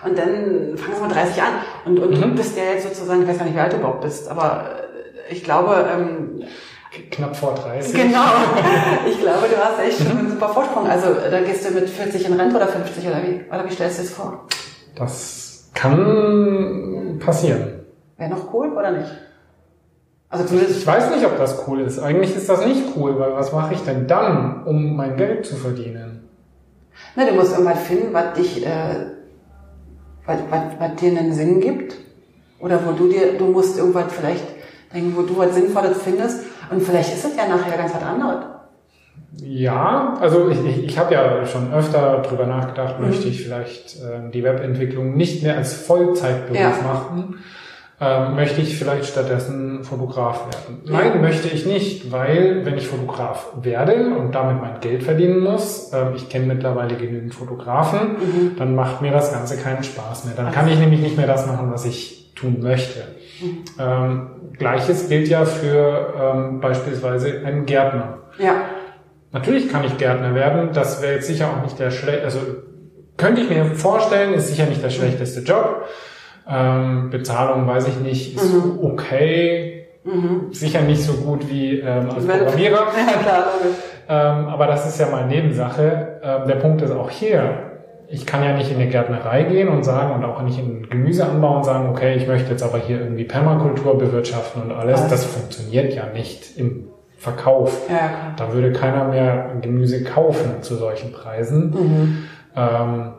und 0.05 0.19
dann 0.19 0.79
fangen 0.79 0.97
sie 0.97 1.03
mit 1.03 1.15
30 1.15 1.43
an. 1.43 1.53
Und, 1.85 1.99
und 1.99 2.17
mhm. 2.17 2.23
du 2.23 2.29
bist 2.37 2.57
ja 2.57 2.65
jetzt 2.65 2.85
sozusagen, 2.85 3.23
ich 3.23 3.29
weiß 3.29 3.39
gar 3.39 3.45
nicht, 3.45 3.57
wie 3.57 3.61
alt 3.61 3.73
du 3.73 3.79
überhaupt 3.79 4.03
bist, 4.03 4.29
aber 4.29 4.71
äh, 5.29 5.33
ich 5.33 5.45
glaube, 5.45 5.87
ähm, 5.93 6.45
knapp 7.11 7.37
vor 7.37 7.55
30. 7.55 7.95
Genau. 7.95 8.25
Ich 9.09 9.21
glaube, 9.21 9.47
du 9.49 9.57
hast 9.57 9.81
echt 9.81 9.99
schon 9.99 10.19
einen 10.19 10.31
super 10.31 10.49
Vorsprung. 10.49 10.87
Also 10.87 11.15
da 11.15 11.41
gehst 11.41 11.69
du 11.69 11.75
mit 11.75 11.89
40 11.89 12.27
in 12.27 12.33
Rente 12.35 12.57
oder 12.57 12.67
50 12.67 13.07
oder 13.07 13.23
wie? 13.23 13.41
Oder 13.49 13.65
wie 13.69 13.73
stellst 13.73 13.99
du 13.99 14.03
es 14.03 14.11
vor? 14.11 14.47
Das 14.97 15.71
Kann 15.75 17.19
passieren. 17.25 17.85
Wäre 18.17 18.31
noch 18.31 18.53
cool 18.53 18.73
oder 18.73 18.91
nicht? 18.91 19.11
Also 20.29 20.45
zumindest 20.45 20.79
ich 20.79 20.87
weiß 20.87 21.11
nicht, 21.15 21.25
ob 21.27 21.39
das 21.39 21.67
cool 21.67 21.81
ist. 21.81 21.99
Eigentlich 21.99 22.37
ist 22.37 22.49
das 22.49 22.65
nicht 22.65 22.85
cool, 22.97 23.19
weil 23.19 23.33
was 23.33 23.53
mache 23.53 23.75
ich 23.75 23.81
denn 23.81 24.07
dann, 24.07 24.65
um 24.65 24.97
mein 24.97 25.17
Geld 25.17 25.45
zu 25.47 25.57
verdienen? 25.57 26.29
Na, 27.17 27.25
du 27.25 27.35
musst 27.35 27.53
irgendwas 27.53 27.81
finden, 27.81 28.13
was 28.13 28.35
dich, 28.35 28.65
äh, 28.65 29.07
was, 30.27 30.39
was, 30.51 30.61
was 30.79 30.95
dir 30.97 31.19
einen 31.19 31.33
Sinn 31.33 31.61
gibt. 31.61 31.97
Oder 32.61 32.79
wo 32.87 32.93
du 32.93 33.09
dir, 33.09 33.39
du 33.39 33.47
musst 33.47 33.79
irgendwas 33.79 34.13
vielleicht 34.13 34.45
denken, 34.93 35.17
wo 35.17 35.23
du 35.23 35.37
was 35.37 35.55
Sinnvolles 35.55 35.99
findest. 36.03 36.45
Und 36.71 36.83
vielleicht 36.83 37.13
ist 37.13 37.25
es 37.25 37.37
ja 37.37 37.49
nachher 37.49 37.77
ganz 37.77 37.95
was 37.95 38.03
anderes. 38.03 38.45
Ja, 39.43 40.17
also 40.21 40.49
ich, 40.51 40.65
ich, 40.65 40.85
ich 40.85 40.99
habe 40.99 41.15
ja 41.15 41.47
schon 41.47 41.73
öfter 41.73 42.23
drüber 42.23 42.47
nachgedacht, 42.47 42.99
mhm. 42.99 43.09
möchte 43.09 43.29
ich 43.29 43.43
vielleicht 43.43 43.97
äh, 43.97 44.31
die 44.33 44.43
Webentwicklung 44.43 45.17
nicht 45.17 45.43
mehr 45.43 45.57
als 45.57 45.75
Vollzeitberuf 45.75 46.59
ja. 46.59 46.73
machen 46.83 47.39
ähm, 48.03 48.35
möchte 48.35 48.63
ich 48.63 48.79
vielleicht 48.79 49.05
stattdessen 49.05 49.85
Fotograf 49.85 50.47
werden? 50.47 50.83
Nein, 50.87 51.13
ja. 51.15 51.21
möchte 51.21 51.49
ich 51.49 51.67
nicht, 51.67 52.11
weil 52.11 52.65
wenn 52.65 52.79
ich 52.79 52.89
Fotograf 52.89 53.49
werde 53.61 54.15
und 54.17 54.35
damit 54.35 54.61
mein 54.61 54.81
Geld 54.81 55.03
verdienen 55.03 55.41
muss, 55.41 55.93
äh, 55.93 56.15
ich 56.17 56.31
kenne 56.31 56.47
mittlerweile 56.47 56.97
genügend 56.97 57.35
Fotografen, 57.35 58.13
mhm. 58.13 58.57
dann 58.57 58.75
macht 58.75 59.03
mir 59.03 59.13
das 59.13 59.33
Ganze 59.33 59.59
keinen 59.59 59.85
Spaß 59.85 60.25
mehr. 60.25 60.35
Dann 60.35 60.47
also. 60.47 60.59
kann 60.59 60.69
ich 60.69 60.79
nämlich 60.79 61.01
nicht 61.01 61.19
mehr 61.19 61.27
das 61.27 61.47
machen, 61.47 61.71
was 61.71 61.85
ich 61.85 62.20
tun 62.41 62.59
möchte. 62.61 63.01
Mhm. 63.41 63.65
Ähm, 63.79 64.31
Gleiches 64.59 65.09
gilt 65.09 65.29
ja 65.29 65.45
für 65.45 66.15
ähm, 66.21 66.61
beispielsweise 66.61 67.43
einen 67.45 67.67
Gärtner. 67.67 68.19
Ja. 68.39 68.55
Natürlich 69.33 69.71
kann 69.71 69.85
ich 69.85 69.97
Gärtner 69.97 70.35
werden, 70.35 70.71
das 70.73 71.03
wäre 71.03 71.15
jetzt 71.15 71.27
sicher 71.27 71.51
auch 71.51 71.63
nicht 71.63 71.79
der 71.79 71.91
schlecht, 71.91 72.25
also 72.25 72.41
könnte 73.17 73.43
ich 73.43 73.51
mir 73.51 73.65
vorstellen, 73.67 74.35
ist 74.35 74.49
sicher 74.49 74.67
nicht 74.67 74.83
der 74.83 74.91
schlechteste 74.91 75.41
Job. 75.41 75.87
Ähm, 76.49 77.11
Bezahlung 77.11 77.67
weiß 77.67 77.87
ich 77.89 78.01
nicht, 78.01 78.35
ist 78.35 78.53
mhm. 78.53 78.79
okay. 78.83 79.87
Mhm. 80.05 80.53
Sicher 80.53 80.81
nicht 80.81 81.03
so 81.03 81.13
gut 81.13 81.49
wie 81.51 81.79
ähm, 81.79 82.11
als 82.11 82.27
Programmierer. 82.27 82.87
Ja, 82.97 83.23
klar, 83.23 83.45
ähm, 84.09 84.49
aber 84.49 84.67
das 84.67 84.89
ist 84.89 84.99
ja 84.99 85.09
mal 85.09 85.27
Nebensache. 85.27 86.21
Ähm, 86.23 86.49
der 86.49 86.57
Punkt 86.57 86.83
ist 86.83 86.91
auch 86.91 87.11
hier, 87.11 87.70
ich 88.13 88.27
kann 88.27 88.43
ja 88.43 88.57
nicht 88.57 88.71
in 88.71 88.77
eine 88.77 88.89
Gärtnerei 88.89 89.45
gehen 89.45 89.69
und 89.69 89.85
sagen 89.85 90.15
und 90.15 90.25
auch 90.25 90.43
nicht 90.43 90.59
in 90.59 90.89
Gemüseanbau 90.89 91.59
und 91.59 91.65
sagen, 91.65 91.89
okay, 91.89 92.17
ich 92.17 92.27
möchte 92.27 92.51
jetzt 92.51 92.63
aber 92.63 92.79
hier 92.79 93.01
irgendwie 93.01 93.25
Permakultur 93.25 93.97
bewirtschaften 93.97 94.63
und 94.63 94.73
alles. 94.73 95.07
Das 95.07 95.25
funktioniert 95.25 95.95
ja 95.95 96.07
nicht 96.07 96.59
im 96.59 96.89
Verkauf. 97.17 97.89
Ja, 97.89 98.35
da 98.37 98.53
würde 98.53 98.73
keiner 98.73 99.05
mehr 99.05 99.53
Gemüse 99.61 100.03
kaufen 100.03 100.63
zu 100.63 100.75
solchen 100.75 101.13
Preisen. 101.13 101.71
Mhm. 101.71 102.25
Ähm, 102.57 103.13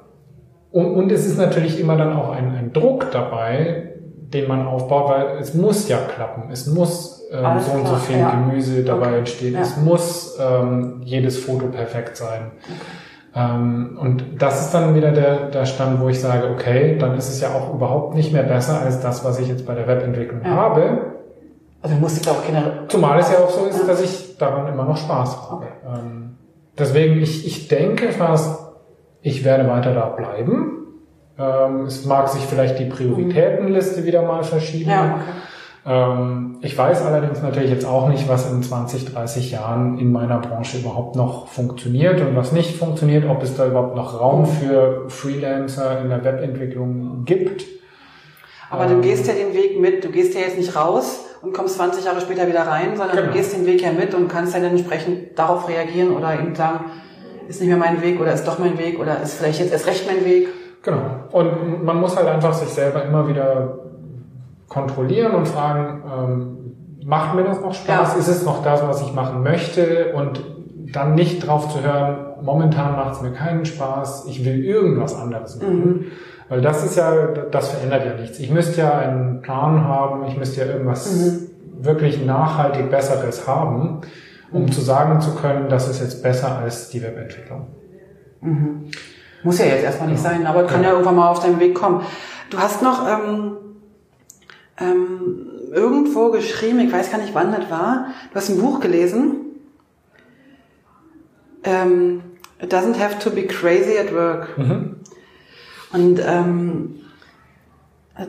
und, 0.72 0.94
und 0.96 1.12
es 1.12 1.26
ist 1.26 1.38
natürlich 1.38 1.80
immer 1.80 1.96
dann 1.96 2.14
auch 2.14 2.32
ein, 2.32 2.54
ein 2.54 2.74
Druck 2.74 3.12
dabei, 3.12 3.94
den 4.34 4.48
man 4.50 4.68
aufbaut, 4.68 5.10
weil 5.10 5.38
es 5.40 5.54
muss 5.54 5.88
ja 5.88 6.00
klappen. 6.00 6.52
Es 6.52 6.68
muss 6.68 7.30
ähm, 7.32 7.60
so 7.60 7.72
und 7.72 7.88
so 7.88 7.96
viel 7.96 8.20
ja. 8.20 8.32
Gemüse 8.32 8.84
dabei 8.84 9.08
okay. 9.08 9.20
entstehen. 9.20 9.54
Ja. 9.54 9.62
Es 9.62 9.78
muss 9.78 10.38
ähm, 10.38 11.02
jedes 11.06 11.38
Foto 11.38 11.68
perfekt 11.68 12.18
sein. 12.18 12.52
Okay. 12.60 12.74
Ähm, 13.34 13.98
und 14.00 14.42
das 14.42 14.66
ist 14.66 14.74
dann 14.74 14.94
wieder 14.94 15.12
der, 15.12 15.50
der 15.50 15.66
Stand, 15.66 16.02
wo 16.02 16.10
ich 16.10 16.20
sage, 16.20 16.50
okay, 16.52 16.98
dann 16.98 17.18
ist 17.18 17.30
es 17.30 17.40
ja 17.40 17.50
auch 17.50 17.74
überhaupt 17.74 18.14
nicht 18.14 18.34
mehr 18.34 18.44
besser 18.44 18.82
als 18.82 19.00
das, 19.00 19.24
was 19.24 19.40
ich 19.40 19.48
jetzt 19.48 19.66
bei 19.66 19.74
der 19.74 19.88
Webentwicklung 19.88 20.42
ja. 20.44 20.52
habe. 20.52 21.00
Also 21.82 21.96
muss 21.96 22.16
jetzt 22.16 22.30
auch 22.30 22.46
keine... 22.46 22.88
Zumal 22.90 23.20
es 23.20 23.32
ja 23.32 23.40
auch 23.40 23.50
so 23.50 23.66
ist, 23.66 23.88
dass 23.88 24.02
ich 24.04 24.38
daran 24.38 24.72
immer 24.72 24.86
noch 24.86 24.98
Spaß 24.98 25.38
habe. 25.38 25.56
Okay. 25.56 25.72
Ähm, 25.86 26.38
deswegen, 26.78 27.22
ich, 27.22 27.48
ich 27.48 27.68
denke 27.70 28.12
fast, 28.12 28.68
ich 29.22 29.44
werde 29.44 29.68
weiter 29.68 29.94
da 29.94 30.10
bleiben. 30.10 30.78
Ähm, 31.40 31.86
es 31.86 32.06
mag 32.06 32.28
sich 32.28 32.44
vielleicht 32.46 32.80
die 32.80 32.86
Prioritätenliste 32.86 34.04
wieder 34.06 34.22
mal 34.24 34.44
verschieben. 34.44 34.90
Ja, 34.90 35.16
okay. 35.16 35.32
Ähm, 35.86 36.58
ich 36.62 36.78
weiß 36.78 37.02
allerdings 37.04 37.42
natürlich 37.42 37.72
jetzt 37.72 37.86
auch 37.86 38.08
nicht, 38.08 38.30
was 38.30 38.52
in 38.52 38.62
20, 38.62 39.14
30 39.14 39.52
Jahren 39.52 39.98
in 39.98 40.12
meiner 40.12 40.38
Branche 40.38 40.78
überhaupt 40.78 41.16
noch 41.16 41.48
funktioniert 41.48 42.22
und 42.22 42.36
was 42.36 42.52
nicht 42.52 42.78
funktioniert, 42.78 43.28
ob 43.28 43.42
es 43.42 43.56
da 43.56 43.66
überhaupt 43.66 43.96
noch 43.96 44.20
Raum 44.20 44.46
für 44.46 45.10
Freelancer 45.10 46.02
in 46.02 46.10
der 46.10 46.24
Webentwicklung 46.24 47.26
gibt. 47.26 47.66
Aber 48.70 48.86
ähm, 48.86 49.02
du 49.02 49.02
gehst 49.02 49.28
ja 49.28 49.34
den 49.34 49.54
Weg 49.54 49.80
mit, 49.80 50.04
du 50.04 50.10
gehst 50.10 50.36
ja 50.36 50.42
jetzt 50.42 50.58
nicht 50.58 50.76
raus 50.76 51.26
und 51.42 51.54
kommst 51.54 51.76
20 51.76 52.06
Jahre 52.06 52.22
später 52.22 52.48
wieder 52.48 52.62
rein, 52.62 52.96
sondern 52.96 53.18
genau. 53.18 53.30
du 53.30 53.34
gehst 53.34 53.56
den 53.56 53.66
Weg 53.66 53.82
ja 53.82 53.92
mit 53.92 54.14
und 54.14 54.28
kannst 54.28 54.54
dann 54.54 54.64
entsprechend 54.64 55.38
darauf 55.38 55.68
reagieren 55.68 56.16
oder 56.16 56.34
eben 56.36 56.54
sagen, 56.54 56.86
ist 57.48 57.60
nicht 57.60 57.70
mehr 57.70 57.78
mein 57.78 58.02
Weg 58.04 58.22
oder 58.22 58.34
ist 58.34 58.48
doch 58.48 58.60
mein 58.60 58.78
Weg 58.78 59.00
oder 59.00 59.22
ist 59.22 59.34
vielleicht 59.34 59.60
jetzt 59.60 59.74
erst 59.74 59.88
recht 59.88 60.06
mein 60.06 60.24
Weg. 60.24 60.48
Genau. 60.84 61.02
Und 61.32 61.84
man 61.84 62.00
muss 62.00 62.16
halt 62.16 62.28
einfach 62.28 62.54
sich 62.54 62.70
selber 62.70 63.04
immer 63.04 63.28
wieder 63.28 63.80
kontrollieren 64.72 65.34
und 65.34 65.48
fragen, 65.48 66.04
ähm, 66.06 67.06
macht 67.06 67.36
mir 67.36 67.44
das 67.44 67.62
noch 67.62 67.74
Spaß? 67.74 68.14
Ja. 68.14 68.20
Ist 68.20 68.28
es 68.28 68.46
noch 68.46 68.64
das, 68.64 68.82
was 68.84 69.02
ich 69.02 69.14
machen 69.14 69.44
möchte? 69.44 70.14
Und 70.14 70.44
dann 70.94 71.16
nicht 71.16 71.46
drauf 71.46 71.70
zu 71.70 71.82
hören, 71.82 72.36
momentan 72.42 72.96
macht 72.96 73.14
es 73.14 73.22
mir 73.22 73.32
keinen 73.32 73.66
Spaß, 73.66 74.26
ich 74.28 74.44
will 74.46 74.64
irgendwas 74.64 75.16
anderes 75.16 75.58
machen. 75.62 75.86
Mhm. 75.86 76.06
Weil 76.50 76.62
das 76.62 76.84
ist 76.84 76.98
ja, 76.98 77.28
das 77.28 77.70
verändert 77.70 78.06
ja 78.06 78.14
nichts. 78.14 78.40
Ich 78.40 78.52
müsste 78.52 78.82
ja 78.82 78.98
einen 78.98 79.42
Plan 79.42 79.86
haben, 79.86 80.26
ich 80.26 80.38
müsste 80.38 80.62
ja 80.62 80.68
irgendwas 80.68 81.14
mhm. 81.14 81.86
wirklich 81.86 82.26
nachhaltig 82.26 82.90
Besseres 82.90 83.48
haben 83.48 84.02
um 84.52 84.72
zu 84.72 84.82
sagen 84.82 85.22
zu 85.22 85.36
können, 85.36 85.70
das 85.70 85.90
ist 85.90 86.02
jetzt 86.02 86.22
besser 86.22 86.58
als 86.58 86.90
die 86.90 87.02
Webentwicklung. 87.02 87.68
Mhm. 88.42 88.92
Muss 89.44 89.60
ja 89.60 89.66
jetzt 89.66 89.84
erstmal 89.84 90.10
nicht 90.10 90.24
ja. 90.24 90.30
sein, 90.30 90.46
aber 90.46 90.66
kann 90.66 90.82
ja. 90.82 90.90
ja. 90.90 90.94
irgendwann 90.94 91.16
mal 91.16 91.30
auf 91.30 91.40
deinem 91.40 91.60
Weg 91.60 91.74
kommen. 91.74 92.02
Du 92.50 92.58
hast 92.60 92.84
noch 92.84 93.08
ähm, 93.08 93.54
ähm, 94.82 95.48
irgendwo 95.72 96.32
geschrieben, 96.32 96.80
ich 96.80 96.92
weiß 96.92 97.12
gar 97.12 97.20
nicht, 97.20 97.34
wann 97.34 97.52
das 97.52 97.70
war, 97.70 98.08
du 98.32 98.36
hast 98.36 98.50
ein 98.50 98.60
Buch 98.60 98.80
gelesen. 98.80 99.36
Ähm, 101.64 102.24
It 102.62 102.72
doesn't 102.72 103.00
have 103.00 103.18
to 103.20 103.32
be 103.32 103.48
crazy 103.48 103.98
at 103.98 104.14
work. 104.14 104.58
Mhm. 104.58 104.98
Und 105.94 106.22
ähm, 106.24 107.02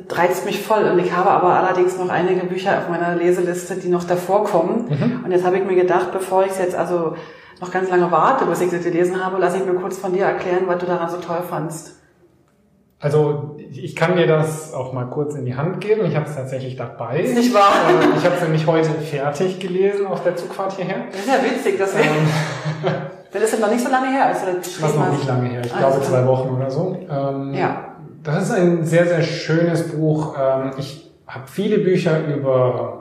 reizt 0.09 0.47
mich 0.47 0.63
voll. 0.63 0.85
Und 0.85 0.99
ich 1.01 1.15
habe 1.15 1.31
aber 1.31 1.55
allerdings 1.55 1.99
noch 1.99 2.09
einige 2.09 2.47
Bücher 2.47 2.79
auf 2.79 2.89
meiner 2.89 3.15
Leseliste, 3.15 3.77
die 3.77 3.89
noch 3.89 4.05
davor 4.05 4.45
kommen. 4.45 4.87
Mhm. 4.89 5.25
Und 5.25 5.33
jetzt 5.33 5.45
habe 5.45 5.59
ich 5.59 5.65
mir 5.65 5.75
gedacht, 5.75 6.13
bevor 6.13 6.45
ich 6.45 6.53
es 6.53 6.59
jetzt 6.59 6.75
also 6.75 7.15
noch 7.61 7.71
ganz 7.71 7.91
lange 7.91 8.11
warte, 8.11 8.47
bis 8.47 8.63
ich 8.63 8.71
sie 8.71 8.81
gelesen 8.81 9.23
habe, 9.23 9.39
lasse 9.39 9.59
ich 9.59 9.67
mir 9.67 9.75
kurz 9.75 9.99
von 9.99 10.15
dir 10.15 10.25
erklären, 10.25 10.65
was 10.67 10.79
du 10.79 10.87
daran 10.87 11.11
so 11.11 11.19
toll 11.19 11.43
fandst. 11.49 12.01
Also 12.99 13.52
ich 13.75 13.97
kann 13.97 14.17
dir 14.17 14.27
das 14.27 14.73
auch 14.73 14.93
mal 14.93 15.05
kurz 15.07 15.35
in 15.35 15.45
die 15.45 15.55
Hand 15.55 15.81
geben. 15.81 16.05
Ich 16.05 16.17
habe 16.17 16.27
es 16.27 16.35
tatsächlich 16.35 16.77
dabei. 16.77 17.21
Ist 17.21 17.35
nicht 17.35 17.55
wahr? 17.55 17.73
Äh, 17.89 18.19
ich 18.19 18.25
habe 18.25 18.37
es 18.37 18.43
nämlich 18.43 18.67
heute 18.67 18.91
fertig 18.91 19.61
gelesen 19.61 20.07
auf 20.07 20.23
der 20.23 20.37
Zugfahrt 20.37 20.73
hierher. 20.73 21.07
Das 21.11 21.21
ist 21.21 21.29
ja 21.29 21.45
witzig, 21.45 21.79
dass 21.79 21.97
wir... 21.97 22.05
Ähm, 22.05 22.95
das 23.33 23.43
ist 23.43 23.61
noch 23.61 23.71
nicht 23.71 23.83
so 23.83 23.91
lange 23.91 24.11
her, 24.11 24.27
als 24.27 24.41
du 24.41 24.47
das 24.57 24.83
Was 24.83 24.97
noch 24.97 25.13
nicht 25.13 25.27
lange 25.27 25.49
her. 25.49 25.63
Ich 25.65 25.77
glaube 25.77 26.01
zwei 26.03 26.27
Wochen 26.27 26.51
oder 26.51 26.71
so. 26.71 26.97
Ähm, 27.11 27.55
ja. 27.55 27.97
Das 28.23 28.45
ist 28.45 28.53
ein 28.53 28.85
sehr, 28.85 29.07
sehr 29.07 29.23
schönes 29.23 29.89
Buch. 29.89 30.37
Ähm, 30.39 30.73
ich 30.79 31.11
habe 31.27 31.45
viele 31.47 31.79
Bücher 31.79 32.27
über 32.27 32.99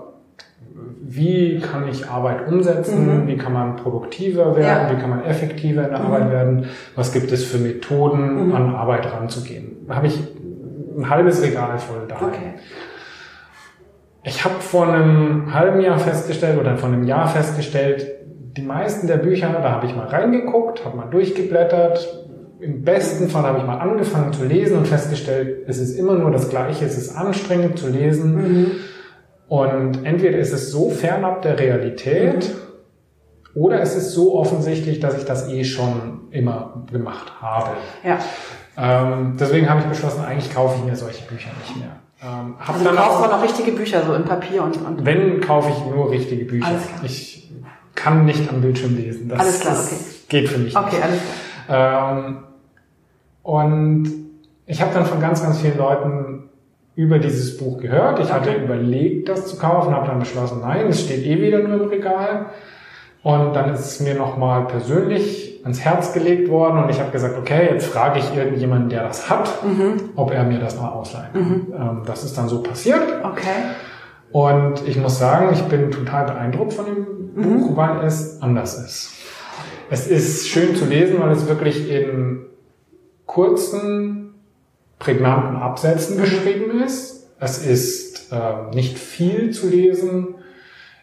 wie 1.03 1.59
kann 1.59 1.89
ich 1.89 2.07
Arbeit 2.07 2.47
umsetzen, 2.47 3.23
mhm. 3.23 3.27
wie 3.27 3.35
kann 3.35 3.51
man 3.51 3.75
produktiver 3.75 4.55
werden, 4.55 4.87
ja. 4.87 4.95
wie 4.95 5.01
kann 5.01 5.09
man 5.09 5.23
effektiver 5.25 5.83
in 5.83 5.89
der 5.89 5.99
mhm. 5.99 6.05
Arbeit 6.05 6.31
werden, 6.31 6.65
was 6.95 7.11
gibt 7.11 7.31
es 7.31 7.43
für 7.43 7.57
Methoden, 7.57 8.47
mhm. 8.47 8.55
an 8.55 8.75
Arbeit 8.75 9.11
ranzugehen. 9.11 9.85
Habe 9.89 10.07
ich 10.07 10.19
ein 10.97 11.09
halbes 11.09 11.41
Regal 11.41 11.77
voll 11.77 12.07
da. 12.07 12.15
Okay. 12.15 12.53
Ich 14.23 14.45
habe 14.45 14.55
vor 14.59 14.87
einem 14.87 15.53
halben 15.53 15.81
Jahr 15.81 15.97
festgestellt 15.97 16.59
oder 16.59 16.77
vor 16.77 16.89
einem 16.89 17.05
Jahr 17.05 17.27
festgestellt, 17.27 18.07
die 18.55 18.61
meisten 18.61 19.07
der 19.07 19.17
Bücher, 19.17 19.49
da 19.49 19.71
habe 19.71 19.87
ich 19.87 19.95
mal 19.95 20.07
reingeguckt, 20.07 20.85
habe 20.85 20.97
mal 20.97 21.09
durchgeblättert, 21.09 22.21
im 22.59 22.83
besten 22.83 23.29
Fall 23.29 23.43
habe 23.43 23.59
ich 23.59 23.65
mal 23.65 23.79
angefangen 23.79 24.33
zu 24.33 24.45
lesen 24.45 24.77
und 24.77 24.87
festgestellt, 24.87 25.63
es 25.67 25.79
ist 25.79 25.97
immer 25.97 26.13
nur 26.13 26.29
das 26.29 26.49
Gleiche, 26.49 26.85
es 26.85 26.97
ist 26.97 27.15
anstrengend 27.15 27.79
zu 27.79 27.87
lesen. 27.87 28.35
Mhm. 28.35 28.71
Und 29.47 30.05
entweder 30.05 30.37
ist 30.37 30.53
es 30.53 30.71
so 30.71 30.89
fernab 30.89 31.41
der 31.41 31.59
Realität 31.59 32.49
mhm. 32.49 33.61
oder 33.61 33.81
es 33.81 33.95
ist 33.95 34.11
so 34.11 34.35
offensichtlich, 34.35 34.99
dass 34.99 35.17
ich 35.17 35.25
das 35.25 35.49
eh 35.49 35.63
schon 35.63 36.27
immer 36.29 36.85
gemacht 36.91 37.41
habe. 37.41 37.71
Ja. 38.03 38.19
Ähm, 38.81 39.37
deswegen 39.39 39.69
habe 39.69 39.81
ich 39.81 39.85
beschlossen, 39.85 40.25
eigentlich 40.25 40.51
kaufe 40.51 40.79
ich 40.79 40.83
mir 40.83 40.95
solche 40.95 41.23
Bücher 41.25 41.51
nicht 41.61 41.77
mehr. 41.77 41.97
Ähm, 42.23 42.55
also 42.65 42.83
dann 42.83 42.95
du 42.95 43.01
kaufst 43.01 43.23
auch 43.23 43.31
noch 43.31 43.43
richtige 43.43 43.71
Bücher, 43.73 44.03
so 44.03 44.15
in 44.15 44.25
Papier 44.25 44.63
und, 44.63 44.75
und 44.77 45.05
Wenn, 45.05 45.39
kaufe 45.39 45.69
ich 45.69 45.85
nur 45.85 46.09
richtige 46.09 46.45
Bücher. 46.45 46.65
Alles 46.65 46.87
klar. 46.87 46.99
Ich 47.03 47.51
kann 47.93 48.25
nicht 48.25 48.49
am 48.49 48.61
Bildschirm 48.61 48.95
lesen. 48.95 49.29
Das, 49.29 49.39
alles 49.39 49.59
klar, 49.59 49.77
okay. 49.79 49.95
geht 50.29 50.49
für 50.49 50.57
mich 50.57 50.75
Okay, 50.75 50.95
nicht. 50.95 51.03
alles 51.03 51.19
klar. 51.67 52.17
Ähm, 52.17 52.37
und 53.43 54.11
ich 54.65 54.81
habe 54.81 54.93
dann 54.93 55.05
von 55.05 55.19
ganz, 55.19 55.43
ganz 55.43 55.59
vielen 55.61 55.77
Leuten 55.77 56.49
über 56.95 57.19
dieses 57.19 57.57
Buch 57.57 57.77
gehört. 57.79 58.19
Ich 58.19 58.25
okay. 58.25 58.33
hatte 58.33 58.53
überlegt, 58.53 59.29
das 59.29 59.47
zu 59.47 59.57
kaufen, 59.57 59.93
habe 59.93 60.07
dann 60.07 60.19
beschlossen, 60.19 60.61
nein, 60.61 60.87
es 60.87 61.01
steht 61.01 61.23
eh 61.25 61.39
wieder 61.39 61.59
nur 61.59 61.83
im 61.83 61.89
Regal. 61.89 62.47
Und 63.23 63.53
dann 63.53 63.73
ist 63.73 63.81
es 63.81 63.99
mir 63.99 64.15
nochmal 64.15 64.65
persönlich 64.65 65.59
ans 65.63 65.79
Herz 65.79 66.13
gelegt 66.13 66.49
worden 66.49 66.83
und 66.83 66.89
ich 66.89 66.99
habe 66.99 67.11
gesagt, 67.11 67.37
okay, 67.37 67.69
jetzt 67.71 67.85
frage 67.85 68.19
ich 68.19 68.35
irgendjemanden, 68.35 68.89
der 68.89 69.03
das 69.03 69.29
hat, 69.29 69.63
mhm. 69.63 70.09
ob 70.15 70.31
er 70.31 70.43
mir 70.43 70.59
das 70.59 70.75
mal 70.79 70.89
ausleihen 70.89 71.33
kann. 71.33 71.43
Mhm. 71.43 71.73
Ähm, 71.73 72.01
das 72.05 72.23
ist 72.23 72.35
dann 72.35 72.49
so 72.49 72.63
passiert. 72.63 73.01
Okay. 73.23 73.75
Und 74.31 74.87
ich 74.87 74.97
muss 74.97 75.19
sagen, 75.19 75.49
ich 75.53 75.61
bin 75.63 75.91
total 75.91 76.25
beeindruckt 76.25 76.73
von 76.73 76.85
dem 76.85 77.05
mhm. 77.35 77.59
Buch, 77.59 77.77
weil 77.77 78.03
es 78.05 78.41
anders 78.41 78.79
ist. 78.79 79.11
Es 79.91 80.07
ist 80.07 80.47
schön 80.47 80.75
zu 80.75 80.85
lesen, 80.85 81.19
weil 81.19 81.31
es 81.31 81.47
wirklich 81.47 81.91
in 81.91 82.45
kurzen, 83.27 84.33
prägnanten 84.97 85.57
Absätzen 85.57 86.17
geschrieben 86.17 86.81
ist. 86.81 87.29
Es 87.39 87.63
ist 87.63 88.31
äh, 88.31 88.73
nicht 88.73 88.97
viel 88.97 89.51
zu 89.51 89.67
lesen 89.67 90.35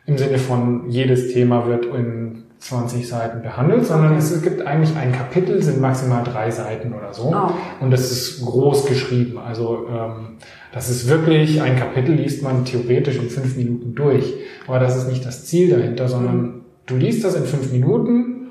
im 0.09 0.17
Sinne 0.17 0.39
von 0.39 0.89
jedes 0.89 1.35
Thema 1.35 1.67
wird 1.67 1.85
in 1.85 2.45
20 2.61 3.07
Seiten 3.07 3.43
behandelt, 3.43 3.87
sondern 3.87 4.17
es 4.17 4.43
gibt 4.43 4.67
eigentlich 4.67 4.97
ein 4.97 5.13
Kapitel, 5.13 5.63
sind 5.63 5.81
maximal 5.83 6.25
drei 6.25 6.51
Seiten 6.51 6.95
oder 6.95 7.13
so. 7.13 7.33
Oh. 7.35 7.53
Und 7.85 7.91
das 7.91 8.11
ist 8.11 8.45
groß 8.45 8.87
geschrieben. 8.87 9.39
Also 9.39 9.87
ähm, 9.89 10.39
das 10.73 10.89
ist 10.89 11.09
wirklich, 11.09 11.61
ein 11.61 11.77
Kapitel 11.77 12.15
liest 12.15 12.43
man 12.43 12.65
theoretisch 12.65 13.17
in 13.17 13.29
fünf 13.29 13.57
Minuten 13.57 13.95
durch. 13.95 14.35
Aber 14.67 14.81
das 14.81 14.97
ist 14.97 15.09
nicht 15.09 15.25
das 15.27 15.45
Ziel 15.45 15.71
dahinter, 15.71 16.09
sondern 16.09 16.41
mhm. 16.41 16.61
du 16.87 16.97
liest 16.97 17.23
das 17.23 17.35
in 17.35 17.45
fünf 17.45 17.71
Minuten, 17.71 18.51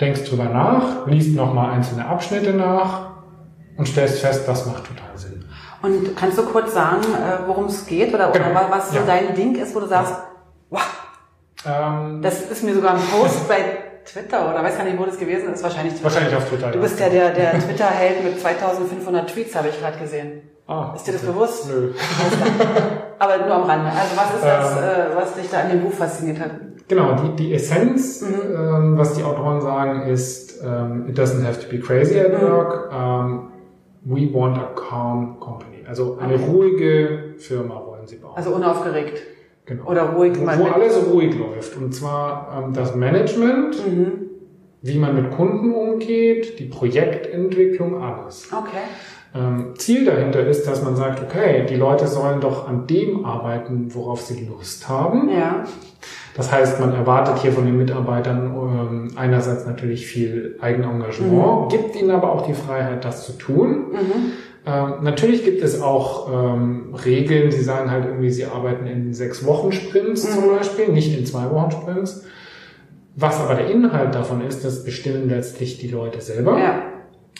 denkst 0.00 0.24
drüber 0.24 0.46
nach, 0.46 1.06
liest 1.06 1.36
nochmal 1.36 1.72
einzelne 1.72 2.06
Abschnitte 2.06 2.54
nach 2.54 3.10
und 3.76 3.86
stellst 3.86 4.20
fest, 4.20 4.48
das 4.48 4.64
macht 4.66 4.84
total 4.86 5.16
Sinn. 5.16 5.44
Und 5.82 6.16
kannst 6.16 6.38
du 6.38 6.42
kurz 6.42 6.72
sagen, 6.72 7.02
äh, 7.02 7.46
worum 7.46 7.66
es 7.66 7.86
geht 7.86 8.14
oder, 8.14 8.32
genau. 8.32 8.50
oder 8.50 8.66
was 8.70 8.90
so 8.90 8.96
ja. 8.96 9.02
dein 9.06 9.34
Ding 9.34 9.54
ist, 9.56 9.74
wo 9.74 9.80
du 9.80 9.86
sagst, 9.86 10.14
wow, 10.70 10.80
ähm, 11.66 12.22
das 12.22 12.50
ist 12.50 12.64
mir 12.64 12.74
sogar 12.74 12.94
ein 12.94 13.00
Post 13.00 13.48
bei 13.48 13.56
Twitter 14.04 14.50
oder 14.50 14.62
weiß 14.62 14.78
gar 14.78 14.84
nicht, 14.84 14.98
wo 14.98 15.04
das 15.04 15.18
gewesen 15.18 15.52
ist. 15.52 15.62
Wahrscheinlich 15.62 15.94
Twitter. 15.94 16.04
Wahrscheinlich 16.04 16.36
auf 16.36 16.48
Twitter. 16.48 16.70
Du 16.70 16.80
bist 16.80 16.98
ja 16.98 17.08
der, 17.08 17.30
der 17.30 17.58
Twitter-Held 17.58 18.24
mit 18.24 18.40
2500 18.40 19.30
Tweets, 19.30 19.54
habe 19.54 19.68
ich 19.68 19.78
gerade 19.78 19.98
gesehen. 19.98 20.42
Ah, 20.66 20.92
ist 20.94 21.06
dir 21.06 21.12
das 21.12 21.24
okay. 21.24 21.32
bewusst? 21.32 21.68
Nö. 21.68 21.92
Aber 23.18 23.38
nur 23.38 23.54
am 23.54 23.62
Rande. 23.64 23.90
Also 23.90 24.16
was 24.16 24.34
ist 24.34 24.44
das, 24.44 24.76
ähm, 24.76 25.12
äh, 25.12 25.16
was 25.16 25.34
dich 25.34 25.50
da 25.50 25.60
an 25.60 25.70
dem 25.70 25.82
Buch 25.82 25.92
fasziniert 25.92 26.40
hat? 26.40 26.52
Genau, 26.88 27.14
die, 27.14 27.36
die 27.36 27.54
Essenz, 27.54 28.22
mhm. 28.22 28.34
ähm, 28.56 28.98
was 28.98 29.14
die 29.14 29.22
Autoren 29.22 29.60
sagen, 29.60 30.06
ist, 30.06 30.60
ähm, 30.64 31.06
it 31.08 31.18
doesn't 31.18 31.44
have 31.44 31.60
to 31.60 31.68
be 31.68 31.78
crazy 31.78 32.18
at 32.18 32.32
mhm. 32.32 32.46
work. 32.46 32.92
Um, 32.92 33.52
we 34.04 34.32
want 34.32 34.56
a 34.58 34.72
calm 34.74 35.38
company. 35.40 35.84
Also 35.86 36.18
eine 36.20 36.34
okay. 36.34 36.44
ruhige 36.44 37.34
Firma 37.38 37.82
wollen 37.84 38.06
sie 38.06 38.16
bauen. 38.16 38.36
Also 38.36 38.50
unaufgeregt. 38.50 39.20
Genau. 39.66 39.84
Oder 39.86 40.02
ruhig. 40.10 40.32
Wo, 40.38 40.46
wo 40.46 40.68
alles 40.68 40.98
ruhig 41.12 41.36
läuft. 41.38 41.76
Und 41.76 41.94
zwar 41.94 42.64
ähm, 42.66 42.72
das 42.72 42.94
Management, 42.94 43.86
mhm. 43.86 44.12
wie 44.82 44.98
man 44.98 45.14
mit 45.14 45.30
Kunden 45.30 45.72
umgeht, 45.72 46.58
die 46.58 46.64
Projektentwicklung, 46.64 48.02
alles. 48.02 48.48
Okay. 48.52 48.82
Ähm, 49.32 49.74
Ziel 49.76 50.04
dahinter 50.04 50.44
ist, 50.44 50.66
dass 50.66 50.82
man 50.82 50.96
sagt, 50.96 51.22
okay, 51.22 51.64
die 51.68 51.76
Leute 51.76 52.08
sollen 52.08 52.40
doch 52.40 52.68
an 52.68 52.88
dem 52.88 53.24
arbeiten, 53.24 53.94
worauf 53.94 54.22
sie 54.22 54.44
Lust 54.44 54.88
haben. 54.88 55.28
Ja. 55.28 55.64
Das 56.34 56.50
heißt, 56.50 56.80
man 56.80 56.94
erwartet 56.94 57.38
hier 57.38 57.52
von 57.52 57.64
den 57.64 57.76
Mitarbeitern 57.76 58.54
ähm, 58.54 59.10
einerseits 59.16 59.66
natürlich 59.66 60.06
viel 60.06 60.56
Eigenengagement, 60.60 61.64
mhm. 61.64 61.68
gibt 61.68 61.94
ihnen 61.96 62.10
aber 62.10 62.32
auch 62.32 62.46
die 62.46 62.54
Freiheit, 62.54 63.04
das 63.04 63.26
zu 63.26 63.32
tun. 63.32 63.92
Mhm. 63.92 64.32
Ähm, 64.66 64.94
natürlich 65.02 65.44
gibt 65.44 65.62
es 65.62 65.80
auch 65.80 66.28
ähm, 66.30 66.94
Regeln, 67.04 67.50
sie 67.50 67.62
sagen 67.62 67.90
halt 67.90 68.04
irgendwie, 68.04 68.30
sie 68.30 68.44
arbeiten 68.44 68.86
in 68.86 69.14
sechs 69.14 69.44
Wochen 69.46 69.72
Sprints 69.72 70.28
mhm. 70.28 70.34
zum 70.34 70.48
Beispiel, 70.56 70.88
nicht 70.88 71.16
in 71.18 71.24
zwei 71.24 71.50
Wochen 71.50 71.70
Sprints. 71.70 72.24
Was 73.16 73.40
aber 73.40 73.54
der 73.54 73.70
Inhalt 73.70 74.14
davon 74.14 74.42
ist, 74.42 74.64
das 74.64 74.84
bestimmen 74.84 75.28
letztlich 75.28 75.78
die 75.78 75.88
Leute 75.88 76.20
selber. 76.20 76.58
Ja. 76.58 76.82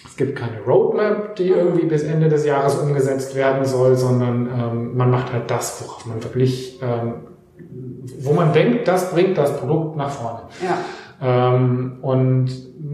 Es 0.06 0.16
gibt 0.16 0.36
keine 0.36 0.60
Roadmap, 0.66 1.36
die 1.36 1.48
irgendwie 1.48 1.86
bis 1.86 2.02
Ende 2.02 2.28
des 2.28 2.46
Jahres 2.46 2.76
umgesetzt 2.76 3.34
werden 3.34 3.64
soll, 3.66 3.96
sondern 3.96 4.46
ähm, 4.46 4.96
man 4.96 5.10
macht 5.10 5.32
halt 5.32 5.50
das, 5.50 5.82
worauf 5.82 6.06
man 6.06 6.22
wirklich, 6.22 6.80
ähm, 6.82 7.14
wo 8.18 8.32
man 8.32 8.52
denkt, 8.52 8.88
das 8.88 9.12
bringt 9.12 9.36
das 9.36 9.58
Produkt 9.58 9.96
nach 9.96 10.10
vorne. 10.10 10.40
Ja. 10.62 10.78
Ähm, 11.22 11.98
und 12.00 12.50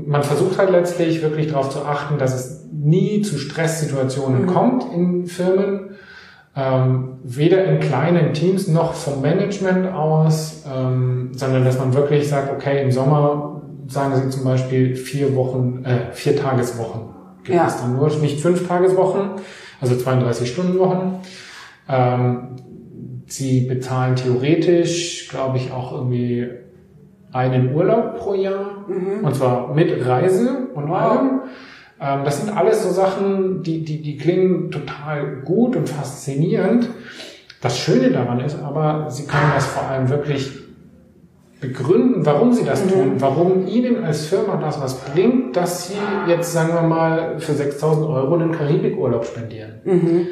man 0.06 0.22
versucht 0.24 0.58
halt 0.58 0.70
letztlich 0.70 1.22
wirklich 1.22 1.48
darauf 1.48 1.70
zu 1.70 1.84
achten, 1.84 2.18
dass 2.18 2.34
es 2.34 2.55
nie 2.72 3.22
zu 3.22 3.38
Stresssituationen 3.38 4.42
mhm. 4.42 4.46
kommt 4.46 4.92
in 4.92 5.26
Firmen, 5.26 5.90
ähm, 6.54 7.18
weder 7.22 7.64
in 7.64 7.80
kleinen 7.80 8.32
Teams 8.32 8.68
noch 8.68 8.94
vom 8.94 9.20
Management 9.20 9.92
aus, 9.92 10.64
ähm, 10.72 11.30
sondern 11.34 11.64
dass 11.64 11.78
man 11.78 11.94
wirklich 11.94 12.28
sagt, 12.28 12.52
okay, 12.52 12.82
im 12.82 12.90
Sommer 12.90 13.62
sagen 13.88 14.14
Sie 14.16 14.30
zum 14.30 14.44
Beispiel 14.44 14.96
vier 14.96 15.36
Wochen, 15.36 15.84
äh, 15.84 16.12
vier 16.12 16.36
Tageswochen 16.36 17.16
gibt 17.46 17.56
ja. 17.56 17.66
es 17.66 17.80
dann 17.80 17.96
nur, 17.96 18.08
nicht 18.08 18.40
fünf 18.40 18.66
Tageswochen, 18.66 19.30
also 19.80 19.96
32 19.96 20.50
Stunden 20.50 20.78
Wochen. 20.78 21.20
Ähm, 21.88 22.56
Sie 23.28 23.62
bezahlen 23.62 24.14
theoretisch, 24.14 25.28
glaube 25.28 25.56
ich, 25.56 25.72
auch 25.72 25.92
irgendwie 25.92 26.48
einen 27.32 27.74
Urlaub 27.74 28.16
pro 28.18 28.34
Jahr, 28.34 28.84
mhm. 28.88 29.24
und 29.24 29.34
zwar 29.34 29.74
mit 29.74 30.06
Reise 30.06 30.68
und 30.74 30.90
allem. 30.90 31.40
Das 31.98 32.40
sind 32.40 32.56
alles 32.56 32.82
so 32.82 32.90
Sachen, 32.90 33.62
die, 33.62 33.84
die, 33.84 34.02
die 34.02 34.16
klingen 34.16 34.70
total 34.70 35.42
gut 35.44 35.76
und 35.76 35.88
faszinierend. 35.88 36.88
Das 37.60 37.78
Schöne 37.78 38.10
daran 38.10 38.40
ist 38.40 38.58
aber, 38.62 39.10
sie 39.10 39.26
können 39.26 39.52
das 39.54 39.66
vor 39.66 39.88
allem 39.88 40.08
wirklich 40.08 40.52
begründen, 41.60 42.26
warum 42.26 42.52
sie 42.52 42.64
das 42.64 42.84
mhm. 42.84 42.90
tun, 42.90 43.12
warum 43.18 43.66
ihnen 43.66 44.04
als 44.04 44.26
Firma 44.26 44.56
das 44.56 44.80
was 44.80 45.00
bringt, 45.00 45.56
dass 45.56 45.88
sie 45.88 45.94
jetzt, 46.28 46.52
sagen 46.52 46.74
wir 46.74 46.82
mal, 46.82 47.38
für 47.38 47.54
6000 47.54 48.06
Euro 48.06 48.34
einen 48.34 48.52
Karibikurlaub 48.52 49.24
spendieren. 49.24 49.80
Mhm. 49.84 50.26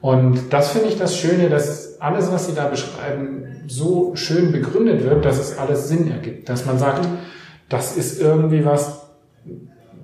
Und 0.00 0.52
das 0.52 0.70
finde 0.70 0.88
ich 0.88 0.98
das 0.98 1.16
Schöne, 1.16 1.48
dass 1.48 2.00
alles, 2.00 2.30
was 2.30 2.46
Sie 2.46 2.54
da 2.54 2.68
beschreiben, 2.68 3.62
so 3.66 4.14
schön 4.14 4.52
begründet 4.52 5.04
wird, 5.04 5.24
dass 5.24 5.38
es 5.38 5.58
alles 5.58 5.88
Sinn 5.88 6.10
ergibt. 6.10 6.48
Dass 6.48 6.66
man 6.66 6.78
sagt, 6.78 7.08
das 7.68 7.96
ist 7.96 8.20
irgendwie 8.20 8.64
was 8.64 9.08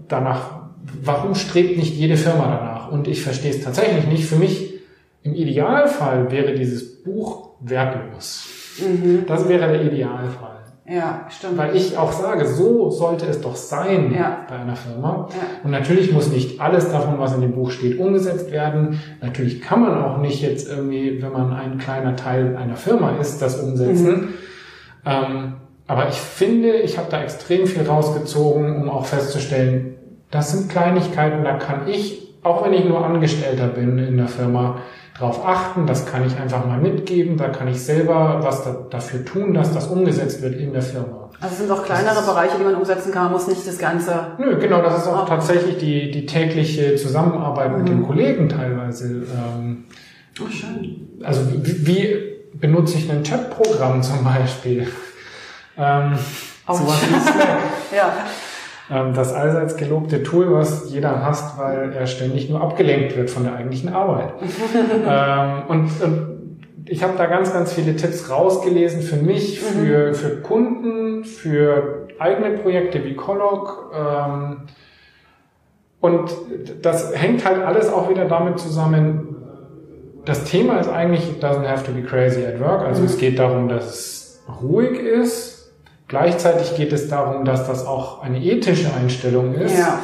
danach, 0.09 0.62
warum 1.05 1.35
strebt 1.35 1.77
nicht 1.77 1.95
jede 1.95 2.17
Firma 2.17 2.45
danach? 2.45 2.91
Und 2.91 3.09
ich 3.09 3.23
verstehe 3.23 3.51
es 3.51 3.63
tatsächlich 3.63 4.07
nicht. 4.07 4.25
Für 4.25 4.37
mich 4.37 4.75
im 5.23 5.35
Idealfall 5.35 6.31
wäre 6.31 6.55
dieses 6.55 7.03
Buch 7.03 7.51
wertlos. 7.61 8.47
Mhm. 8.79 9.25
Das 9.27 9.49
wäre 9.49 9.71
der 9.71 9.85
Idealfall. 9.85 10.53
Ja, 10.85 11.27
stimmt. 11.31 11.59
Weil 11.59 11.77
ich 11.77 11.97
auch 11.97 12.11
sage, 12.11 12.45
so 12.47 12.91
sollte 12.91 13.27
es 13.27 13.41
doch 13.41 13.55
sein 13.55 14.13
ja. 14.13 14.45
bei 14.49 14.57
einer 14.57 14.75
Firma. 14.75 15.29
Ja. 15.31 15.65
Und 15.65 15.71
natürlich 15.71 16.13
muss 16.13 16.33
nicht 16.33 16.61
alles 16.61 16.91
davon, 16.91 17.21
was 17.21 17.35
in 17.35 17.41
dem 17.41 17.53
Buch 17.53 17.71
steht, 17.71 17.99
umgesetzt 17.99 18.51
werden. 18.51 19.01
Natürlich 19.21 19.63
kann 19.63 19.81
man 19.81 20.03
auch 20.03 20.19
nicht 20.19 20.43
jetzt 20.43 20.69
irgendwie, 20.69 21.23
wenn 21.23 21.33
man 21.33 21.53
ein 21.53 21.79
kleiner 21.79 22.17
Teil 22.17 22.57
einer 22.57 22.77
Firma 22.77 23.17
ist, 23.21 23.41
das 23.41 23.61
umsetzen. 23.61 24.11
Mhm. 24.11 24.29
Ähm, 25.07 25.53
aber 25.87 26.09
ich 26.09 26.17
finde, 26.17 26.73
ich 26.73 26.99
habe 26.99 27.09
da 27.11 27.23
extrem 27.23 27.67
viel 27.67 27.87
rausgezogen, 27.87 28.83
um 28.83 28.91
auch 28.91 29.07
festzustellen, 29.07 29.92
das 30.33 30.51
sind 30.51 30.69
Kleinigkeiten, 30.71 31.45
da 31.45 31.53
kann 31.53 31.87
ich, 31.87 32.35
auch 32.43 32.65
wenn 32.65 32.73
ich 32.73 32.85
nur 32.85 33.05
Angestellter 33.05 33.69
bin 33.69 33.99
in 33.99 34.17
der 34.17 34.29
Firma, 34.29 34.79
darauf 35.17 35.47
achten, 35.47 35.87
das 35.87 36.07
kann 36.07 36.27
ich 36.27 36.37
einfach 36.41 36.67
mal 36.67 36.79
mitgeben, 36.79 37.37
da 37.37 37.49
kann 37.49 37.69
ich 37.69 37.81
selber 37.81 38.41
was 38.43 38.65
da, 38.65 38.75
dafür 38.91 39.25
tun, 39.25 39.53
dass 39.53 39.73
das 39.73 39.87
umgesetzt 39.89 40.43
wird 40.43 40.57
in 40.57 40.73
der 40.73 40.83
Firma. 40.83 41.29
Also 41.39 41.53
es 41.53 41.59
sind 41.59 41.71
auch 41.71 41.85
kleinere 41.85 42.23
Bereiche, 42.23 42.57
die 42.59 42.65
man 42.65 42.75
umsetzen 42.75 43.13
kann, 43.13 43.25
man 43.25 43.33
muss 43.33 43.47
nicht 43.47 43.67
das 43.67 43.79
Ganze... 43.79 44.29
Nö, 44.39 44.59
genau, 44.59 44.81
das 44.81 45.03
ist 45.03 45.09
auch 45.09 45.25
oh. 45.25 45.29
tatsächlich 45.29 45.77
die, 45.77 46.11
die 46.11 46.25
tägliche 46.25 46.97
Zusammenarbeit 46.97 47.73
mhm. 47.73 47.79
mit 47.79 47.89
den 47.89 47.99
mhm. 47.99 48.07
Kollegen 48.07 48.49
teilweise. 48.49 49.05
Ähm, 49.07 49.85
oh, 50.41 50.49
schön. 50.49 51.21
Also 51.23 51.43
wie, 51.53 51.87
wie 51.87 52.59
benutze 52.59 52.97
ich 52.97 53.11
ein 53.11 53.23
Chatprogramm 53.23 54.03
zum 54.03 54.25
Beispiel? 54.25 54.89
Ähm, 55.75 56.19
oh, 56.69 56.75
sowas 56.75 57.01
wie 57.09 57.19
Slack. 57.33 57.59
ja. 57.97 58.13
Ähm, 58.91 59.15
das 59.15 59.33
allseits 59.33 59.77
gelobte 59.77 60.23
Tool, 60.23 60.53
was 60.53 60.93
jeder 60.93 61.25
hasst, 61.25 61.59
weil 61.59 61.93
er 61.93 62.07
ständig 62.07 62.51
nur 62.51 62.61
abgelenkt 62.61 63.17
wird 63.17 63.31
von 63.31 63.45
der 63.45 63.55
eigentlichen 63.55 63.93
Arbeit. 63.93 64.35
ähm, 65.09 65.63
und, 65.69 66.03
und 66.03 66.33
ich 66.87 67.03
habe 67.03 67.15
da 67.17 67.27
ganz, 67.27 67.53
ganz 67.53 67.73
viele 67.73 67.97
Tipps 67.97 68.29
rausgelesen 68.29 69.03
für 69.03 69.17
mich, 69.17 69.63
mhm. 69.63 69.87
für, 69.87 70.15
für 70.15 70.41
Kunden, 70.43 71.25
für 71.25 72.09
eigene 72.19 72.59
Projekte 72.59 73.05
wie 73.05 73.15
Colloc. 73.15 73.93
Ähm, 73.95 74.57
und 76.01 76.33
das 76.83 77.15
hängt 77.15 77.45
halt 77.45 77.63
alles 77.63 77.93
auch 77.93 78.11
wieder 78.11 78.25
damit 78.25 78.59
zusammen, 78.59 79.33
das 80.25 80.45
Thema 80.45 80.79
ist 80.79 80.89
eigentlich, 80.89 81.29
it 81.29 81.43
doesn't 81.43 81.67
have 81.67 81.85
to 81.85 81.93
be 81.93 82.03
crazy 82.03 82.45
at 82.45 82.61
work. 82.61 82.83
Also 82.83 83.01
mhm. 83.01 83.07
es 83.07 83.19
geht 83.19 83.39
darum, 83.39 83.69
dass 83.69 83.87
es 83.87 84.43
ruhig 84.63 84.99
ist, 84.99 85.62
Gleichzeitig 86.13 86.77
geht 86.77 86.93
es 86.93 87.09
darum, 87.09 87.47
dass 87.47 87.67
das 87.67 87.87
auch 87.87 88.23
eine 88.23 88.39
ethische 88.39 88.93
Einstellung 88.93 89.55
ist, 89.55 89.79
ja. 89.79 89.99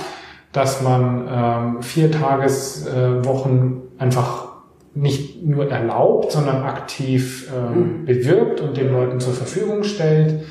dass 0.52 0.80
man 0.80 1.28
ähm, 1.30 1.82
vier 1.82 2.10
Tageswochen 2.10 3.82
äh, 3.98 4.02
einfach 4.02 4.47
nicht 4.94 5.44
nur 5.44 5.70
erlaubt, 5.70 6.32
sondern 6.32 6.62
aktiv 6.62 7.52
ähm, 7.55 7.74
mhm. 7.74 8.05
bewirbt 8.06 8.62
und 8.62 8.78
den 8.78 8.90
Leuten 8.90 9.20
zur 9.20 9.35
Verfügung 9.35 9.85
stellt. 9.85 10.47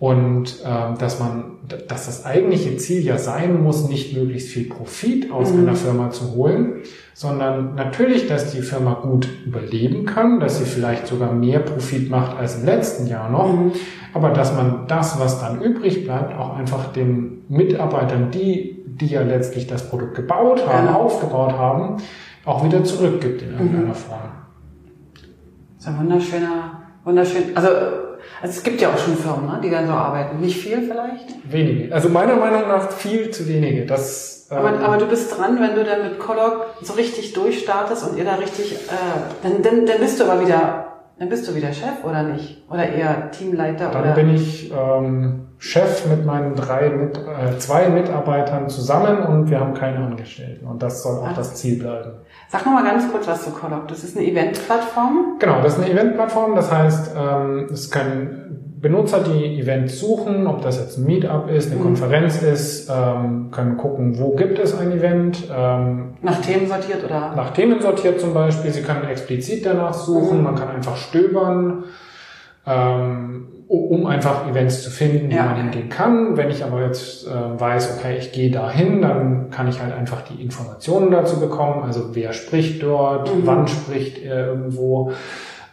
Und 0.00 0.56
ähm, 0.64 0.96
dass 0.98 1.20
man, 1.20 1.58
dass 1.86 2.06
das 2.06 2.24
eigentliche 2.24 2.74
Ziel 2.78 3.04
ja 3.04 3.18
sein 3.18 3.62
muss, 3.62 3.86
nicht 3.88 4.16
möglichst 4.16 4.48
viel 4.48 4.66
Profit 4.66 5.30
aus 5.30 5.52
Mhm. 5.52 5.60
einer 5.68 5.76
Firma 5.76 6.10
zu 6.10 6.32
holen, 6.34 6.76
sondern 7.12 7.74
natürlich, 7.74 8.26
dass 8.26 8.50
die 8.50 8.62
Firma 8.62 8.94
gut 8.94 9.28
überleben 9.44 10.06
kann, 10.06 10.40
dass 10.40 10.56
sie 10.58 10.64
vielleicht 10.64 11.06
sogar 11.06 11.32
mehr 11.34 11.58
Profit 11.58 12.08
macht 12.08 12.38
als 12.38 12.56
im 12.56 12.64
letzten 12.64 13.08
Jahr 13.08 13.28
noch, 13.30 13.52
Mhm. 13.52 13.72
aber 14.14 14.30
dass 14.30 14.56
man 14.56 14.86
das, 14.88 15.20
was 15.20 15.38
dann 15.38 15.60
übrig 15.60 16.04
bleibt, 16.06 16.34
auch 16.34 16.56
einfach 16.56 16.92
den 16.94 17.42
Mitarbeitern, 17.50 18.30
die, 18.30 18.82
die 18.86 19.06
ja 19.08 19.20
letztlich 19.20 19.66
das 19.66 19.86
Produkt 19.90 20.14
gebaut 20.14 20.66
haben, 20.66 20.86
Genau. 20.86 21.00
aufgebaut 21.00 21.52
haben, 21.52 21.98
auch 22.46 22.64
wieder 22.64 22.82
zurückgibt 22.84 23.42
in 23.42 23.50
irgendeiner 23.52 23.88
Mhm. 23.88 23.94
Form. 23.94 24.20
Das 25.76 25.84
ist 25.84 25.88
ein 25.88 25.98
wunderschöner, 25.98 26.80
wunderschön. 27.04 27.42
Also, 27.54 27.68
also 28.42 28.56
es 28.58 28.62
gibt 28.62 28.80
ja 28.80 28.88
auch 28.90 28.98
schon 28.98 29.16
Firmen, 29.16 29.46
ne, 29.46 29.60
die 29.62 29.70
dann 29.70 29.86
so 29.86 29.92
arbeiten. 29.92 30.40
Nicht 30.40 30.56
viel 30.60 30.82
vielleicht. 30.82 31.28
Wenige. 31.50 31.94
Also 31.94 32.08
meiner 32.08 32.36
Meinung 32.36 32.68
nach 32.68 32.90
viel 32.90 33.30
zu 33.30 33.46
wenige. 33.48 33.86
Das, 33.86 34.48
ähm, 34.50 34.58
Aber, 34.58 34.80
aber 34.80 34.96
du 34.98 35.06
bist 35.06 35.36
dran, 35.38 35.58
wenn 35.60 35.74
du 35.74 35.84
dann 35.84 36.02
mit 36.02 36.18
Colloq 36.18 36.66
so 36.82 36.92
richtig 36.94 37.32
durchstartest 37.32 38.08
und 38.08 38.16
ihr 38.18 38.24
da 38.24 38.34
richtig, 38.36 38.74
äh, 38.74 38.78
dann, 39.42 39.62
dann, 39.62 39.86
dann 39.86 39.98
bist 40.00 40.18
du 40.20 40.24
aber 40.24 40.40
wieder, 40.44 40.86
dann 41.18 41.28
bist 41.28 41.46
du 41.48 41.54
wieder 41.54 41.72
Chef 41.72 42.02
oder 42.04 42.22
nicht? 42.22 42.62
Oder 42.70 42.88
eher 42.88 43.30
Teamleiter 43.30 43.90
Dann 43.90 44.02
oder? 44.02 44.12
bin 44.14 44.34
ich 44.34 44.72
ähm, 44.72 45.46
Chef 45.58 46.06
mit 46.06 46.24
meinen 46.24 46.54
drei 46.54 46.88
mit, 46.88 47.18
äh, 47.18 47.58
zwei 47.58 47.88
Mitarbeitern 47.90 48.68
zusammen 48.70 49.22
und 49.24 49.50
wir 49.50 49.60
haben 49.60 49.74
keine 49.74 49.98
Angestellten. 49.98 50.66
Und 50.66 50.82
das 50.82 51.02
soll 51.02 51.18
auch 51.18 51.28
Ah. 51.28 51.32
das 51.36 51.54
Ziel 51.56 51.78
bleiben. 51.78 52.12
Sag 52.52 52.66
noch 52.66 52.72
mal 52.72 52.82
ganz 52.84 53.10
kurz 53.12 53.28
was 53.28 53.44
zu 53.44 53.50
Colloq. 53.50 53.86
Das 53.86 54.02
ist 54.02 54.16
eine 54.16 54.26
Eventplattform. 54.26 55.36
Genau, 55.38 55.62
das 55.62 55.74
ist 55.78 55.84
eine 55.84 55.92
Eventplattform. 55.92 56.56
Das 56.56 56.72
heißt, 56.72 57.12
ähm, 57.16 57.68
es 57.72 57.90
können 57.92 58.74
Benutzer, 58.80 59.20
die 59.20 59.60
Events 59.60 60.00
suchen, 60.00 60.46
ob 60.48 60.62
das 60.62 60.78
jetzt 60.80 60.98
ein 60.98 61.04
Meetup 61.04 61.48
ist, 61.50 61.70
eine 61.70 61.78
Mhm. 61.78 61.84
Konferenz 61.84 62.42
ist, 62.42 62.90
ähm, 62.90 63.50
können 63.52 63.76
gucken, 63.76 64.18
wo 64.18 64.34
gibt 64.34 64.58
es 64.58 64.76
ein 64.76 64.90
Event, 64.90 65.44
ähm, 65.54 66.14
Nach 66.22 66.40
Themen 66.40 66.66
sortiert 66.66 67.04
oder? 67.04 67.34
nach 67.36 67.50
Themen 67.50 67.80
sortiert 67.80 68.18
zum 68.20 68.32
Beispiel. 68.34 68.72
Sie 68.72 68.82
können 68.82 69.04
explizit 69.04 69.64
danach 69.66 69.92
suchen. 69.94 70.38
Mhm. 70.38 70.44
Man 70.44 70.54
kann 70.56 70.70
einfach 70.70 70.96
stöbern, 70.96 71.84
ähm, 72.66 73.48
um 73.72 74.06
einfach 74.06 74.48
Events 74.50 74.82
zu 74.82 74.90
finden, 74.90 75.30
wo 75.30 75.36
Ja. 75.36 75.44
man 75.46 75.56
hingehen 75.56 75.88
kann. 75.88 76.36
Wenn 76.36 76.50
ich 76.50 76.64
aber 76.64 76.84
jetzt 76.84 77.26
äh, 77.28 77.30
weiß, 77.60 77.96
okay, 77.98 78.16
ich 78.18 78.32
gehe 78.32 78.50
dahin, 78.50 79.00
dann 79.00 79.50
kann 79.50 79.68
ich 79.68 79.80
halt 79.80 79.92
einfach 79.94 80.22
die 80.22 80.42
Informationen 80.42 81.10
dazu 81.12 81.38
bekommen. 81.38 81.82
Also 81.84 82.14
wer 82.14 82.32
spricht 82.32 82.82
dort, 82.82 83.32
Mhm. 83.34 83.42
wann 83.44 83.68
spricht 83.68 84.18
er 84.24 84.48
irgendwo. 84.48 85.12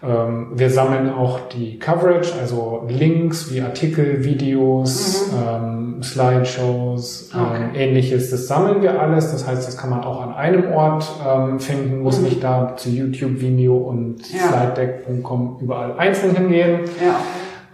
Ähm, 0.04 0.50
wir 0.54 0.70
sammeln 0.70 1.12
auch 1.12 1.40
die 1.50 1.80
Coverage, 1.80 2.34
also 2.40 2.84
Links 2.88 3.52
wie 3.52 3.62
Artikel, 3.62 4.24
Videos, 4.24 5.32
ähm, 5.36 6.04
Slideshows, 6.04 7.32
ähm, 7.34 7.40
Mhm. 7.42 7.46
Okay. 7.72 7.84
ähnliches. 7.84 8.30
Das 8.30 8.48
sammeln 8.48 8.84
wir 8.84 9.02
alles. 9.02 9.32
Das 9.32 9.48
heißt, 9.48 9.68
das 9.68 9.76
kann 9.76 9.90
man 9.90 10.02
auch 10.04 10.22
an 10.22 10.36
einem 10.36 10.72
Ort 10.72 11.12
ähm, 11.28 11.60
finden, 11.60 12.02
muss 12.04 12.20
Mhm. 12.20 12.26
nicht 12.26 12.44
da 12.44 12.76
zu 12.78 12.90
YouTube, 12.90 13.42
Vimeo 13.42 13.76
und 13.76 14.18
Ja. 14.32 14.50
slidedeck.com 14.50 15.58
überall 15.62 15.94
einzeln 15.98 16.36
hingehen. 16.36 16.82
Ja. 17.04 17.16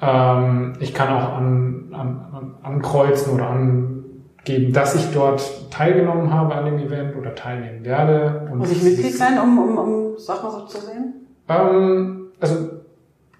Ähm, 0.05 0.73
ich 0.79 0.93
kann 0.93 1.09
auch 1.13 1.33
an, 1.37 1.85
an, 1.93 2.25
an, 2.33 2.55
ankreuzen 2.63 3.33
oder 3.33 3.49
angeben, 3.49 4.73
dass 4.73 4.95
ich 4.95 5.11
dort 5.13 5.71
teilgenommen 5.71 6.33
habe 6.33 6.55
an 6.55 6.65
dem 6.65 6.79
Event 6.79 7.15
oder 7.15 7.35
teilnehmen 7.35 7.85
werde. 7.85 8.47
Und 8.51 8.59
Muss 8.59 8.71
ich 8.71 8.83
Mitglied 8.83 9.15
sein, 9.15 9.39
um, 9.39 9.57
um, 9.57 9.77
um 9.77 10.17
Sachen 10.17 10.51
so 10.51 10.65
zu 10.65 10.77
sehen? 10.85 11.13
Ähm, 11.47 12.27
also 12.39 12.55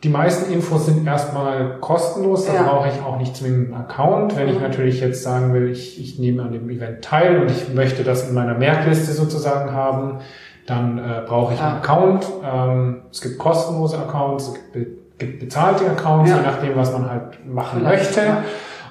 die 0.04 0.10
meisten 0.10 0.52
Infos 0.52 0.86
sind 0.88 1.06
erstmal 1.08 1.80
kostenlos, 1.80 2.46
da 2.46 2.54
Ja. 2.56 2.64
brauche 2.64 2.90
ich 2.90 3.02
auch 3.02 3.18
nicht 3.18 3.36
zwingend 3.38 3.74
einen 3.74 3.84
Account. 3.84 4.36
Wenn 4.38 4.50
ich 4.50 4.56
Mhm. 4.58 4.62
natürlich 4.64 5.00
jetzt 5.00 5.24
sagen 5.24 5.54
will, 5.54 5.70
ich, 5.70 6.00
ich 6.02 6.20
nehme 6.20 6.44
an 6.44 6.52
dem 6.52 6.70
Event 6.70 7.02
teil 7.04 7.40
und 7.42 7.50
ich 7.50 7.74
möchte 7.74 8.04
das 8.04 8.28
in 8.28 8.36
meiner 8.36 8.54
Merkliste 8.58 9.14
sozusagen 9.14 9.72
haben, 9.72 10.20
dann 10.68 10.98
äh, 10.98 11.22
brauche 11.26 11.54
ich 11.54 11.62
einen 11.62 11.72
Ja. 11.76 11.78
Account. 11.78 12.28
Ähm, 12.44 13.02
es 13.12 13.22
gibt 13.22 13.38
kostenlose 13.38 13.98
Accounts, 13.98 14.48
es 14.50 14.54
gibt, 14.74 15.03
gibt 15.18 15.40
bezahlte 15.40 15.86
Accounts, 15.90 16.30
Ja. 16.30 16.38
je 16.38 16.44
nachdem, 16.44 16.76
was 16.76 16.92
man 16.94 17.10
halt 17.10 17.46
machen 17.46 17.80
Vielleicht, 17.80 18.16
möchte. 18.16 18.22
ja. 18.22 18.44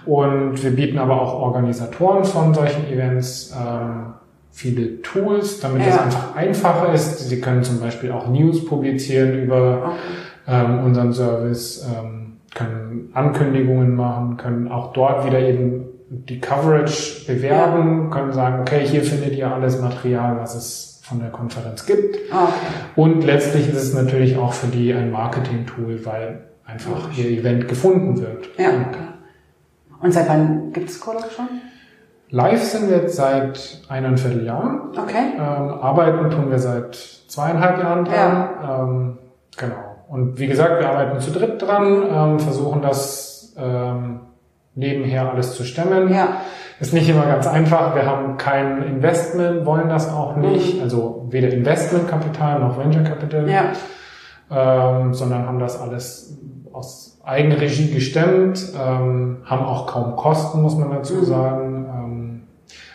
Und 0.05 0.62
wir 0.62 0.70
bieten 0.74 0.99
aber 0.99 1.20
auch 1.20 1.35
Organisatoren 1.35 2.24
von 2.24 2.53
solchen 2.55 2.86
Events 2.90 3.55
ähm, 3.57 4.15
viele 4.51 5.01
Tools, 5.03 5.61
damit 5.61 5.82
es 5.86 5.94
Ja. 5.94 6.03
einfach 6.03 6.35
einfacher 6.36 6.93
ist. 6.93 7.28
Sie 7.28 7.40
können 7.40 7.62
zum 7.62 7.81
Beispiel 7.81 8.11
auch 8.12 8.27
News 8.28 8.65
publizieren 8.66 9.43
über 9.43 9.82
Okay. 9.85 9.93
ähm, 10.49 10.85
unseren 10.85 11.12
Service, 11.12 11.86
ähm, 11.89 12.39
können 12.55 13.11
Ankündigungen 13.15 13.94
machen, 13.94 14.36
können 14.36 14.69
auch 14.70 14.93
dort 14.93 15.24
wieder 15.24 15.39
eben 15.39 15.85
die 16.11 16.40
Coverage 16.40 17.24
bewerben, 17.27 18.11
können 18.11 18.32
sagen, 18.32 18.61
okay, 18.61 18.81
hier 18.85 19.03
findet 19.03 19.35
ihr 19.35 19.51
alles 19.51 19.81
Material, 19.81 20.36
was 20.39 20.55
es 20.55 20.91
von 21.02 21.18
der 21.18 21.30
Konferenz 21.30 21.84
gibt. 21.84 22.16
Ah, 22.32 22.44
okay. 22.44 22.54
Und 22.94 23.24
letztlich 23.24 23.68
ist 23.68 23.76
es 23.76 23.92
natürlich 23.92 24.36
auch 24.36 24.52
für 24.52 24.68
die 24.68 24.94
ein 24.94 25.10
Marketing-Tool, 25.10 26.06
weil 26.06 26.44
einfach 26.64 27.10
ihr 27.16 27.26
Event 27.26 27.66
gefunden 27.68 28.20
wird. 28.20 28.48
Ja, 28.56 28.70
Und 28.70 28.86
okay. 28.86 29.08
Und 30.00 30.12
seit 30.12 30.28
wann 30.28 30.72
gibt 30.72 30.88
es 30.88 31.00
Colloq 31.00 31.30
schon? 31.30 31.48
Live 32.30 32.62
sind 32.62 32.88
wir 32.88 32.98
jetzt 32.98 33.16
seit 33.16 33.82
eineinviertel 33.88 34.44
Jahren. 34.46 34.90
Okay. 34.96 35.32
Ähm, 35.36 35.40
arbeiten 35.40 36.30
tun 36.30 36.50
wir 36.50 36.58
seit 36.58 36.94
zweieinhalb 36.94 37.78
Jahren 37.78 38.04
dran. 38.04 38.48
Ähm, 38.62 39.18
genau. 39.56 40.04
Und 40.08 40.38
wie 40.38 40.46
gesagt, 40.46 40.80
wir 40.80 40.88
arbeiten 40.88 41.20
zu 41.20 41.30
dritt 41.30 41.60
dran, 41.60 42.04
ähm, 42.10 42.38
versuchen 42.38 42.80
das 42.80 43.54
ähm, 43.58 44.20
nebenher 44.74 45.31
alles 45.31 45.55
zu 45.55 45.65
stemmen. 45.65 46.12
Ja. 46.12 46.36
Ist 46.81 46.93
nicht 46.93 47.09
immer 47.09 47.27
ganz 47.27 47.47
einfach. 47.47 47.94
Wir 47.94 48.07
haben 48.07 48.36
kein 48.39 48.82
Investment, 48.82 49.65
wollen 49.66 49.89
das 49.89 50.11
auch 50.11 50.36
nicht. 50.36 50.77
Mhm. 50.77 50.82
Also 50.82 51.27
weder 51.31 51.51
Investmentkapital 51.53 52.59
noch 52.61 52.78
Venture 52.78 53.03
Capital, 53.05 53.49
Ja. 53.49 53.73
ähm, 54.51 55.15
sondern 55.15 55.47
haben 55.47 55.59
das 55.59 55.81
alles 55.81 56.39
aus 56.73 57.20
Eigenregie 57.24 57.93
gestemmt, 57.93 58.73
ähm, 58.74 59.39
haben 59.44 59.65
auch 59.65 59.86
kaum 59.86 60.16
Kosten, 60.16 60.62
muss 60.62 60.77
man 60.77 60.90
dazu 60.90 61.15
Mhm. 61.15 61.24
sagen. 61.24 61.86
Ähm, 61.94 62.43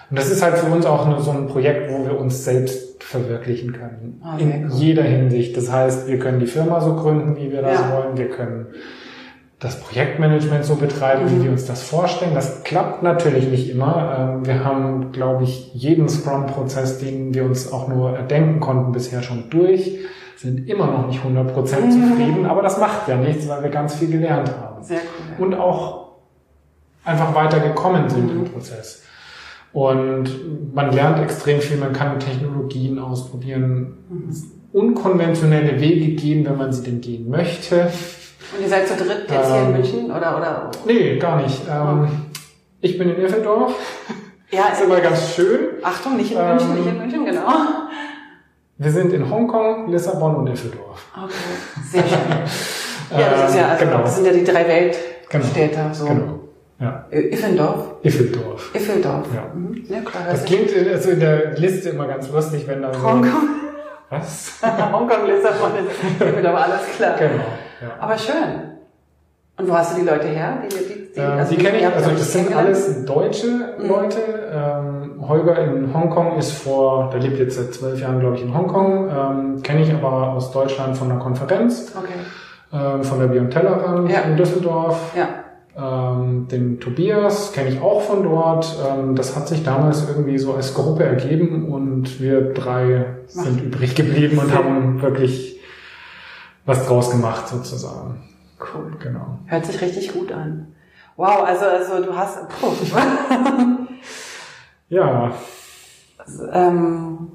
und 0.09 0.19
das 0.19 0.29
ist 0.31 0.43
halt 0.43 0.57
für 0.57 0.69
uns 0.71 0.85
auch 0.85 1.07
nur 1.07 1.21
so 1.21 1.31
ein 1.31 1.47
Projekt, 1.47 1.91
wo 1.91 2.03
wir 2.05 2.19
uns 2.19 2.43
selbst 2.43 3.01
verwirklichen 3.03 3.71
können. 3.71 4.21
Ah, 4.23 4.37
sehr 4.37 4.47
in 4.53 4.63
cool. 4.65 4.71
jeder 4.73 5.03
Hinsicht. 5.03 5.55
Das 5.55 5.71
heißt, 5.71 6.07
wir 6.09 6.19
können 6.19 6.39
die 6.39 6.47
Firma 6.47 6.81
so 6.81 6.95
gründen, 6.95 7.37
wie 7.37 7.51
wir 7.51 7.61
das 7.61 7.79
Ja. 7.79 7.93
wollen. 7.95 8.17
Wir 8.17 8.29
können 8.29 8.67
das 9.59 9.79
Projektmanagement 9.79 10.63
so 10.65 10.75
betreiben, 10.75 11.25
Mhm. 11.25 11.39
wie 11.39 11.43
wir 11.45 11.51
uns 11.51 11.65
das 11.65 11.81
vorstellen. 11.81 12.35
Das 12.35 12.63
klappt 12.63 13.01
natürlich 13.01 13.47
nicht 13.49 13.69
immer. 13.69 14.15
Ähm, 14.37 14.45
Wir 14.45 14.63
haben, 14.63 15.11
glaube 15.11 15.45
ich, 15.45 15.73
jeden 15.73 16.07
Scrum-Prozess, 16.07 16.99
den 16.99 17.33
wir 17.33 17.43
uns 17.43 17.71
auch 17.71 17.87
nur 17.87 18.11
erdenken 18.15 18.59
konnten, 18.59 18.91
bisher 18.91 19.23
schon 19.23 19.49
durch, 19.49 19.97
sind 20.35 20.69
immer 20.69 20.85
noch 20.87 21.07
nicht 21.07 21.23
100% 21.23 21.85
Mhm. 21.87 21.91
zufrieden, 21.91 22.45
aber 22.45 22.61
das 22.61 22.79
macht 22.79 23.07
ja 23.07 23.15
nichts, 23.17 23.47
weil 23.49 23.63
wir 23.63 23.69
ganz 23.71 23.95
viel 23.95 24.11
gelernt 24.11 24.51
haben 24.61 24.83
Sehr 24.83 24.99
cool. 25.39 25.45
und 25.47 25.55
auch 25.55 26.09
einfach 27.03 27.33
weitergekommen 27.33 28.09
sind 28.09 28.31
Mhm. 28.31 28.39
im 28.45 28.51
Prozess. 28.51 29.01
Und 29.73 30.29
man 30.75 30.91
lernt 30.91 31.19
extrem 31.19 31.61
viel, 31.61 31.77
man 31.77 31.93
kann 31.93 32.19
Technologien 32.19 32.99
ausprobieren, 32.99 33.97
Mhm. 34.09 34.35
unkonventionelle 34.71 35.81
Wege 35.81 36.13
gehen, 36.15 36.45
wenn 36.45 36.57
man 36.57 36.71
sie 36.71 36.83
denn 36.83 37.01
gehen 37.01 37.27
möchte. 37.29 37.87
Und 38.55 38.61
ihr 38.61 38.69
seid 38.69 38.87
zu 38.87 38.95
dritt 38.95 39.29
jetzt 39.29 39.47
hier 39.51 39.59
in 39.61 39.65
Ähm, 39.67 39.71
München 39.73 40.05
oder 40.11 40.37
oder? 40.37 40.71
Nee, 40.85 41.17
gar 41.17 41.41
nicht. 41.41 41.61
Ähm, 41.69 42.07
ich 42.81 42.97
bin 42.97 43.09
in 43.13 43.21
Iffeldorf, 43.25 43.73
Ja. 44.51 44.67
ist 44.73 44.81
immer 44.83 44.99
ganz 45.01 45.33
schön. 45.33 45.59
Achtung, 45.83 46.15
nicht 46.17 46.31
in 46.31 46.37
Ähm, 46.39 46.47
München, 46.49 46.75
nicht 46.75 46.87
in 46.87 46.97
München, 46.97 47.25
genau. 47.25 47.47
Wir 48.77 48.91
sind 48.91 49.11
in 49.11 49.29
Hongkong, 49.29 49.89
Lissabon 49.91 50.35
und 50.35 50.47
Iffeldorf. 50.47 51.03
Okay. 51.15 51.33
Sehr 51.91 52.03
schön. 52.03 52.19
Ja, 53.09 53.29
das 53.29 53.51
ist 53.51 53.55
ja, 53.57 53.67
also, 53.69 53.85
genau. 53.85 53.97
das 54.01 54.15
sind 54.17 54.25
ja 54.25 54.33
die 54.33 54.43
drei 54.43 54.63
Genau. 55.29 55.43
Weltstädte, 55.45 55.79
so. 55.93 56.05
Genau. 56.07 56.39
Ja, 56.77 57.05
Äh, 57.09 57.21
Iffendorf, 57.29 57.85
Iffeldorf. 58.03 58.75
Iffeldorf. 58.75 59.25
Ja. 59.33 59.43
Mhm. 59.55 59.85
Ja, 59.87 60.01
klar. 60.01 60.23
Das 60.29 60.43
klingt 60.43 60.71
in- 60.71 60.89
also 60.89 61.11
in 61.11 61.21
der 61.21 61.51
Liste 61.57 61.89
immer 61.91 62.05
ganz 62.05 62.29
lustig, 62.29 62.67
wenn 62.67 62.81
da 62.81 62.93
so... 62.93 63.01
Hongkong, 63.01 63.47
Was? 64.09 64.55
Hongkong, 64.91 65.25
Lissabon, 65.25 65.71
ist 65.87 66.21
Iffendorf, 66.21 66.55
alles 66.55 66.81
klar. 66.97 67.15
Genau. 67.17 67.43
Ja. 67.81 67.89
Aber 67.99 68.17
schön. 68.17 68.33
Und 69.59 69.69
wo 69.69 69.73
hast 69.73 69.95
du 69.97 70.01
die 70.01 70.07
Leute 70.07 70.27
her? 70.27 70.59
Die, 70.63 70.67
die, 70.69 71.13
die, 71.15 71.19
Ähm, 71.19 71.45
die 71.49 71.57
kenne 71.57 71.79
ich, 71.79 71.85
also 71.87 72.11
das 72.11 72.31
sind 72.31 72.55
alles 72.55 73.05
deutsche 73.05 73.47
Mhm. 73.79 73.87
Leute. 73.87 74.19
Ähm, 74.53 75.27
Holger 75.27 75.57
in 75.63 75.91
Hongkong 75.93 76.37
ist 76.37 76.51
vor, 76.51 77.09
der 77.11 77.19
lebt 77.21 77.39
jetzt 77.39 77.55
seit 77.57 77.73
zwölf 77.73 77.99
Jahren, 77.99 78.19
glaube 78.19 78.35
ich, 78.35 78.43
in 78.43 78.53
Hongkong. 78.55 79.09
Ähm, 79.09 79.61
kenne 79.63 79.81
ich 79.81 79.91
aber 79.93 80.33
aus 80.33 80.51
Deutschland 80.51 80.95
von 80.95 81.09
einer 81.11 81.19
Konferenz, 81.19 81.91
Okay. 81.97 82.13
ähm, 82.71 83.03
von 83.03 83.19
der 83.19 83.27
Beyond 83.27 83.51
Tellerrand 83.51 84.11
Ja. 84.11 84.19
in 84.21 84.37
Düsseldorf. 84.37 85.13
Ja. 85.17 85.27
Ähm, 85.79 86.47
den 86.51 86.79
Tobias 86.79 87.51
kenne 87.51 87.69
ich 87.69 87.81
auch 87.81 88.01
von 88.01 88.23
dort. 88.23 88.75
Ähm, 88.87 89.15
das 89.15 89.35
hat 89.35 89.47
sich 89.47 89.63
damals 89.63 90.07
irgendwie 90.07 90.37
so 90.37 90.53
als 90.53 90.73
Gruppe 90.75 91.03
ergeben 91.03 91.67
und 91.71 92.19
wir 92.21 92.53
drei 92.53 93.05
sind 93.27 93.61
übrig 93.63 93.95
geblieben 93.95 94.37
und 94.39 94.55
haben 94.55 95.01
wirklich 95.01 95.56
was 96.67 96.85
draus 96.85 97.09
gemacht 97.09 97.47
sozusagen. 97.47 98.21
Cool. 98.59 98.95
Genau. 98.99 99.39
Hört 99.47 99.65
sich 99.65 99.81
richtig 99.81 100.13
gut 100.13 100.31
an. 100.31 100.75
Wow, 101.15 101.43
also, 101.43 101.65
also 101.65 102.03
du 102.03 102.15
hast. 102.15 102.37
Ja, 104.89 105.33
ähm, 106.53 107.31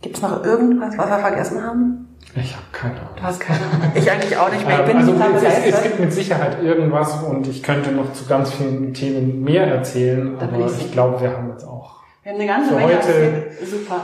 Gibt 0.00 0.16
es 0.16 0.22
noch 0.22 0.42
irgendwas, 0.44 0.96
was 0.96 1.10
wir 1.10 1.18
vergessen 1.18 1.62
haben? 1.62 2.06
ich 2.34 2.54
habe 2.54 2.64
keine 2.72 2.94
Ahnung. 2.94 3.10
Du 3.16 3.22
hast 3.22 3.40
keine 3.40 3.60
Ahnung. 3.60 3.92
Ich 3.94 4.10
eigentlich 4.10 4.36
auch 4.36 4.50
nicht 4.50 4.66
mehr. 4.66 4.80
Ich 4.80 4.86
bin 4.86 4.96
also 4.96 5.12
total 5.12 5.34
es, 5.34 5.74
es, 5.74 5.82
gibt 5.82 6.00
mit 6.00 6.12
Sicherheit 6.12 6.62
irgendwas 6.62 7.22
und 7.24 7.46
ich 7.48 7.62
könnte 7.62 7.90
noch 7.90 8.12
zu 8.12 8.24
ganz 8.26 8.52
vielen 8.52 8.94
Themen 8.94 9.42
mehr 9.42 9.66
erzählen, 9.66 10.38
aber 10.38 10.66
ich 10.66 10.86
ich 10.86 10.92
glaube, 10.92 11.20
wir 11.20 11.36
haben 11.36 11.50
jetzt 11.50 11.64
auch. 11.64 11.96
Wir 12.22 12.32
haben 12.32 12.38
eine 12.38 12.46
ganze 12.46 12.74
Menge 12.74 12.86
heute- 12.86 12.96
erzählt. 12.96 13.68
Super. 13.68 14.00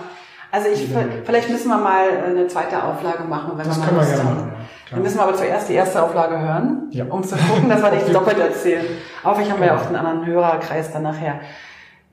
Also 0.52 0.68
ich, 0.68 0.88
vielleicht 1.24 1.50
müssen 1.50 1.68
wir 1.68 1.76
mal 1.78 2.08
eine 2.26 2.46
zweite 2.46 2.82
Auflage 2.82 3.24
machen, 3.24 3.52
wenn 3.56 3.66
Das 3.66 3.78
wir 3.84 3.92
mal 3.92 3.98
Lust 4.00 4.22
haben. 4.24 4.52
Dann 4.90 5.02
müssen 5.02 5.18
wir 5.18 5.22
aber 5.24 5.34
zuerst 5.34 5.68
die 5.68 5.74
erste 5.74 6.02
Auflage 6.02 6.38
hören, 6.38 6.88
Ja. 6.90 7.04
um 7.06 7.22
zu 7.24 7.34
gucken, 7.36 7.68
dass 7.68 7.82
wir 7.82 7.90
nicht 7.90 8.08
doppelt 8.14 8.38
erzählen. 8.38 8.84
Aber 9.24 9.40
ich 9.40 9.50
haben 9.50 9.60
wir 9.60 9.66
ja 9.66 9.76
auch 9.76 9.86
den 9.86 9.96
anderen 9.96 10.24
Hörerkreis 10.24 10.92
dann 10.92 11.02
nachher. 11.02 11.40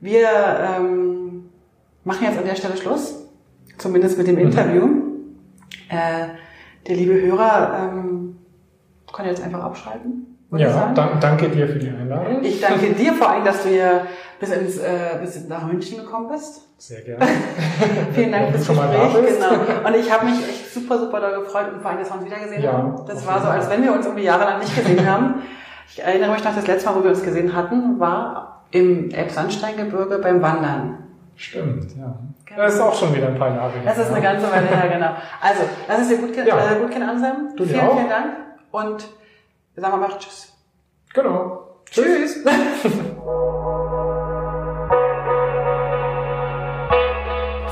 Wir 0.00 0.28
ähm, 0.78 1.48
machen 2.02 2.24
jetzt 2.26 2.38
an 2.38 2.44
der 2.44 2.56
Stelle 2.56 2.76
Schluss, 2.76 3.14
zumindest 3.78 4.18
mit 4.18 4.26
dem 4.26 4.38
Interview. 4.38 4.88
Äh, 5.88 6.28
der 6.86 6.96
liebe 6.96 7.14
Hörer 7.14 7.90
ähm, 7.92 8.36
kann 9.12 9.26
jetzt 9.26 9.42
einfach 9.42 9.60
abschalten. 9.62 10.26
Ja, 10.56 10.92
danke 11.20 11.48
dir 11.48 11.66
für 11.66 11.78
die 11.78 11.88
Einladung. 11.88 12.42
Ich 12.42 12.60
danke 12.60 12.92
dir 12.92 13.12
vor 13.14 13.30
allem, 13.30 13.44
dass 13.44 13.62
du 13.62 13.70
hier 13.70 14.02
bis, 14.44 14.56
ins, 14.56 14.78
äh, 14.78 15.18
bis 15.20 15.48
nach 15.48 15.66
München 15.66 15.98
gekommen 15.98 16.28
bist. 16.28 16.62
Sehr 16.78 17.00
gerne. 17.02 17.26
Vielen 18.14 18.32
Dank 18.32 18.50
fürs 18.50 18.68
Gespräch. 18.68 19.12
Genau. 19.12 19.88
Und 19.88 19.96
ich 19.96 20.12
habe 20.12 20.26
mich 20.26 20.48
echt 20.48 20.72
super, 20.72 20.98
super 20.98 21.20
doll 21.20 21.40
gefreut 21.42 21.72
und 21.72 21.80
vor 21.80 21.90
allem, 21.90 22.00
dass 22.00 22.10
wir 22.10 22.16
uns 22.16 22.24
wiedergesehen 22.26 22.62
Ja, 22.62 22.72
haben. 22.72 23.04
Das 23.06 23.26
war 23.26 23.40
so, 23.40 23.48
als 23.48 23.70
wenn 23.70 23.82
wir 23.82 23.92
uns 23.92 24.04
irgendwie 24.06 24.24
jahrelang 24.24 24.58
nicht 24.60 24.74
gesehen 24.74 25.08
haben. 25.08 25.42
Ich 25.88 26.02
erinnere 26.02 26.32
mich 26.32 26.44
noch, 26.44 26.54
das 26.54 26.66
letzte 26.66 26.90
Mal, 26.90 26.96
wo 26.96 27.04
wir 27.04 27.10
uns 27.10 27.22
gesehen 27.22 27.54
hatten, 27.54 27.98
war 28.00 28.64
im 28.70 29.10
Elbsandsteingebirge 29.10 30.18
beim 30.18 30.42
Wandern. 30.42 30.98
Stimmt, 31.36 31.96
ja. 31.96 32.16
Genau. 32.44 32.62
Das 32.62 32.74
ist 32.74 32.80
auch 32.80 32.94
schon 32.94 33.14
wieder 33.14 33.28
ein 33.28 33.38
paar 33.38 33.54
Jahre 33.54 33.72
her. 33.72 33.82
Das 33.84 33.98
ist 33.98 34.12
eine 34.12 34.22
ja. 34.24 34.32
ganze 34.32 34.50
Weile 34.50 34.66
her, 34.66 34.88
genau. 34.88 35.14
Also, 35.40 35.62
lass 35.88 36.00
es 36.00 36.08
dir 36.08 36.18
gut, 36.18 36.32
gehen, 36.32 36.46
Ja. 36.46 36.72
äh, 36.72 36.80
gut 36.80 36.90
gehen, 36.90 37.02
Anselm. 37.02 37.50
Du 37.56 37.64
vielen, 37.64 37.80
auch. 37.80 37.96
vielen 37.96 38.08
Dank. 38.08 38.36
Und 38.70 39.08
wir 39.74 39.80
sagen 39.80 40.00
mal 40.00 40.08
Tschüss. 40.18 40.52
Genau. 41.12 41.60
Tschüss. 41.90 42.44